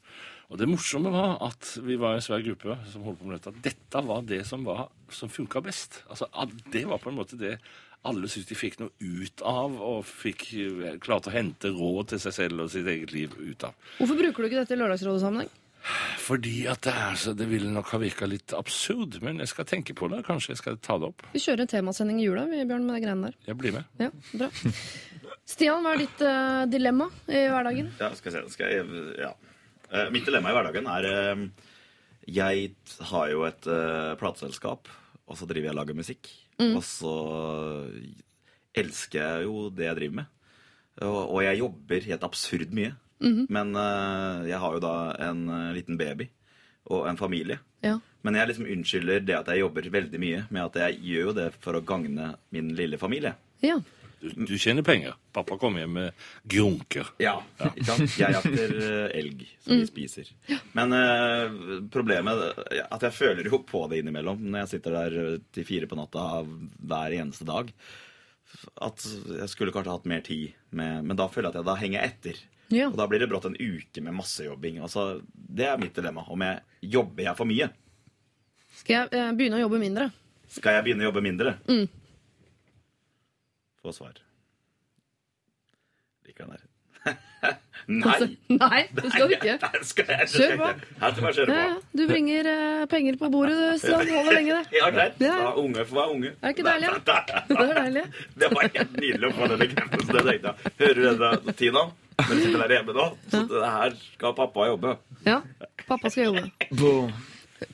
Og 0.49 0.57
det 0.57 0.69
morsomme 0.69 1.11
var 1.13 1.37
at 1.45 1.71
vi 1.85 1.97
var 2.01 2.17
en 2.17 2.25
svær 2.25 2.41
gruppe 2.45 2.77
som 2.89 3.05
holdt 3.05 3.19
på 3.21 3.29
med 3.29 3.37
dette. 3.37 3.63
Dette 3.65 4.01
var 4.05 4.23
det 4.25 4.41
som, 4.49 4.65
var, 4.65 4.87
som 5.13 5.29
funka 5.29 5.61
best. 5.65 6.01
Altså, 6.09 6.29
det 6.73 6.87
var 6.89 7.01
på 7.01 7.11
en 7.11 7.19
måte 7.19 7.37
det 7.37 7.57
alle 8.07 8.29
syntes 8.31 8.49
de 8.49 8.55
fikk 8.55 8.77
noe 8.79 8.91
ut 8.99 9.41
av, 9.43 9.75
og 9.75 10.05
fikk 10.07 10.45
klart 10.53 11.01
klarte 11.03 11.31
å 11.31 11.35
hente 11.35 11.71
råd 11.75 12.13
til 12.13 12.21
seg 12.23 12.35
selv 12.35 12.63
og 12.63 12.71
sitt 12.71 12.87
eget 12.87 13.11
liv 13.15 13.33
ut 13.35 13.65
av. 13.67 13.75
Hvorfor 13.97 14.19
bruker 14.21 14.43
du 14.43 14.49
ikke 14.49 14.61
dette 14.61 14.77
i 14.77 14.79
Lørdagsrådet-sammenheng? 14.79 15.51
Fordi 16.19 16.65
at 16.67 16.81
det 16.83 16.91
er 16.91 17.13
så 17.15 17.31
Det 17.33 17.45
ville 17.47 17.69
nok 17.71 17.87
ha 17.93 17.99
virka 18.01 18.27
litt 18.27 18.51
absurd, 18.53 19.21
men 19.23 19.39
jeg 19.39 19.51
skal 19.51 19.67
tenke 19.67 19.95
på 19.95 20.09
det. 20.11 20.21
Kanskje 20.27 20.53
jeg 20.53 20.61
skal 20.61 20.79
ta 20.83 20.97
det 20.99 21.07
opp. 21.07 21.23
Vi 21.33 21.41
kjører 21.43 21.63
en 21.63 21.71
temasending 21.71 22.19
i 22.19 22.25
jula, 22.27 22.43
vi, 22.49 22.59
Bjørn, 22.67 22.85
med 22.87 22.97
de 22.97 23.03
greiene 23.05 23.29
der. 23.29 23.37
Jeg 23.47 23.59
blir 23.61 23.77
med. 23.77 23.87
Ja, 24.01 24.09
bra. 24.33 24.49
Stian, 25.49 25.85
hva 25.85 25.95
er 25.95 26.03
ditt 26.03 26.23
uh, 26.25 26.65
dilemma 26.69 27.07
i 27.31 27.45
hverdagen? 27.49 27.89
Ja, 28.01 28.11
skal 28.17 28.35
jeg 28.35 28.43
se. 28.43 28.57
Skal 28.57 28.75
jeg, 28.75 29.05
ja. 29.23 29.31
Uh, 29.89 30.05
Mitt 30.13 30.27
dilemma 30.27 30.51
i 30.51 30.57
hverdagen 30.59 30.91
er 30.93 31.07
uh, 31.09 31.71
Jeg 32.29 32.69
har 33.13 33.31
jo 33.31 33.47
et 33.47 33.71
uh, 33.71 34.13
plateselskap, 34.19 34.91
og 35.25 35.39
så 35.39 35.47
driver 35.49 35.71
jeg 35.71 35.77
og 35.77 35.81
lager 35.81 35.97
musikk. 35.97 36.29
Og 36.75 36.83
så 36.85 37.13
elsker 38.77 39.19
jeg 39.21 39.47
jo 39.47 39.69
det 39.73 39.87
jeg 39.87 39.99
driver 39.99 40.17
med. 40.21 40.33
Og, 40.99 41.21
og 41.21 41.39
jeg 41.45 41.61
jobber 41.61 42.09
helt 42.11 42.25
absurd 42.27 42.75
mye. 42.75 42.95
Men 43.51 43.73
eh, 43.75 44.49
jeg 44.51 44.59
har 44.63 44.75
jo 44.75 44.83
da 44.83 44.95
en 45.29 45.41
eh, 45.51 45.71
liten 45.75 45.99
baby 45.99 46.29
og 46.89 47.07
en 47.09 47.19
familie. 47.19 47.59
Ja. 47.85 47.97
Men 48.25 48.35
jeg 48.35 48.49
liksom 48.49 48.67
unnskylder 48.67 49.23
det 49.23 49.35
at 49.37 49.51
jeg 49.51 49.61
jobber 49.61 49.89
veldig 49.91 50.19
mye, 50.19 50.43
med 50.49 50.65
at 50.65 50.79
jeg 50.83 50.99
gjør 51.11 51.29
jo 51.29 51.35
det 51.37 51.47
for 51.63 51.77
å 51.77 51.83
gagne 51.85 52.33
min 52.55 52.73
lille 52.75 52.99
familie. 53.01 53.35
ja. 53.63 53.79
Du, 54.19 54.29
du 54.45 54.57
tjener 54.59 54.83
penger. 54.83 55.15
Pappa 55.35 55.57
kommer 55.57 55.83
hjem 55.83 55.93
med 55.95 56.25
grunker. 56.43 57.07
Ja, 57.23 57.37
ikke 57.69 57.85
sant? 57.87 58.17
Jeg 58.19 58.35
jakter 58.35 58.75
eh, 58.75 59.17
elg 59.19 59.45
som 59.63 59.79
vi 59.79 59.87
spiser. 59.87 60.29
Men 60.75 60.95
eh, 60.97 61.55
problemet 61.93 62.43
er 62.67 62.83
at 62.89 63.07
jeg 63.07 63.15
føler 63.15 63.47
jo 63.47 63.61
på 63.67 63.85
det 63.91 64.01
innimellom 64.01 64.43
når 64.49 64.65
jeg 64.65 64.71
sitter 64.75 64.97
der 64.97 65.17
eh, 65.23 65.33
til 65.55 65.67
fire 65.67 65.89
på 65.89 65.99
natta 65.99 66.27
hver 66.43 67.15
eneste 67.21 67.47
dag. 67.47 67.71
At 68.81 69.05
jeg 69.05 69.49
skulle 69.51 69.73
kanskje 69.75 69.93
hatt 69.93 70.07
mer 70.09 70.23
tid 70.25 70.55
med 70.73 71.05
Men 71.05 71.17
da 71.19 71.27
føler 71.29 71.49
jeg 71.49 71.53
at 71.53 71.59
jeg 71.61 71.69
da 71.69 71.77
henger 71.79 71.99
jeg 71.99 72.13
etter. 72.15 72.39
Ja. 72.69 72.87
Og 72.91 72.97
da 72.99 73.07
blir 73.09 73.21
det 73.21 73.29
brått 73.29 73.47
en 73.49 73.57
uke 73.57 74.01
med 74.05 74.13
massejobbing. 74.17 74.79
Altså, 74.85 75.21
det 75.33 75.65
er 75.69 75.79
mitt 75.81 75.95
dilemma. 75.97 76.25
Om 76.29 76.43
jeg 76.45 76.91
jobber 76.97 77.25
jeg 77.25 77.37
for 77.39 77.49
mye? 77.49 77.69
Skal 78.79 78.95
jeg 78.95 79.15
eh, 79.17 79.31
begynne 79.37 79.57
å 79.59 79.63
jobbe 79.63 79.79
mindre? 79.81 80.09
Skal 80.49 80.77
jeg 80.77 80.85
begynne 80.85 81.05
å 81.05 81.09
jobbe 81.09 81.23
mindre? 81.25 81.55
Mm. 81.69 81.87
Få 83.83 83.93
svar. 83.95 84.17
Liker 86.27 86.45
den 86.45 86.51
der. 86.57 86.65
Nei! 87.89 88.15
Nei, 88.51 88.79
det 88.93 89.09
skal 89.13 89.29
du 89.31 89.33
ikke. 89.37 89.53
Nei, 89.63 89.79
skal 89.87 90.09
jeg, 90.11 90.25
Kjør 90.33 90.51
på. 90.59 90.65
ikke. 90.75 90.97
Ja, 90.99 91.11
på. 91.15 91.53
ja. 91.55 91.69
Du 91.95 92.01
bringer 92.09 92.49
eh, 92.51 92.81
penger 92.91 93.15
på 93.21 93.29
bordet, 93.33 93.55
du, 93.55 93.77
Stian. 93.81 94.03
Holder 94.11 94.35
lenge, 94.35 94.57
det. 94.59 94.75
Ja, 94.77 94.89
greit. 94.93 95.15
Ja. 95.23 95.37
Da, 95.39 95.53
unge 95.63 95.85
får 95.87 95.99
være 96.01 96.13
unge. 96.17 96.33
Er 96.35 96.43
det 96.43 96.51
ikke 96.57 96.65
deilig? 96.67 96.89
ja? 96.91 96.99
Det 97.47 97.63
er 97.63 97.79
deilig. 97.79 98.03
Det 98.43 98.51
var 98.51 98.67
helt 98.75 98.99
nydelig 98.99 99.31
å 99.31 99.33
få 99.39 99.49
den 99.53 99.63
bekreftelsen. 99.63 100.21
Tenkte. 100.29 100.53
Hører 100.83 100.99
du 100.99 101.07
det, 101.07 101.15
da, 101.23 101.55
Tina? 101.63 101.85
Når 102.19 102.29
du 102.35 102.43
sitter 102.43 102.61
der 102.65 102.75
hjemme 102.75 102.97
nå, 102.99 103.07
så 103.31 103.43
det 103.47 103.71
her 103.79 103.93
skal 104.03 104.35
pappa 104.35 104.67
jobbe. 104.67 104.95
Ja. 105.23 105.39
Pappa 105.87 106.11
skal 106.11 106.27
jobbe. 106.33 106.43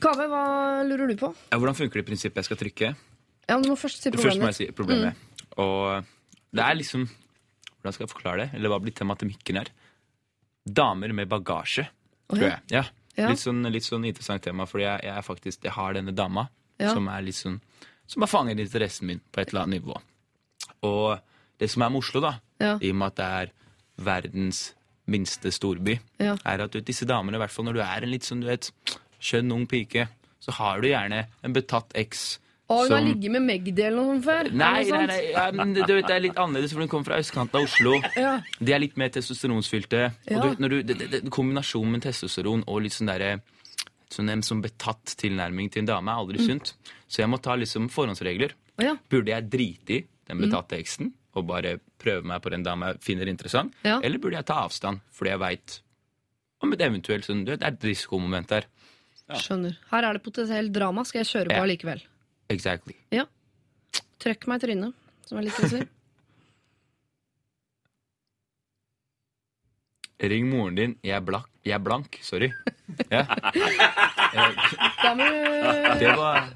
Kave, 0.05 0.29
hva 0.29 0.43
lurer 0.85 1.09
du 1.09 1.17
på? 1.17 1.31
Ja, 1.49 1.57
hvordan 1.57 1.77
funker 1.81 1.97
det 1.99 2.05
i 2.05 2.09
prinsippet 2.13 2.43
jeg 2.43 2.51
skal 2.51 2.61
trykke? 2.61 2.91
Ja, 3.49 3.57
men 3.57 3.65
Du 3.65 3.71
må 3.73 3.77
først 3.77 4.05
si 4.05 4.13
Først 4.13 4.37
må 4.41 4.51
jeg 4.53 4.57
si 4.61 4.67
problemet. 4.77 5.17
Og 5.61 6.05
det 6.55 6.63
er 6.63 6.77
liksom 6.79 7.05
Hvordan 7.05 7.93
skal 7.93 8.07
jeg 8.07 8.11
forklare 8.15 8.37
det? 8.41 8.47
Eller 8.57 8.71
hva 8.71 8.79
blir 8.81 8.95
tematikken 8.97 9.59
her? 9.59 9.69
Damer 10.65 11.11
med 11.13 11.29
bagasje, 11.29 11.83
tror 12.31 12.41
ja. 12.41 12.55
jeg. 12.55 12.63
Ja. 12.73 12.85
Ja. 13.15 13.29
Litt, 13.29 13.39
sånn, 13.39 13.61
litt 13.71 13.85
sånn 13.85 14.07
interessant 14.09 14.43
tema, 14.43 14.65
fordi 14.67 14.87
jeg, 14.87 15.03
jeg, 15.07 15.23
faktisk, 15.23 15.67
jeg 15.67 15.75
har 15.75 15.93
denne 15.95 16.11
dama 16.15 16.47
som 16.81 17.05
er 17.07 17.21
litt 17.23 17.37
sånn 17.37 17.61
Som 18.09 18.25
har 18.25 18.29
fanget 18.29 18.59
interessen 18.59 19.07
min 19.07 19.21
på 19.31 19.41
et 19.41 19.49
eller 19.49 19.63
annet 19.63 19.79
nivå. 19.79 19.95
Og 20.85 21.21
det 21.57 21.69
som 21.71 21.85
er 21.85 21.93
med 21.93 22.03
Oslo, 22.03 22.21
da, 22.21 22.35
i 22.61 22.91
og 22.91 22.97
med 22.99 23.13
at 23.13 23.15
det 23.17 23.29
er 23.39 23.53
verdens 24.05 24.59
minste 25.09 25.49
storby, 25.53 25.95
er 26.21 26.63
at 26.65 26.73
du, 26.73 26.81
disse 26.85 27.07
damene, 27.09 27.39
i 27.39 27.41
hvert 27.41 27.53
fall 27.53 27.65
når 27.65 27.79
du 27.79 27.81
er 27.85 28.05
en 28.05 28.11
litt 28.11 28.27
sånn, 28.27 28.43
du 28.43 28.49
vet, 28.51 28.69
skjønn 29.17 29.53
ung 29.55 29.65
pike, 29.69 30.05
så 30.43 30.53
har 30.59 30.83
du 30.83 30.89
gjerne 30.91 31.23
en 31.41 31.55
betatt 31.55 31.95
eks 31.97 32.35
Å, 32.67 32.75
hun 32.81 32.91
har 32.91 32.97
som- 32.99 33.07
ligget 33.07 33.31
med 33.31 33.41
Magdi 33.45 33.81
eller 33.83 33.97
noe 34.01 34.15
sånt 34.15 34.23
før? 34.25 34.47
Nei, 34.51 34.69
Er 34.81 34.83
det 34.83 34.89
nei, 34.91 34.97
noe 34.97 35.07
nei 35.07 35.31
ja, 35.31 35.51
men 35.51 35.73
du 35.73 35.81
vet, 35.93 36.07
det 36.07 36.15
er 36.15 36.19
litt 36.23 36.35
annerledes, 36.41 36.71
for 36.73 36.79
den 36.79 36.89
kommer 36.89 37.05
fra 37.05 37.19
østkanten 37.21 37.59
av 37.59 37.63
Oslo. 37.67 37.93
Ja. 38.17 38.41
De 38.59 38.73
er 38.73 38.79
litt 38.79 38.97
mer 38.97 39.09
testosteronsfylte. 39.13 39.99
Ja. 40.31 40.37
Og 40.37 40.41
du, 40.41 40.47
vet, 40.49 40.59
når 40.63 40.69
du, 40.69 40.77
det, 40.83 40.97
det, 40.97 41.09
det, 41.11 41.21
kombinasjonen 41.29 41.91
med 41.91 42.01
testosteron 42.07 42.63
og 42.65 42.81
litt 42.81 42.93
sånn 42.97 43.11
derre 43.11 43.35
sånn 44.09 44.29
en 44.31 44.41
sånn 44.41 44.61
betatt 44.63 45.13
tilnærming 45.19 45.69
til 45.73 45.81
en 45.83 45.85
dame 45.91 46.09
er 46.13 46.21
aldri 46.23 46.39
sunt. 46.41 46.73
Så 47.07 47.21
jeg 47.21 47.29
må 47.29 47.37
ta 47.41 47.53
liksom 47.59 47.89
forhåndsregler. 47.91 48.53
Å, 48.79 48.83
ja. 48.83 48.95
Burde 49.09 49.29
jeg 49.33 49.49
drite 49.49 49.97
i 49.99 50.05
den 50.29 50.41
betatte 50.41 50.77
eksen 50.79 51.11
og 51.35 51.45
bare 51.49 51.77
prøve 52.01 52.23
meg 52.23 52.41
på 52.41 52.49
den 52.49 52.63
dama 52.63 52.93
jeg 52.93 53.01
finner 53.01 53.27
interessant? 53.29 53.73
Ja. 53.83 53.99
Eller 54.01 54.17
burde 54.17 54.37
jeg 54.39 54.45
ta 54.49 54.63
avstand 54.65 55.01
fordi 55.13 55.33
jeg 55.35 55.39
veit 55.43 55.79
om 56.63 56.73
et 56.73 56.81
eventuelt 56.81 57.25
sånn, 57.27 57.43
du 57.45 57.51
vet, 57.51 57.59
Det 57.59 57.67
er 57.67 57.73
et 57.77 57.83
risikomoment 57.91 58.47
der. 58.47 58.65
Skjønner. 59.29 59.75
Her 59.91 60.03
er 60.09 60.13
det 60.13 60.23
potensielt 60.23 60.71
drama. 60.73 61.03
Skal 61.05 61.23
jeg 61.23 61.27
kjøre 61.33 61.49
på 61.51 61.57
Ja. 61.59 61.63
allikevel? 61.65 62.01
Exactly. 62.53 62.95
Ja. 63.13 63.25
Trøkk 64.21 64.47
meg 64.49 64.61
i 64.61 64.65
trynet, 64.67 64.93
som 65.27 65.39
jeg 65.39 65.49
liker 65.49 65.67
å 65.67 65.69
si. 65.75 65.81
Ring 70.25 70.47
moren 70.49 70.77
din. 70.77 70.93
Jeg 71.03 71.17
er, 71.17 71.23
blak, 71.25 71.49
jeg 71.67 71.75
er 71.75 71.81
blank. 71.83 72.15
Sorry. 72.23 72.51
Ja. 73.11 73.25
Det, 75.95 76.09
var, 76.17 76.49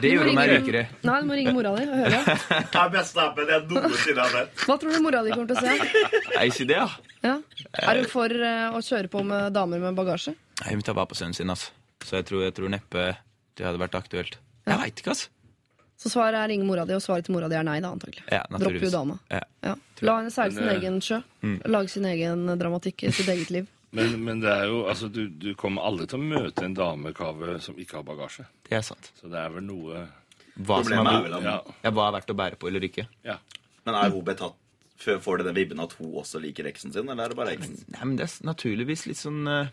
det 0.00 0.08
gjorde 0.08 0.32
meg 0.32 0.48
rikere. 0.48 0.82
Nei, 1.04 1.16
du 1.20 1.26
må 1.28 1.34
ringe 1.36 1.52
mora 1.52 1.72
di 1.76 1.84
og 1.84 1.98
høre. 2.00 2.20
Det 2.72 2.80
er 2.80 2.92
beste 2.94 3.20
appen 3.20 3.50
jeg 3.52 3.66
noensinne 3.68 4.22
har 4.24 4.32
sett. 4.32 4.62
Hva 4.62 4.76
tror 4.80 4.94
du 4.94 5.02
mora 5.04 5.20
di 5.26 5.34
kommer 5.34 5.50
til 5.50 5.58
å 5.58 5.64
se? 5.66 5.74
Nei, 6.32 6.46
ikke 6.48 6.66
det, 6.70 6.78
ja. 6.78 6.86
Ja. 7.26 7.34
Er 7.82 8.00
hun 8.00 8.08
for 8.08 8.32
eh, 8.32 8.72
å 8.72 8.80
kjøre 8.86 9.10
på 9.12 9.20
med 9.26 9.52
damer 9.56 9.82
med 9.84 9.98
bagasje? 9.98 10.32
Nei, 10.62 10.70
Hun 10.78 10.84
tar 10.86 10.96
vare 10.96 11.10
på 11.12 11.18
sønnen 11.18 11.36
sin, 11.36 11.52
altså. 11.52 11.74
Så 12.06 12.16
jeg 12.20 12.28
tror, 12.30 12.46
jeg 12.46 12.56
tror 12.56 12.72
neppe 12.72 13.04
det 13.58 13.68
hadde 13.68 13.82
vært 13.82 13.98
aktuelt. 14.00 14.38
Jeg 14.64 14.80
veit 14.80 15.02
ikke, 15.02 15.12
altså. 15.12 15.28
Så 15.96 16.10
svaret 16.12 16.36
er 16.36 16.50
ringe 16.52 16.66
mora 16.68 16.84
di, 16.84 16.92
og 16.96 17.00
svaret 17.04 17.24
til 17.24 17.32
mora 17.36 17.48
di 17.48 17.56
er 17.56 17.64
nei, 17.64 17.78
da, 17.80 17.90
antagelig. 17.96 18.24
Ja, 18.32 18.42
Dropp 18.52 18.82
jo 18.84 18.90
dama. 18.92 19.16
Ja. 19.32 19.40
Ja. 19.64 19.72
La 20.04 20.18
henne 20.20 20.30
seile 20.34 20.52
sin 20.52 20.66
eh, 20.68 20.74
egen 20.76 20.98
sjø. 21.00 21.22
Mm. 21.42 21.54
Lage 21.72 21.88
sin 21.94 22.04
egen 22.10 22.44
dramatikk 22.60 23.06
i 23.08 23.12
sitt 23.16 23.30
eget 23.32 23.50
liv. 23.54 23.70
Men, 23.96 24.16
men 24.26 24.40
det 24.42 24.50
er 24.50 24.66
jo, 24.68 24.80
altså, 24.90 25.06
du, 25.08 25.22
du 25.30 25.54
kommer 25.56 25.86
aldri 25.88 26.04
til 26.10 26.18
å 26.18 26.24
møte 26.26 26.64
en 26.66 26.74
damekave 26.76 27.54
som 27.64 27.78
ikke 27.80 27.96
har 28.00 28.04
bagasje. 28.04 28.44
Det 28.66 28.74
er 28.76 28.82
sant. 28.84 29.08
Så 29.16 29.30
det 29.32 29.38
er 29.40 29.54
vel 29.54 29.64
noe 29.64 30.02
Hva 30.66 30.82
som 30.84 31.06
er, 31.06 31.22
vel 31.24 31.36
Ja. 31.46 31.54
ja, 31.86 31.92
hva 31.94 32.08
er 32.10 32.16
verdt 32.18 32.32
å 32.34 32.36
bære 32.36 32.58
på 32.60 32.68
eller 32.68 32.84
ikke. 32.84 33.06
ja. 33.24 33.38
Men 33.86 33.94
er 34.02 34.10
hun 34.12 34.24
betatt 34.26 34.58
før 35.00 35.18
Får 35.22 35.38
det 35.38 35.46
den 35.48 35.56
vibben 35.60 35.80
at 35.80 35.94
hun 36.00 36.12
også 36.18 36.40
liker 36.42 36.66
eksen 36.68 36.92
sin, 36.92 37.08
eller 37.08 37.24
er 37.24 37.32
det 37.32 37.38
bare 37.38 37.54
eksen? 37.56 37.78
Nei, 37.94 38.02
men 38.02 38.16
det 38.18 38.26
er 38.26 38.34
naturligvis 38.50 39.06
litt 39.06 39.20
sånn 39.22 39.46
eh, 39.48 39.72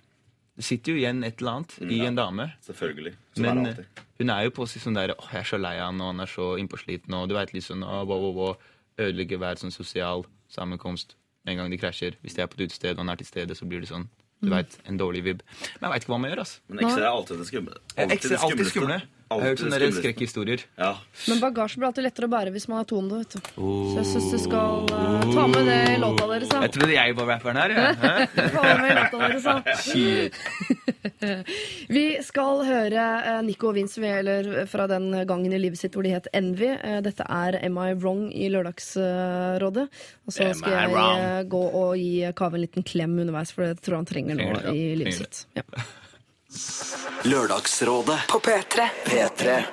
Det 0.53 0.65
sitter 0.67 0.93
jo 0.93 1.01
igjen 1.01 1.23
et 1.25 1.39
eller 1.41 1.57
annet 1.57 1.75
i 1.81 1.99
en 2.05 2.17
dame. 2.17 2.45
Selvfølgelig. 2.61 3.15
Som 3.33 3.45
Men 3.47 3.65
er 3.65 3.79
eh, 3.81 4.03
hun 4.19 4.29
er 4.29 4.43
jo 4.45 4.53
på 4.53 4.67
seg 4.69 4.83
sånn 4.83 4.97
der 4.99 5.15
Åh, 5.15 5.29
jeg 5.33 5.41
er 5.41 5.49
så 5.49 5.57
lei 5.57 5.73
av 5.79 5.89
han, 5.89 6.01
og 6.03 6.11
han 6.11 6.21
er 6.21 6.29
så 6.29 6.51
innpåsliten, 6.61 7.15
og 7.17 7.25
du 7.31 7.33
veit 7.37 7.55
litt 7.55 7.65
sånn 7.65 7.81
åh, 7.81 8.03
wow, 8.05 8.27
wow, 8.27 8.35
wow, 8.37 8.67
Ødelegger 9.01 9.41
hver 9.41 9.57
sånn 9.57 9.73
sosial 9.73 10.27
sammenkomst 10.53 11.15
med 11.43 11.55
en 11.55 11.63
gang 11.63 11.73
de 11.73 11.79
krasjer. 11.81 12.19
Hvis 12.21 12.37
de 12.37 12.43
er 12.43 12.51
på 12.51 12.59
et 12.59 12.67
utested 12.67 12.93
og 12.93 13.01
han 13.01 13.09
er 13.15 13.17
til 13.23 13.31
stede, 13.31 13.57
så 13.57 13.65
blir 13.65 13.81
det 13.81 13.89
sånn 13.89 14.05
du 14.43 14.51
vet, 14.51 14.75
en 14.91 14.97
dårlig 14.99 15.23
vibb. 15.23 15.43
Men 15.79 15.87
jeg 15.87 15.93
veit 15.93 16.03
ikke 16.03 16.11
hva 16.11 16.17
man 16.19 16.33
gjør, 16.33 16.41
altså. 16.43 16.61
Men 16.67 16.81
X 16.83 16.97
er 16.97 17.05
alltid 17.07 17.39
det 17.39 17.45
skumle. 17.47 17.77
Alltid, 17.95 18.33
alltid 18.35 18.67
skumle. 18.67 18.97
Jeg 19.39 19.43
har 19.43 19.49
hørt 19.53 19.61
sånne 19.63 19.89
skrekkhistorier. 19.97 20.63
Ja. 20.79 20.91
Men 21.29 21.39
bagasje 21.43 21.79
blir 21.81 21.87
alltid 21.89 22.05
lettere 22.07 22.27
å 22.29 22.31
bære 22.33 22.53
hvis 22.55 22.67
man 22.71 22.77
har 22.81 22.87
to 22.89 22.97
om 23.01 23.09
vet 23.11 23.35
du. 23.35 23.39
Oh. 23.57 23.91
Så 23.93 23.97
jeg 24.01 24.07
syns 24.11 24.29
du 24.31 24.39
skal 24.45 24.85
eh, 24.93 25.25
ta 25.33 25.47
med 25.51 25.65
det 25.69 25.77
i 25.93 25.97
låta 26.01 26.27
deres. 26.31 26.49
da. 26.53 26.61
Jeg 26.67 26.73
trodde 26.77 26.93
jeg 26.97 27.15
var 27.19 27.29
rapperen 27.33 27.59
her. 27.61 27.75
Ja. 27.77 27.87
Hæ? 28.03 28.13
Ta 28.55 28.63
med 28.81 28.91
i 28.91 28.97
låta 28.99 29.21
deres, 29.23 29.43
da. 29.43 29.77
Shit. 29.83 30.33
Vi 31.93 32.03
skal 32.23 32.63
høre 32.67 33.03
eh, 33.23 33.39
Nico 33.47 33.69
og 33.71 33.77
Vince 33.77 34.03
eller 34.03 34.51
fra 34.71 34.87
den 34.91 35.09
gangen 35.29 35.53
i 35.55 35.59
livet 35.61 35.79
sitt 35.79 35.95
hvor 35.97 36.03
de 36.05 36.13
het 36.15 36.27
Envy. 36.35 36.69
Eh, 36.75 36.99
Dette 37.05 37.25
er 37.27 37.57
Am 37.63 37.77
I 37.81 37.91
Wrong 37.95 38.25
i 38.33 38.49
Lørdagsrådet. 38.53 39.87
Og 40.27 40.35
så 40.35 40.49
Am 40.49 40.55
skal 40.59 40.73
I 40.73 40.77
jeg 40.81 40.93
wrong? 40.93 41.23
eh, 41.23 41.41
gå 41.51 41.63
og 41.83 41.97
gi 41.99 42.13
Kave 42.37 42.59
en 42.59 42.65
liten 42.65 42.83
klem 42.87 43.17
underveis, 43.23 43.51
for 43.55 43.65
det 43.67 43.81
tror 43.83 43.97
jeg 43.97 44.03
han 44.03 44.09
trenger 44.13 44.39
nå 44.39 44.47
Trenger 44.47 44.61
det, 44.61 44.63
ja. 44.69 44.73
i 44.73 44.95
livet 44.99 45.19
Trenger 45.19 45.29
det. 45.29 45.43
sitt. 45.43 45.45
Ja. 45.59 45.63
Lørdagsrådet 47.23 48.19
På 48.29 48.39
P3. 48.39 48.89
P3 49.05 49.63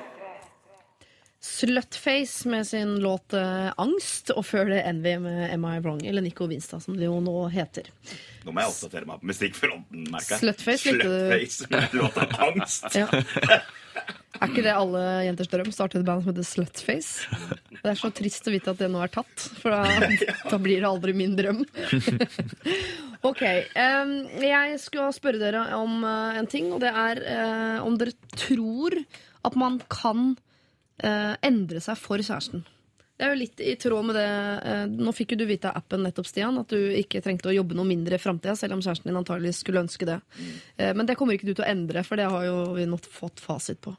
Slutface 1.41 2.49
med 2.49 2.67
sin 2.67 2.95
låt 3.01 3.33
eh, 3.33 3.73
Angst, 3.77 4.31
og 4.31 4.45
før 4.47 4.69
det 4.69 4.83
Envy 4.85 5.15
med 5.21 5.55
Am 5.55 5.65
I 5.65 5.79
Wrong, 5.81 6.01
eller 6.07 6.25
Nico 6.25 6.45
Winstad, 6.49 6.83
som 6.85 6.97
det 6.97 7.09
jo 7.09 7.17
nå 7.25 7.35
heter. 7.53 7.89
Nå 8.45 8.53
må 8.53 8.61
jeg 8.61 8.73
oppdatere 8.75 9.09
meg 9.09 9.23
på 9.23 9.31
musikkfronten, 9.31 10.07
merker 10.13 10.35
jeg. 10.37 10.43
Slutface. 10.43 10.95
Slutface 10.95 11.69
med 11.73 11.97
låta 11.97 12.27
Angst. 12.45 12.89
Ja. 12.97 13.09
Er 14.41 14.53
ikke 14.53 14.65
det 14.65 14.73
alle 14.73 15.05
jenters 15.27 15.53
drøm? 15.53 15.73
Starte 15.73 16.01
et 16.01 16.07
band 16.07 16.25
som 16.25 16.33
heter 16.33 16.49
Slutface? 16.49 17.41
Det 17.81 17.89
er 17.93 17.99
så 17.99 18.13
trist 18.13 18.49
å 18.49 18.55
vite 18.55 18.73
at 18.73 18.81
det 18.81 18.89
nå 18.93 19.01
er 19.05 19.13
tatt, 19.13 19.49
for 19.61 19.73
da, 19.73 20.09
da 20.53 20.61
blir 20.61 20.85
det 20.85 20.93
aldri 20.93 21.17
min 21.17 21.37
drøm. 21.41 21.65
ok. 23.27 23.43
Um, 23.77 24.13
jeg 24.43 24.81
skal 24.83 25.15
spørre 25.17 25.41
dere 25.43 25.65
om 25.79 26.03
uh, 26.07 26.39
en 26.39 26.49
ting, 26.51 26.71
og 26.75 26.83
det 26.83 26.91
er 26.91 27.23
uh, 27.27 27.87
om 27.87 27.99
dere 28.01 28.17
tror 28.37 28.97
at 29.47 29.57
man 29.61 29.81
kan 29.93 30.35
uh, 31.05 31.35
endre 31.45 31.83
seg 31.85 31.99
for 32.01 32.23
kjæresten. 32.23 32.67
Det 33.21 33.27
er 33.27 33.35
jo 33.35 33.41
litt 33.43 33.61
i 33.61 33.75
tråd 33.77 34.07
med 34.09 34.17
det 34.17 34.93
Nå 34.97 35.13
fikk 35.13 35.35
jo 35.35 35.43
du 35.43 35.45
vite 35.45 35.69
av 35.69 35.83
appen 35.83 36.01
nettopp, 36.07 36.25
Stian, 36.25 36.57
at 36.57 36.71
du 36.73 36.79
ikke 36.97 37.21
trengte 37.21 37.51
å 37.51 37.53
jobbe 37.53 37.77
noe 37.77 37.85
mindre 37.85 38.17
i 38.17 38.23
framtida, 38.23 38.55
selv 38.57 38.79
om 38.79 38.81
kjæresten 38.81 39.11
din 39.11 39.19
antagelig 39.21 39.53
skulle 39.59 39.83
ønske 39.85 40.09
det. 40.09 40.17
Men 40.81 41.05
det 41.05 41.19
kommer 41.21 41.37
ikke 41.37 41.51
du 41.51 41.53
til 41.53 41.67
å 41.67 41.69
endre, 41.69 42.01
for 42.09 42.17
det 42.17 42.31
har 42.33 42.47
jo 42.47 42.55
vi 42.79 42.87
nå 42.89 42.97
fått 43.05 43.43
fasit 43.45 43.83
på. 43.85 43.93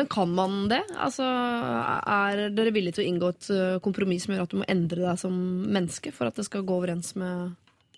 Men 0.00 0.08
kan 0.08 0.32
man 0.32 0.62
det? 0.72 0.80
Altså, 0.96 1.28
Er 1.28 2.46
dere 2.56 2.72
villige 2.72 2.96
til 2.96 3.04
å 3.04 3.10
inngå 3.10 3.34
et 3.34 3.50
kompromiss 3.84 4.24
som 4.24 4.32
gjør 4.32 4.48
at 4.48 4.56
du 4.56 4.62
må 4.62 4.70
endre 4.72 5.10
deg 5.10 5.20
som 5.20 5.36
menneske 5.68 6.14
for 6.16 6.32
at 6.32 6.40
det 6.40 6.48
skal 6.48 6.64
gå 6.64 6.80
overens 6.80 7.12
med 7.20 7.52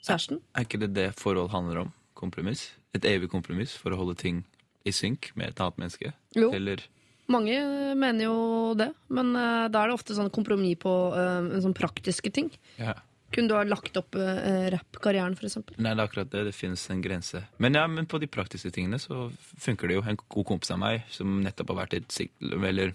kjæresten? 0.06 0.42
Er 0.54 0.66
ikke 0.66 0.80
det 0.82 0.92
det 0.96 1.08
forhold 1.18 1.52
handler 1.54 1.84
om? 1.86 1.94
Kompromiss? 2.16 2.70
Et 2.96 3.04
evig 3.08 3.30
kompromiss 3.32 3.74
for 3.76 3.92
å 3.92 4.00
holde 4.00 4.16
ting 4.18 4.44
i 4.86 4.94
synk 4.94 5.32
med 5.34 5.52
et 5.52 5.60
annet 5.62 5.82
menneske? 5.82 6.12
Jo. 6.38 6.52
Eller 6.54 6.86
Mange 7.26 7.58
mener 7.98 8.28
jo 8.28 8.36
det, 8.78 8.92
men 9.10 9.32
uh, 9.34 9.66
da 9.66 9.82
er 9.82 9.90
det 9.90 9.96
ofte 9.96 10.14
sånn 10.14 10.30
kompromiss 10.30 10.78
på 10.78 10.92
uh, 11.10 11.42
en 11.42 11.64
sånn 11.64 11.76
praktiske 11.76 12.32
ting. 12.32 12.52
ja. 12.78 12.94
Kunne 13.34 13.50
du 13.50 13.56
ha 13.56 13.64
lagt 13.66 13.96
opp 13.98 14.14
uh, 14.14 14.68
rappkarrieren, 14.70 15.34
for 15.36 15.48
eksempel? 15.48 15.74
Nei, 15.82 15.96
det 15.96 15.98
er 15.98 16.08
akkurat 16.08 16.28
det. 16.30 16.44
Det 16.46 16.52
finnes 16.54 16.84
en 16.94 17.00
grense. 17.02 17.40
Men 17.58 17.74
ja, 17.74 17.82
men 17.90 18.06
på 18.06 18.20
de 18.22 18.28
praktiske 18.30 18.70
tingene 18.72 19.00
så 19.02 19.26
funker 19.34 19.90
det 19.90 19.96
jo. 19.98 20.04
En 20.06 20.18
god 20.30 20.46
kompis 20.46 20.70
av 20.70 20.78
meg 20.80 21.02
som 21.12 21.40
nettopp 21.42 21.72
har 21.74 21.80
vært 21.82 21.96
i 21.96 22.00
et 22.04 22.14
sikt, 22.14 22.36
eller 22.54 22.94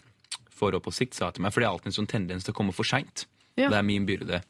forhold 0.55 0.85
på 0.85 0.95
sikt, 0.95 1.17
sa 1.19 1.33
til 1.33 1.43
meg 1.43 1.53
For 1.53 1.61
det 1.61 1.67
er 1.67 1.75
alltid 1.75 1.91
en 1.91 1.97
sånn 1.99 2.09
tendens 2.15 2.47
til 2.47 2.55
å 2.55 2.57
komme 2.61 2.75
for 2.75 2.87
seint. 2.87 3.25
Ja. 3.59 3.67
Det 3.67 3.77
er 3.77 3.85
min 3.85 4.07
byrde. 4.07 4.41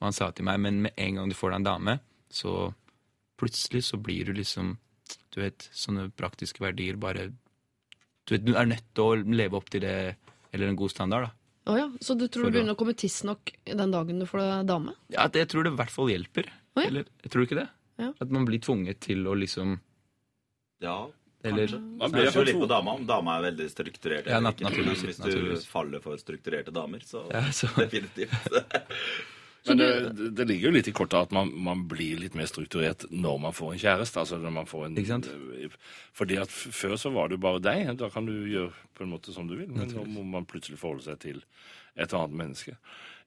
Og 0.00 0.08
han 0.10 0.12
sa 0.16 0.30
til 0.36 0.44
meg 0.44 0.60
men 0.60 0.82
med 0.86 0.92
en 1.00 1.14
gang 1.20 1.28
du 1.30 1.34
får 1.38 1.50
deg 1.54 1.60
en 1.62 1.68
dame, 1.70 1.94
så 2.30 2.72
plutselig 3.40 3.84
så 3.88 3.96
blir 4.00 4.26
du 4.28 4.32
liksom 4.36 4.76
Du 5.32 5.40
vet, 5.42 5.68
sånne 5.72 6.08
praktiske 6.16 6.60
verdier 6.64 6.96
bare 6.96 7.28
Du 8.26 8.34
vet, 8.34 8.44
du 8.44 8.54
er 8.56 8.66
nødt 8.66 8.86
til 8.96 9.04
å 9.04 9.36
leve 9.36 9.56
opp 9.58 9.68
til 9.70 9.80
det, 9.84 10.16
eller 10.52 10.68
en 10.72 10.76
god 10.76 10.90
standard, 10.90 11.28
da. 11.28 11.32
Oh 11.72 11.76
ja, 11.78 11.88
Så 12.00 12.14
du 12.18 12.26
tror 12.28 12.46
For 12.46 12.50
du 12.50 12.58
begynner 12.58 12.74
å 12.76 12.78
komme 12.80 12.94
tidsnok 12.94 13.52
den 13.66 13.90
dagen 13.94 14.18
du 14.22 14.26
får 14.26 14.38
deg 14.42 14.66
dame? 14.70 14.94
Ja, 15.12 15.26
det, 15.28 15.44
jeg 15.44 15.48
tror 15.52 15.64
det 15.66 15.72
i 15.74 15.78
hvert 15.80 15.90
fall 15.94 16.10
hjelper. 16.12 16.48
Oh 16.76 16.82
ja. 16.82 16.88
Eller, 16.90 17.06
jeg 17.22 17.30
tror 17.32 17.42
du 17.42 17.46
ikke 17.48 17.60
det? 17.62 17.68
Ja. 18.02 18.10
At 18.20 18.30
man 18.34 18.44
blir 18.48 18.60
tvunget 18.60 19.00
til 19.00 19.24
å 19.26 19.34
liksom 19.38 19.78
Ja, 20.84 21.06
Eller 21.46 21.72
Man 21.78 22.10
blir 22.12 22.26
jo 22.30 22.42
litt 22.44 22.58
på 22.60 22.66
dama, 22.68 22.96
om 22.98 23.06
dama 23.06 23.38
er 23.38 23.46
veldig 23.50 23.66
strukturert. 23.70 24.26
Ja, 24.26 24.40
naturligvis, 24.40 25.04
Hvis 25.06 25.18
naturligvis. 25.22 25.64
du 25.64 25.70
faller 25.70 26.00
for 26.04 26.16
strukturerte 26.20 26.72
damer, 26.74 27.00
så, 27.06 27.24
Ja, 27.32 27.44
så- 27.52 27.70
definitivt. 27.84 28.32
Men 29.68 29.78
det, 29.80 29.88
det- 30.38 30.46
ligger 30.48 30.68
jo 30.70 30.74
litt 30.76 30.88
i 30.88 30.94
kortet 30.94 31.26
at 31.26 31.32
man, 31.34 31.50
man 31.66 31.86
blir 31.90 32.20
litt 32.22 32.34
mer 32.38 32.46
strukturert 32.50 33.06
når 33.10 33.40
man 33.46 33.52
får 33.56 33.72
en 33.72 33.82
kjæreste. 33.82 34.20
altså 34.22 34.38
når 34.42 34.54
man 34.60 34.66
får 34.70 34.86
en... 34.86 34.96
Ikke 35.00 35.14
sant? 35.16 35.28
Fordi 36.16 36.36
at 36.42 36.50
Før 36.50 36.96
så 37.00 37.10
var 37.14 37.28
det 37.28 37.38
jo 37.38 37.44
bare 37.46 37.62
deg. 37.64 37.90
Da 37.98 38.08
kan 38.12 38.26
du 38.28 38.34
gjøre 38.46 38.70
på 38.94 39.04
en 39.04 39.10
måte 39.14 39.34
som 39.34 39.48
du 39.50 39.56
vil. 39.58 39.70
Men 39.72 39.90
nå 39.90 40.04
må 40.06 40.22
man 40.36 40.46
plutselig 40.48 40.78
forholde 40.78 41.06
seg 41.08 41.18
til 41.24 41.42
et 41.96 42.12
annet 42.12 42.36
menneske. 42.36 42.76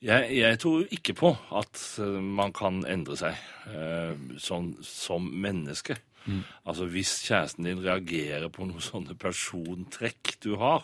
Jeg, 0.05 0.29
jeg 0.37 0.59
tror 0.61 0.85
ikke 0.95 1.13
på 1.19 1.33
at 1.59 1.79
eh, 1.99 2.19
man 2.23 2.53
kan 2.55 2.83
endre 2.87 3.17
seg 3.19 3.35
eh, 3.67 4.13
sånn 4.39 4.75
som 4.85 5.25
menneske. 5.27 5.97
Altså 6.67 6.85
Hvis 6.91 7.15
kjæresten 7.25 7.65
din 7.65 7.79
reagerer 7.81 8.51
på 8.53 8.67
noen 8.67 8.83
sånne 8.83 9.15
persontrekk 9.17 10.35
du 10.43 10.51
har 10.61 10.83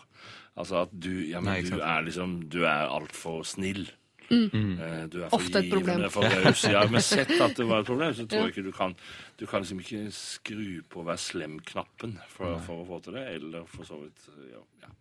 Altså 0.56 0.80
at 0.86 0.94
du, 0.96 1.12
ja, 1.28 1.42
men 1.44 1.52
Nei, 1.52 1.68
du 1.68 1.82
er 1.84 2.06
liksom 2.08 2.38
Du 2.50 2.62
er 2.64 2.88
altfor 2.90 3.44
snill. 3.46 3.84
Eh, 4.32 5.08
Du 5.12 5.22
er 5.24 5.30
for 5.30 5.38
Ofte 5.38 5.60
et 5.60 5.70
problem. 5.72 6.00
givende, 6.02 6.10
for 6.12 6.22
raus. 6.24 6.64
Ja, 6.64 6.86
men 6.90 7.02
sett 7.14 7.32
at 7.42 7.56
det 7.58 7.68
var 7.68 7.80
et 7.84 7.86
problem, 7.86 8.14
så 8.14 8.26
tror 8.28 8.48
jeg 8.48 8.56
ikke 8.56 8.64
du 8.64 8.72
kan 8.72 8.96
Du 9.40 9.46
kan 9.46 9.62
liksom 9.62 9.80
ikke 9.80 10.12
skru 10.12 10.82
på 10.90 11.04
hver 11.04 11.18
slem-knappen 11.20 12.18
for, 12.30 12.58
for 12.66 12.82
å 12.84 12.88
få 12.88 13.02
til 13.04 13.14
det. 13.20 13.26
Eller 13.36 13.66
for 13.66 13.84
så 13.86 14.00
vidt 14.02 14.30
ja, 14.52 14.62
ja. 14.82 14.92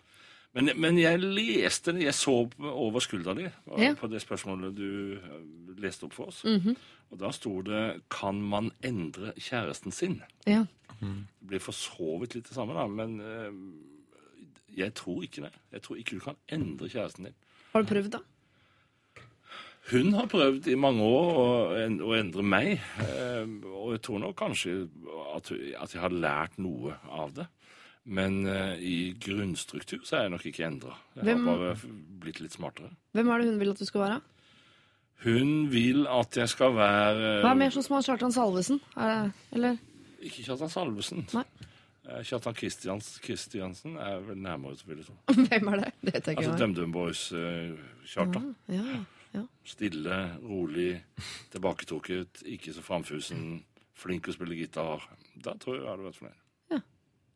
Men, 0.55 0.71
men 0.79 0.99
jeg 0.99 1.19
leste 1.19 1.93
det, 1.97 2.05
jeg 2.05 2.15
så 2.15 2.35
over 2.61 3.01
skuldra 3.03 3.35
di 3.35 3.49
Ja. 3.79 3.95
på 3.99 4.07
det 4.11 4.21
spørsmålet 4.23 4.75
du 4.77 5.17
eh, 5.19 5.41
leste 5.83 6.05
opp 6.07 6.13
for 6.15 6.31
oss. 6.31 6.45
Mhm. 6.45 6.77
Og 7.13 7.19
da 7.21 7.31
sto 7.31 7.61
det 7.63 8.01
'Kan 8.11 8.41
man 8.43 8.71
endre 8.83 9.33
kjæresten 9.39 9.93
sin'? 9.93 10.21
Ja. 10.47 10.65
Det 11.01 11.49
blir 11.49 11.61
for 11.61 11.73
så 11.73 12.19
vidt 12.21 12.35
litt 12.35 12.45
det 12.49 12.55
samme, 12.55 12.73
da, 12.75 12.87
men 12.87 13.21
eh, 13.21 13.53
jeg 14.77 14.95
tror 14.95 15.23
ikke 15.23 15.43
det. 15.43 15.53
Jeg 15.73 15.83
tror 15.83 15.97
ikke 15.97 16.17
du 16.17 16.21
kan 16.21 16.37
endre 16.49 16.89
kjæresten 16.89 17.25
din. 17.25 17.35
Har 17.73 17.83
du 17.83 17.87
prøvd, 17.95 18.11
da? 18.11 18.19
Hun 19.91 20.15
har 20.17 20.29
prøvd 20.33 20.69
i 20.73 20.77
mange 20.81 21.05
år 21.05 21.35
å, 21.41 21.49
å 22.09 22.13
endre 22.17 22.43
meg, 22.47 22.79
eh, 23.05 23.43
og 23.69 23.91
jeg 23.93 24.01
tror 24.07 24.23
nok 24.23 24.37
kanskje 24.39 24.77
at, 25.37 25.51
at 25.83 25.93
jeg 25.93 26.01
har 26.01 26.15
lært 26.15 26.57
noe 26.63 26.95
av 27.13 27.35
det. 27.37 27.45
Men 28.05 28.43
eh, 28.49 28.79
i 28.85 28.95
grunnstruktur 29.21 30.01
så 30.05 30.19
er 30.19 30.23
jeg 30.27 30.33
nok 30.35 30.47
ikke 30.49 30.65
endra. 30.67 30.97
Jeg 31.17 31.25
Hvem- 31.29 31.47
har 31.49 31.61
bare 31.63 31.93
blitt 32.25 32.41
litt 32.41 32.57
smartere. 32.57 32.91
Hvem 33.17 33.29
er 33.33 33.39
det 33.45 33.51
hun 33.53 33.61
vil 33.61 33.75
at 33.75 33.81
du 33.81 33.85
skal 33.89 34.05
være? 34.07 34.21
Hun 35.25 35.53
vil 35.73 36.07
at 36.11 36.37
jeg 36.37 36.51
skal 36.53 36.75
være 36.77 37.29
Hva 37.45 37.53
er 37.55 37.61
mer 37.61 37.73
sånn 37.73 37.85
som 37.87 37.95
han 37.97 38.05
Kjartan 38.05 38.33
Salvesen? 38.35 38.81
Er 39.01 39.31
eller? 39.57 39.79
Ikke 40.25 40.45
Kjartan 40.45 40.73
Salvesen. 40.73 41.25
Nei. 41.37 41.45
Eh, 42.05 42.21
Kjartan 42.29 42.57
Kristians, 42.57 43.15
Kristiansen 43.25 43.97
er 44.01 44.19
vel 44.27 44.37
nærmere, 44.45 44.77
vil 44.89 45.01
jeg 45.01 45.07
tro. 45.09 45.17
Hvem 45.49 45.71
er 45.73 45.85
det? 45.85 45.93
Det 46.03 46.13
vet 46.17 46.27
jeg 46.29 46.37
ikke. 46.39 46.49
Altså. 46.51 46.61
DumDum 46.65 46.93
Boys 46.93 47.23
uh, 47.33 47.77
Ja, 48.05 48.27
Ja, 48.69 49.05
ja. 49.35 49.45
Stille, 49.67 50.19
rolig, 50.45 51.03
tilbaketrukket, 51.53 52.45
ikke 52.57 52.75
så 52.77 52.85
framfusen, 52.85 53.63
flink 53.99 54.29
å 54.31 54.35
spille 54.37 54.57
gitar. 54.59 55.05
Da 55.35 55.57
tror 55.61 55.79
jeg 55.79 55.85
jeg 55.85 55.91
hadde 55.91 56.09
vært 56.09 56.21
fornøyd. 56.21 56.41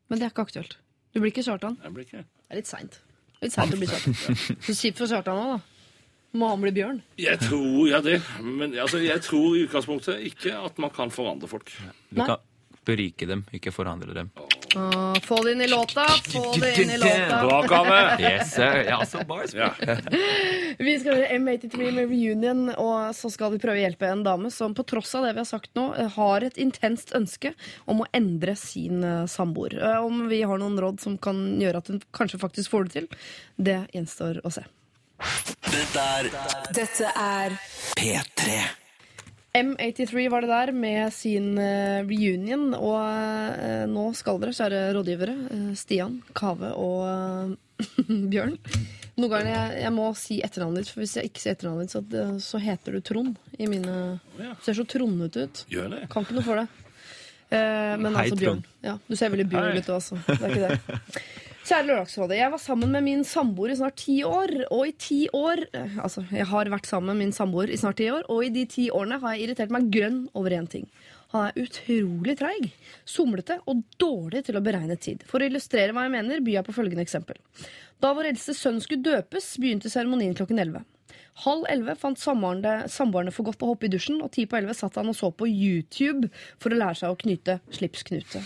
Men 0.09 0.17
det 0.17 0.25
er 0.25 0.31
ikke 0.33 0.47
aktuelt. 0.47 0.77
Du 1.13 1.19
blir 1.21 1.29
ikke 1.29 1.45
Kjartan. 1.45 1.75
Jeg 1.83 1.93
blir 1.93 2.07
ikke 2.07 2.23
Det 2.23 2.53
er 2.55 2.59
litt 2.59 2.69
seint. 2.69 2.95
Litt 3.43 3.53
seint 3.53 3.75
å 3.75 3.77
bli 3.77 3.89
Kjartan. 3.89 4.15
Så 4.65 4.73
kjipt 4.73 5.01
for 5.01 5.11
Kjartan 5.11 5.41
òg, 5.41 5.51
da. 5.53 5.99
Må 6.39 6.49
han 6.51 6.61
bli 6.61 6.71
bjørn? 6.73 6.99
Jeg 7.17 7.41
tror 7.41 7.87
ja 7.89 7.99
det, 8.05 8.19
men 8.45 8.75
altså, 8.77 8.99
jeg 9.01 9.21
tror 9.25 9.55
i 9.57 9.63
utgangspunktet 9.65 10.25
ikke 10.29 10.53
at 10.61 10.77
man 10.81 10.91
kan 10.93 11.09
forandre 11.13 11.49
folk. 11.49 11.71
Du 12.11 12.21
kan 12.21 12.37
berike 12.85 13.25
dem, 13.29 13.41
ikke 13.53 13.73
forandre 13.73 14.13
dem. 14.17 14.29
Ah, 14.75 15.15
få 15.25 15.43
det 15.43 15.51
inn 15.51 15.61
i 15.61 15.67
låta! 15.67 16.03
Få 16.07 16.53
det 16.61 16.75
inn 16.81 16.89
i 16.93 16.97
låta! 16.97 17.39
Bra, 17.45 17.61
Kave! 17.67 17.99
Yes, 18.21 18.51
sir. 18.53 18.83
Ja, 18.87 19.05
så 19.05 19.23
bars. 19.27 19.53
Ja. 19.53 19.71
Vi 20.79 20.93
skal 20.99 21.15
høre 21.17 21.27
M83 21.39 21.91
med 21.95 22.09
Reunion, 22.11 22.69
og 22.77 23.15
så 23.17 23.31
skal 23.33 23.53
vi 23.55 23.59
prøve 23.63 23.79
å 23.79 23.83
hjelpe 23.83 24.09
en 24.11 24.21
dame 24.27 24.51
som 24.53 24.75
på 24.77 24.85
tross 24.87 25.15
av 25.17 25.25
det 25.25 25.33
vi 25.37 25.41
har 25.43 25.49
sagt 25.49 25.71
nå, 25.79 25.87
har 26.15 26.45
et 26.45 26.59
intenst 26.61 27.15
ønske 27.17 27.53
om 27.89 28.03
å 28.03 28.09
endre 28.15 28.53
sin 28.59 29.03
eh, 29.03 29.23
samboer. 29.31 29.75
Eh, 29.79 30.03
Om 30.05 30.27
vi 30.31 30.43
har 30.45 30.61
noen 30.61 30.77
råd 30.79 31.01
som 31.01 31.17
kan 31.21 31.39
gjøre 31.61 31.81
at 31.81 31.89
hun 31.93 32.01
kanskje 32.15 32.39
faktisk 32.41 32.71
får 32.75 32.87
det 32.89 32.95
til, 32.99 33.09
det 33.57 33.79
gjenstår 33.95 34.41
å 34.45 34.53
se. 34.53 34.63
Dette 35.69 36.03
er 36.15 36.29
Dette 36.77 37.09
er 37.19 37.57
P3. 37.99 38.61
M83 39.57 40.27
var 40.29 40.45
det 40.45 40.51
der 40.51 40.71
med 40.77 41.13
sin 41.13 41.57
eh, 41.57 42.03
reunion, 42.05 42.69
og 42.77 42.99
eh, 43.01 43.85
nå 43.89 44.11
skal 44.17 44.37
dere, 44.41 44.53
kjære 44.53 44.81
rådgivere, 44.93 45.35
eh, 45.55 45.71
Stian, 45.79 46.19
Kave 46.37 46.69
og 46.77 47.55
Bjørn 48.31 48.57
Noen 49.19 49.31
ganger 49.33 49.49
jeg, 49.49 49.79
jeg 49.83 49.93
må 49.95 50.05
si 50.15 50.37
etternavnet 50.45 50.85
ditt, 50.85 50.91
for 50.93 51.03
hvis 51.03 51.17
jeg 51.17 51.27
ikke 51.27 51.41
sier 51.43 51.57
etternavnet 51.57 51.89
ditt, 51.91 52.13
så, 52.15 52.27
så 52.45 52.61
heter 52.63 52.95
du 52.95 53.01
Trond 53.03 53.33
i 53.59 53.67
mine. 53.67 53.95
Du 54.37 54.63
ser 54.63 54.77
så 54.77 54.85
trondete 54.87 55.43
ut. 55.43 55.63
Gjør 55.67 55.89
det. 55.91 56.05
Kan 56.13 56.23
ikke 56.23 56.37
noe 56.37 56.45
for 56.45 56.61
det. 56.61 56.85
Eh, 57.49 57.97
men 57.99 58.13
Hei, 58.13 58.29
altså 58.29 58.37
Bjørn. 58.39 58.63
Ja, 58.85 58.95
du 59.09 59.17
ser 59.19 59.33
veldig 59.33 59.47
Bjørn 59.51 59.81
ut 59.81 59.91
også. 59.97 60.21
Det 60.29 60.39
er 60.39 60.55
ikke 60.55 60.69
det. 60.69 61.25
Kjære 61.67 61.85
Lørdagsrådet. 61.89 62.37
Jeg 62.39 62.51
var 62.53 62.61
sammen 62.63 62.91
med 62.95 63.03
min 63.03 63.23
samboer 63.27 63.73
i 63.73 63.77
snart 63.77 63.97
ti 63.99 64.21
år. 64.23 64.53
Og 64.71 64.87
i 64.87 64.93
ti 64.95 65.19
år 65.35 65.65
eh, 65.75 65.97
Altså, 65.99 66.23
jeg 66.31 66.47
har 66.47 66.71
vært 66.71 66.87
sammen 66.87 67.11
med 67.11 67.25
min 67.25 67.35
samboer 67.35 67.69
i 67.69 67.77
snart 67.77 67.99
ti 67.99 68.07
år, 68.09 68.23
og 68.31 68.45
i 68.45 68.51
de 68.53 68.63
ti 68.69 68.87
årene 68.89 69.19
har 69.19 69.35
jeg 69.35 69.49
irritert 69.49 69.73
meg 69.75 69.89
grønn 69.91 70.21
over 70.39 70.55
én 70.55 70.69
ting. 70.71 70.87
Han 71.33 71.49
er 71.49 71.59
utrolig 71.61 72.37
treig, 72.39 72.71
somlete 73.05 73.59
og 73.69 73.83
dårlig 74.01 74.45
til 74.47 74.57
å 74.57 74.63
beregne 74.65 74.97
tid. 74.97 75.21
For 75.29 75.43
å 75.43 75.49
illustrere 75.49 75.93
hva 75.93 76.07
jeg 76.07 76.15
mener, 76.15 76.41
byr 76.41 76.61
jeg 76.61 76.67
på 76.69 76.77
følgende 76.79 77.05
eksempel. 77.05 77.37
Da 78.01 78.15
vår 78.17 78.31
eldste 78.31 78.55
sønn 78.57 78.79
skulle 78.81 79.05
døpes, 79.05 79.51
begynte 79.61 79.91
seremonien 79.91 80.33
klokken 80.37 80.63
11. 80.63 80.87
Halv 81.39 81.67
elleve 81.71 81.95
fant 81.95 82.19
samboerne 82.19 83.31
for 83.31 83.47
godt 83.47 83.63
å 83.63 83.69
hoppe 83.71 83.87
i 83.87 83.91
dusjen, 83.93 84.17
og 84.23 84.33
ti 84.35 84.43
på 84.49 84.57
elleve 84.59 84.75
satt 84.75 84.97
han 84.99 85.07
og 85.11 85.15
så 85.15 85.29
på 85.31 85.47
YouTube 85.47 86.27
for 86.59 86.73
å 86.73 86.79
lære 86.79 86.99
seg 86.99 87.13
å 87.13 87.19
knyte 87.19 87.59
slipsknute. 87.75 88.41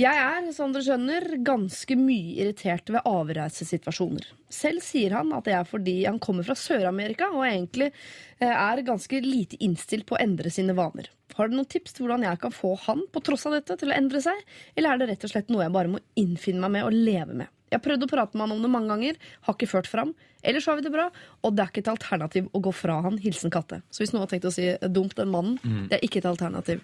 Jeg 0.00 0.22
er, 0.22 0.48
som 0.56 0.72
dere 0.72 0.86
skjønner, 0.86 1.28
ganske 1.44 1.98
mye 2.00 2.38
irritert 2.40 2.88
ved 2.92 3.04
avreisesituasjoner. 3.08 4.30
Selv 4.52 4.84
sier 4.86 5.16
han 5.18 5.34
at 5.36 5.44
det 5.48 5.56
er 5.58 5.68
fordi 5.68 5.98
han 6.06 6.20
kommer 6.22 6.46
fra 6.46 6.56
Sør-Amerika 6.56 7.28
og 7.34 7.44
egentlig 7.48 7.90
eh, 7.90 8.52
er 8.52 8.84
ganske 8.86 9.20
lite 9.24 9.58
innstilt 9.64 10.06
på 10.08 10.16
å 10.16 10.22
endre 10.22 10.52
sine 10.54 10.76
vaner. 10.76 11.10
Har 11.36 11.50
du 11.50 11.56
noen 11.58 11.68
tips 11.68 11.96
til 11.96 12.06
hvordan 12.06 12.24
jeg 12.24 12.40
kan 12.40 12.54
få 12.54 12.72
han 12.86 13.02
på 13.12 13.20
tross 13.26 13.44
av 13.48 13.58
dette 13.58 13.76
til 13.76 13.92
å 13.92 13.96
endre 13.96 14.22
seg, 14.24 14.40
eller 14.76 14.94
er 14.94 15.02
det 15.02 15.10
rett 15.10 15.28
og 15.28 15.34
slett 15.34 15.52
noe 15.52 15.66
jeg 15.66 15.74
bare 15.74 15.92
må 15.92 16.00
innfinne 16.16 16.62
meg 16.64 16.78
med 16.78 16.88
og 16.88 16.96
leve 16.96 17.36
med? 17.42 17.52
Jeg 17.76 17.82
har 17.82 17.84
prøvd 17.90 18.06
å 18.06 18.08
prate 18.08 18.38
med 18.40 18.46
han 18.48 18.56
om 18.56 18.62
det 18.64 18.70
mange 18.72 18.88
ganger, 18.88 19.20
har 19.44 19.54
ikke 19.58 19.68
ført 19.68 19.86
fram. 19.92 20.14
Ellers 20.46 20.64
har 20.70 20.76
vi 20.80 20.84
det 20.86 20.92
bra, 20.94 21.10
og 21.44 21.54
det 21.54 21.64
er 21.66 21.70
ikke 21.74 21.82
et 21.84 21.92
alternativ 21.92 22.48
å 22.56 22.60
gå 22.64 22.72
fra 22.72 23.02
han. 23.04 23.18
Hilsen 23.20 23.52
Katte. 23.52 23.82
Så 23.92 24.00
hvis 24.00 24.14
noen 24.14 24.24
har 24.24 24.30
tenkt 24.32 24.48
å 24.48 24.52
si 24.54 24.70
dumt 24.88 25.14
den 25.18 25.28
mannen, 25.28 25.58
det 25.90 25.98
er 25.98 26.04
ikke 26.06 26.22
et 26.22 26.28
alternativ. 26.32 26.80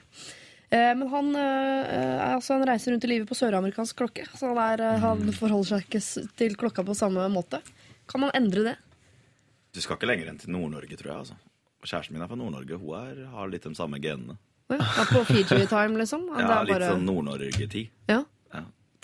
Eh, 0.72 0.93
Men 0.97 1.09
han, 1.12 1.26
eh, 1.36 2.34
altså, 2.34 2.55
han 2.59 2.66
reiser 2.68 2.93
rundt 2.93 3.05
i 3.05 3.11
livet 3.14 3.28
på 3.28 3.36
søramerikansk 3.36 3.97
klokke, 3.97 4.24
så 4.36 4.53
han, 4.53 4.61
er, 4.72 4.80
eh, 4.80 4.99
han 5.01 5.32
forholder 5.32 5.68
seg 5.68 5.86
ikke 5.88 6.03
til 6.36 6.57
klokka 6.57 6.84
på 6.84 6.95
samme 6.97 7.24
måte. 7.32 7.61
Kan 8.09 8.20
man 8.24 8.30
endre 8.34 8.64
det? 8.70 8.76
Du 9.72 9.80
skal 9.80 9.97
ikke 9.97 10.09
lenger 10.09 10.28
enn 10.32 10.38
til 10.40 10.53
Nord-Norge, 10.53 10.97
tror 11.01 11.12
jeg. 11.12 11.18
altså. 11.24 11.36
Kjæresten 11.84 12.12
min 12.16 12.22
er 12.22 12.28
fra 12.28 12.36
Nord-Norge. 12.36 12.78
Hun 12.80 12.95
er, 13.01 13.26
har 13.32 13.49
litt 13.49 13.62
de 13.64 13.74
samme 13.74 14.01
genene. 14.01 14.36
Ja, 14.72 15.05
på 15.12 15.24
Fiji 15.28 15.66
time, 15.68 15.97
liksom? 16.01 16.28
Ja, 16.32 16.61
er 16.61 16.64
Litt 16.64 16.76
bare- 16.78 16.93
sånn 16.97 17.05
Nord-Norge-tid. 17.09 17.88
ja. 18.09 18.22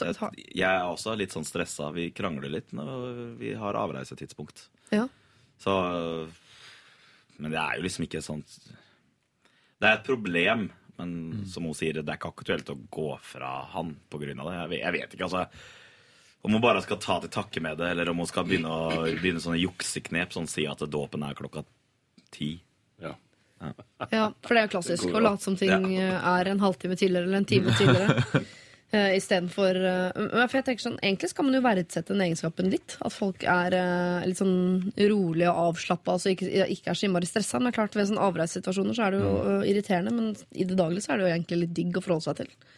Ja. 0.03 0.30
Jeg, 0.36 0.68
er 0.68 0.84
også 0.86 1.14
litt 1.18 1.34
sånn 1.34 1.46
stressa. 1.46 1.90
Vi 1.94 2.11
krangler 2.16 2.53
litt 2.53 2.74
når 2.76 3.38
vi 3.40 3.55
har 3.59 3.78
avreisetidspunkt. 3.80 4.68
ja. 4.94 5.09
Så 5.59 5.72
Men 7.38 7.51
det 7.51 7.59
er 7.59 7.78
jo 7.78 7.82
liksom 7.82 8.05
ikke 8.07 8.20
sånt 8.22 8.53
Det 9.80 9.88
er 9.88 9.96
et 9.96 10.05
problem, 10.07 10.68
men 10.99 11.44
som 11.51 11.66
hun 11.66 11.74
sier, 11.74 11.99
det 11.99 12.12
er 12.12 12.18
ikke 12.18 12.30
aktuelt 12.30 12.70
å 12.70 12.76
gå 12.90 13.09
fra 13.22 13.64
han 13.72 13.96
av 14.12 14.20
det. 14.20 14.55
Jeg 14.55 14.68
vet, 14.70 14.78
jeg 14.80 14.94
vet 14.96 15.14
ikke, 15.14 15.28
altså. 15.28 15.44
Om 16.42 16.53
hun 16.53 16.62
bare 16.62 16.83
skal 16.83 16.99
ta 17.03 17.18
til 17.22 17.30
takke 17.30 17.62
med 17.62 17.79
det, 17.79 17.91
eller 17.91 18.11
om 18.11 18.18
hun 18.22 18.26
skal 18.30 18.46
begynne, 18.46 18.70
å, 18.70 19.03
begynne 19.07 19.42
sånne 19.42 19.58
jukseknep, 19.58 20.34
sånn 20.34 20.46
si 20.50 20.66
at 20.70 20.83
dåpen 20.91 21.22
er 21.26 21.38
klokka 21.38 21.64
ti. 22.34 22.57
Ja. 23.03 23.14
Ja, 23.58 24.29
for 24.42 24.54
det 24.54 24.61
er 24.61 24.66
jo 24.68 24.75
klassisk 24.76 25.11
å 25.11 25.22
late 25.22 25.42
som 25.42 25.57
ting 25.58 25.91
Ja. 25.96 26.18
er 26.38 26.50
en 26.50 26.61
halvtime 26.62 26.99
tidligere 26.99 27.26
eller 27.26 27.42
en 27.42 27.49
time 27.50 27.75
tidligere. 27.79 28.45
Uh, 28.88 29.12
Istedenfor 29.18 29.76
uh, 29.76 30.46
For 30.48 30.54
jeg 30.56 30.64
tenker 30.64 30.80
sånn, 30.80 30.94
Egentlig 31.04 31.28
skal 31.28 31.44
man 31.44 31.56
jo 31.58 31.60
verdsette 31.60 32.14
den 32.14 32.22
egenskapen 32.24 32.70
litt. 32.72 32.94
At 33.04 33.12
folk 33.12 33.44
er 33.44 33.74
uh, 33.76 34.24
litt 34.24 34.40
sånn 34.40 34.94
rolige 34.96 35.50
og 35.52 35.74
avslappa, 35.74 36.14
altså 36.16 36.32
ikke, 36.32 36.48
ikke 36.72 36.94
er 36.94 36.96
så 36.96 37.08
innmari 37.08 37.28
stressa. 37.28 37.60
Men 37.60 37.76
klart 37.76 37.98
ved 37.98 38.08
sånne 38.08 38.24
avreissituasjoner 38.24 38.96
så 38.96 39.04
er 39.04 39.14
det 39.14 39.20
jo 39.20 39.34
uh, 39.44 39.68
irriterende, 39.68 40.14
men 40.16 40.32
i 40.56 40.64
det 40.64 40.78
daglige 40.80 41.04
så 41.04 41.12
er 41.12 41.20
det 41.20 41.28
jo 41.28 41.34
egentlig 41.34 41.60
litt 41.66 41.76
digg 41.76 42.00
å 42.00 42.04
forholde 42.06 42.30
seg 42.30 42.40
til. 42.40 42.74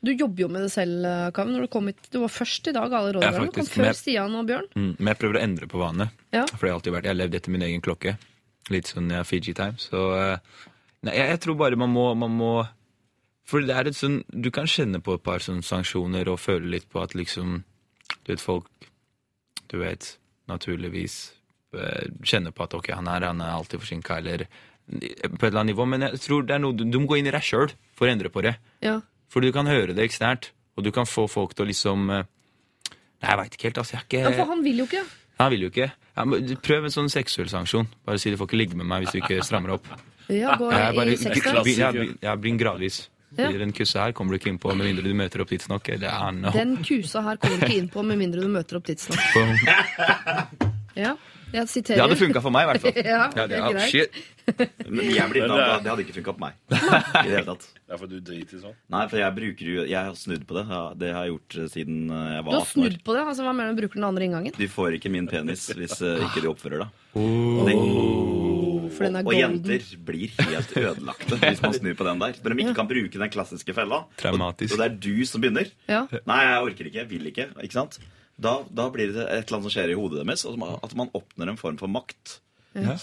Du 0.00 0.14
jobber 0.14 0.46
jo 0.46 0.48
med 0.48 0.64
det 0.64 0.72
selv, 0.72 1.04
Kaveh. 1.36 1.52
Når 1.52 1.66
du 1.66 1.72
kom 1.76 1.92
hit, 1.92 2.06
du 2.08 2.22
var 2.22 2.32
først 2.32 2.72
i 2.72 2.72
dag, 2.72 2.88
alle 2.88 3.12
rådene. 3.18 3.50
Du 3.50 3.58
kom 3.58 3.68
før 3.68 3.90
med, 3.90 3.98
Stian 3.98 4.40
og 4.40 4.48
Bjørn. 4.48 4.70
Mm, 4.72 4.94
men 4.96 5.12
jeg 5.12 5.20
prøver 5.20 5.36
å 5.36 5.42
endre 5.44 5.68
på 5.68 5.82
vanene. 5.82 6.08
Ja. 6.32 6.46
For 6.54 6.64
jeg 6.64 6.72
har 6.72 6.80
alltid 6.80 6.94
vært, 6.96 7.08
jeg 7.10 7.12
har 7.12 7.20
levd 7.20 7.36
etter 7.36 7.52
min 7.52 7.66
egen 7.68 7.84
klokke. 7.84 8.16
Litt 8.72 8.88
sånn 8.88 9.12
ja, 9.12 9.20
Fiji 9.28 9.52
time. 9.58 9.76
Så 9.82 10.06
eh, 10.16 10.62
nei, 11.04 11.18
jeg, 11.18 11.34
jeg 11.34 11.42
tror 11.44 11.60
bare 11.60 11.76
man 11.80 11.92
må, 11.92 12.06
man 12.16 12.32
må 12.32 12.54
For 13.48 13.64
det 13.66 13.74
er 13.74 13.88
et 13.90 13.96
sånn 13.98 14.20
Du 14.30 14.50
kan 14.54 14.66
kjenne 14.70 15.00
på 15.02 15.14
et 15.16 15.22
par 15.26 15.42
sånne 15.42 15.64
sanksjoner 15.66 16.28
og 16.30 16.38
føle 16.38 16.68
litt 16.70 16.88
på 16.92 17.00
at 17.02 17.14
liksom 17.18 17.62
Du 18.26 18.32
vet, 18.32 18.40
folk 18.42 18.66
Du 19.70 19.78
vet, 19.80 20.16
naturligvis 20.50 21.16
eh, 21.74 22.08
kjenner 22.26 22.50
på 22.54 22.64
at 22.66 22.74
ok, 22.74 22.90
han 22.98 23.08
er, 23.08 23.26
han 23.30 23.40
er 23.40 23.52
alltid 23.54 23.80
forsinka, 23.84 24.18
eller 24.18 24.46
på 24.90 24.98
et 25.46 25.50
eller 25.52 25.60
annet 25.60 25.70
nivå. 25.70 25.84
Men 25.86 26.02
jeg 26.08 26.18
tror 26.24 26.42
det 26.42 26.56
er 26.56 26.62
noe 26.64 26.74
du, 26.74 26.82
du 26.90 26.98
må 26.98 27.06
gå 27.12 27.20
inn 27.20 27.28
i 27.30 27.34
deg 27.34 27.44
sjøl 27.46 27.70
for 27.94 28.08
å 28.08 28.10
endre 28.10 28.32
på 28.34 28.42
det. 28.42 28.56
Ja. 28.82 28.96
For 29.30 29.40
du 29.44 29.52
kan 29.54 29.70
høre 29.70 29.94
det 29.94 30.02
eksternt, 30.08 30.48
og 30.74 30.82
du 30.82 30.90
kan 30.90 31.06
få 31.06 31.28
folk 31.30 31.54
til 31.54 31.68
å 31.68 31.70
liksom 31.70 32.10
eh, 32.10 32.24
Nei, 33.20 33.28
jeg 33.30 33.38
veit 33.38 33.54
ikke 33.54 33.68
helt, 33.68 33.78
altså. 33.84 33.94
Jeg 33.94 34.02
er 34.02 34.08
ikke 34.08 34.30
ja, 34.32 34.36
for 34.40 34.50
han 34.50 34.62
vil 34.64 34.78
jo 34.80 34.88
ikke. 34.88 35.04
Han 35.40 35.50
vil 35.52 35.62
jo 35.66 35.68
ikke. 35.70 35.86
Ja, 36.16 36.24
prøv 36.66 36.86
en 36.88 36.92
sånn 36.94 37.10
seksuell 37.12 37.50
sanksjon. 37.52 37.86
Bare 38.08 38.18
si 38.18 38.32
du 38.32 38.38
får 38.40 38.48
ikke 38.50 38.58
ligge 38.58 38.78
med 38.80 38.88
meg 38.88 39.04
hvis 39.04 39.12
du 39.14 39.18
ikke 39.20 39.38
strammer 39.46 39.74
opp. 39.76 39.86
Ja, 40.32 40.54
går 40.56 40.72
Jeg 40.72 40.96
bare, 40.96 41.12
i 41.14 41.18
sex 41.20 41.44
da. 41.44 41.62
ja, 42.24 42.34
bli- 42.40 42.56
gradvis. 42.58 43.02
Ja. 43.38 43.50
Den 43.52 43.70
kussa 43.72 44.00
her 44.06 44.12
kommer 44.12 44.34
du 44.34 44.38
ikke 44.40 44.50
inn 44.50 44.58
på 44.58 44.72
med 44.74 44.86
mindre 44.90 45.04
du 45.06 45.14
møter 45.14 45.40
opp 45.44 45.48
tidsnok. 45.52 45.86
No. 46.34 46.50
Den 46.50 46.76
kusa 46.82 47.22
her 47.22 47.36
kommer 47.38 47.60
du 47.60 47.66
ikke 47.68 47.78
inn 47.78 47.88
på 47.92 48.02
med 48.04 48.18
mindre 48.18 48.40
du 48.42 48.48
møter 48.50 48.76
opp 48.80 48.88
tidsnok. 48.90 49.18
Ja, 50.98 51.14
jeg 51.54 51.62
Det 51.62 51.68
siterer. 51.70 52.00
hadde 52.02 52.16
funka 52.18 52.40
for 52.42 52.50
meg, 52.50 52.66
i 52.66 52.70
hvert 52.72 52.82
fall. 52.82 52.98
Ja, 53.06 53.30
Ja, 53.36 53.46
det, 53.46 53.48
det 53.48 53.58
er 53.60 53.72
greit. 53.76 54.10
Men 54.90 55.04
jeg 55.14 55.30
blir 55.30 55.46
Men 55.46 55.54
det 55.54 55.62
er- 55.62 55.90
hadde 55.92 56.02
ikke 56.04 56.16
funka 56.18 56.34
på 56.34 56.42
meg. 56.42 56.52
I 56.74 57.28
det 57.28 57.36
hele 57.38 57.44
tatt. 57.46 57.68
Det 57.86 57.94
er 57.94 57.98
for 58.02 58.10
du 58.10 58.18
driter 58.20 58.58
sånn. 58.64 58.74
Nei, 58.90 59.04
for 59.06 59.22
jeg 59.22 59.34
bruker 59.38 59.70
jo 59.76 59.84
Jeg 59.86 60.02
har 60.10 60.18
snudd 60.18 60.44
på 60.50 60.58
det. 60.58 60.66
Det 60.98 61.12
har 61.14 61.24
jeg 61.28 61.36
gjort 61.36 61.58
eh, 61.62 61.70
siden 61.70 61.96
eh, 62.10 62.28
jeg 62.34 62.42
Du 62.42 62.50
var 62.50 62.58
har 62.58 62.60
18 62.60 62.66
år. 62.66 62.70
snudd 62.74 62.98
på 63.06 63.14
det? 63.14 63.22
altså 63.30 63.46
Hva 63.46 63.54
mener 63.54 63.70
du? 63.74 63.82
Bruker 63.84 64.00
den 64.02 64.08
andre 64.10 64.26
inngangen? 64.26 64.58
Du 64.58 64.66
får 64.68 64.98
ikke 64.98 65.14
min 65.14 65.30
penis 65.30 65.68
hvis 65.70 66.00
eh, 66.02 66.26
ikke 66.26 66.42
du 66.42 66.50
oppfører 66.50 66.82
deg. 66.82 66.88
Oh. 67.14 68.49
For 68.90 69.06
den 69.06 69.16
er 69.20 69.24
og 69.24 69.30
golden. 69.30 69.64
jenter 69.64 70.04
blir 70.06 70.34
helt 70.40 70.76
ødelagte 70.76 71.38
hvis 71.40 71.62
man 71.62 71.76
snur 71.76 71.96
på 71.98 72.06
den 72.08 72.22
der. 72.22 72.38
Når 72.42 72.54
de 72.54 72.64
ikke 72.64 72.76
kan 72.80 72.90
bruke 72.90 73.22
den 73.24 73.32
klassiske 73.32 73.74
fella. 73.76 74.02
Traumatisk. 74.20 74.74
Og, 74.74 74.78
og 74.78 74.82
det 74.82 74.88
er 74.90 74.96
du 75.06 75.26
som 75.30 75.44
begynner. 75.44 75.70
Ja. 75.90 76.04
Nei, 76.28 76.40
jeg 76.46 76.66
orker 76.68 76.90
ikke. 76.90 77.00
Jeg 77.02 77.10
vil 77.10 77.30
ikke. 77.32 77.48
Ikke 77.62 77.78
sant? 77.78 78.00
Da, 78.40 78.58
da 78.72 78.86
blir 78.92 79.12
det 79.12 79.26
et 79.26 79.46
eller 79.50 79.58
annet 79.58 79.68
som 79.68 79.74
skjer 79.74 79.92
i 79.92 79.98
hodet 79.98 80.22
deres, 80.24 80.46
at 80.48 80.94
man 80.96 81.10
oppnår 81.16 81.52
en 81.52 81.60
form 81.60 81.76
for 81.80 81.92
makt. 81.92 82.38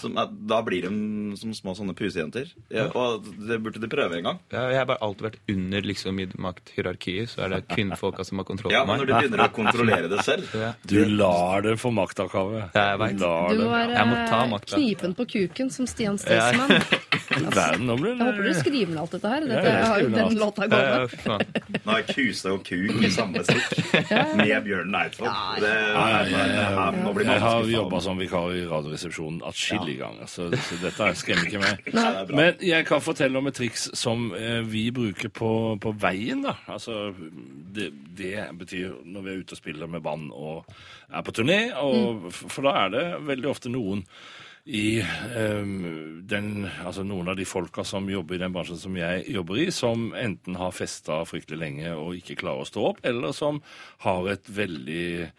Som, 0.00 0.14
er- 0.16 0.30
da 0.48 0.62
blir 0.64 0.86
de 0.86 1.36
som 1.36 1.50
små 1.52 1.74
sånne 1.76 1.92
pusejenter. 1.92 2.48
Ja, 2.72 2.86
og 2.96 3.26
det 3.48 3.58
burde 3.60 3.80
de 3.82 3.88
prøve 3.92 4.16
en 4.16 4.24
gang. 4.24 4.38
Ja, 4.52 4.62
jeg 4.72 4.78
har 4.80 4.86
bare 4.88 5.02
alltid 5.04 5.26
vært 5.26 5.36
under 5.52 5.82
liksom, 5.84 6.20
i 6.22 6.26
makthierarkiet, 6.40 7.28
så 7.34 7.42
er 7.44 7.52
det 7.52 7.58
kvinnfolka 7.74 8.24
som 8.24 8.40
har 8.40 8.46
kontroll 8.48 8.72
Ja, 8.72 8.80
på 8.86 8.88
men 8.94 8.96
meg. 8.96 9.04
når 9.04 9.10
du 9.10 9.12
begynner 9.18 9.44
å 9.44 9.50
kontrollere 9.52 10.08
det 10.08 10.22
selv 10.24 10.48
Ja. 10.64 10.70
Du 10.88 10.96
lar 11.04 11.60
det 11.66 11.76
få 11.82 11.92
maktoppgave. 11.92 12.62
Ja, 12.72 12.86
jeg 12.94 13.02
vet. 13.04 13.18
Du 13.20 13.64
har 13.68 13.92
Jeg 13.92 14.08
makta. 14.54 14.74
knipen 14.78 15.14
på 15.18 15.26
kuken 15.28 15.70
som 15.70 15.86
Stian 15.86 16.16
Staysman. 16.18 16.72
Nå 17.84 17.94
Jeg 18.00 18.16
håper 18.18 18.42
du 18.48 18.54
skriver 18.56 18.92
ned 18.94 18.98
alt 19.02 19.12
dette 19.14 19.28
her. 19.34 19.44
Dette, 19.46 19.68
jeg 19.68 19.84
har 19.84 20.00
jo 20.00 20.08
den 20.14 20.38
låta 20.40 20.66
Ja, 20.72 21.04
fy 21.12 21.18
faen. 21.22 21.44
Nå 21.84 21.92
er 21.98 22.06
kuse 22.08 22.54
og 22.56 22.64
kuk 22.66 23.04
i 23.04 23.10
samme 23.12 23.44
stikk 23.44 23.92
med 24.40 24.64
Bjørn 24.64 24.96
Eidsvåg. 24.96 25.28
Det, 25.60 25.74
det 26.32 26.40
her 26.72 26.98
må 27.04 27.12
bli 27.16 27.28
Jeg 27.28 27.42
har 27.44 27.68
jobba 27.68 28.00
som 28.04 28.18
vikar 28.20 28.56
i 28.56 28.64
Radioresepsjonen 28.68 29.42
atskillige 29.58 29.98
ganger, 29.98 30.26
så, 30.26 30.48
så 30.54 30.78
dette 30.82 31.08
skremmer 31.18 31.48
ikke 31.48 31.62
meg. 31.62 31.88
Men 32.38 32.62
jeg 32.62 32.86
kan 32.86 33.02
fortelle 33.02 33.40
om 33.40 33.50
et 33.50 33.56
triks 33.58 33.88
som 33.98 34.30
eh, 34.36 34.60
vi 34.66 34.88
bruker 34.94 35.32
på, 35.34 35.52
på 35.82 35.94
veien. 35.98 36.44
da. 36.46 36.54
Altså, 36.70 37.10
det, 37.74 37.90
det 38.18 38.46
betyr 38.58 39.00
når 39.04 39.24
vi 39.24 39.32
er 39.32 39.40
ute 39.42 39.56
og 39.56 39.62
spiller 39.62 39.90
med 39.90 40.04
band 40.04 40.30
og 40.32 40.68
er 41.10 41.24
på 41.26 41.34
turné. 41.34 41.60
Og, 41.82 42.28
For 42.34 42.68
da 42.68 42.76
er 42.84 42.94
det 42.94 43.06
veldig 43.26 43.50
ofte 43.50 43.72
noen 43.72 44.04
i 44.68 45.00
um, 45.00 46.20
den, 46.28 46.66
altså 46.84 47.00
noen 47.06 47.30
av 47.32 47.38
de 47.38 47.46
folka 47.48 47.86
som 47.88 48.08
jobber 48.10 48.36
i 48.36 48.40
den 48.42 48.52
bransjen 48.52 48.76
som 48.76 48.96
jeg 49.00 49.22
jobber 49.32 49.62
i, 49.62 49.70
som 49.72 50.10
enten 50.12 50.58
har 50.60 50.74
festa 50.76 51.22
fryktelig 51.24 51.60
lenge 51.62 51.94
og 51.96 52.18
ikke 52.18 52.36
klarer 52.42 52.66
å 52.66 52.68
stå 52.68 52.84
opp, 52.90 53.00
eller 53.08 53.32
som 53.32 53.62
har 54.04 54.28
et 54.34 54.50
veldig 54.52 55.30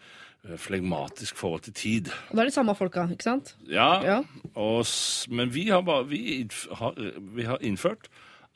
flegmatisk 0.56 1.36
forhold 1.36 1.66
til 1.66 1.74
tid. 1.76 2.08
Og 2.30 2.36
det 2.36 2.42
er 2.46 2.48
de 2.50 2.54
samme 2.54 2.74
folka, 2.78 3.04
ikke 3.12 3.26
sant? 3.26 3.54
Ja, 3.68 3.90
Ja. 4.06 4.18
Og, 4.54 4.86
men 5.28 5.52
vi 5.54 5.66
har, 5.68 5.82
bare, 5.86 6.06
vi, 6.08 6.46
har, 6.80 6.96
vi 7.36 7.44
har 7.46 7.60
innført 7.62 8.08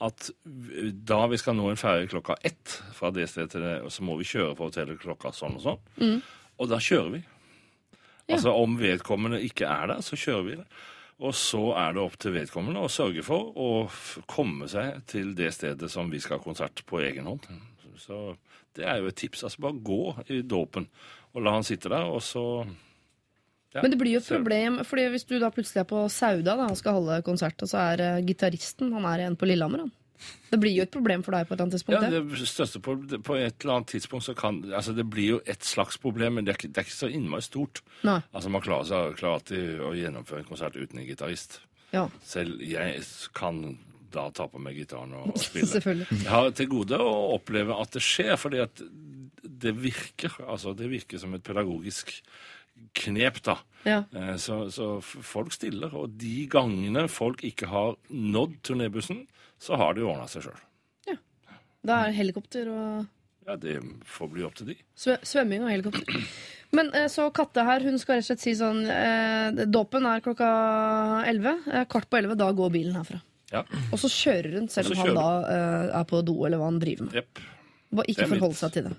at 0.02 0.31
da 0.44 1.20
vi 1.31 1.36
skal 1.39 1.55
nå 1.56 1.69
en 1.70 1.78
ferge 1.78 2.09
klokka 2.11 2.35
ett 2.44 2.78
fra 2.97 3.12
det 3.15 3.28
stedet 3.31 3.52
til 3.55 3.62
det, 3.62 3.77
så 3.94 4.02
må 4.02 4.16
vi 4.19 4.27
kjøre 4.27 4.56
på 4.59 4.66
hotellet 4.70 4.98
klokka 5.01 5.31
sånn 5.32 5.55
og 5.61 5.62
sånn. 5.62 6.19
Og 6.59 6.69
da 6.73 6.81
kjører 6.82 7.12
vi. 7.15 7.23
Ja. 8.27 8.35
Altså 8.39 8.55
om 8.56 8.74
vedkommende 8.81 9.39
ikke 9.44 9.69
er 9.69 9.93
der, 9.93 10.02
så 10.02 10.16
kjører 10.19 10.44
vi 10.48 10.59
det. 10.59 10.66
Og 11.23 11.35
så 11.39 11.61
er 11.78 11.94
det 11.94 12.02
opp 12.02 12.16
til 12.19 12.35
vedkommende 12.35 12.82
å 12.82 12.90
sørge 12.90 13.23
for 13.23 13.52
å 13.55 13.69
komme 14.27 14.66
seg 14.73 15.05
til 15.11 15.31
det 15.39 15.52
stedet 15.55 15.90
som 15.93 16.11
vi 16.11 16.19
skal 16.20 16.40
ha 16.40 16.44
konsert 16.44 16.82
på 16.89 16.98
egen 17.05 17.28
hånd. 17.31 17.47
Så 18.02 18.35
det 18.74 18.89
er 18.90 18.98
jo 18.98 19.12
et 19.12 19.16
tips. 19.20 19.44
Altså 19.47 19.62
bare 19.62 19.78
gå 19.78 20.01
i 20.35 20.40
dåpen 20.43 20.89
og 21.35 21.44
la 21.44 21.55
han 21.56 21.66
sitte 21.66 21.93
der, 21.93 22.09
og 22.09 22.23
så 22.24 22.65
Ja. 23.74 23.82
Men 23.82 23.90
det 23.90 23.98
blir 23.98 24.12
jo 24.12 24.20
et 24.20 24.28
problem, 24.31 24.77
fordi 24.86 25.09
hvis 25.11 25.24
du 25.27 25.32
da 25.43 25.48
plutselig 25.51 25.81
er 25.81 25.86
på 25.90 26.05
Sauda 26.06 26.52
da, 26.55 26.69
og 26.70 26.77
skal 26.78 26.94
holde 26.94 27.16
konsert, 27.27 27.59
og 27.59 27.66
så 27.66 27.81
er 27.82 28.02
uh, 28.06 28.23
gitaristen 28.23 28.93
han 28.94 29.09
er 29.11 29.24
en 29.24 29.35
på 29.35 29.48
Lillehammer, 29.51 29.82
han. 29.82 29.90
Det 30.51 30.61
blir 30.62 30.77
jo 30.77 30.85
et 30.85 30.93
problem 30.94 31.24
for 31.27 31.35
deg 31.35 31.48
på 31.48 31.55
et 31.55 31.56
eller 31.56 31.65
annet 31.65 31.74
tidspunkt. 31.74 32.05
Ja, 32.05 32.11
det. 32.12 32.20
det 32.39 32.48
største 32.48 32.81
på, 32.81 32.94
på 33.27 33.35
et 33.35 33.65
eller 33.65 33.74
annet 33.74 33.90
tidspunkt 33.90 34.28
så 34.28 34.35
kan 34.39 34.61
altså 34.70 34.94
Det 34.94 35.06
blir 35.11 35.27
jo 35.35 35.40
et 35.51 35.65
slags 35.66 35.98
problem, 35.98 36.39
men 36.39 36.47
det 36.47 36.55
er 36.55 36.61
ikke, 36.61 36.70
det 36.70 36.78
er 36.78 36.86
ikke 36.86 36.97
så 36.97 37.11
innmari 37.11 37.43
stort. 37.43 37.82
Nei. 38.06 38.20
Altså 38.32 38.52
Man 38.55 38.62
klarer 38.62 38.86
seg 38.89 39.16
klarer 39.19 39.40
alltid 39.40 39.82
å 39.82 39.90
gjennomføre 39.98 40.44
en 40.44 40.48
konsert 40.52 40.78
uten 40.78 41.02
en 41.02 41.09
gitarist. 41.09 41.59
Ja, 41.94 42.06
Selv 42.27 42.62
jeg 42.62 43.02
kan 43.35 43.78
da 44.14 44.24
ta 44.34 44.46
på 44.50 44.60
meg 44.62 44.78
gitaren 44.78 45.12
og, 45.18 45.30
og 45.34 45.38
spille. 45.42 46.06
Jeg 46.10 46.30
har 46.30 46.50
til 46.56 46.70
gode 46.72 46.98
å 47.02 47.12
oppleve 47.36 47.76
at 47.82 47.94
det 47.98 48.02
skjer, 48.06 48.34
fordi 48.40 48.62
at 48.64 48.82
det 49.44 49.74
virker. 49.76 50.34
Altså 50.48 50.72
det 50.78 50.88
virker 50.92 51.20
som 51.22 51.34
et 51.36 51.44
pedagogisk 51.46 52.14
knep, 52.98 53.42
da. 53.46 53.58
Ja. 53.86 54.00
Eh, 54.16 54.34
Så, 54.40 54.64
så 54.74 54.88
folk 55.04 55.52
stiller, 55.54 55.92
og 55.94 56.14
de 56.20 56.46
gangene 56.50 57.06
folk 57.12 57.44
ikke 57.46 57.68
har 57.70 57.94
nådd 58.10 58.56
turnébussen, 58.66 59.26
så 59.62 59.78
har 59.80 59.94
de 59.94 60.02
ordna 60.06 60.26
seg 60.30 60.48
sjøl. 60.48 60.62
Da 61.84 61.98
er 62.06 62.14
helikopter 62.16 62.70
og 62.72 63.04
Ja, 63.44 63.58
det 63.60 63.74
får 64.08 64.28
bli 64.32 64.44
opp 64.46 64.54
til 64.56 64.70
de. 64.70 64.74
svø 64.96 65.18
svømming 65.20 65.66
og 65.66 65.68
helikopter. 65.68 66.22
Men 66.72 66.88
eh, 66.96 67.10
så 67.12 67.26
Katte 67.36 67.60
her, 67.68 67.84
hun 67.84 67.98
skal 68.00 68.16
rett 68.16 68.24
og 68.24 68.30
slett 68.30 68.40
si 68.40 68.54
sånn 68.56 68.80
eh, 68.88 69.66
Dåpen 69.68 70.08
er 70.08 70.22
klokka 70.24 70.48
11. 71.28 71.58
Eh, 71.68 71.84
kvart 71.92 72.08
på 72.08 72.16
11, 72.22 72.38
da 72.40 72.48
går 72.56 72.72
bilen 72.72 72.96
herfra. 72.96 73.20
Ja, 73.55 73.62
Og 73.93 74.01
så 74.02 74.10
kjører 74.10 74.59
hun, 74.59 74.66
selv 74.72 74.90
om 74.94 75.05
han 75.05 75.14
da 75.20 75.28
eh, 75.55 76.01
er 76.01 76.09
på 76.10 76.24
do, 76.26 76.40
eller 76.48 76.59
hva 76.60 76.70
han 76.72 76.81
driver 76.82 77.06
med. 77.09 77.20
jepp. 77.22 77.39
Bare 77.94 78.10
ikke 78.10 78.24
er 78.26 78.28
mitt. 78.32 78.40
forholde 78.43 78.59
seg 78.59 78.72
til 78.74 78.89
det. 78.90 78.97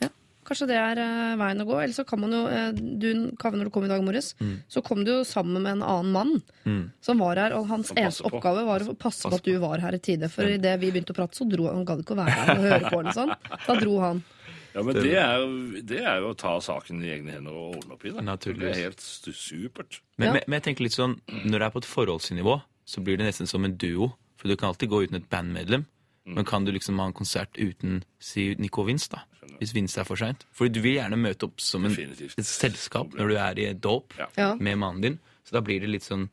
Ja. 0.00 0.08
Kanskje 0.50 0.66
det 0.70 0.76
er 0.80 0.98
eh, 0.98 1.34
veien 1.38 1.60
å 1.62 1.66
gå. 1.68 1.76
Eller 1.82 1.94
så 1.94 2.02
kan 2.08 2.18
man 2.22 2.32
jo 2.34 2.40
eh, 2.48 2.70
Du, 2.72 3.08
Kaveh, 3.38 3.58
når 3.60 3.68
du 3.68 3.72
kom 3.76 3.84
i 3.86 3.90
dag 3.92 4.02
morges, 4.02 4.32
Mm. 4.40 4.56
så 4.72 4.82
kom 4.82 5.04
du 5.04 5.12
jo 5.12 5.20
sammen 5.28 5.60
med 5.62 5.76
en 5.76 5.82
annen 5.84 6.10
mann 6.16 6.90
som 7.04 7.18
var 7.22 7.36
her, 7.38 7.52
og 7.58 7.68
hans 7.68 7.88
Som 7.92 8.00
eneste 8.00 8.24
på. 8.24 8.32
oppgave 8.40 8.64
var 8.66 8.80
å 8.80 8.96
passe 8.98 9.28
på 9.28 9.36
at 9.36 9.44
du 9.46 9.58
var 9.62 9.78
her 9.84 9.94
i 9.94 10.00
tide. 10.02 10.28
For 10.32 10.48
idet 10.48 10.78
vi 10.80 10.90
begynte 10.90 11.12
å 11.14 11.18
prate, 11.20 11.36
så 11.38 11.46
dro 11.48 11.68
han. 11.68 11.76
Han 11.82 11.84
gadd 11.92 12.02
ikke 12.02 12.16
å 12.16 12.20
være 12.24 12.30
her 12.40 12.52
og 12.56 12.64
høre 12.66 12.90
på, 12.90 13.00
eller 13.04 13.12
sånn. 13.20 13.34
Da 13.68 13.76
dro 13.78 13.98
han. 14.00 14.24
Ja, 14.72 14.82
men 14.86 14.94
det 14.94 15.14
er, 15.18 15.36
jo- 15.42 15.80
det 15.82 15.98
er 16.06 16.20
jo 16.22 16.28
å 16.32 16.36
ta 16.38 16.52
saken 16.62 17.00
i 17.02 17.08
egne 17.10 17.32
hender 17.34 17.50
og 17.58 17.76
ordne 17.80 17.92
opp 17.96 18.04
i 18.06 18.10
det. 18.14 18.22
Naturligvis. 18.22 18.74
Det 18.74 18.78
er 18.78 18.86
helt 18.86 19.00
stu- 19.02 19.34
supert. 19.34 20.00
Men, 20.16 20.26
Ja. 20.28 20.32
men, 20.34 20.42
men 20.46 20.60
jeg 20.60 20.62
tenker 20.68 20.84
litt 20.86 20.94
sånn, 20.94 21.16
når 21.44 21.58
det 21.58 21.62
er 21.66 21.70
på 21.74 21.82
et 21.82 21.88
forholdsnivå, 21.90 22.54
så 22.90 23.02
blir 23.06 23.20
det 23.20 23.28
nesten 23.28 23.46
som 23.50 23.64
en 23.66 23.76
duo. 23.78 24.10
For 24.40 24.48
du 24.50 24.56
kan 24.56 24.72
alltid 24.72 24.88
gå 24.90 25.02
uten 25.04 25.18
et 25.20 25.28
bandmedlem. 25.30 25.84
Mm. 26.26 26.34
Men 26.38 26.46
kan 26.48 26.64
du 26.66 26.72
liksom 26.74 26.98
ha 27.00 27.06
en 27.10 27.16
konsert 27.16 27.58
uten 27.60 28.00
si 28.22 28.50
Nico 28.58 28.82
Vince, 28.88 29.10
da? 29.12 29.22
Hvis 29.60 29.74
Vince 29.76 30.00
er 30.00 30.06
for 30.08 30.16
seint? 30.20 30.46
For 30.56 30.70
du 30.72 30.80
vil 30.84 30.96
gjerne 30.98 31.18
møte 31.20 31.46
opp 31.48 31.60
som 31.60 31.84
en, 31.84 31.92
et 31.92 32.46
selskap 32.48 33.12
når 33.18 33.32
du 33.32 33.36
er 33.40 33.60
i 33.60 33.66
et 33.70 33.80
dåp 33.84 34.14
Ja. 34.18 34.28
Ja. 34.40 34.50
med 34.56 34.78
mannen 34.80 35.04
din. 35.04 35.18
Så 35.44 35.56
da 35.58 35.62
blir 35.64 35.80
det 35.82 35.90
litt 35.92 36.06
sånn 36.06 36.28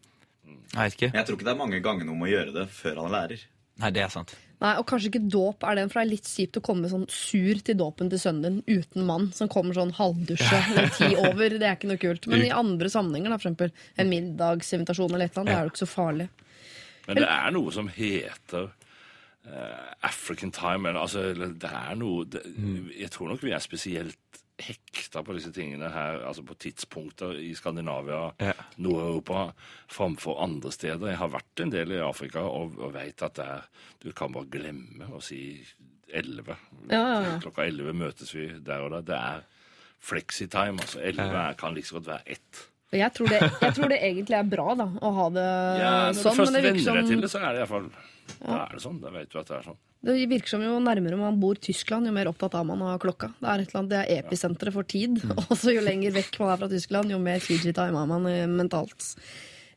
Jeg 0.73 0.79
vet 0.79 0.95
ikke. 0.97 1.11
Jeg 1.15 1.25
tror 1.27 1.37
ikke 1.37 1.47
det 1.47 1.53
er 1.53 1.59
mange 1.59 1.79
gangene 1.83 2.11
om 2.11 2.23
å 2.23 2.27
gjøre 2.29 2.53
det 2.55 2.65
før 2.75 3.01
han 3.03 3.11
lærer. 3.13 3.43
Nei, 3.79 3.91
det 3.95 4.01
er 4.03 4.09
sant. 4.11 4.33
Nei, 4.59 4.73
Og 4.81 4.87
kanskje 4.89 5.11
ikke 5.11 5.21
dåp 5.31 5.63
er 5.69 5.75
den, 5.77 5.89
for 5.91 5.99
det 5.99 6.05
er 6.07 6.11
litt 6.15 6.27
kjipt 6.31 6.57
å 6.57 6.63
komme 6.65 6.89
sånn 6.91 7.05
sur 7.13 7.59
til 7.63 7.77
dåpen 7.77 8.09
til 8.09 8.19
sønnen 8.19 8.57
din 8.65 8.79
uten 8.81 9.05
mann, 9.05 9.29
som 9.37 9.47
kommer 9.51 9.77
sånn 9.77 9.93
halvdusje 9.95 10.59
eller 10.71 10.89
ti 10.95 11.11
over. 11.15 11.55
Det 11.59 11.67
er 11.67 11.77
ikke 11.77 11.91
noe 11.91 12.01
kult. 12.01 12.27
Men 12.31 12.43
i 12.47 12.49
andre 12.55 12.89
sammenhenger, 12.91 13.29
da, 13.31 13.37
for 13.37 13.47
eksempel 13.51 13.71
en 14.01 14.09
middagsinvitasjon 14.11 15.13
eller 15.13 15.27
et 15.29 15.35
eller 15.37 15.43
annet, 15.45 15.53
det 15.53 15.59
er 15.59 15.67
jo 15.67 15.73
ikke 15.75 15.83
så 15.85 15.89
farlig. 15.91 16.27
Men 17.07 17.21
det 17.21 17.29
er 17.31 17.53
noe 17.55 17.71
som 17.71 17.87
heter 17.91 18.69
uh, 19.47 19.87
African 20.05 20.51
time. 20.51 20.89
Eller, 20.89 21.01
altså, 21.01 21.29
det 21.37 21.71
er 21.71 21.95
noe 21.99 22.25
det, 22.27 22.43
Jeg 22.97 23.11
tror 23.15 23.31
nok 23.31 23.43
vi 23.43 23.55
er 23.55 23.63
spesielt 23.63 24.43
hekta 24.57 25.21
på 25.21 25.35
disse 25.37 25.51
tingene 25.53 25.89
her, 25.93 26.23
altså 26.25 26.41
på 26.45 26.55
tidspunkter 26.57 27.37
i 27.37 27.51
Skandinavia, 27.55 28.31
Ja. 28.41 28.53
Nord-Europa, 28.81 29.51
framfor 29.87 30.39
andre 30.43 30.71
steder. 30.73 31.11
Jeg 31.11 31.17
har 31.21 31.29
vært 31.29 31.61
en 31.61 31.71
del 31.71 31.93
i 31.93 32.01
Afrika 32.01 32.41
og, 32.41 32.79
og 32.81 32.95
veit 32.95 33.21
at 33.21 33.35
det 33.37 33.45
er 33.45 33.67
Du 34.01 34.11
kan 34.17 34.33
bare 34.33 34.49
glemme 34.49 35.09
å 35.13 35.21
si 35.21 35.61
11. 36.09 36.55
Ja, 36.89 36.97
ja, 37.01 37.21
ja. 37.21 37.37
Klokka 37.43 37.65
11 37.67 37.93
møtes 37.93 38.33
vi 38.35 38.47
der 38.63 38.81
og 38.85 38.91
der. 38.95 39.05
Det 39.05 39.15
er 39.17 39.45
flexitime. 39.99 40.81
Altså 40.81 41.01
11 41.01 41.21
er, 41.23 41.53
kan 41.59 41.73
like 41.73 41.81
liksom 41.81 41.99
godt 41.99 42.07
være 42.07 42.35
ett. 42.37 42.63
Jeg 42.95 43.11
tror, 43.17 43.27
det, 43.27 43.39
jeg 43.61 43.73
tror 43.75 43.91
det 43.91 43.97
egentlig 43.99 44.37
er 44.37 44.45
bra, 44.47 44.67
da, 44.79 44.85
å 44.87 45.09
ha 45.17 45.25
det 45.35 45.47
Ja, 45.83 45.89
når 46.07 46.21
sånn. 46.21 46.37
du 46.37 46.39
først 46.39 46.53
men 46.53 46.55
det 46.55 46.61
virker 46.69 46.85
venner 46.85 47.01
deg 47.01 47.11
til 47.11 47.25
det, 47.25 47.31
så 47.33 47.41
er 47.41 47.49
det 47.51 47.59
iallfall 47.65 47.89
Da 48.37 48.59
er 48.61 48.77
det 48.77 48.83
sånn. 48.85 49.01
Da 49.03 49.11
vet 49.11 49.33
du 49.33 49.37
at 49.41 49.51
det 49.51 49.57
er 49.57 49.67
sånn. 49.67 49.79
Det 50.07 50.15
virker 50.29 50.53
som 50.53 50.63
jo 50.63 50.77
nærmere 50.79 51.17
man 51.19 51.39
bor 51.41 51.57
Tyskland, 51.59 52.07
jo 52.07 52.13
mer 52.15 52.29
opptatt 52.29 52.55
er 52.55 52.63
man 52.69 52.83
av 52.85 52.99
klokka. 53.03 53.31
Det 53.41 53.49
er 53.49 53.63
et 53.63 53.71
eller 53.71 53.81
annet, 53.81 53.91
det 53.91 53.99
er 54.03 54.23
episenteret 54.23 54.75
for 54.75 54.87
tid. 54.87 55.19
Og 55.47 55.53
så 55.57 55.73
jo 55.75 55.83
lenger 55.83 56.15
vekk 56.15 56.39
man 56.43 56.53
er 56.53 56.61
fra 56.61 56.69
Tyskland, 56.71 57.11
jo 57.11 57.19
mer 57.19 57.43
Fiji-time 57.43 58.03
er 58.05 58.11
man 58.13 58.29
eh, 58.31 58.45
mentalt. 58.47 59.09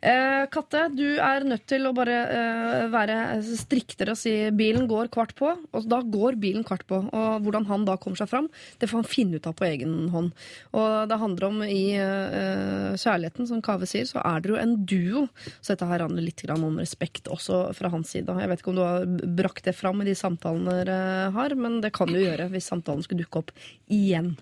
Eh, 0.00 0.46
Katte, 0.48 0.86
du 0.96 1.18
er 1.20 1.44
nødt 1.44 1.66
til 1.68 1.84
å 1.84 1.92
bare 1.92 2.14
eh, 2.32 2.84
være 2.88 3.16
striktere 3.44 4.14
og 4.14 4.20
si 4.20 4.32
bilen 4.56 4.86
går 4.88 5.10
kvart 5.12 5.34
på. 5.36 5.50
Og 5.76 5.88
da 5.90 6.00
går 6.00 6.38
bilen 6.40 6.64
kvart 6.64 6.86
på. 6.88 7.02
Og 7.04 7.44
hvordan 7.44 7.66
han 7.68 7.84
da 7.88 7.98
kommer 8.00 8.20
seg 8.20 8.30
fram, 8.30 8.48
det 8.80 8.88
får 8.88 9.02
han 9.02 9.10
finne 9.10 9.36
ut 9.36 9.48
av 9.50 9.56
på 9.58 9.68
egen 9.68 10.08
hånd. 10.14 10.32
Og 10.72 11.10
det 11.10 11.20
handler 11.20 11.48
om 11.50 11.60
i 11.66 11.82
eh, 12.00 12.96
kjærligheten, 12.96 13.48
som 13.50 13.60
Kave 13.64 13.88
sier, 13.90 14.08
så 14.08 14.22
er 14.24 14.40
dere 14.40 14.56
jo 14.56 14.62
en 14.62 14.74
duo. 14.88 15.26
Så 15.60 15.74
dette 15.74 15.90
her 15.90 16.06
handler 16.06 16.24
litt 16.24 16.44
om 16.50 16.80
respekt 16.80 17.28
også 17.28 17.66
fra 17.76 17.90
hans 17.92 18.14
side. 18.14 18.32
Jeg 18.40 18.50
vet 18.50 18.62
ikke 18.62 18.72
om 18.72 18.80
du 18.80 18.84
har 18.86 19.04
brakt 19.36 19.68
det 19.68 19.76
fram 19.76 20.00
i 20.00 20.08
de 20.08 20.16
samtalene 20.16 20.80
dere 20.80 20.98
har, 21.36 21.54
men 21.58 21.82
det 21.84 21.92
kan 21.96 22.08
du 22.08 22.16
gjøre 22.16 22.48
hvis 22.54 22.70
samtalen 22.72 23.04
skulle 23.04 23.26
dukke 23.26 23.44
opp 23.44 23.52
igjen. 23.92 24.32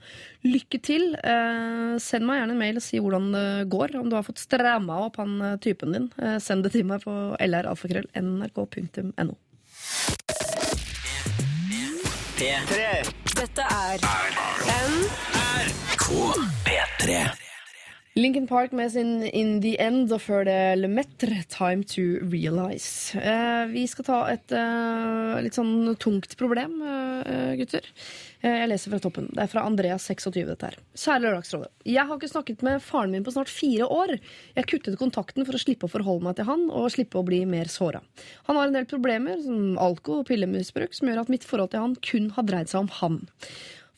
Lykke 0.47 0.78
til. 0.86 1.10
Eh, 1.18 1.98
send 2.02 2.28
meg 2.28 2.39
gjerne 2.39 2.55
en 2.55 2.62
mail 2.62 2.78
og 2.78 2.86
si 2.86 3.02
hvordan 3.02 3.30
det 3.35 3.47
går. 3.74 3.98
Om 3.98 4.12
du 4.12 4.14
har 4.14 4.26
fått 4.26 4.44
stramma 4.44 5.02
opp 5.09 5.18
han 5.18 5.48
typen 5.57 5.93
din. 5.93 6.12
Eh, 6.23 6.39
send 6.43 6.65
det 6.65 6.73
til 6.77 6.85
meg 6.89 7.03
på 7.07 7.15
lralfakrøll.nrk.no. 7.41 9.35
Dette 13.39 13.62
er 13.62 13.99
Lincoln 18.19 18.47
Park 18.47 18.73
med 18.73 18.93
sin 18.93 19.23
In 19.23 19.61
The 19.62 19.77
End, 19.78 20.11
og 20.11 20.19
før 20.24 20.43
det 20.49 20.57
Le 20.81 20.89
Metre, 20.90 21.45
Time 21.53 21.85
To 21.93 22.03
Realize. 22.27 23.15
Eh, 23.15 23.69
vi 23.70 23.85
skal 23.86 24.07
ta 24.09 24.16
et 24.32 24.55
eh, 24.59 25.36
litt 25.45 25.55
sånn 25.55 25.93
tungt 26.03 26.35
problem, 26.40 26.81
eh, 26.82 27.53
gutter. 27.61 27.86
Eh, 28.40 28.57
jeg 28.65 28.73
leser 28.73 28.90
fra 28.90 29.01
toppen. 29.05 29.31
Det 29.31 29.45
er 29.45 29.53
fra 29.53 29.62
Andreas 29.70 30.09
26, 30.11 30.49
dette 30.51 30.66
her. 30.66 30.81
Kjære 30.99 31.24
Lørdagsrådet. 31.28 31.70
Jeg 31.95 32.09
har 32.11 32.19
ikke 32.19 32.32
snakket 32.35 32.66
med 32.66 32.82
faren 32.82 33.15
min 33.15 33.23
på 33.23 33.36
snart 33.36 33.55
fire 33.55 33.86
år. 33.86 34.16
Jeg 34.59 34.70
kuttet 34.74 34.99
kontakten 34.99 35.47
for 35.47 35.55
å 35.55 35.62
slippe 35.62 35.86
å 35.86 35.95
forholde 35.95 36.27
meg 36.27 36.40
til 36.40 36.51
han, 36.51 36.66
og 36.74 36.90
slippe 36.97 37.23
å 37.23 37.27
bli 37.31 37.45
mer 37.47 37.70
såra. 37.70 38.03
Han 38.51 38.59
har 38.59 38.66
en 38.66 38.81
del 38.81 38.90
problemer, 38.90 39.39
som 39.47 39.78
alko- 39.78 40.24
og 40.24 40.31
pillemisbruk, 40.32 40.90
som 40.90 41.07
gjør 41.07 41.23
at 41.23 41.35
mitt 41.39 41.47
forhold 41.47 41.70
til 41.70 41.86
han 41.86 41.99
kun 42.03 42.32
har 42.35 42.51
dreid 42.51 42.74
seg 42.74 42.82
om 42.82 42.95
han. 42.99 43.27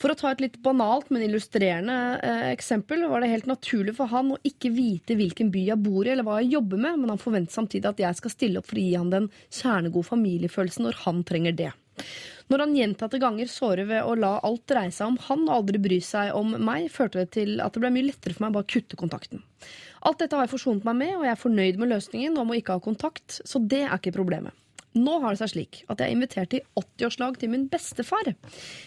For 0.01 0.12
å 0.12 0.16
ta 0.16 0.31
et 0.32 0.40
litt 0.40 0.56
banalt, 0.64 1.10
men 1.12 1.27
illustrerende 1.27 1.97
eh, 2.24 2.47
eksempel, 2.55 3.05
var 3.10 3.20
det 3.20 3.35
helt 3.35 3.51
naturlig 3.51 3.93
for 3.98 4.09
han 4.09 4.32
å 4.32 4.39
ikke 4.48 4.72
vite 4.72 5.16
hvilken 5.18 5.51
by 5.52 5.66
jeg 5.66 5.82
bor 5.85 6.09
i 6.09 6.14
eller 6.14 6.24
hva 6.24 6.39
jeg 6.40 6.55
jobber 6.55 6.81
med, 6.81 7.02
men 7.02 7.12
han 7.12 7.20
forventer 7.20 7.59
samtidig 7.59 7.90
at 7.90 8.01
jeg 8.01 8.20
skal 8.20 8.32
stille 8.32 8.62
opp 8.62 8.70
for 8.70 8.81
å 8.81 8.85
gi 8.86 8.97
han 8.97 9.12
den 9.12 9.28
kjernegode 9.52 10.09
familiefølelsen 10.09 10.89
når 10.89 11.02
han 11.05 11.20
trenger 11.28 11.59
det. 11.59 11.74
Når 12.51 12.64
han 12.64 12.72
gjentatte 12.74 13.20
ganger 13.22 13.51
sårer 13.52 13.86
ved 13.86 14.06
å 14.09 14.16
la 14.18 14.32
alt 14.47 14.64
dreie 14.72 14.90
seg 14.94 15.12
om 15.12 15.18
han 15.28 15.44
og 15.44 15.55
aldri 15.59 15.82
bry 15.85 16.01
seg 16.02 16.32
om 16.35 16.56
meg, 16.56 16.89
førte 16.90 17.20
det 17.20 17.35
til 17.36 17.60
at 17.60 17.77
det 17.77 17.85
ble 17.85 17.93
mye 17.94 18.09
lettere 18.09 18.35
for 18.35 18.47
meg 18.47 18.55
å 18.55 18.59
bare 18.59 18.70
kutte 18.72 18.98
kontakten. 18.98 19.44
Alt 20.09 20.24
dette 20.24 20.35
har 20.35 20.48
jeg 20.48 20.55
forsonet 20.55 20.89
meg 20.89 20.97
med, 21.02 21.12
og 21.18 21.28
jeg 21.28 21.35
er 21.36 21.44
fornøyd 21.44 21.78
med 21.78 21.93
løsningen 21.93 22.40
om 22.40 22.51
å 22.51 22.56
ikke 22.56 22.78
ha 22.78 22.82
kontakt, 22.82 23.43
så 23.44 23.60
det 23.60 23.85
er 23.85 23.94
ikke 24.01 24.16
problemet. 24.16 24.56
Nå 24.98 25.20
har 25.22 25.34
det 25.34 25.40
seg 25.42 25.52
slik 25.52 25.80
at 25.86 26.00
jeg 26.00 26.10
er 26.10 26.16
invitert 26.16 26.50
til 26.50 26.64
80-årslag 26.78 27.38
til 27.38 27.52
min 27.52 27.68
bestefar. 27.70 28.32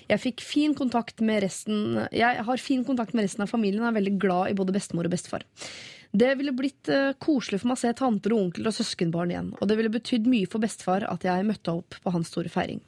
Jeg 0.09 0.19
fikk 0.19 0.43
fin 0.43 0.75
kontakt 0.75 1.23
med 1.23 1.43
resten 1.45 2.01
Jeg 2.11 2.43
har 2.47 2.63
fin 2.63 2.83
kontakt 2.83 3.15
med 3.15 3.27
resten 3.27 3.45
av 3.45 3.51
familien 3.51 3.85
og 3.85 3.91
er 3.93 3.99
veldig 4.01 4.15
glad 4.19 4.51
i 4.51 4.57
både 4.57 4.75
bestemor 4.75 5.07
og 5.07 5.15
bestefar. 5.15 5.47
Det 6.13 6.29
ville 6.37 6.53
blitt 6.53 6.89
eh, 6.93 7.15
koselig 7.17 7.63
for 7.63 7.71
meg 7.71 7.79
å 7.79 7.81
se 7.81 7.93
tanter 7.97 8.35
og 8.35 8.41
onkler 8.43 8.69
og 8.69 8.75
søskenbarn 8.77 9.31
igjen, 9.33 9.47
og 9.57 9.69
det 9.69 9.79
ville 9.79 9.93
betydd 9.95 10.27
mye 10.29 10.49
for 10.49 10.61
bestefar 10.61 11.07
at 11.09 11.25
jeg 11.25 11.47
møtte 11.47 11.73
opp 11.73 11.97
på 12.03 12.13
hans 12.13 12.29
store 12.29 12.51
feiring. 12.53 12.83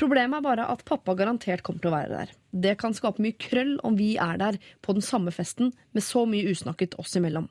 Problemet 0.00 0.40
er 0.40 0.48
bare 0.48 0.66
at 0.72 0.82
pappa 0.88 1.14
garantert 1.14 1.62
kommer 1.62 1.84
til 1.84 1.92
å 1.92 1.94
være 1.94 2.16
der. 2.16 2.32
Det 2.54 2.76
kan 2.78 2.94
skape 2.94 3.22
mye 3.22 3.34
krøll 3.40 3.72
om 3.86 3.96
vi 3.98 4.12
er 4.20 4.38
der 4.38 4.58
på 4.84 4.94
den 4.94 5.02
samme 5.02 5.32
festen 5.34 5.72
med 5.94 6.04
så 6.06 6.22
mye 6.28 6.52
usnakket 6.52 6.94
oss 7.02 7.16
imellom. 7.18 7.48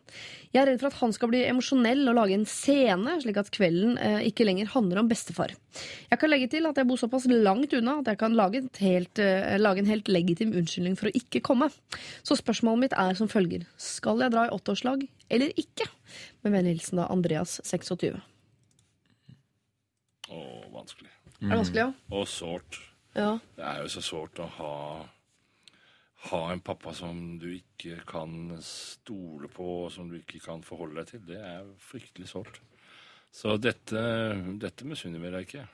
Jeg 0.54 0.62
er 0.62 0.70
redd 0.70 0.80
for 0.80 0.94
at 0.94 1.00
han 1.02 1.16
skal 1.16 1.32
bli 1.32 1.42
emosjonell 1.44 2.06
og 2.08 2.16
lage 2.16 2.38
en 2.38 2.46
scene, 2.48 3.18
slik 3.24 3.40
at 3.42 3.52
kvelden 3.54 3.98
eh, 4.00 4.22
ikke 4.30 4.48
lenger 4.48 4.72
handler 4.72 5.02
om 5.02 5.10
bestefar. 5.12 5.52
Jeg 6.08 6.22
kan 6.22 6.32
legge 6.32 6.48
til 6.54 6.70
at 6.70 6.80
jeg 6.80 6.88
bor 6.88 7.02
såpass 7.02 7.28
langt 7.28 7.76
unna 7.76 7.98
at 8.00 8.14
jeg 8.14 8.22
kan 8.22 8.38
lage, 8.38 8.64
helt, 8.80 9.20
eh, 9.20 9.58
lage 9.60 9.84
en 9.84 9.92
helt 9.92 10.12
legitim 10.12 10.56
unnskyldning 10.56 10.96
for 11.00 11.12
å 11.12 11.16
ikke 11.20 11.44
komme. 11.44 11.68
Så 12.24 12.40
spørsmålet 12.40 12.86
mitt 12.86 12.98
er 13.04 13.20
som 13.20 13.32
følger. 13.32 13.68
Skal 13.82 14.24
jeg 14.24 14.32
dra 14.36 14.48
i 14.48 14.56
åtteårslag 14.56 15.04
eller 15.34 15.52
ikke? 15.60 15.90
Med 16.46 16.56
vennlig 16.56 16.78
hilsen 16.78 17.04
da 17.04 17.10
Andreas 17.12 17.60
26. 17.68 18.24
Å, 20.32 20.42
vanskelig. 20.72 21.12
Er 21.44 21.50
det 21.50 21.60
vanskelig, 21.60 21.84
ja? 21.84 21.92
Og 22.16 22.28
sårt. 22.32 22.80
Ja. 23.14 23.38
Det 23.58 23.66
er 23.66 23.84
jo 23.84 23.92
så 23.94 24.04
sårt 24.06 24.42
å 24.42 24.48
ha, 24.58 24.76
ha 26.30 26.42
en 26.52 26.64
pappa 26.66 26.94
som 26.98 27.38
du 27.42 27.50
ikke 27.54 28.00
kan 28.10 28.56
stole 28.66 29.50
på, 29.54 29.68
og 29.86 29.92
som 29.94 30.10
du 30.10 30.18
ikke 30.20 30.42
kan 30.44 30.64
forholde 30.66 31.02
deg 31.02 31.12
til. 31.12 31.26
Det 31.28 31.40
er 31.42 31.70
fryktelig 31.92 32.32
sårt. 32.32 32.60
Så 33.34 33.56
dette, 33.58 34.02
dette 34.62 34.86
misunner 34.86 35.22
vi 35.22 35.34
deg 35.34 35.48
ikke. 35.48 35.68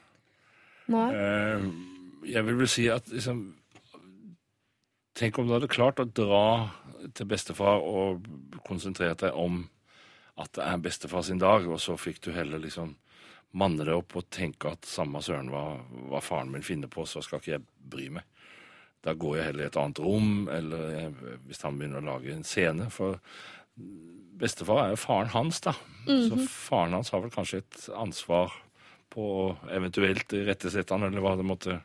Nei. 0.92 1.08
Eh, 1.16 1.66
jeg 2.34 2.46
vil 2.48 2.60
vel 2.62 2.72
si 2.72 2.90
at 2.92 3.10
liksom 3.14 3.48
Tenk 5.20 5.36
om 5.36 5.50
du 5.50 5.52
hadde 5.52 5.68
klart 5.68 5.98
å 6.00 6.06
dra 6.08 6.70
til 7.12 7.28
bestefar 7.28 7.82
og 7.84 8.24
konsentrert 8.64 9.20
deg 9.26 9.36
om 9.36 9.66
at 10.40 10.54
det 10.56 10.64
er 10.64 10.78
bestefar 10.80 11.26
sin 11.28 11.42
dag, 11.42 11.66
og 11.68 11.82
så 11.84 11.98
fikk 12.00 12.22
du 12.24 12.30
heller 12.32 12.62
liksom 12.64 12.94
manne 13.58 13.86
det 13.86 13.96
opp 13.96 14.18
og 14.20 14.28
tenke 14.34 14.74
at 14.74 14.88
samme 14.88 15.22
søren 15.26 15.50
hva, 15.54 15.64
hva 16.12 16.22
faren 16.22 16.52
min 16.54 16.66
finner 16.66 16.92
på, 16.92 17.06
så 17.10 17.24
skal 17.26 17.42
ikke 17.42 17.56
jeg 17.56 17.66
bry 17.90 18.10
meg. 18.20 18.28
Da 19.06 19.16
går 19.16 19.38
jeg 19.38 19.48
heller 19.48 19.66
i 19.66 19.70
et 19.70 19.80
annet 19.80 20.02
rom, 20.04 20.32
eller 20.52 20.90
jeg, 20.94 21.12
hvis 21.48 21.64
han 21.66 21.80
begynner 21.80 22.04
å 22.04 22.10
lage 22.12 22.34
en 22.36 22.46
scene. 22.48 22.90
For 22.94 23.18
bestefar 24.40 24.84
er 24.84 24.94
jo 24.94 25.00
faren 25.00 25.32
hans, 25.34 25.62
da. 25.66 25.74
Så 26.06 26.40
faren 26.52 26.98
hans 26.98 27.14
har 27.14 27.24
vel 27.24 27.34
kanskje 27.34 27.64
et 27.64 27.86
ansvar 27.96 28.54
på 29.10 29.24
å 29.24 29.46
eventuelt 29.74 30.36
irettesette 30.36 30.94
han, 30.94 31.08
eller 31.08 31.24
hva 31.24 31.38
det 31.40 31.48
måtte 31.48 31.80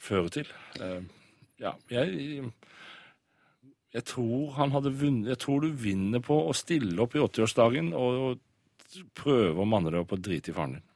føre 0.00 0.32
til. 0.38 0.52
Uh, 0.78 1.00
ja, 1.60 1.74
jeg 1.92 2.44
jeg 3.90 4.06
tror 4.06 4.52
han 4.54 4.70
hadde 4.70 4.92
vunnet 4.94 5.32
Jeg 5.32 5.40
tror 5.42 5.64
du 5.64 5.72
vinner 5.74 6.22
på 6.22 6.36
å 6.46 6.54
stille 6.54 6.94
opp 7.02 7.16
i 7.16 7.22
80-årsdagen 7.24 7.90
og 7.98 8.38
prøve 9.16 9.62
å 9.62 9.68
manne 9.68 9.92
deg 9.92 10.02
opp 10.02 10.14
og 10.16 10.22
drite 10.24 10.52
i 10.52 10.56
faren 10.56 10.78
din. 10.78 10.86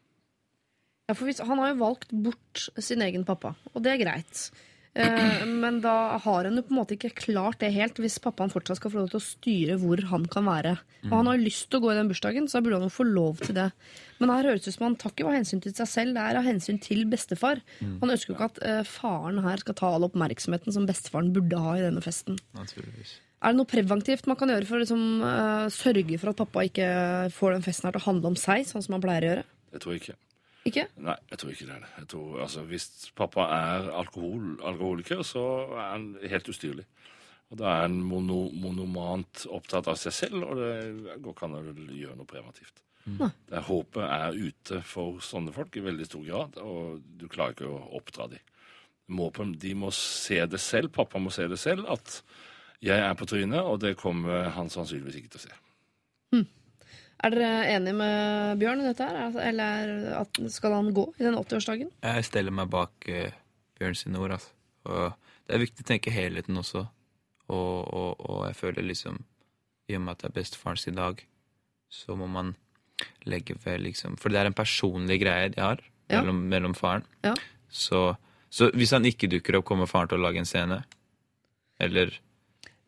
Ja, 1.05 1.17
for 1.17 1.29
hvis, 1.29 1.43
han 1.45 1.61
har 1.61 1.75
jo 1.75 1.83
valgt 1.83 2.15
bort 2.25 2.69
sin 2.81 3.05
egen 3.05 3.27
pappa, 3.29 3.53
og 3.75 3.85
det 3.85 3.93
er 3.93 4.01
greit. 4.01 4.47
Eh, 4.95 5.43
men 5.47 5.81
da 5.83 6.21
har 6.23 6.47
han 6.47 6.55
jo 6.55 6.63
på 6.63 6.71
en 6.71 6.79
måte 6.79 6.95
ikke 6.95 7.11
klart 7.19 7.59
det 7.59 7.73
helt 7.75 7.99
hvis 7.99 8.21
pappaen 8.23 8.53
fortsatt 8.53 8.79
skal 8.79 8.93
få 8.93 9.01
lov 9.01 9.11
til 9.11 9.19
å 9.19 9.27
styre 9.27 9.79
hvor 9.83 10.01
han 10.13 10.27
kan 10.31 10.47
være. 10.47 10.77
Og 11.09 11.17
han 11.17 11.29
har 11.29 11.37
jo 11.37 11.49
lyst 11.49 11.67
til 11.69 11.81
å 11.81 11.85
gå 11.85 11.91
i 11.91 11.99
den 11.99 12.11
bursdagen, 12.13 12.47
så 12.49 12.59
da 12.61 12.65
burde 12.65 12.79
han 12.79 12.87
jo 12.87 12.95
få 12.95 13.07
lov 13.09 13.43
til 13.43 13.59
det. 13.59 13.67
Men 14.21 14.31
her 14.33 14.49
høres 14.49 14.65
det 14.65 14.71
ut 14.71 14.79
som 14.79 14.87
han 14.87 14.97
tar 15.03 15.13
ikke 15.13 15.27
av 15.27 15.37
hensyn 15.37 15.65
til 15.65 15.75
seg 15.77 15.91
selv, 15.91 16.15
det 16.17 16.23
er 16.25 16.39
av 16.39 16.47
hensyn 16.47 16.79
til 16.83 17.03
bestefar. 17.11 17.61
Han 17.83 18.15
ønsker 18.15 18.33
jo 18.33 18.39
ikke 18.39 18.51
at 18.53 18.63
eh, 18.71 18.81
faren 18.87 19.43
her 19.45 19.65
skal 19.65 19.79
ta 19.83 19.91
all 19.97 20.07
oppmerksomheten 20.07 20.77
som 20.77 20.87
bestefaren 20.89 21.35
burde 21.35 21.61
ha 21.67 21.77
i 21.77 21.85
denne 21.85 22.05
festen. 22.05 22.39
Naturligvis. 22.57 23.19
Er 23.45 23.53
det 23.53 23.61
noe 23.61 23.69
preventivt 23.69 24.29
man 24.31 24.39
kan 24.41 24.49
gjøre 24.49 24.65
for 24.69 24.79
å 24.79 24.83
liksom, 24.83 25.03
uh, 25.21 25.67
sørge 25.73 26.17
for 26.21 26.33
at 26.33 26.39
pappa 26.41 26.65
ikke 26.65 26.87
får 27.35 27.59
den 27.59 27.67
festen 27.67 27.89
her 27.89 27.97
til 27.97 28.01
å 28.01 28.09
handle 28.09 28.33
om 28.33 28.39
seg, 28.41 28.65
sånn 28.65 28.85
som 28.85 28.97
han 28.97 29.05
pleier 29.05 29.27
å 29.27 29.33
gjøre? 29.33 29.49
Jeg 29.75 29.85
tror 29.85 29.99
ikke. 29.99 30.15
Ikke? 30.65 30.87
Nei, 31.05 31.17
jeg 31.29 31.41
tror 31.41 31.53
ikke 31.53 31.67
det 31.69 31.75
er 31.75 31.83
det. 31.85 31.91
Jeg 31.99 32.09
tror, 32.15 32.29
altså, 32.47 32.65
hvis 32.71 32.87
pappa 33.19 33.45
er 33.53 33.91
alkohol, 34.01 34.55
alkoholiker, 34.65 35.21
så 35.29 35.45
er 35.75 35.91
han 35.91 36.07
helt 36.25 36.49
ustyrlig. 36.49 36.87
Og 37.53 37.61
da 37.61 37.69
er 37.69 37.85
han 37.85 37.99
mono, 38.01 38.47
monomant 38.57 39.45
opptatt 39.53 39.91
av 39.93 40.01
seg 40.01 40.17
selv, 40.17 40.47
og 40.49 40.63
det 40.63 41.19
går 41.21 41.37
ikke 41.37 41.51
an 41.51 41.59
å 41.59 41.63
gjøre 42.01 42.17
noe 42.17 42.31
preventivt. 42.31 42.81
Mm. 43.05 43.21
Det 43.21 43.59
er 43.59 43.67
Håpet 43.69 44.07
er 44.09 44.41
ute 44.41 44.81
for 44.89 45.21
sånne 45.21 45.53
folk 45.53 45.77
i 45.77 45.85
veldig 45.85 46.09
stor 46.09 46.25
grad, 46.25 46.57
og 46.65 47.05
du 47.21 47.29
klarer 47.29 47.53
ikke 47.53 47.69
å 47.69 47.85
oppdra 48.01 48.31
dem. 48.33 48.51
De 49.61 49.75
må 49.77 49.93
se 49.93 50.41
det 50.49 50.63
selv, 50.65 50.95
pappa 50.97 51.21
må 51.21 51.29
se 51.35 51.45
det 51.51 51.61
selv, 51.61 51.85
at 51.93 52.23
jeg 52.85 53.01
er 53.01 53.15
på 53.17 53.27
trynet, 53.31 53.61
og 53.65 53.79
det 53.83 53.95
kommer 54.01 54.51
han 54.55 54.69
sannsynligvis 54.73 55.21
ikke 55.23 55.33
til 55.35 55.41
å 55.43 55.47
se. 55.49 55.61
Er 57.25 57.31
dere 57.33 57.69
enige 57.73 57.95
med 57.97 58.59
Bjørn 58.61 58.83
i 58.83 58.89
dette 58.91 59.07
her? 59.07 59.17
Altså, 59.29 59.41
Eller 59.41 59.93
at 60.19 60.41
skal 60.53 60.75
han 60.77 60.91
gå 60.93 61.05
i 61.17 61.23
den 61.25 61.37
80-årsdagen? 61.39 61.93
Jeg 62.05 62.25
steller 62.27 62.53
meg 62.53 62.69
bak 62.69 63.07
uh, 63.09 63.31
Bjørn 63.79 63.97
sine 63.97 64.19
ord. 64.21 64.35
Altså. 64.37 64.51
Og 64.91 65.15
det 65.47 65.55
er 65.57 65.63
viktig 65.63 65.87
å 65.87 65.89
tenke 65.89 66.13
helheten 66.13 66.59
også. 66.61 66.83
Og, 67.49 67.79
og, 67.95 68.21
og 68.29 68.43
jeg 68.51 68.59
føler 68.59 68.85
liksom 68.91 69.23
I 69.89 69.97
og 69.97 70.03
med 70.05 70.13
at 70.17 70.25
det 70.25 70.29
er 70.33 70.37
bestefaren 70.37 70.81
sin 70.83 70.99
dag, 70.99 71.23
så 71.89 72.17
må 72.19 72.29
man 72.29 72.53
legge 73.29 73.57
ved 73.65 73.81
liksom 73.85 74.19
For 74.21 74.33
det 74.33 74.41
er 74.43 74.49
en 74.51 74.57
personlig 74.57 75.19
greie 75.23 75.49
de 75.55 75.61
har 75.65 75.81
Ja. 76.11 76.19
mellom, 76.21 76.43
mellom 76.53 76.75
faren. 76.77 77.07
Ja. 77.25 77.33
Så, 77.73 78.03
så 78.53 78.69
hvis 78.77 78.93
han 78.93 79.07
ikke 79.09 79.31
dukker 79.33 79.57
opp, 79.57 79.65
kommer 79.71 79.89
faren 79.89 80.11
til 80.13 80.21
å 80.21 80.27
lage 80.27 80.43
en 80.43 80.49
scene? 80.51 80.83
Eller 81.81 82.13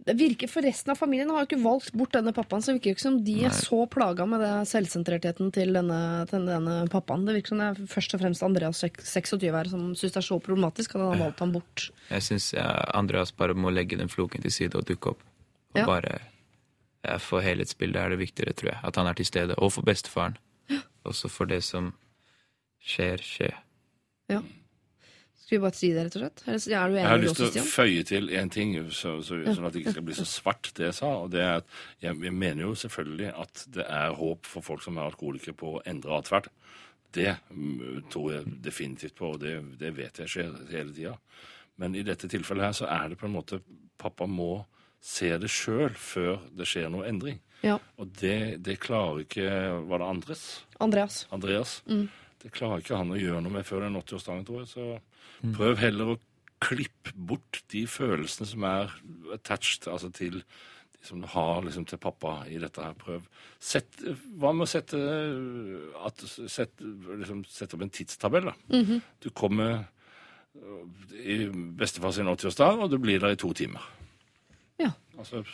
det 0.07 0.15
virker 0.20 0.47
For 0.51 0.62
resten 0.62 0.93
av 0.93 0.99
familien 1.01 1.31
har 1.35 1.43
jo 1.43 1.49
ikke 1.49 1.62
valgt 1.65 1.93
bort 1.99 2.12
denne 2.15 2.33
pappaen, 2.35 2.62
så 2.62 2.70
det 2.70 2.77
virker 2.78 2.93
jo 2.93 2.97
ikke 2.97 3.05
som 3.07 3.16
de 3.27 3.35
er 3.49 3.55
så 3.57 3.78
plaga 3.91 4.27
med 4.31 4.39
det 4.45 4.53
selvsentrertheten 4.70 5.51
til 5.57 5.74
denne, 5.74 5.99
til 6.31 6.47
denne 6.47 6.77
pappaen. 6.93 7.24
Det 7.27 7.35
virker 7.41 7.53
som 7.55 7.62
det 7.62 7.69
er 7.73 7.89
først 7.91 8.15
og 8.15 8.23
fremst 8.23 8.45
Andreas 8.47 8.85
26 8.87 9.51
her 9.51 9.70
som 9.73 9.89
syns 9.99 10.15
det 10.15 10.20
er 10.23 10.28
så 10.28 10.39
problematisk 10.45 10.95
at 10.95 11.03
han 11.03 11.11
har 11.16 11.24
valgt 11.27 11.43
ham 11.43 11.53
bort. 11.57 11.89
Jeg 12.12 12.23
syns 12.28 12.53
Andreas 12.95 13.35
bare 13.35 13.57
må 13.59 13.73
legge 13.74 13.99
den 13.99 14.09
floken 14.12 14.43
til 14.47 14.55
side 14.55 14.78
og 14.78 14.87
dukke 14.87 15.15
opp. 15.16 15.27
Og 15.74 15.83
Ja. 15.83 15.87
bare 15.87 16.20
For 17.23 17.39
helhetsbildet 17.45 18.01
er 18.03 18.09
det 18.11 18.19
viktigere, 18.19 18.53
tror 18.57 18.70
jeg. 18.73 18.78
At 18.83 18.97
han 18.97 19.07
er 19.07 19.15
til 19.15 19.27
stede. 19.27 19.55
Og 19.59 19.70
for 19.73 19.83
bestefaren. 19.87 20.35
Også 21.07 21.28
for 21.31 21.47
det 21.47 21.61
som 21.62 21.93
skjer, 22.83 23.19
skje. 23.23 23.51
Ja. 24.31 24.41
Skal 25.47 25.60
vi 25.60 25.62
bare 25.62 25.78
si 25.78 25.89
det, 25.94 26.02
rett 26.09 26.16
og 26.18 26.23
slett? 26.24 26.40
Eller 26.43 26.73
er 26.74 26.89
du 26.90 26.97
Jeg 26.97 27.06
har 27.06 27.20
lyst 27.23 27.39
til 27.39 27.60
å 27.60 27.68
føye 27.70 28.06
til 28.09 28.32
én 28.35 28.48
ting, 28.51 28.73
så, 28.90 29.12
så, 29.23 29.36
sånn 29.47 29.68
at 29.68 29.77
det 29.77 29.85
ikke 29.85 29.93
skal 29.94 30.06
bli 30.09 30.16
så 30.18 30.27
svart, 30.27 30.70
det 30.74 30.89
jeg 30.89 30.97
sa. 30.98 31.10
og 31.23 31.28
det 31.31 31.44
er 31.44 31.60
at 31.60 31.77
Jeg, 32.02 32.16
jeg 32.27 32.35
mener 32.35 32.64
jo 32.64 32.73
selvfølgelig 32.74 33.28
at 33.44 33.62
det 33.77 33.86
er 33.86 34.16
håp 34.18 34.51
for 34.51 34.66
folk 34.66 34.82
som 34.82 34.98
er 34.98 35.06
alkoholikere 35.06 35.55
på 35.55 35.77
å 35.77 35.85
endre 35.86 36.18
atferd. 36.18 36.51
Det 37.14 37.36
mm, 37.55 38.10
tror 38.10 38.32
jeg 38.35 38.56
definitivt 38.66 39.14
på, 39.23 39.36
og 39.36 39.40
det, 39.44 39.55
det 39.78 39.94
vet 39.94 40.18
jeg 40.24 40.35
skjer 40.35 40.51
hele 40.73 40.97
tida. 40.98 41.14
Men 41.78 41.94
i 41.94 42.02
dette 42.02 42.27
tilfellet 42.32 42.66
her 42.66 42.77
så 42.81 42.90
er 42.90 43.12
det 43.12 43.20
på 43.20 43.31
en 43.31 43.36
måte 43.39 43.62
Pappa 43.97 44.27
må 44.28 44.66
se 44.98 45.31
det 45.39 45.48
sjøl 45.48 45.94
før 45.94 46.40
det 46.59 46.66
skjer 46.66 46.90
noe 46.90 47.06
endring. 47.06 47.39
Ja. 47.62 47.78
Og 48.02 48.10
det, 48.18 48.64
det 48.66 48.81
klarer 48.82 49.23
ikke 49.23 49.47
Var 49.89 50.02
det 50.02 50.06
Andres? 50.10 50.43
Andreas. 50.82 51.23
Andreas. 51.32 51.78
Mm. 51.86 52.09
Det 52.47 52.55
klarer 52.55 52.82
ikke 52.82 53.01
han 53.01 53.10
å 53.10 53.18
gjøre 53.18 53.43
noe 53.43 53.56
med 53.59 53.66
før 53.66 53.82
den 53.82 53.98
80-årsdagen, 53.98 54.47
tror 54.47 54.62
jeg. 54.62 54.70
Så 54.70 55.51
prøv 55.56 55.81
heller 55.82 56.14
å 56.14 56.20
klippe 56.62 57.12
bort 57.28 57.60
de 57.74 57.82
følelsene 57.90 58.48
som 58.48 58.64
er 58.64 58.94
attached 59.35 59.90
altså 59.90 60.09
til 60.14 60.40
de 60.40 60.44
som 61.06 61.20
du 61.20 61.27
har 61.31 61.60
liksom, 61.64 61.85
til 61.86 62.01
pappa 62.02 62.40
i 62.51 62.59
dette 62.60 62.82
her. 62.82 62.94
Prøv. 62.98 63.27
Sett, 63.62 64.01
hva 64.40 64.52
med 64.56 64.66
å 64.66 64.70
sette, 64.70 65.01
at, 66.06 66.24
sett, 66.51 66.82
liksom, 66.82 67.44
sette 67.51 67.78
opp 67.78 67.85
en 67.86 67.93
tidstabell, 67.94 68.51
da? 68.51 68.56
Mhm. 68.73 69.02
Du 69.23 69.31
kommer 69.31 69.86
i 71.12 71.47
bestefar 71.77 72.14
sin 72.16 72.31
80-årsdag, 72.32 72.82
og 72.82 72.90
du 72.90 72.98
blir 72.98 73.20
der 73.20 73.36
i 73.36 73.40
to 73.40 73.52
timer. 73.52 73.85
Ja. 74.81 74.94
Altså, 75.18 75.44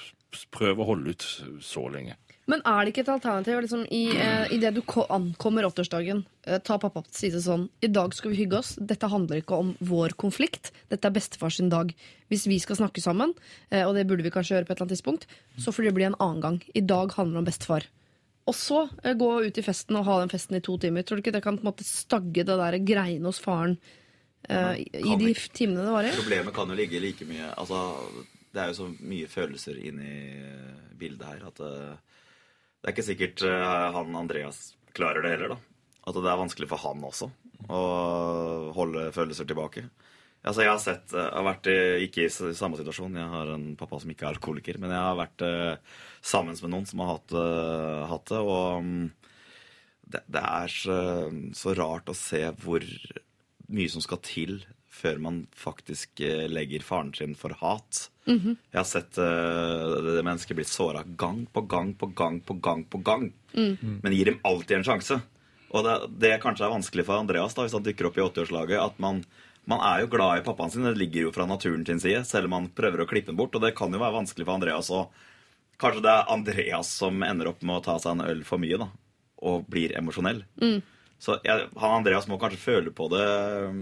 prøv 0.55 0.81
å 0.81 0.86
holde 0.93 1.14
ut 1.14 1.27
så 1.62 1.89
lenge. 1.90 2.16
Men 2.51 2.62
er 2.66 2.82
det 2.82 2.90
ikke 2.90 3.05
et 3.05 3.12
alternativ 3.12 3.60
liksom, 3.62 3.85
i, 3.94 4.02
eh, 4.19 4.51
i 4.51 4.59
det 4.59 4.73
du 4.74 4.81
ankommer 5.14 5.69
80-årsdagen, 5.69 6.24
eh, 6.47 6.59
ta 6.59 6.78
pappa 6.82 7.05
til 7.06 7.14
side 7.14 7.43
sånn 7.44 7.69
I 7.81 7.90
dag 7.93 8.14
skal 8.19 8.32
vi 8.32 8.40
hygge 8.40 8.59
oss. 8.59 8.74
Dette 8.82 9.06
handler 9.06 9.39
ikke 9.43 9.60
om 9.62 9.77
vår 9.78 10.16
konflikt. 10.19 10.73
Dette 10.90 11.06
er 11.06 11.14
bestefars 11.14 11.60
dag. 11.70 11.94
Hvis 12.32 12.48
vi 12.51 12.59
skal 12.59 12.81
snakke 12.81 13.05
sammen, 13.05 13.35
eh, 13.70 13.86
og 13.86 13.94
det 13.94 14.09
burde 14.10 14.27
vi 14.27 14.35
kanskje 14.35 14.56
gjøre 14.56 14.66
på 14.66 14.73
et 14.73 14.81
eller 14.81 14.89
annet 14.89 14.97
tidspunkt, 14.98 15.27
så 15.56 15.70
får 15.70 15.86
det 15.86 15.94
bli 15.94 16.09
en 16.10 16.19
annen 16.19 16.43
gang. 16.43 16.62
I 16.74 16.81
dag 16.81 17.14
handler 17.14 17.39
det 17.39 17.43
om 17.44 17.51
bestefar. 17.52 17.86
Og 18.51 18.55
så 18.59 18.89
eh, 19.05 19.14
gå 19.14 19.31
ut 19.47 19.59
i 19.59 19.62
festen 19.62 19.97
og 19.98 20.06
ha 20.09 20.19
den 20.20 20.32
festen 20.32 20.59
i 20.59 20.64
to 20.64 20.77
timer. 20.82 21.06
Tror 21.06 21.19
du 21.19 21.23
ikke 21.23 21.35
det 21.35 21.44
kan 21.44 21.59
på 21.59 21.62
en 21.62 21.70
måte 21.70 21.86
stagge 21.86 22.43
det 22.43 22.59
der 22.59 22.78
greiene 22.82 23.31
hos 23.31 23.39
faren 23.43 23.78
eh, 24.48 24.82
i, 24.82 24.89
i 24.98 25.19
de 25.20 25.35
timene 25.55 25.86
det 25.86 25.94
varer? 25.94 26.16
Problemet 26.19 26.56
kan 26.56 26.73
jo 26.73 26.78
ligge 26.78 27.02
like 27.02 27.27
mye 27.28 27.52
Altså, 27.55 27.78
det 28.52 28.64
er 28.64 28.73
jo 28.73 28.81
så 28.81 28.89
mye 28.98 29.31
følelser 29.31 29.78
inni 29.78 30.16
bildet 30.98 31.28
her 31.28 31.47
at 31.52 31.62
eh, 31.62 32.12
det 32.83 32.91
er 32.91 32.95
ikke 32.97 33.07
sikkert 33.07 33.45
eh, 33.47 33.89
han 33.97 34.19
Andreas 34.19 34.73
klarer 34.97 35.25
det 35.25 35.37
heller, 35.37 35.55
da. 35.55 35.59
At 36.03 36.19
det 36.19 36.27
er 36.27 36.41
vanskelig 36.41 36.69
for 36.69 36.83
han 36.83 37.05
også 37.07 37.31
å 37.71 37.83
holde 38.75 39.07
følelser 39.15 39.47
tilbake. 39.47 39.85
Altså, 40.43 40.65
jeg 40.65 40.73
har 40.73 40.81
sett 40.83 41.13
Jeg 41.15 41.31
har 41.31 41.45
vært 41.47 41.69
ikke 42.03 42.25
i 42.27 42.55
samme 42.59 42.79
situasjon. 42.79 43.15
Jeg 43.15 43.31
har 43.31 43.53
en 43.55 43.67
pappa 43.79 44.01
som 44.03 44.11
ikke 44.11 44.27
er 44.27 44.35
alkoholiker. 44.35 44.81
Men 44.83 44.91
jeg 44.91 45.05
har 45.07 45.19
vært 45.21 45.45
eh, 45.47 45.99
sammen 46.19 46.59
med 46.59 46.73
noen 46.75 46.89
som 46.91 47.03
har 47.05 47.13
hatt, 47.15 47.35
eh, 47.39 48.01
hatt 48.11 48.33
det, 48.33 48.41
og 48.43 48.89
mm, 48.89 49.05
det, 50.13 50.25
det 50.35 50.43
er 50.43 50.75
så, 50.75 50.99
så 51.55 51.77
rart 51.79 52.11
å 52.11 52.19
se 52.19 52.43
hvor 52.65 52.87
mye 53.73 53.93
som 53.93 54.03
skal 54.05 54.21
til 54.27 54.59
før 54.93 55.23
man 55.23 55.45
faktisk 55.57 56.21
eh, 56.27 56.49
legger 56.51 56.85
faren 56.85 57.15
sin 57.17 57.39
for 57.39 57.55
hat. 57.63 58.09
Mhm. 58.28 58.57
Jeg 58.70 58.78
har 58.78 58.86
sett 58.86 59.19
uh, 59.19 59.97
det 60.07 60.23
mennesket 60.23 60.57
bli 60.57 60.65
såra 60.69 61.03
gang 61.19 61.43
på 61.51 61.65
gang 61.66 61.94
på 61.99 62.07
gang 62.15 62.40
på 62.40 62.55
gang 62.62 62.85
på 62.85 63.01
gang. 63.03 63.32
Mm. 63.55 63.99
Men 64.03 64.15
gir 64.15 64.31
dem 64.31 64.40
alltid 64.47 64.77
en 64.78 64.86
sjanse. 64.86 65.19
Og 65.73 65.86
det, 65.86 65.97
det 66.23 66.36
kanskje 66.43 66.66
er 66.69 66.74
vanskelig 66.74 67.07
for 67.09 67.19
Andreas 67.19 67.57
da, 67.57 67.65
hvis 67.65 67.74
han 67.74 67.85
dykker 67.85 68.11
opp 68.11 68.20
i 68.20 68.24
80-årslaget, 68.27 68.78
at 68.78 68.99
man, 69.03 69.23
man 69.69 69.82
er 69.89 70.05
jo 70.05 70.12
glad 70.12 70.39
i 70.39 70.47
pappaen 70.47 70.73
sin. 70.73 70.86
Det 70.86 70.94
ligger 71.01 71.27
jo 71.27 71.35
fra 71.35 71.49
naturen 71.49 71.85
sin 71.89 72.03
side, 72.03 72.23
selv 72.28 72.51
om 72.51 72.59
han 72.61 72.73
prøver 72.77 73.03
å 73.03 73.09
klippe 73.09 73.32
den 73.32 73.40
bort. 73.40 73.57
Og 73.57 73.65
det 73.65 73.74
kan 73.78 73.93
jo 73.93 74.03
være 74.03 74.20
vanskelig 74.20 74.49
for 74.49 74.61
Andreas 74.61 74.93
å 74.93 75.07
Kanskje 75.82 76.03
det 76.05 76.11
er 76.12 76.28
Andreas 76.31 76.90
som 76.94 77.24
ender 77.27 77.49
opp 77.51 77.62
med 77.66 77.81
å 77.81 77.82
ta 77.82 77.97
seg 77.99 78.12
en 78.12 78.27
øl 78.28 78.44
for 78.47 78.61
mye, 78.62 78.77
da. 78.78 78.85
Og 79.51 79.65
blir 79.66 79.90
emosjonell. 79.99 80.44
Mm. 80.62 80.77
Så 81.19 81.40
jeg, 81.43 81.65
han 81.81 81.94
Andreas 81.97 82.28
må 82.31 82.39
kanskje 82.39 82.61
føle 82.61 82.93
på 82.94 83.09
det 83.11 83.24
um, 83.66 83.81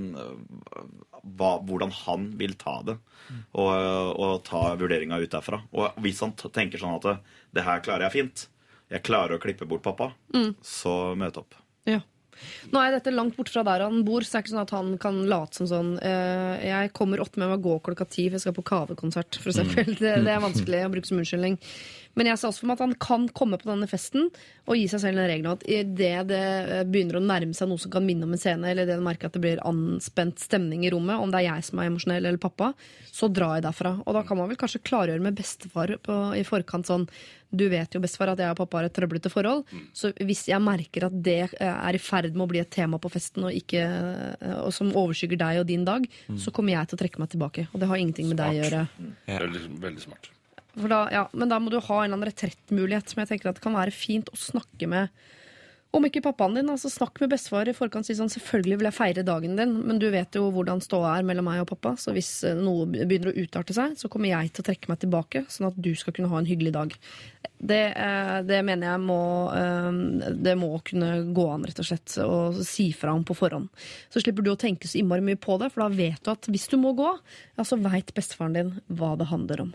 hva, 1.37 1.59
Hvordan 1.67 1.93
han 2.07 2.31
vil 2.41 2.55
ta 2.61 2.79
det. 2.87 2.97
Og, 3.53 4.21
og 4.21 4.45
ta 4.47 4.75
vurderinga 4.81 5.19
ut 5.23 5.31
derfra. 5.33 5.63
Og 5.73 5.99
hvis 6.05 6.21
han 6.25 6.33
tenker 6.39 6.79
sånn 6.83 6.97
at 6.99 7.21
det, 7.55 7.65
her 7.67 7.81
klarer 7.85 8.07
jeg 8.09 8.17
fint, 8.19 8.47
jeg 8.91 9.03
klarer 9.07 9.37
å 9.39 9.43
klippe 9.43 9.67
bort 9.71 9.83
pappa, 9.87 10.13
Mm. 10.35 10.55
så 10.63 11.15
møt 11.19 11.37
opp. 11.39 11.55
Ja. 11.87 12.01
Nå 12.73 12.81
er 12.81 12.95
dette 12.95 13.13
langt 13.13 13.35
borte 13.37 13.53
fra 13.53 13.63
der 13.67 13.83
han 13.85 13.99
bor, 14.07 14.25
så 14.25 14.33
det 14.33 14.39
er 14.39 14.43
ikke 14.47 14.53
sånn 14.55 14.63
at 14.63 14.71
han 14.73 14.93
kan 15.03 15.17
late 15.29 15.59
som 15.59 15.67
sånn 15.69 15.91
eh, 16.01 16.63
Jeg 16.71 16.93
kommer 16.97 17.21
åtte 17.21 17.37
med 17.43 17.51
meg 17.53 17.61
gå 17.61 17.75
klokka 17.85 18.07
ti, 18.09 18.25
for 18.31 18.39
jeg 18.39 18.45
skal 18.47 18.55
på 18.57 18.65
Kavekonsert, 18.71 19.37
f.eks. 19.43 19.59
for. 19.75 19.91
Det, 20.01 20.15
det 20.25 20.33
er 20.33 20.41
vanskelig 20.41 20.81
å 20.87 20.93
bruke 20.95 21.11
som 21.11 21.21
unnskyldning. 21.21 21.59
Men 22.19 22.31
jeg 22.31 22.41
ser 22.41 22.51
også 22.51 22.65
for 22.65 22.71
meg 22.71 22.79
at 22.79 22.85
han 22.85 22.95
kan 23.01 23.27
komme 23.37 23.59
på 23.61 23.69
denne 23.71 23.89
festen 23.91 24.29
og 24.67 24.77
gi 24.79 24.87
seg 24.91 25.03
selv 25.05 25.21
en 25.21 25.29
regel 25.31 25.51
at 25.53 25.65
idet 25.71 26.27
det 26.31 26.41
eh, 26.41 26.83
begynner 26.89 27.19
å 27.21 27.25
nærme 27.25 27.57
seg 27.57 27.71
noe 27.71 27.81
som 27.81 27.93
kan 27.93 28.07
minne 28.07 28.27
om 28.27 28.35
en 28.35 28.41
scene, 28.41 28.67
eller 28.71 28.87
idet 28.87 28.99
du 28.99 29.05
merker 29.07 29.31
at 29.31 29.37
det 29.37 29.43
blir 29.43 29.63
anspent 29.67 30.43
stemning 30.43 30.85
i 30.87 30.93
rommet, 30.93 31.21
om 31.23 31.31
det 31.31 31.41
er 31.41 31.49
jeg 31.49 31.69
som 31.71 31.81
er 31.81 31.91
emosjonell 31.91 32.25
eller 32.25 32.41
pappa, 32.43 32.73
så 33.11 33.31
drar 33.31 33.59
jeg 33.59 33.67
derfra. 33.69 33.97
Og 34.05 34.17
da 34.17 34.25
kan 34.27 34.39
man 34.41 34.51
vel 34.51 34.59
kanskje 34.61 34.83
klargjøre 34.87 35.23
med 35.25 35.39
bestefar 35.39 35.97
på, 36.03 36.19
i 36.39 36.47
forkant 36.47 36.91
sånn 36.91 37.07
Du 37.51 37.65
vet 37.67 37.95
jo, 37.95 37.99
bestefar, 37.99 38.31
at 38.31 38.39
jeg 38.39 38.53
og 38.53 38.61
pappa 38.61 38.79
har 38.79 38.87
et 38.87 38.95
trøblete 38.95 39.31
forhold. 39.33 39.65
Så 39.97 40.13
hvis 40.23 40.45
jeg 40.47 40.63
merker 40.63 41.09
at 41.09 41.17
det 41.19 41.41
eh, 41.59 41.67
er 41.67 41.99
i 41.99 42.03
ferd 42.03 42.31
med 42.37 42.45
å 42.47 42.51
bli 42.53 42.61
et 42.63 42.71
tema 42.71 43.01
på 43.03 43.11
festen, 43.11 43.49
og, 43.49 43.55
ikke, 43.55 43.83
eh, 44.39 44.59
og 44.63 44.71
som 44.75 44.93
overskygger 44.95 45.41
deg 45.41 45.63
og 45.65 45.67
din 45.67 45.87
dag, 45.89 46.07
så 46.39 46.55
kommer 46.55 46.77
jeg 46.77 46.91
til 46.91 47.01
å 47.01 47.03
trekke 47.03 47.25
meg 47.25 47.33
tilbake. 47.35 47.67
Og 47.73 47.83
det 47.83 47.91
har 47.91 47.99
ingenting 47.99 48.31
med 48.31 48.39
deg 48.39 48.55
å 48.55 48.61
gjøre. 48.63 48.85
Veldig, 49.27 49.65
veldig 49.83 50.07
smart. 50.07 50.31
Da, 50.75 51.03
ja, 51.13 51.27
men 51.35 51.51
da 51.51 51.59
må 51.59 51.73
du 51.73 51.81
ha 51.81 52.01
en 52.01 52.07
eller 52.07 52.19
annen 52.19 52.31
retrettmulighet 52.31 53.11
som 53.11 53.23
jeg 53.23 53.33
tenker 53.33 53.51
at 53.51 53.59
det 53.59 53.65
kan 53.65 53.79
være 53.79 53.95
fint 53.95 54.31
å 54.31 54.39
snakke 54.39 54.89
med 54.91 55.11
om 55.91 56.05
ikke 56.07 56.23
pappaen 56.23 56.55
din, 56.55 56.69
altså 56.71 56.91
snakk 56.93 57.19
med 57.19 57.33
bestefar 57.33 57.67
i 57.67 57.75
forkant. 57.75 58.07
Si 58.07 58.15
sånn, 58.15 58.31
selvfølgelig 58.31 58.79
vil 58.79 58.87
jeg 58.87 58.95
feire 58.95 59.25
dagen 59.27 59.57
din, 59.59 59.73
men 59.89 59.99
du 59.99 60.07
vet 60.15 60.37
jo 60.39 60.45
hvordan 60.55 60.83
ståa 60.85 61.17
er 61.17 61.27
mellom 61.27 61.49
meg 61.51 61.65
og 61.65 61.71
pappa. 61.73 61.97
Så 61.99 62.15
hvis 62.15 62.31
eh, 62.47 62.55
noe 62.55 62.87
begynner 62.87 63.33
å 63.33 63.43
utarte 63.43 63.75
seg, 63.75 63.97
så 63.99 64.11
kommer 64.13 64.31
jeg 64.31 64.53
til 64.55 64.63
å 64.63 64.69
trekke 64.69 64.93
meg 64.93 65.01
tilbake, 65.03 65.43
sånn 65.51 65.71
at 65.73 65.81
du 65.83 65.91
skal 65.99 66.15
kunne 66.15 66.31
ha 66.31 66.39
en 66.39 66.47
hyggelig 66.47 66.75
dag. 66.77 66.95
Det, 67.61 67.93
eh, 67.93 68.39
det 68.49 68.63
mener 68.65 68.89
jeg 68.89 69.01
må 69.05 69.19
eh, 69.53 70.31
Det 70.41 70.55
må 70.57 70.71
kunne 70.85 71.11
gå 71.37 71.45
an, 71.53 71.67
rett 71.69 71.81
og 71.83 71.87
slett, 71.91 72.15
å 72.25 72.39
si 72.65 72.87
fra 72.97 73.13
om 73.17 73.25
på 73.25 73.37
forhånd. 73.37 73.69
Så 74.13 74.23
slipper 74.23 74.45
du 74.45 74.51
å 74.55 74.59
tenke 74.61 74.89
så 74.89 75.01
innmari 75.01 75.25
mye 75.25 75.41
på 75.41 75.59
det, 75.61 75.69
for 75.73 75.85
da 75.85 75.91
vet 75.93 76.25
du 76.25 76.33
at 76.33 76.49
hvis 76.49 76.69
du 76.73 76.79
må 76.81 76.95
gå, 76.97 77.11
ja, 77.59 77.67
så 77.67 77.77
veit 77.81 78.15
bestefaren 78.17 78.57
din 78.57 78.73
hva 78.89 79.13
det 79.21 79.29
handler 79.29 79.67
om. 79.67 79.73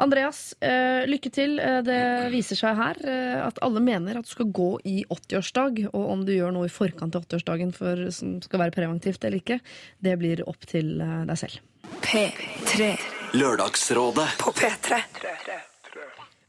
Andreas, 0.00 0.54
eh, 0.64 1.04
lykke 1.06 1.30
til. 1.32 1.58
Det 1.84 2.00
viser 2.32 2.56
seg 2.58 2.78
her 2.80 3.00
at 3.44 3.60
alle 3.62 3.82
mener 3.84 4.16
at 4.18 4.26
du 4.26 4.32
skal 4.32 4.48
gå 4.48 4.70
i 4.88 5.02
80-årsdag. 5.04 5.82
Og 5.92 6.06
om 6.16 6.24
du 6.26 6.32
gjør 6.32 6.54
noe 6.56 6.70
i 6.70 6.72
forkant 6.72 7.14
av 7.14 7.26
80-årsdagen 7.26 7.74
for- 7.76 8.08
som 8.10 8.38
skal 8.40 8.64
være 8.64 8.74
preventivt 8.78 9.24
eller 9.28 9.38
ikke, 9.44 9.60
det 10.00 10.16
blir 10.18 10.42
opp 10.48 10.64
til 10.66 10.96
deg 10.98 11.36
selv. 11.38 11.60
P3 12.00 12.94
Lørdagsrådet 13.36 14.32
på 14.40 14.56
P3. 14.56 15.04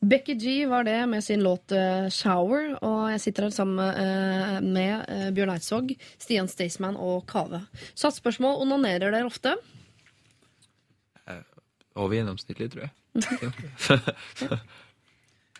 Becky 0.04 0.34
G 0.36 0.66
var 0.68 0.84
det 0.84 0.98
med 1.08 1.24
sin 1.24 1.44
låt 1.44 1.72
eh, 1.72 2.08
'Shower'. 2.12 2.76
Og 2.82 3.12
jeg 3.12 3.22
sitter 3.22 3.44
her 3.48 3.54
sammen 3.56 3.80
eh, 3.80 4.58
med 4.62 5.06
eh, 5.08 5.30
Bjørn 5.32 5.54
Eidsvåg, 5.56 5.94
Stian 6.20 6.48
Staysman 6.52 6.98
og 7.00 7.24
Kave. 7.30 7.64
Satsspørsmål 7.96 8.62
onanerer 8.66 9.14
dere 9.14 9.30
ofte? 9.30 9.56
Over 11.96 12.18
gjennomsnittlig, 12.18 12.72
tror 12.74 12.88
jeg. 12.88 14.60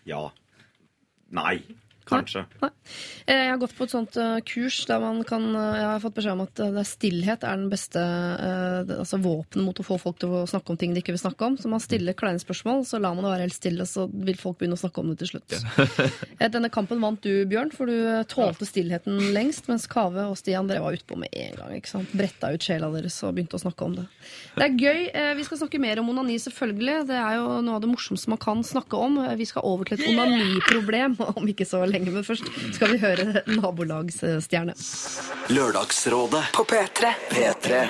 Ja. 0.04 0.26
Nei. 1.32 1.62
Kanskje. 2.10 2.44
Nei. 2.62 2.70
Nei. 2.70 2.72
Jeg 3.34 3.50
har 3.54 3.60
gått 3.62 3.76
på 3.78 3.86
et 3.88 3.94
sånt 3.94 4.18
eh, 4.20 4.40
kurs 4.48 4.82
der 4.90 5.00
man 5.00 5.22
kan 5.28 5.46
eh, 5.56 5.78
Jeg 5.80 5.88
har 5.88 6.02
fått 6.04 6.16
beskjed 6.18 6.34
om 6.36 6.42
at 6.46 6.60
eh, 6.66 6.80
er 6.82 6.88
stillhet 6.88 7.46
er 7.48 7.60
den 7.62 7.70
beste 7.72 8.02
eh, 8.04 8.94
altså 9.00 9.20
våpenet 9.24 9.64
mot 9.66 9.80
å 9.80 9.86
få 9.88 9.98
folk 10.02 10.18
til 10.22 10.34
å 10.42 10.44
snakke 10.50 10.74
om 10.74 10.80
ting 10.82 10.94
de 10.96 11.00
ikke 11.04 11.16
vil 11.16 11.22
snakke 11.24 11.48
om. 11.48 11.56
Så 11.60 11.72
man 11.72 11.84
stiller 11.84 12.18
kleine 12.18 12.42
spørsmål, 12.44 12.84
så 12.90 13.00
lar 13.00 13.16
man 13.16 13.24
det 13.28 13.32
være 13.34 13.46
helt 13.48 13.56
stille, 13.58 13.86
så 13.88 14.08
vil 14.12 14.38
folk 14.40 14.60
begynne 14.60 14.76
å 14.76 14.82
snakke 14.84 15.00
om 15.04 15.14
det 15.14 15.20
til 15.24 15.32
slutt. 15.34 15.56
Ja. 15.56 16.50
Denne 16.54 16.70
kampen 16.74 17.00
vant 17.04 17.24
du, 17.24 17.32
Bjørn, 17.50 17.72
for 17.74 17.88
du 17.90 17.96
eh, 17.96 18.24
tålte 18.30 18.68
stillheten 18.68 19.22
lengst, 19.36 19.70
mens 19.72 19.88
Kave 19.92 20.28
og 20.30 20.36
Stian 20.40 20.68
dere 20.70 20.84
var 20.84 20.98
utpå 20.98 21.18
med 21.20 21.32
en 21.32 21.56
gang. 21.62 21.72
ikke 21.80 21.94
sant? 21.94 22.12
Bretta 22.18 22.52
ut 22.54 22.68
sjela 22.68 22.92
deres 22.94 23.16
og 23.24 23.34
begynte 23.38 23.56
å 23.58 23.64
snakke 23.64 23.88
om 23.88 23.96
det. 24.02 24.06
Det 24.58 24.68
er 24.68 24.76
gøy. 24.76 25.02
Eh, 25.14 25.32
Vi 25.40 25.48
skal 25.48 25.62
snakke 25.64 25.80
mer 25.82 26.00
om 26.04 26.10
onani, 26.12 26.36
selvfølgelig. 26.42 27.08
Det 27.10 27.18
er 27.18 27.40
jo 27.40 27.48
noe 27.64 27.80
av 27.80 27.82
det 27.86 27.90
morsomste 27.94 28.30
man 28.34 28.42
kan 28.44 28.62
snakke 28.68 29.00
om. 29.00 29.18
Eh, 29.24 29.36
Vi 29.40 29.48
skal 29.50 29.64
over 29.66 29.88
til 29.88 29.98
et 30.02 30.08
onaniproblem 30.12 31.16
om 31.38 31.48
ikke 31.50 31.66
så 31.68 31.80
lenge, 31.86 31.93
men 32.00 32.24
først 32.26 32.48
skal 32.76 32.94
vi 32.96 33.02
høre 33.04 33.44
Nabolagsstjerne. 33.60 34.74
Lørdagsrådet 35.54 36.46
På 36.56 36.64
P3. 36.70 37.14
P3 37.34 37.84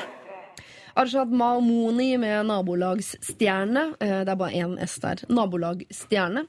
Arshad 0.95 1.31
Mahmouni 1.33 2.11
med 2.21 2.45
nabolagsstjerne. 2.45 3.95
Eh, 3.99 4.19
Det 4.27 4.29
er 4.29 4.35
bare 4.37 4.51
én 4.59 4.75
S 4.85 4.99
der. 5.01 5.23
Nabolagsstjerne. 5.27 6.43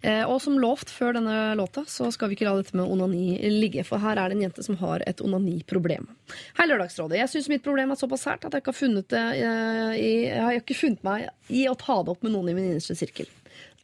Eh, 0.00 0.22
Og 0.24 0.38
som 0.40 0.56
lovt 0.58 0.88
før 0.88 1.12
denne 1.18 1.54
låta, 1.54 1.84
så 1.84 2.08
skal 2.10 2.30
vi 2.30 2.38
ikke 2.38 2.46
la 2.48 2.54
dette 2.62 2.72
med 2.80 2.88
onani 2.88 3.36
ligge. 3.60 3.84
For 3.84 4.00
her 4.00 4.16
er 4.16 4.30
det 4.32 4.38
en 4.38 4.46
jente 4.46 4.64
som 4.64 4.78
har 4.80 5.04
et 5.06 5.20
onaniproblem. 5.20 6.08
Hei, 6.56 6.66
Lørdagsrådet. 6.70 7.18
Jeg 7.20 7.28
syns 7.28 7.50
mitt 7.52 7.62
problem 7.62 7.92
er 7.92 8.00
såpass 8.00 8.24
sært 8.24 8.46
at 8.48 8.56
jeg 8.56 8.62
ikke 8.64 8.72
har 8.72 8.80
funnet 8.80 9.08
det 9.12 9.26
eh, 9.36 9.92
i 10.00 10.12
Jeg 10.30 10.42
har 10.46 10.52
ikke 10.62 10.78
funnet 10.80 11.04
meg 11.04 11.28
i 11.50 11.66
å 11.68 11.76
ta 11.76 12.00
det 12.02 12.08
opp 12.16 12.22
med 12.24 12.32
noen 12.32 12.48
i 12.48 12.56
min 12.56 12.70
innerste 12.72 12.96
sirkel. 12.96 13.28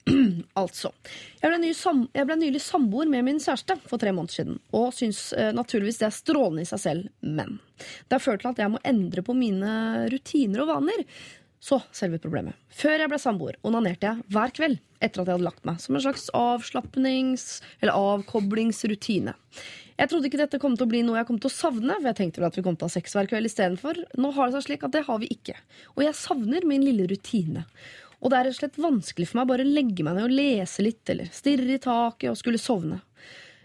altså. 0.62 0.92
Jeg 1.42 1.50
ble, 1.50 1.70
jeg 2.14 2.28
ble 2.28 2.36
nylig 2.40 2.62
samboer 2.62 3.08
med 3.10 3.26
min 3.26 3.40
kjæreste 3.42 3.78
for 3.88 4.02
tre 4.02 4.12
måneder 4.14 4.40
siden, 4.40 4.60
og 4.76 4.92
syns 4.94 5.28
uh, 5.36 5.50
naturligvis 5.56 6.02
det 6.02 6.10
er 6.10 6.14
strålende 6.14 6.66
i 6.66 6.68
seg 6.68 6.82
selv, 6.82 7.08
men 7.26 7.58
det 8.06 8.18
har 8.18 8.22
ført 8.22 8.44
til 8.44 8.52
at 8.52 8.62
jeg 8.62 8.72
må 8.72 8.82
endre 8.86 9.24
på 9.26 9.34
mine 9.36 9.72
rutiner 10.12 10.62
og 10.64 10.72
vaner. 10.74 11.02
Så 11.66 11.80
selve 11.94 12.20
problemet. 12.22 12.54
Før 12.70 13.00
jeg 13.00 13.10
ble 13.10 13.18
samboer, 13.18 13.56
onanerte 13.66 14.06
jeg 14.06 14.30
hver 14.30 14.52
kveld 14.54 14.76
etter 15.00 15.22
at 15.22 15.26
jeg 15.26 15.38
hadde 15.38 15.46
lagt 15.48 15.64
meg, 15.66 15.80
som 15.82 15.96
en 15.96 16.04
slags 16.04 16.28
avslappnings- 16.36 17.58
eller 17.80 17.96
avkoblingsrutine. 17.96 19.34
Jeg 19.96 20.10
trodde 20.12 20.28
ikke 20.28 20.40
dette 20.42 20.60
kom 20.60 20.76
til 20.76 20.84
å 20.84 20.90
bli 20.90 21.00
noe 21.02 21.16
jeg 21.16 21.28
kom 21.30 21.38
til 21.40 21.48
å 21.48 21.56
savne, 21.56 21.96
for 21.96 22.10
jeg 22.10 22.18
tenkte 22.18 22.42
vel 22.42 22.50
at 22.50 22.58
vi 22.58 22.64
kom 22.66 22.76
til 22.76 22.86
å 22.86 22.90
ha 22.90 22.94
sex 22.98 23.16
hver 23.16 23.28
kveld 23.30 23.48
istedenfor. 23.48 24.02
Nå 24.20 24.32
har 24.36 24.50
det 24.50 24.58
seg 24.58 24.66
slik 24.68 24.84
at 24.84 24.92
det 24.94 25.06
har 25.08 25.20
vi 25.22 25.30
ikke. 25.32 25.56
Og 25.96 26.04
jeg 26.04 26.18
savner 26.20 26.68
min 26.68 26.84
lille 26.84 27.08
rutine. 27.08 27.64
Og 28.22 28.32
det 28.32 28.38
er 28.38 28.48
rett 28.48 28.56
og 28.56 28.62
slett 28.62 28.78
vanskelig 28.80 29.28
for 29.30 29.40
meg 29.40 29.50
bare 29.50 29.66
å 29.66 29.74
legge 29.76 30.06
meg 30.06 30.16
ned 30.16 30.28
og 30.28 30.36
lese 30.38 30.84
litt, 30.86 31.02
eller 31.12 31.28
stirre 31.34 31.76
i 31.76 31.82
taket 31.82 32.32
og 32.32 32.38
skulle 32.40 32.60
sovne. 32.60 33.00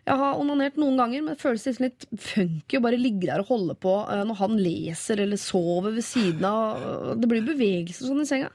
Jeg 0.01 0.17
har 0.17 0.39
onanert 0.41 0.79
noen 0.81 0.97
ganger, 0.97 1.21
men 1.21 1.35
det 1.35 1.43
føles 1.43 1.67
liksom 1.67 1.85
litt 1.85 2.07
funky 2.19 2.79
å 2.79 2.83
bare 2.83 2.99
ligge 2.99 3.27
der 3.29 3.43
og 3.43 3.51
holde 3.53 3.75
på 3.77 3.93
eh, 4.09 4.23
når 4.27 4.39
han 4.39 4.57
leser 4.57 5.21
eller 5.21 5.39
sover 5.39 5.93
ved 5.93 6.05
siden 6.05 6.47
av. 6.49 7.13
Det 7.21 7.29
blir 7.29 7.45
bevegelse 7.45 8.07
sånn 8.07 8.23
i 8.23 8.27
senga. 8.27 8.49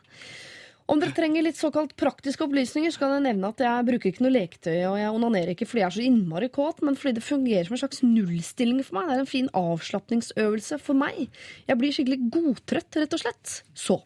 Om 0.87 1.01
dere 1.03 1.15
trenger 1.17 1.43
litt 1.43 1.59
såkalt 1.59 1.97
praktiske 1.99 2.45
opplysninger, 2.47 2.93
så 2.95 3.01
kan 3.01 3.17
jeg 3.17 3.25
nevne 3.25 3.49
at 3.51 3.63
jeg 3.63 3.87
bruker 3.89 4.13
ikke 4.13 4.23
noe 4.23 4.35
leketøy, 4.37 4.77
og 4.87 4.99
jeg 5.01 5.15
onanerer 5.17 5.51
ikke 5.53 5.67
fordi 5.67 5.83
jeg 5.83 5.89
er 5.89 5.95
så 5.97 6.05
innmari 6.07 6.49
kåt, 6.55 6.83
men 6.87 6.99
fordi 6.99 7.17
det 7.17 7.25
fungerer 7.27 7.67
som 7.67 7.75
en 7.75 7.81
slags 7.81 8.03
nullstilling 8.07 8.85
for 8.87 8.95
meg. 8.95 9.09
Det 9.09 9.17
er 9.17 9.23
en 9.25 9.31
fin 9.33 9.49
avslapningsøvelse 9.59 10.79
for 10.87 10.99
meg. 11.01 11.25
Jeg 11.67 11.81
blir 11.81 11.97
skikkelig 11.97 12.31
godtrøtt, 12.37 12.99
rett 13.03 13.17
og 13.19 13.23
slett. 13.25 13.55
Så 13.75 13.97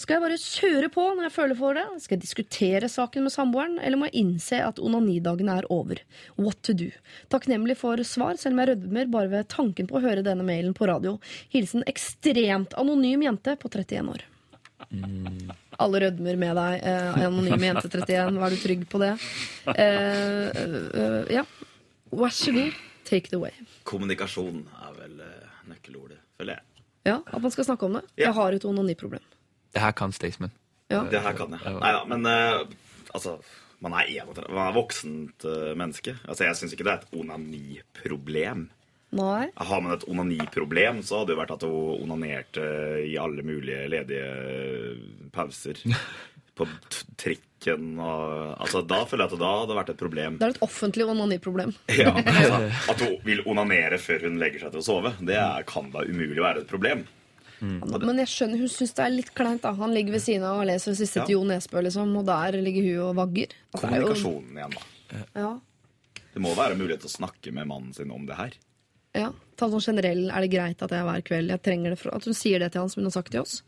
skal 0.00 0.16
jeg 0.16 0.24
bare 0.24 0.38
kjøre 0.40 0.88
på 0.94 1.04
når 1.10 1.28
jeg 1.28 1.34
føler 1.36 1.58
for 1.58 1.76
det? 1.76 1.84
Skal 2.02 2.16
jeg 2.16 2.24
diskutere 2.24 2.88
saken 2.90 3.28
med 3.28 3.34
samboeren, 3.34 3.76
eller 3.76 4.00
må 4.00 4.08
jeg 4.08 4.24
innse 4.24 4.60
at 4.64 4.80
onanidagene 4.80 5.58
er 5.60 5.68
over? 5.74 6.00
What 6.40 6.62
to 6.64 6.72
do? 6.76 6.88
Takknemlig 7.32 7.76
for 7.82 8.00
svar, 8.08 8.40
selv 8.40 8.56
om 8.56 8.62
jeg 8.64 8.72
rødmer 8.72 9.12
bare 9.12 9.32
ved 9.36 9.50
tanken 9.52 9.90
på 9.90 10.00
å 10.00 10.04
høre 10.06 10.24
denne 10.24 10.46
mailen 10.48 10.72
på 10.76 10.88
radio. 10.88 11.18
Hilsen 11.52 11.84
ekstremt 11.92 12.72
anonym 12.80 13.28
jente 13.28 13.58
på 13.60 13.68
31 13.68 14.16
år. 14.16 14.24
Alle 15.82 16.00
rødmer 16.06 16.36
med 16.40 16.56
deg. 16.58 16.78
Eh, 16.88 17.20
anonyme 17.26 17.68
jente 17.68 17.88
31, 17.90 18.38
var 18.42 18.54
du 18.54 18.58
trygg 18.62 18.84
på 18.92 19.00
det? 19.02 19.12
Eh, 19.74 20.48
eh, 20.62 21.32
ja. 21.38 21.44
Vær 22.12 22.34
så 22.36 22.52
god, 22.54 22.74
take 23.08 23.30
it 23.30 23.34
away. 23.38 23.52
Kommunikasjon 23.88 24.62
er 24.86 24.92
vel 25.00 25.20
eh, 25.24 25.48
nøkkelordet, 25.72 26.20
føler 26.38 26.58
jeg. 26.58 26.68
Ja, 27.08 27.16
At 27.26 27.42
man 27.42 27.50
skal 27.50 27.66
snakke 27.66 27.88
om 27.88 27.96
det. 27.98 28.04
Jeg 28.20 28.30
har 28.36 28.54
et 28.54 28.64
onaniproblem. 28.68 29.24
Det 29.72 29.80
her 29.82 29.94
kan 29.96 30.12
Staysman. 30.14 30.52
Ja. 30.92 31.02
Det 31.10 31.22
her 31.24 31.34
kan 31.34 31.54
jeg. 31.56 31.72
Nei 31.80 31.92
da, 31.96 32.02
men 32.10 32.26
eh, 32.28 32.62
altså 33.16 33.38
Man 33.82 33.96
er 33.98 34.06
31. 34.12 34.44
Man 34.54 34.66
er 34.68 34.74
voksent 34.76 35.44
eh, 35.48 35.72
menneske. 35.74 36.12
Altså, 36.28 36.44
Jeg 36.46 36.54
syns 36.60 36.74
ikke 36.76 36.84
det 36.86 36.92
er 36.92 37.00
et 37.02 37.16
onaniproblem. 37.18 38.68
Nei. 39.12 39.50
Har 39.56 39.80
man 39.84 39.92
et 39.92 40.04
onaniproblem, 40.08 41.02
så 41.04 41.18
hadde 41.20 41.34
det 41.34 41.38
vært 41.42 41.50
at 41.58 41.62
hun 41.68 42.02
onanerte 42.06 42.62
i 43.04 43.16
alle 43.20 43.42
mulige 43.44 43.88
ledige 43.92 45.30
pauser. 45.34 45.76
På 46.56 46.66
t- 46.92 47.06
trikken 47.16 47.94
og 48.04 48.58
Altså, 48.60 48.82
da 48.84 48.98
føler 49.08 49.24
jeg 49.24 49.30
at 49.30 49.34
det 49.38 49.40
da 49.40 49.52
hadde 49.62 49.76
vært 49.78 49.90
et 49.94 50.00
problem. 50.00 50.34
Det 50.40 50.44
er 50.48 50.52
et 50.56 50.62
offentlig 50.64 51.06
onaniproblem. 51.08 51.72
Ja, 51.96 52.12
altså, 52.20 52.58
At 52.92 53.00
hun 53.04 53.14
vil 53.24 53.40
onanere 53.48 53.96
før 54.02 54.26
hun 54.28 54.36
legger 54.40 54.66
seg 54.66 54.74
til 54.74 54.82
å 54.82 54.84
sove, 54.84 55.14
det 55.24 55.36
er, 55.40 55.64
kan 55.68 55.88
da 55.94 56.04
umulig 56.04 56.40
være 56.44 56.64
et 56.64 56.68
problem. 56.72 57.06
Men 57.62 58.18
jeg 58.18 58.26
skjønner, 58.32 58.58
hun 58.58 58.70
syns 58.72 58.90
det 58.96 59.04
er 59.04 59.12
litt 59.14 59.28
kleint. 59.38 59.62
da 59.62 59.70
Han 59.78 59.92
ligger 59.94 60.16
ved 60.16 60.24
siden 60.24 60.42
av 60.48 60.58
og 60.60 60.66
leser 60.66 60.90
det 60.92 60.98
siste 60.98 61.20
Ja. 61.20 61.26
til 61.28 61.36
Jo 61.36 61.44
Nesbø, 61.46 61.78
liksom, 61.86 62.10
og 62.18 62.24
der 62.26 62.56
ligger 62.58 62.88
hun 62.88 63.04
og 63.10 63.14
vagger. 63.20 63.52
Er 63.54 63.76
jo- 63.76 63.80
Kommunikasjonen 63.84 64.56
igjen, 64.58 64.74
da. 64.74 65.20
Ja, 65.38 65.52
Det 66.34 66.42
må 66.42 66.54
være 66.58 66.74
mulighet 66.80 67.04
til 67.04 67.10
å 67.12 67.16
snakke 67.20 67.52
med 67.54 67.68
mannen 67.70 67.92
sin 67.94 68.10
om 68.10 68.26
det 68.26 68.34
her. 68.36 68.52
Ja. 69.14 69.32
Ta 69.56 69.68
sånn 69.68 69.84
generell, 69.84 70.30
Er 70.32 70.40
det 70.40 70.50
greit 70.50 70.82
at 70.82 70.90
jeg 70.90 71.04
hver 71.06 71.22
kveld 71.22 71.52
jeg 71.52 71.62
trenger 71.62 71.92
det 71.92 71.98
for, 72.00 72.14
At 72.16 72.24
hun 72.24 72.34
sier 72.34 72.58
det 72.58 72.72
til 72.72 72.80
han 72.80 72.88
som 72.90 73.02
hun 73.02 73.10
har 73.10 73.16
sagt 73.18 73.30
til 73.34 73.42
oss? 73.44 73.58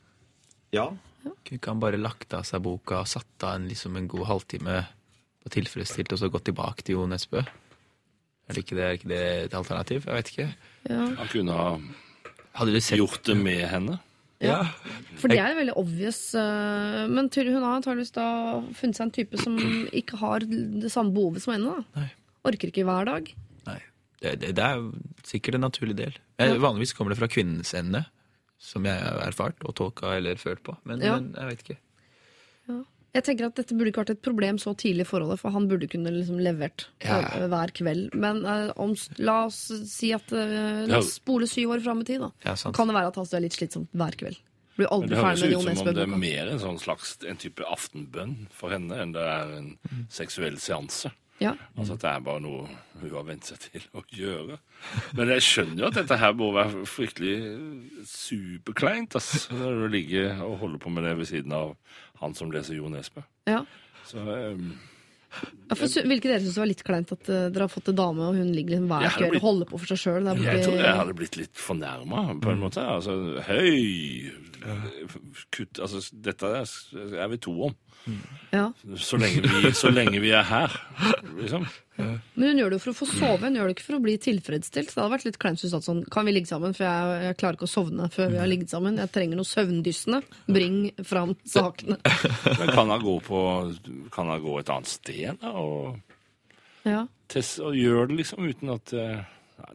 Ja, 0.72 0.88
Kunne 1.24 1.58
ikke 1.58 1.70
han 1.70 1.80
bare 1.82 2.00
lagt 2.00 2.32
av 2.36 2.44
seg 2.48 2.62
boka 2.64 3.02
og 3.02 3.08
satt 3.08 3.44
av 3.46 3.58
en, 3.58 3.68
liksom 3.68 3.96
en 3.96 4.08
god 4.08 4.26
halvtime 4.28 4.78
og 5.44 5.52
tilfredsstilt, 5.52 6.12
og 6.12 6.18
så 6.20 6.30
gått 6.32 6.46
tilbake 6.48 6.82
til 6.84 6.96
Jo 6.98 7.04
Nesbø? 7.08 7.42
Er 7.44 8.56
det 8.56 8.64
ikke 8.64 8.76
det, 8.76 8.84
er 8.84 8.96
ikke 8.98 9.08
det 9.12 9.20
et 9.44 9.54
alternativ? 9.56 10.04
Jeg 10.08 10.18
vet 10.18 10.32
ikke. 10.32 10.48
Ja. 10.90 11.04
Han 11.20 11.30
kunne 11.32 11.52
ha 11.56 11.68
Hadde 12.54 12.74
du 12.74 12.80
sett 12.80 13.00
gjort 13.00 13.24
det 13.26 13.34
med 13.36 13.64
henne. 13.66 13.96
Ja. 14.44 14.60
For 15.18 15.32
det 15.32 15.38
er 15.42 15.56
veldig 15.56 15.74
obvious. 15.80 16.34
eh, 16.34 17.06
Men 17.08 17.30
hun 17.32 17.62
har 17.62 17.78
antakeligvis 17.80 18.12
da 18.14 18.26
funnet 18.76 18.96
seg 18.98 19.06
en 19.06 19.14
type 19.16 19.40
som 19.40 19.56
ikke 19.90 20.18
har 20.20 20.44
det 20.46 20.92
samme 20.92 21.14
behovet 21.14 21.42
som 21.42 21.54
henne. 21.54 21.72
da 21.94 22.00
Nei. 22.00 22.10
Orker 22.44 22.68
ikke 22.70 22.84
hver 22.84 23.08
dag. 23.08 23.32
Det, 24.24 24.34
det, 24.40 24.54
det 24.56 24.64
er 24.64 24.82
sikkert 25.28 25.58
en 25.58 25.66
naturlig 25.66 25.96
del. 26.00 26.14
Eh, 26.40 26.56
Vanligvis 26.62 26.94
kommer 26.96 27.12
det 27.12 27.20
fra 27.20 27.28
kvinnens 27.28 27.74
ende, 27.76 28.06
som 28.62 28.86
jeg 28.88 28.96
har 29.04 29.20
erfart 29.26 29.60
og 29.68 29.74
tolka 29.76 30.14
eller 30.16 30.40
følt 30.40 30.62
på. 30.64 30.76
Men, 30.88 31.02
Ja. 31.04 31.18
men 31.20 31.34
jeg 31.36 31.50
vet 31.52 31.64
ikke. 31.66 31.80
Jeg 33.14 33.22
tenker 33.28 33.46
at 33.46 33.54
Dette 33.54 33.76
burde 33.78 33.92
ikke 33.92 34.02
vært 34.02 34.10
et 34.16 34.22
problem 34.26 34.56
så 34.58 34.72
tidlig 34.74 35.04
i 35.04 35.06
forholdet, 35.06 35.38
for 35.38 35.54
han 35.54 35.68
burde 35.70 35.86
kunne 35.90 36.10
liksom 36.10 36.40
levert 36.42 36.88
Ja. 37.04 37.20
eh, 37.20 37.44
hver 37.52 37.70
kveld. 37.76 38.14
Men 38.18 38.40
uh, 38.44 38.72
om, 38.80 38.96
la 39.22 39.44
oss 39.46 39.60
si 39.86 40.10
at 40.16 40.32
uh, 40.34 40.82
La 40.90 40.98
oss 40.98 41.12
spole 41.20 41.46
syv 41.46 41.76
år 41.76 41.84
fram 41.84 42.00
i 42.02 42.08
tid. 42.08 42.24
da 42.24 42.32
Ja. 42.44 42.56
Kan 42.74 42.90
det 42.90 42.96
være 42.96 43.12
at 43.12 43.20
han 43.20 43.26
er 43.30 43.44
litt 43.46 43.54
slitsomt 43.54 43.92
hver 43.94 44.16
kveld? 44.18 44.40
Blir 44.74 44.90
aldri 44.90 45.06
Men 45.06 45.14
det 45.14 45.22
høres 45.22 45.42
ut 45.44 45.52
som 45.62 45.86
om 45.86 45.94
det 45.94 46.02
er 46.02 46.16
mer 46.18 46.48
en 46.50 46.58
sånn 46.58 46.80
slags 46.82 47.12
en 47.30 47.36
type 47.38 47.62
aftenbønn 47.62 48.48
for 48.50 48.74
henne 48.74 48.98
enn 48.98 49.12
det 49.14 49.22
er 49.22 49.52
en 49.60 49.78
seksuell 50.10 50.58
seanse. 50.58 51.12
Ja. 51.42 51.54
Altså 51.74 51.96
at 51.96 52.04
det 52.04 52.10
er 52.12 52.24
bare 52.24 52.42
noe 52.44 52.68
hun 53.00 53.10
har 53.10 53.26
vent 53.26 53.48
seg 53.48 53.60
til 53.64 53.84
å 53.96 54.04
gjøre. 54.14 54.58
Men 55.18 55.32
jeg 55.34 55.44
skjønner 55.44 55.82
jo 55.82 55.90
at 55.90 55.98
dette 55.98 56.18
her 56.20 56.34
må 56.38 56.52
være 56.54 56.86
fryktelig 56.88 57.34
superkleint. 58.08 59.16
altså, 59.18 59.56
Når 59.58 59.82
du 59.82 59.86
ligger 59.96 60.42
og 60.46 60.58
holder 60.62 60.82
på 60.82 60.92
med 60.94 61.08
det 61.08 61.16
ved 61.18 61.30
siden 61.32 61.54
av 61.56 61.74
han 62.22 62.36
som 62.38 62.52
leser 62.54 62.78
Jo 62.78 62.90
Nesbø. 62.92 63.24
Ja. 63.50 63.64
Så 64.06 64.22
um, 64.22 64.74
Ja, 65.66 65.74
for, 65.74 65.90
Hvilke 65.90 66.30
dere 66.30 66.40
syns 66.44 66.60
var 66.60 66.70
litt 66.70 66.84
kleint 66.86 67.10
at 67.10 67.26
uh, 67.26 67.48
dere 67.50 67.66
har 67.66 67.72
fått 67.72 67.90
en 67.90 67.98
dame, 67.98 68.28
og 68.28 68.38
hun 68.38 68.52
ligger 68.54 68.76
liksom 68.76 68.90
hver 68.92 69.08
kveld 69.16 69.38
og 69.40 69.46
holder 69.48 69.70
på 69.72 69.80
for 69.82 69.90
seg 69.90 70.02
sjøl? 70.04 70.30
jeg 70.38 70.62
tror 70.62 70.78
jeg 70.78 70.98
hadde 71.00 71.16
blitt 71.18 71.38
litt 71.40 71.58
fornærma, 71.58 72.26
på 72.44 72.54
en 72.54 72.62
måte. 72.62 72.84
Altså, 72.94 73.18
høy 73.48 74.30
Kutt 75.52 75.76
Altså, 75.82 76.00
dette 76.24 76.52
er 76.56 77.26
vi 77.28 77.40
to 77.42 77.52
om. 77.66 77.74
Ja. 78.54 78.68
Så 79.00 79.16
lenge 79.18 79.40
vi, 79.48 79.70
så 79.74 79.90
lenge 79.90 80.20
vi 80.22 80.30
er 80.36 80.44
her, 80.46 80.74
liksom. 81.40 81.64
Men 81.96 82.44
hun 82.50 82.58
gjør 82.58 82.70
det 82.74 82.76
jo 82.78 82.82
for 82.84 82.92
å 82.92 82.96
få 82.98 83.06
sove, 83.08 83.40
hun 83.46 83.56
gjør 83.58 83.70
det 83.70 83.74
ikke 83.76 83.86
for 83.86 83.96
å 83.96 84.02
bli 84.04 84.14
tilfredsstilt. 84.22 84.90
Det 84.92 84.98
hadde 85.00 85.12
vært 85.14 85.26
litt 85.28 85.38
kleint 85.42 85.58
hvis 85.62 85.72
hun 85.72 85.80
sa 85.82 85.86
sånn 85.86 86.00
Kan 86.10 86.26
vi 86.28 86.34
ligge 86.34 86.50
sammen, 86.50 86.74
for 86.76 86.84
jeg, 86.86 87.18
jeg 87.24 87.36
klarer 87.40 87.58
ikke 87.58 87.68
å 87.68 87.72
sovne 87.74 88.08
før 88.14 88.32
vi 88.34 88.40
har 88.42 88.50
ligget 88.50 88.70
sammen. 88.74 88.98
Jeg 89.02 89.12
trenger 89.14 89.38
noe 89.40 89.48
søvndyssende. 89.48 90.20
Bring 90.50 90.78
fram 91.06 91.36
sakene. 91.48 91.98
Men 92.58 92.72
kan 92.74 92.90
hun 92.94 93.04
gå, 93.06 93.14
på, 93.26 93.42
kan 94.14 94.30
hun 94.34 94.42
gå 94.44 94.56
et 94.60 94.72
annet 94.74 94.90
sted 94.90 95.38
da, 95.42 95.54
og, 95.54 96.00
Ja. 96.84 97.06
test, 97.32 97.58
og 97.64 97.78
gjøre 97.78 98.10
det 98.10 98.20
liksom 98.24 98.44
uten 98.50 98.74
at 98.74 98.92
Ja, 98.98 99.22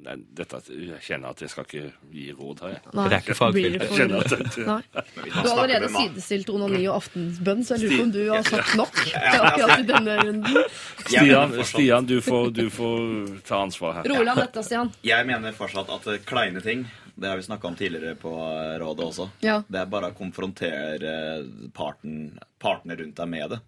nei, 0.03 0.15
dette, 0.37 0.59
jeg 0.69 0.99
kjenner 1.01 1.29
at 1.33 1.41
jeg 1.43 1.49
skal 1.49 1.65
ikke 1.65 1.91
gi 2.13 2.25
råd 2.37 2.59
her. 2.65 2.77
Nei. 2.93 3.05
Det 3.09 3.15
er 3.17 3.23
ikke 3.23 3.35
fagfelt. 3.39 3.77
Jeg 3.79 3.89
kjenner 3.97 4.19
at 4.19 4.29
det- 4.29 4.65
Nei. 4.67 4.81
Du 5.23 5.49
har 5.49 5.63
allerede 5.63 5.89
sidestilt 5.93 6.49
onani 6.53 6.87
og 6.87 6.95
aftensbønn, 7.01 7.63
så 7.65 7.75
jeg 7.77 7.89
lurer 7.89 7.97
på 7.97 8.03
om 8.03 8.11
du 8.11 8.21
har 8.29 8.43
sagt 8.43 8.75
nok 8.75 9.01
akkurat 9.15 9.79
i 9.79 9.87
denne 9.89 10.17
runden. 10.21 10.63
Stian, 11.05 11.63
Stian 11.65 12.05
du, 12.05 12.21
får, 12.21 12.51
du 12.53 12.69
får 12.69 13.41
ta 13.47 13.61
ansvar 13.63 13.93
her. 13.99 14.03
Rolig 14.13 14.29
an 14.35 14.37
dette, 14.43 14.63
Stian. 14.63 14.91
Jeg 15.03 15.25
mener 15.25 15.51
fortsatt 15.57 15.89
at 15.89 16.25
kleine 16.25 16.61
ting 16.61 16.85
Det 17.19 17.27
har 17.27 17.35
vi 17.35 17.43
snakka 17.43 17.67
om 17.67 17.75
tidligere 17.75 18.15
på 18.15 18.31
rådet 18.79 19.03
også. 19.03 19.25
Ja. 19.43 19.57
Det 19.67 19.75
er 19.81 19.85
bare 19.91 20.07
å 20.13 20.15
konfrontere 20.15 21.43
parten, 21.75 22.39
partene 22.63 22.95
rundt 22.95 23.15
deg 23.19 23.27
med 23.27 23.49
det. 23.49 23.59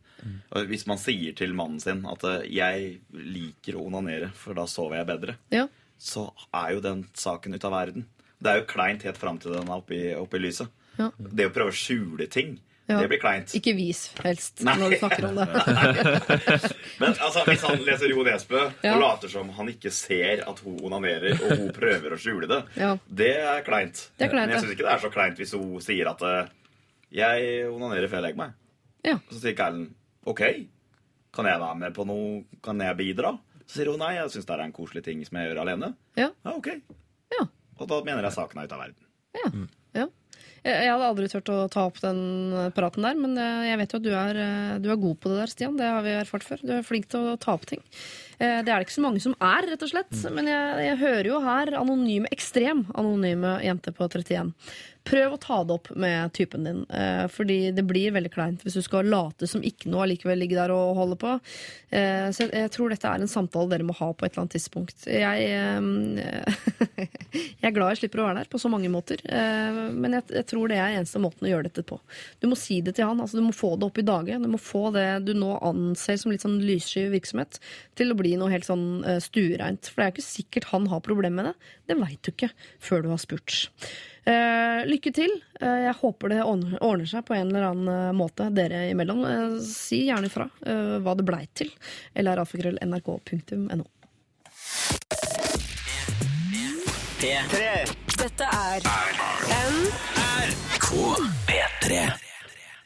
Og 0.56 0.68
Hvis 0.70 0.86
man 0.88 0.98
sier 1.02 1.34
til 1.36 1.52
mannen 1.58 1.80
sin 1.82 2.06
at 2.06 2.24
eh, 2.24 2.46
'jeg 2.48 3.00
liker 3.12 3.76
å 3.76 3.88
onanere, 3.88 4.32
for 4.34 4.54
da 4.54 4.66
sover 4.68 4.98
jeg 5.02 5.08
bedre', 5.08 5.36
Ja. 5.52 5.68
Så 6.02 6.24
er 6.58 6.74
jo 6.76 6.82
den 6.84 7.04
saken 7.14 7.54
ute 7.54 7.68
av 7.70 7.76
verden. 7.76 8.08
Det 8.42 8.50
er 8.50 8.60
jo 8.64 8.68
kleint 8.72 9.04
helt 9.06 9.20
fram 9.22 9.38
til 9.42 9.54
den 9.54 9.68
er 9.70 9.78
oppe 9.78 9.94
i, 9.94 10.04
oppe 10.18 10.40
i 10.40 10.42
lyset. 10.48 10.72
Ja. 10.98 11.12
Det 11.18 11.46
å 11.48 11.54
prøve 11.54 11.70
å 11.72 11.78
skjule 11.78 12.26
ting, 12.34 12.56
Ja. 12.90 12.98
det 13.00 13.08
blir 13.12 13.20
kleint. 13.22 13.54
Ikke 13.56 13.72
vis, 13.78 14.10
helst, 14.24 14.64
Nei. 14.66 14.74
når 14.82 14.90
du 14.92 14.98
snakker 14.98 15.28
om 15.30 15.36
det. 15.38 15.46
Men 17.00 17.14
altså, 17.14 17.44
hvis 17.48 17.62
han 17.64 17.84
leser 17.86 18.10
Jo 18.12 18.24
Nesbø 18.26 18.64
Ja. 18.84 18.96
og 18.96 19.00
later 19.04 19.30
som 19.32 19.50
han 19.56 19.70
ikke 19.72 19.92
ser 19.94 20.42
at 20.50 20.60
hun 20.66 20.80
onanerer, 20.90 21.38
og 21.38 21.54
hun 21.62 21.70
prøver 21.78 22.12
å 22.16 22.20
skjule 22.20 22.50
det, 22.50 22.64
Ja. 22.82 22.96
det 23.08 23.30
er 23.38 23.62
kleint. 23.68 24.10
Det 24.18 24.26
er 24.28 24.34
kleint, 24.34 24.50
Men 24.50 24.58
jeg 24.58 24.64
syns 24.66 24.74
ikke 24.76 24.88
det 24.90 24.96
er 24.98 25.06
så 25.06 25.14
kleint 25.14 25.38
hvis 25.40 25.54
hun 25.56 25.80
sier 25.86 26.10
at 26.10 26.22
eh, 26.22 26.50
'jeg 27.12 27.70
onanerer 27.72 28.08
før 28.10 28.20
jeg 28.22 28.26
legger 28.28 28.42
meg'. 28.42 28.54
Ja. 29.06 29.14
Og 29.16 29.32
så 29.32 29.40
sier 29.42 29.56
Keilen 29.56 29.94
'OK, 30.26 30.68
kan 31.34 31.46
jeg 31.46 31.60
være 31.60 31.78
med 31.78 31.94
på 31.94 32.06
noe? 32.06 32.44
Kan 32.64 32.80
jeg 32.80 32.98
bidra?' 32.98 33.38
Så 33.72 33.80
sier 33.80 33.88
hun 33.94 34.02
'nei, 34.04 34.16
jeg 34.18 34.34
syns 34.34 34.48
det 34.50 34.56
er 34.58 34.66
en 34.66 34.74
koselig 34.76 35.04
ting 35.06 35.22
som 35.24 35.38
jeg 35.40 35.48
gjør 35.48 35.62
alene'. 35.64 35.94
Ja. 36.20 36.28
Ja, 36.44 36.52
ok. 36.52 36.68
Ja. 37.32 37.46
Og 37.80 37.88
da 37.88 38.02
mener 38.04 38.26
jeg 38.28 38.36
saken 38.36 38.60
er 38.60 38.68
ute 38.68 38.76
av 38.76 38.82
verden. 38.84 39.06
Ja. 39.40 40.02
ja. 40.02 40.08
Jeg 40.62 40.92
hadde 40.92 41.08
aldri 41.08 41.30
turt 41.32 41.50
å 41.50 41.70
ta 41.72 41.88
opp 41.88 42.02
den 42.04 42.20
praten 42.76 43.02
der, 43.02 43.16
men 43.18 43.38
eh, 43.40 43.70
jeg 43.72 43.80
vet 43.80 43.94
jo 43.96 43.98
at 44.02 44.04
du 44.06 44.12
er, 44.14 44.38
eh, 44.44 44.74
du 44.84 44.92
er 44.92 45.00
god 45.00 45.18
på 45.24 45.32
det 45.32 45.38
der, 45.40 45.50
Stian. 45.50 45.78
Det 45.80 45.88
har 45.88 46.04
vi 46.06 46.12
erfart 46.20 46.44
før. 46.46 46.62
Du 46.62 46.74
er 46.76 46.84
flink 46.86 47.08
til 47.10 47.32
å 47.32 47.40
ta 47.40 47.56
opp 47.56 47.66
ting. 47.66 47.82
Eh, 48.38 48.60
Det 48.62 48.70
er 48.70 48.76
det 48.78 48.86
ikke 48.86 49.00
så 49.00 49.06
mange 49.08 49.24
som 49.24 49.34
er, 49.40 49.66
rett 49.72 49.82
og 49.88 49.90
slett. 49.90 50.12
Men 50.36 50.52
jeg, 50.52 50.86
jeg 50.86 51.00
hører 51.02 51.32
jo 51.32 51.40
her 51.42 51.72
anonyme, 51.80 52.28
ekstrem 52.30 52.84
anonyme 52.94 53.56
jente 53.64 53.96
på 53.96 54.06
31. 54.06 54.52
Prøv 55.08 55.34
å 55.34 55.40
ta 55.42 55.58
det 55.66 55.74
opp 55.74 55.90
med 55.98 56.34
typen 56.38 56.68
din, 56.68 56.82
eh, 56.94 57.26
fordi 57.32 57.72
det 57.74 57.84
blir 57.90 58.14
veldig 58.14 58.32
kleint 58.34 58.62
hvis 58.62 58.78
du 58.78 58.84
skal 58.86 59.08
late 59.10 59.48
som 59.50 59.64
ikke 59.66 59.90
noe 59.90 60.04
allikevel 60.06 60.38
ligger 60.38 60.62
der 60.62 60.74
og 60.76 61.00
holde 61.00 61.18
på. 61.22 61.32
Eh, 61.90 62.30
Så 62.32 62.46
jeg, 62.52 62.70
tror 62.72 62.94
dette 62.94 63.10
er 63.10 63.24
en 63.24 63.32
samtale 63.32 63.70
dere 63.72 63.88
må 63.88 63.96
ha 63.98 64.12
på 64.14 64.26
et 64.26 64.34
eller 64.34 64.46
annet 64.46 64.56
tidspunkt. 64.60 65.08
Jeg, 65.10 65.48
eh, 65.50 66.46
jeg 67.62 67.68
er 67.68 67.74
glad 67.74 67.96
jeg 67.96 68.04
slipper 68.04 68.22
å 68.22 68.28
være 68.30 68.44
der 68.44 68.52
på 68.52 68.62
så 68.62 68.70
mange 68.70 68.92
måter, 68.94 69.24
eh, 69.26 69.82
men 69.90 70.20
jeg, 70.20 70.28
jeg 70.38 70.48
tror 70.54 70.70
det 70.70 70.78
er 70.78 71.00
eneste 71.00 71.24
måten 71.24 71.50
å 71.50 71.52
gjøre 71.52 71.70
dette 71.72 71.86
på. 71.88 71.98
Du 72.40 72.48
må 72.52 72.60
si 72.60 72.82
det 72.86 72.96
til 73.00 73.10
han, 73.10 73.24
altså 73.24 73.42
du 73.42 73.46
må 73.48 73.56
få 73.58 73.74
det 73.82 73.90
opp 73.90 73.98
i 73.98 74.06
dage. 74.06 74.38
Du 74.38 74.50
må 74.54 74.62
få 74.62 74.92
det 74.94 75.08
du 75.26 75.34
nå 75.38 75.56
anser 75.66 76.22
som 76.22 76.32
litt 76.32 76.46
sånn 76.46 76.62
lyssky 76.62 77.08
virksomhet, 77.12 77.58
til 77.98 78.14
å 78.14 78.20
bli 78.22 78.36
noe 78.40 78.54
helt 78.54 78.70
sånn 78.70 79.02
uh, 79.06 79.18
stuereint. 79.24 79.90
For 79.90 80.02
det 80.02 80.06
er 80.06 80.12
jo 80.12 80.18
ikke 80.20 80.30
sikkert 80.30 80.72
han 80.72 80.88
har 80.92 81.04
problemer 81.06 81.42
med 81.42 81.52
det. 81.52 81.74
Det 81.90 82.00
veit 82.00 82.22
du 82.22 82.32
ikke 82.34 82.52
før 82.84 83.06
du 83.06 83.12
har 83.14 83.22
spurt. 83.22 83.66
Eh, 84.26 84.86
lykke 84.86 85.12
til. 85.14 85.32
Eh, 85.62 85.80
jeg 85.88 85.96
håper 85.98 86.30
det 86.30 86.44
ordner, 86.46 87.06
seg 87.10 87.26
på 87.26 87.34
en 87.34 87.50
eller 87.50 87.72
annen 87.72 87.90
eh, 87.90 88.12
måte 88.14 88.52
dere 88.54 88.84
imellom. 88.92 89.24
Eh, 89.26 89.56
si 89.66 90.04
gjerne 90.10 90.30
ifra 90.30 90.46
eh, 90.62 91.00
hva 91.02 91.16
det 91.18 91.26
blei 91.26 91.48
til. 91.58 91.72
Eller 92.14 92.42
alfakrøll.nrk.no. 92.44 93.88
Dette 97.22 98.46
er 98.46 98.82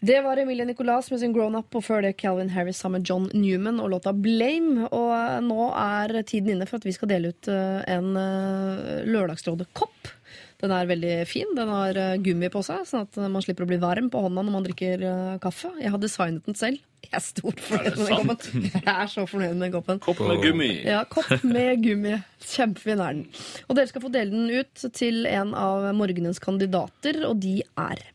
Det 0.05 0.21
var 0.21 0.37
Emilie 0.37 0.65
Nicolas 0.65 1.11
med 1.11 1.19
sin 1.19 1.33
Grown 1.33 1.55
Up, 1.55 1.75
og 1.75 1.83
før 1.83 2.03
det 2.05 2.17
Calvin 2.19 2.49
Harris 2.49 2.77
sammen 2.77 3.01
med 3.01 3.09
John 3.09 3.29
Newman 3.33 3.79
og 3.79 3.89
låta 3.91 4.13
Blame. 4.13 4.87
Og 4.91 5.11
eh, 5.15 5.39
nå 5.43 5.71
er 5.75 6.21
tiden 6.23 6.55
inne 6.55 6.67
for 6.69 6.79
at 6.79 6.87
vi 6.87 6.95
skal 6.95 7.11
dele 7.11 7.33
ut 7.33 7.49
eh, 7.51 7.81
en 7.95 8.13
uh, 8.15 9.01
Lørdagsrådet-kopp. 9.03 10.14
Den 10.63 10.71
er 10.71 10.87
veldig 10.87 11.15
fin. 11.27 11.51
Den 11.57 11.71
har 11.71 11.97
eh, 11.99 12.17
gummi 12.23 12.49
på 12.53 12.61
seg, 12.65 12.85
sånn 12.87 13.05
at 13.05 13.17
man 13.31 13.43
slipper 13.43 13.65
å 13.65 13.69
bli 13.69 13.79
varm 13.81 14.07
på 14.11 14.21
hånda 14.23 14.43
når 14.45 14.55
man 14.55 14.67
drikker 14.67 15.03
eh, 15.03 15.33
kaffe. 15.43 15.73
Jeg 15.81 15.91
har 15.91 16.01
designet 16.01 16.47
den 16.47 16.57
selv. 16.59 16.83
Jeg 17.05 17.19
er 17.19 17.21
stor 17.21 17.59
fornøyd 17.67 17.99
med 17.99 18.07
den 18.07 18.29
koppen. 18.31 18.63
Jeg 18.87 18.95
er 18.95 19.11
så 19.11 19.27
fornøyd 19.29 19.59
med 19.59 19.75
koppen. 19.75 20.01
Kopp 20.01 20.23
med 20.25 20.41
gummi. 20.41 20.71
Ja, 20.87 21.03
kopp 21.11 21.45
med 21.45 21.83
gummi. 21.83 22.15
Kjempefin 22.41 23.03
er 23.03 23.19
den. 23.19 23.27
Og 23.67 23.77
dere 23.77 23.91
skal 23.91 24.05
få 24.07 24.11
dele 24.15 24.33
den 24.33 24.49
ut 24.49 24.87
til 24.97 25.29
en 25.29 25.53
av 25.59 25.85
morgenens 25.97 26.41
kandidater, 26.41 27.21
og 27.27 27.39
de 27.43 27.59
er 27.61 28.05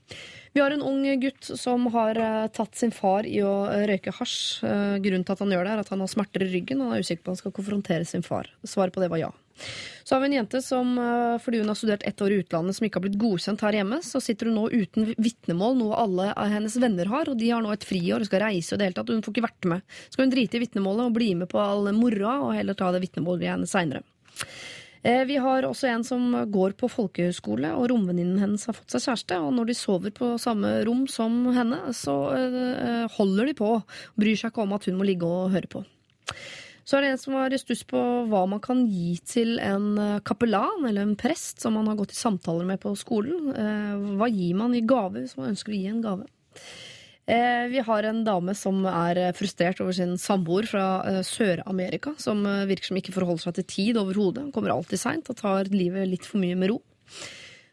vi 0.50 0.58
har 0.58 0.74
en 0.74 0.82
ung 0.82 1.04
gutt 1.22 1.46
som 1.60 1.84
har 1.94 2.18
eh, 2.18 2.48
tatt 2.50 2.74
sin 2.74 2.90
far 2.90 3.22
i 3.28 3.36
å 3.46 3.52
røyke 3.86 4.10
hasj. 4.16 4.64
Grunnen 4.98 5.22
til 5.22 5.36
at 5.36 5.42
han 5.44 5.54
gjør 5.54 5.68
det, 5.68 5.76
er 5.76 5.82
at 5.84 5.92
han 5.94 6.02
har 6.02 6.10
smerter 6.10 6.42
i 6.42 6.48
ryggen. 6.50 6.80
og 6.80 6.90
Han 6.90 6.96
er 6.96 7.04
usikker 7.06 7.22
på 7.22 7.30
om 7.30 7.36
han 7.36 7.42
skal 7.44 7.54
konfrontere 7.54 8.08
sin 8.08 8.26
far. 8.26 8.50
Svaret 8.66 8.96
på 8.96 9.04
det 9.04 9.12
var 9.12 9.22
ja. 9.22 9.30
Så 10.04 10.16
har 10.16 10.22
vi 10.22 10.30
en 10.30 10.36
jente 10.40 10.58
som, 10.64 10.98
eh, 10.98 11.36
fordi 11.38 11.60
hun 11.60 11.68
har 11.70 11.78
studert 11.78 12.02
ett 12.06 12.18
år 12.24 12.32
i 12.32 12.40
utlandet, 12.42 12.74
som 12.74 12.86
ikke 12.86 12.98
har 12.98 13.06
blitt 13.06 13.20
godkjent 13.20 13.60
her 13.60 13.78
hjemme, 13.78 14.00
så 14.02 14.20
sitter 14.22 14.50
hun 14.50 14.56
nå 14.58 14.64
uten 14.72 15.14
vitnemål, 15.14 15.76
noe 15.78 16.00
alle 16.00 16.32
av 16.34 16.50
hennes 16.50 16.76
venner 16.82 17.06
har, 17.06 17.30
og 17.30 17.38
de 17.38 17.50
har 17.50 17.62
nå 17.62 17.70
et 17.72 17.86
friår 17.86 18.24
og 18.24 18.26
skal 18.26 18.42
reise 18.48 18.74
og 18.74 18.80
det 18.80 18.88
hele 18.88 18.98
tatt, 18.98 19.14
hun 19.14 19.22
får 19.22 19.34
ikke 19.36 19.48
vært 19.48 19.70
med. 19.70 19.82
Så 20.08 20.12
Skal 20.18 20.26
hun 20.26 20.34
drite 20.34 20.58
i 20.58 20.64
vitnemålet 20.64 21.06
og 21.06 21.14
bli 21.14 21.34
med 21.34 21.48
på 21.48 21.62
all 21.62 21.92
moroa, 21.94 22.40
og 22.42 22.54
heller 22.58 22.74
ta 22.74 22.90
det 22.90 23.04
vitnemålet 23.06 23.68
seinere. 23.70 24.02
Eh, 25.02 25.24
Vi 25.24 25.36
har 25.36 25.62
også 25.62 25.88
en 25.88 26.04
som 26.04 26.32
går 26.50 26.74
på 26.76 26.90
folkehøyskole, 26.90 27.72
og 27.72 27.88
romvenninnen 27.88 28.38
hennes 28.38 28.66
har 28.66 28.74
fått 28.76 28.90
seg 28.90 29.00
kjæreste. 29.06 29.38
Og 29.40 29.54
når 29.54 29.70
de 29.70 29.74
sover 29.78 30.10
på 30.12 30.34
samme 30.38 30.84
rom 30.84 31.06
som 31.08 31.46
henne, 31.54 31.78
så 31.96 32.16
eh, 32.36 33.06
holder 33.16 33.46
de 33.46 33.54
på. 33.54 33.70
Bryr 34.18 34.36
seg 34.36 34.52
ikke 34.52 34.66
om 34.66 34.74
at 34.76 34.84
hun 34.84 34.98
må 34.98 35.06
ligge 35.08 35.24
og 35.24 35.54
høre 35.54 35.70
på. 35.70 35.84
Så 36.90 36.98
er 36.98 37.04
det 37.04 37.10
en 37.12 37.20
som 37.22 37.36
har 37.38 37.54
stuss 37.54 37.84
på 37.86 38.00
hva 38.26 38.40
man 38.50 38.58
kan 38.64 38.80
gi 38.90 39.12
til 39.22 39.60
en 39.62 39.92
eh, 39.94 40.16
kapellan 40.26 40.88
eller 40.88 41.06
en 41.06 41.18
prest 41.18 41.62
som 41.62 41.76
man 41.78 41.86
har 41.86 41.94
gått 42.00 42.16
i 42.16 42.18
samtaler 42.18 42.66
med 42.66 42.80
på 42.82 42.96
skolen. 42.98 43.52
Eh, 43.54 44.16
Hva 44.18 44.26
gir 44.26 44.56
man 44.58 44.74
i 44.74 44.82
gave 44.82 45.20
hvis 45.20 45.36
man 45.38 45.52
ønsker 45.52 45.70
å 45.70 45.78
gi 45.78 45.86
en 45.86 46.00
gave? 46.02 46.26
Eh, 47.30 47.68
Vi 47.70 47.84
har 47.86 48.08
en 48.08 48.24
dame 48.26 48.56
som 48.58 48.82
er 48.90 49.20
frustrert 49.38 49.78
over 49.84 49.94
sin 49.94 50.16
samboer 50.18 50.66
fra 50.66 50.86
Sør-Amerika, 51.22 52.16
som 52.18 52.42
virker 52.66 52.90
som 52.90 52.98
ikke 52.98 53.14
forholder 53.14 53.46
seg 53.46 53.60
til 53.60 53.68
tid 53.76 54.00
overhodet. 54.02 54.48
Kommer 54.50 54.74
alltid 54.74 54.98
seint 54.98 55.30
og 55.30 55.38
tar 55.38 55.70
livet 55.70 56.10
litt 56.10 56.26
for 56.26 56.42
mye 56.42 56.58
med 56.58 56.74
ro. 56.74 56.80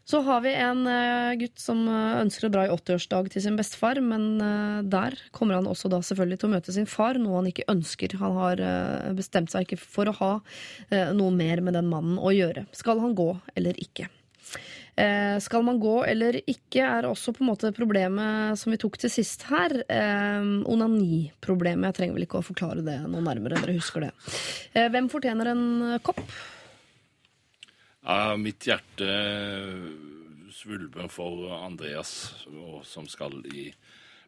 Så 0.07 0.21
har 0.23 0.41
vi 0.41 0.53
en 0.55 0.87
eh, 0.87 1.33
gutt 1.35 1.59
som 1.59 1.81
eh, 1.91 2.19
ønsker 2.21 2.47
å 2.47 2.51
dra 2.53 2.61
i 2.63 2.71
80-årsdag 2.71 3.27
til 3.33 3.43
sin 3.43 3.57
bestefar, 3.59 3.99
men 3.99 4.39
eh, 4.39 4.77
der 4.87 5.17
kommer 5.35 5.57
han 5.57 5.67
også 5.67 5.91
da 5.91 5.99
selvfølgelig 5.99 6.39
til 6.39 6.47
å 6.47 6.53
møte 6.53 6.75
sin 6.75 6.87
far, 6.87 7.19
noe 7.19 7.41
han 7.41 7.49
ikke 7.49 7.67
ønsker. 7.73 8.15
Han 8.21 8.37
har 8.39 8.63
bestemt 9.17 9.51
seg 9.51 9.67
ikke 9.67 9.81
for 9.81 10.07
å 10.07 10.15
ha 10.21 10.31
noe 11.15 11.33
mer 11.35 11.59
med 11.65 11.75
den 11.75 11.89
mannen 11.91 12.15
å 12.23 12.31
gjøre. 12.31 12.63
Skal 12.75 13.01
han 13.03 13.17
gå 13.17 13.33
eller 13.59 13.75
ikke? 13.83 14.07
Skal 15.43 15.61
man 15.61 15.77
gå 15.77 15.99
eller 16.09 16.39
ikke, 16.39 16.81
er 16.81 17.05
også 17.05 17.33
på 17.35 17.43
en 17.43 17.51
måte 17.51 17.69
problemet 17.75 18.57
som 18.57 18.73
vi 18.73 18.79
tok 18.81 18.95
til 18.97 19.11
sist 19.13 19.43
her. 19.51 19.75
Eh, 19.85 20.47
Onaniproblemet. 20.71 21.91
Jeg 21.91 21.99
trenger 21.99 22.17
vel 22.17 22.25
ikke 22.25 22.39
å 22.39 22.47
forklare 22.47 22.85
det 22.85 23.01
noe 23.05 23.21
nærmere. 23.25 23.59
Dere 23.61 23.77
husker 23.77 24.07
det. 24.07 24.13
Eh, 24.73 24.87
hvem 24.93 25.11
fortjener 25.11 25.51
en 25.53 25.67
kopp? 26.05 26.23
Ja, 28.07 28.37
mitt 28.39 28.63
hjerte 28.63 29.07
svulmer 30.55 31.09
for 31.11 31.49
Andreas, 31.65 32.35
som 32.87 33.07
skal 33.11 33.41
i 33.51 33.67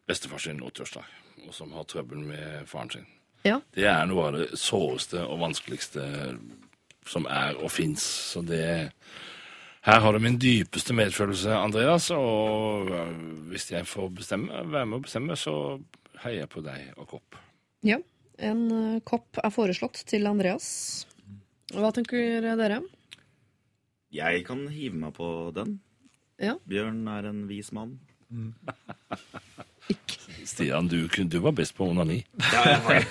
bestefar 0.10 0.42
sin 0.44 0.60
80-årsdag, 0.60 1.06
og 1.48 1.56
som 1.56 1.72
har 1.72 1.88
trøbbel 1.88 2.26
med 2.28 2.68
faren 2.68 2.92
sin. 2.92 3.08
Ja. 3.48 3.62
Det 3.72 3.88
er 3.88 4.04
noe 4.10 4.26
av 4.28 4.36
det 4.36 4.50
såreste 4.60 5.24
og 5.24 5.40
vanskeligste 5.46 6.04
som 7.08 7.28
er 7.32 7.56
og 7.56 7.72
fins. 7.72 8.04
Så 8.04 8.44
det 8.44 8.92
Her 9.88 10.02
har 10.04 10.14
du 10.14 10.20
min 10.20 10.36
dypeste 10.36 10.94
medfølelse, 10.94 11.56
Andreas, 11.56 12.10
og 12.12 12.92
øh, 12.92 13.14
hvis 13.48 13.72
jeg 13.72 13.88
får 13.88 14.10
bestemme, 14.12 14.66
være 14.68 14.86
med 14.86 15.00
å 15.00 15.06
bestemme, 15.06 15.38
så 15.40 15.54
heier 16.26 16.44
jeg 16.44 16.52
på 16.52 16.62
deg 16.68 16.92
og 16.98 17.08
Kopp. 17.16 17.40
ja. 17.84 18.02
En 18.40 18.60
eh, 18.72 19.02
kopp 19.04 19.36
er 19.44 19.52
foreslått 19.52 19.98
til 20.08 20.28
Andreas. 20.28 20.68
Hva 21.76 21.90
tenker 21.92 22.40
dere? 22.56 22.78
Jeg 24.12 24.46
kan 24.48 24.64
hive 24.74 24.96
meg 24.98 25.14
på 25.18 25.28
den. 25.54 25.76
Ja. 26.42 26.56
Bjørn 26.70 27.04
er 27.12 27.26
en 27.30 27.44
vis 27.50 27.70
mann. 27.76 27.98
Stian, 30.46 30.88
du, 30.90 31.08
du 31.08 31.40
var 31.44 31.52
best 31.58 31.76
på 31.78 31.86
onani. 31.90 32.20
Ja, 32.54 32.62
jeg 32.70 32.80
har 32.86 32.94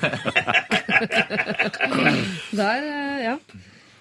Der, 2.58 2.82
eh, 2.86 3.18
ja. 3.24 3.34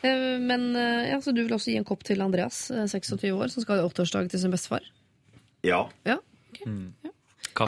Eh, 0.05 0.37
Men 0.41 0.75
eh, 0.75 1.09
ja, 1.11 1.17
så 1.21 1.31
du 1.35 1.41
vil 1.43 1.53
også 1.57 1.71
gi 1.73 1.77
en 1.79 1.85
kopp 1.87 2.03
til 2.07 2.21
Andreas, 2.23 2.57
eh, 2.71 2.85
26 2.89 3.31
år, 3.35 3.47
som 3.53 3.61
skal 3.65 3.75
ha 3.81 3.87
80-årsdag 3.89 4.25
til 4.33 4.39
sin 4.45 4.53
bestefar? 4.53 4.83
Ja. 5.65 5.83
Ja. 6.07 6.17
Han 6.65 6.93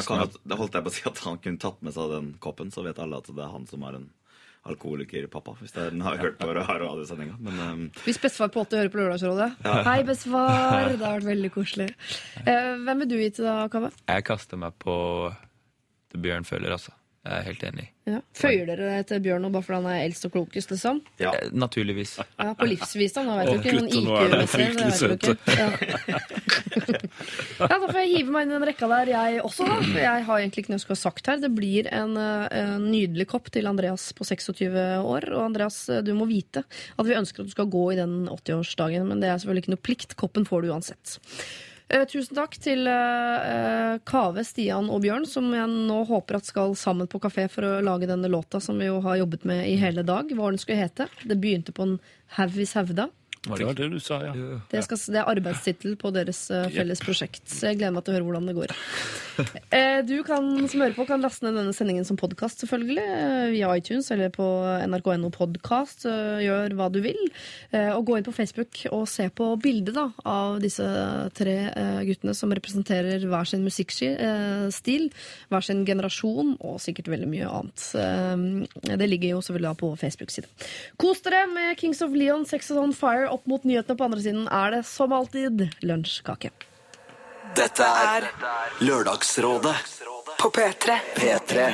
kan, 0.05 0.19
jo- 0.23 0.41
da 0.45 0.53
holdt 0.59 0.75
jeg 0.77 0.85
på 0.85 0.91
å 0.91 0.95
si 0.95 1.03
at 1.09 1.17
han 1.25 1.37
kunne 1.41 1.61
tatt 1.61 1.79
med 1.85 1.93
seg 1.95 2.05
den 2.13 2.27
koppen, 2.41 2.69
så 2.73 2.79
vet 2.85 2.99
alle 3.01 3.17
at 3.21 3.27
det 3.29 3.43
er 3.45 3.51
han 3.53 3.65
som 3.69 3.79
har 3.85 3.93
en 3.97 4.07
alkoholikerpappa, 4.67 5.55
hvis 5.61 5.73
den 5.75 6.01
har 6.03 6.19
hørt 6.19 6.37
på 6.39 6.51
radiosendinga. 6.53 7.37
Men 7.39 7.59
um, 7.63 7.83
Hvis 8.03 8.19
bestefar 8.21 8.51
på 8.53 8.65
80 8.65 8.81
hører 8.81 8.93
på 8.93 9.01
Lørdagsrådet. 9.01 9.49
Hei, 9.87 9.97
bestefar! 10.07 10.91
Det 10.91 10.99
har 11.05 11.19
vært 11.19 11.29
veldig 11.29 11.51
koselig. 11.53 11.89
Uh, 12.43 12.75
hvem 12.83 13.05
vil 13.05 13.11
du 13.11 13.17
gi 13.21 13.29
til 13.39 13.47
da, 13.47 13.55
Kaveh? 13.71 13.95
Jeg 14.09 14.27
kaster 14.27 14.59
meg 14.59 14.75
på 14.81 14.97
det 16.09 16.21
Bjørn 16.23 16.47
føler, 16.47 16.73
altså. 16.75 16.95
Jeg 17.19 17.35
er 17.35 17.43
helt 17.49 17.63
enig. 17.67 17.85
Ja. 18.07 18.19
Føyer 18.33 18.69
dere 18.69 19.01
til 19.05 19.19
Bjørn 19.21 19.43
nå 19.43 19.49
bare 19.53 19.65
fordi 19.67 19.77
han 19.83 19.87
er 19.91 20.05
eldst 20.07 20.23
og 20.25 20.31
klokest, 20.33 20.71
liksom? 20.71 21.01
ja. 21.19 21.33
Eh, 21.35 21.49
Naturligvis. 21.51 22.13
Ja, 22.39 22.53
På 22.57 22.65
livsvisdom, 22.65 23.27
da 23.27 23.35
vet 23.41 23.49
du 23.51 23.57
ikke. 23.59 23.73
Sånn 23.75 24.07
nå 24.07 24.15
er 24.15 24.35
IQ-messig. 24.45 25.09
det. 25.19 25.35
Ja. 25.59 25.67
ja, 27.59 27.67
da 27.67 27.79
får 27.83 27.99
jeg 27.99 28.11
hive 28.13 28.33
meg 28.33 28.47
inn 28.47 28.53
i 28.53 28.57
den 28.57 28.65
rekka 28.71 28.89
der, 28.89 29.11
jeg 29.13 29.43
også. 29.43 29.67
da. 29.67 29.77
For 29.83 29.99
jeg 30.05 30.25
har 30.29 30.41
egentlig 30.45 30.63
ikke 30.63 30.73
noe 30.73 30.79
jeg 30.79 30.85
skulle 30.85 30.99
ha 30.99 31.03
sagt 31.03 31.29
her. 31.31 31.43
Det 31.43 31.51
blir 31.59 31.91
en, 31.99 32.15
eh, 32.23 32.47
en 32.63 32.87
nydelig 32.89 33.27
kopp 33.35 33.51
til 33.53 33.67
Andreas 33.69 34.09
på 34.17 34.25
26 34.31 34.79
år. 35.03 35.29
Og 35.35 35.43
Andreas, 35.49 35.81
eh, 35.91 36.01
du 36.05 36.13
må 36.17 36.25
vite 36.31 36.63
at 36.65 37.05
vi 37.05 37.17
ønsker 37.19 37.43
at 37.43 37.51
du 37.51 37.55
skal 37.57 37.69
gå 37.69 37.83
i 37.93 37.99
den 37.99 38.21
80-årsdagen, 38.31 39.05
men 39.11 39.19
det 39.21 39.29
er 39.29 39.37
selvfølgelig 39.43 39.67
ikke 39.67 39.75
noe 39.75 39.85
plikt. 39.91 40.15
Koppen 40.19 40.47
får 40.49 40.63
du 40.65 40.71
uansett. 40.73 41.19
Eh, 41.89 42.03
tusen 42.05 42.37
takk 42.37 42.53
til 42.61 42.85
eh, 42.85 43.95
Kave, 44.05 44.43
Stian 44.45 44.91
og 44.93 45.01
Bjørn, 45.01 45.23
som 45.25 45.47
jeg 45.55 45.65
nå 45.89 46.03
håper 46.05 46.37
at 46.37 46.45
skal 46.45 46.75
sammen 46.77 47.09
på 47.09 47.21
kafé 47.23 47.47
for 47.49 47.65
å 47.65 47.79
lage 47.81 48.09
denne 48.09 48.29
låta 48.29 48.61
som 48.61 48.77
vi 48.77 48.91
jo 48.91 48.99
har 49.01 49.17
jobbet 49.23 49.47
med 49.49 49.63
i 49.65 49.73
hele 49.81 50.03
dag. 50.05 50.29
Hva 50.29 50.51
den 50.51 50.61
skulle 50.61 50.83
hete. 50.83 51.09
Det 51.25 51.39
begynte 51.41 51.73
på 51.73 51.87
en 51.87 51.95
haug 52.37 52.59
i 52.61 52.67
Sauda. 52.69 53.09
Det 53.45 53.63
var 53.65 53.73
det 53.77 53.87
du 53.93 53.99
sa, 54.03 54.17
ja. 54.25 54.33
Det, 54.71 54.81
skal, 54.83 54.99
det 55.13 55.19
er 55.21 55.29
arbeidstittel 55.31 55.93
på 56.01 56.09
deres 56.11 56.41
eh, 56.51 56.65
felles 56.75 56.99
prosjekt. 56.99 57.45
Så 57.47 57.69
jeg 57.69 57.77
gleder 57.79 57.93
meg 57.95 58.03
til 58.03 58.11
å 58.11 58.17
høre 58.17 58.27
hvordan 58.27 58.49
det 58.51 58.57
går. 58.59 58.75
Eh, 59.71 60.01
du 60.03 60.17
kan, 60.27 60.43
som 60.67 60.81
hører 60.83 60.91
på, 60.97 61.05
kan 61.07 61.21
laste 61.23 61.45
ned 61.45 61.55
denne 61.55 61.71
sendingen 61.71 62.03
som 62.03 62.17
podkast, 62.19 62.59
selvfølgelig. 62.59 62.99
eh, 62.99 63.43
Via 63.53 63.69
iTunes 63.79 64.09
eller 64.11 64.27
på 64.35 64.43
nrk.no 64.83 65.29
podkast. 65.31 66.03
Gjør 66.43 66.73
hva 66.75 66.89
du 66.91 66.97
vil. 67.05 67.21
Eh, 67.71 67.87
Og 67.95 68.03
gå 68.09 68.17
inn 68.19 68.25
på 68.27 68.33
Facebook 68.35 68.81
og 68.91 69.05
se 69.07 69.29
på 69.31 69.47
bildet 69.63 69.95
da, 69.95 70.09
av 70.27 70.57
disse 70.59 70.83
tre 71.39 71.55
guttene 72.03 72.35
som 72.35 72.51
representerer 72.51 73.23
hver 73.31 73.47
sin 73.47 73.63
musikkstil, 73.63 75.07
hver 75.53 75.63
sin 75.69 75.85
generasjon 75.87 76.57
og 76.59 76.75
sikkert 76.83 77.07
veldig 77.13 77.29
mye 77.31 77.47
annet. 77.47 77.87
Det 78.99 79.07
ligger 79.07 79.37
jo 79.37 79.41
selvfølgelig 79.45 79.69
da 79.69 79.79
på 79.85 79.93
Facebook-siden. 80.03 80.51
Kos 80.99 81.23
dere 81.23 81.45
med 81.53 81.77
Kings 81.79 82.03
of 82.03 82.11
Leon, 82.11 82.43
Sex 82.49 82.73
on 82.75 82.91
Fire. 82.91 83.28
Opp 83.29 83.45
mot 83.49 83.63
nyhetene 83.67 83.97
på 83.97 84.07
andre 84.09 84.21
siden 84.23 84.47
er 84.47 84.73
det 84.77 84.83
som 84.89 85.13
alltid 85.13 85.67
lunsjkake. 85.85 86.51
Dette 87.57 87.85
er 87.85 88.27
Lørdagsrådet 88.85 89.75
På 90.39 90.51
P3. 90.53 90.99
P3. 91.15 91.69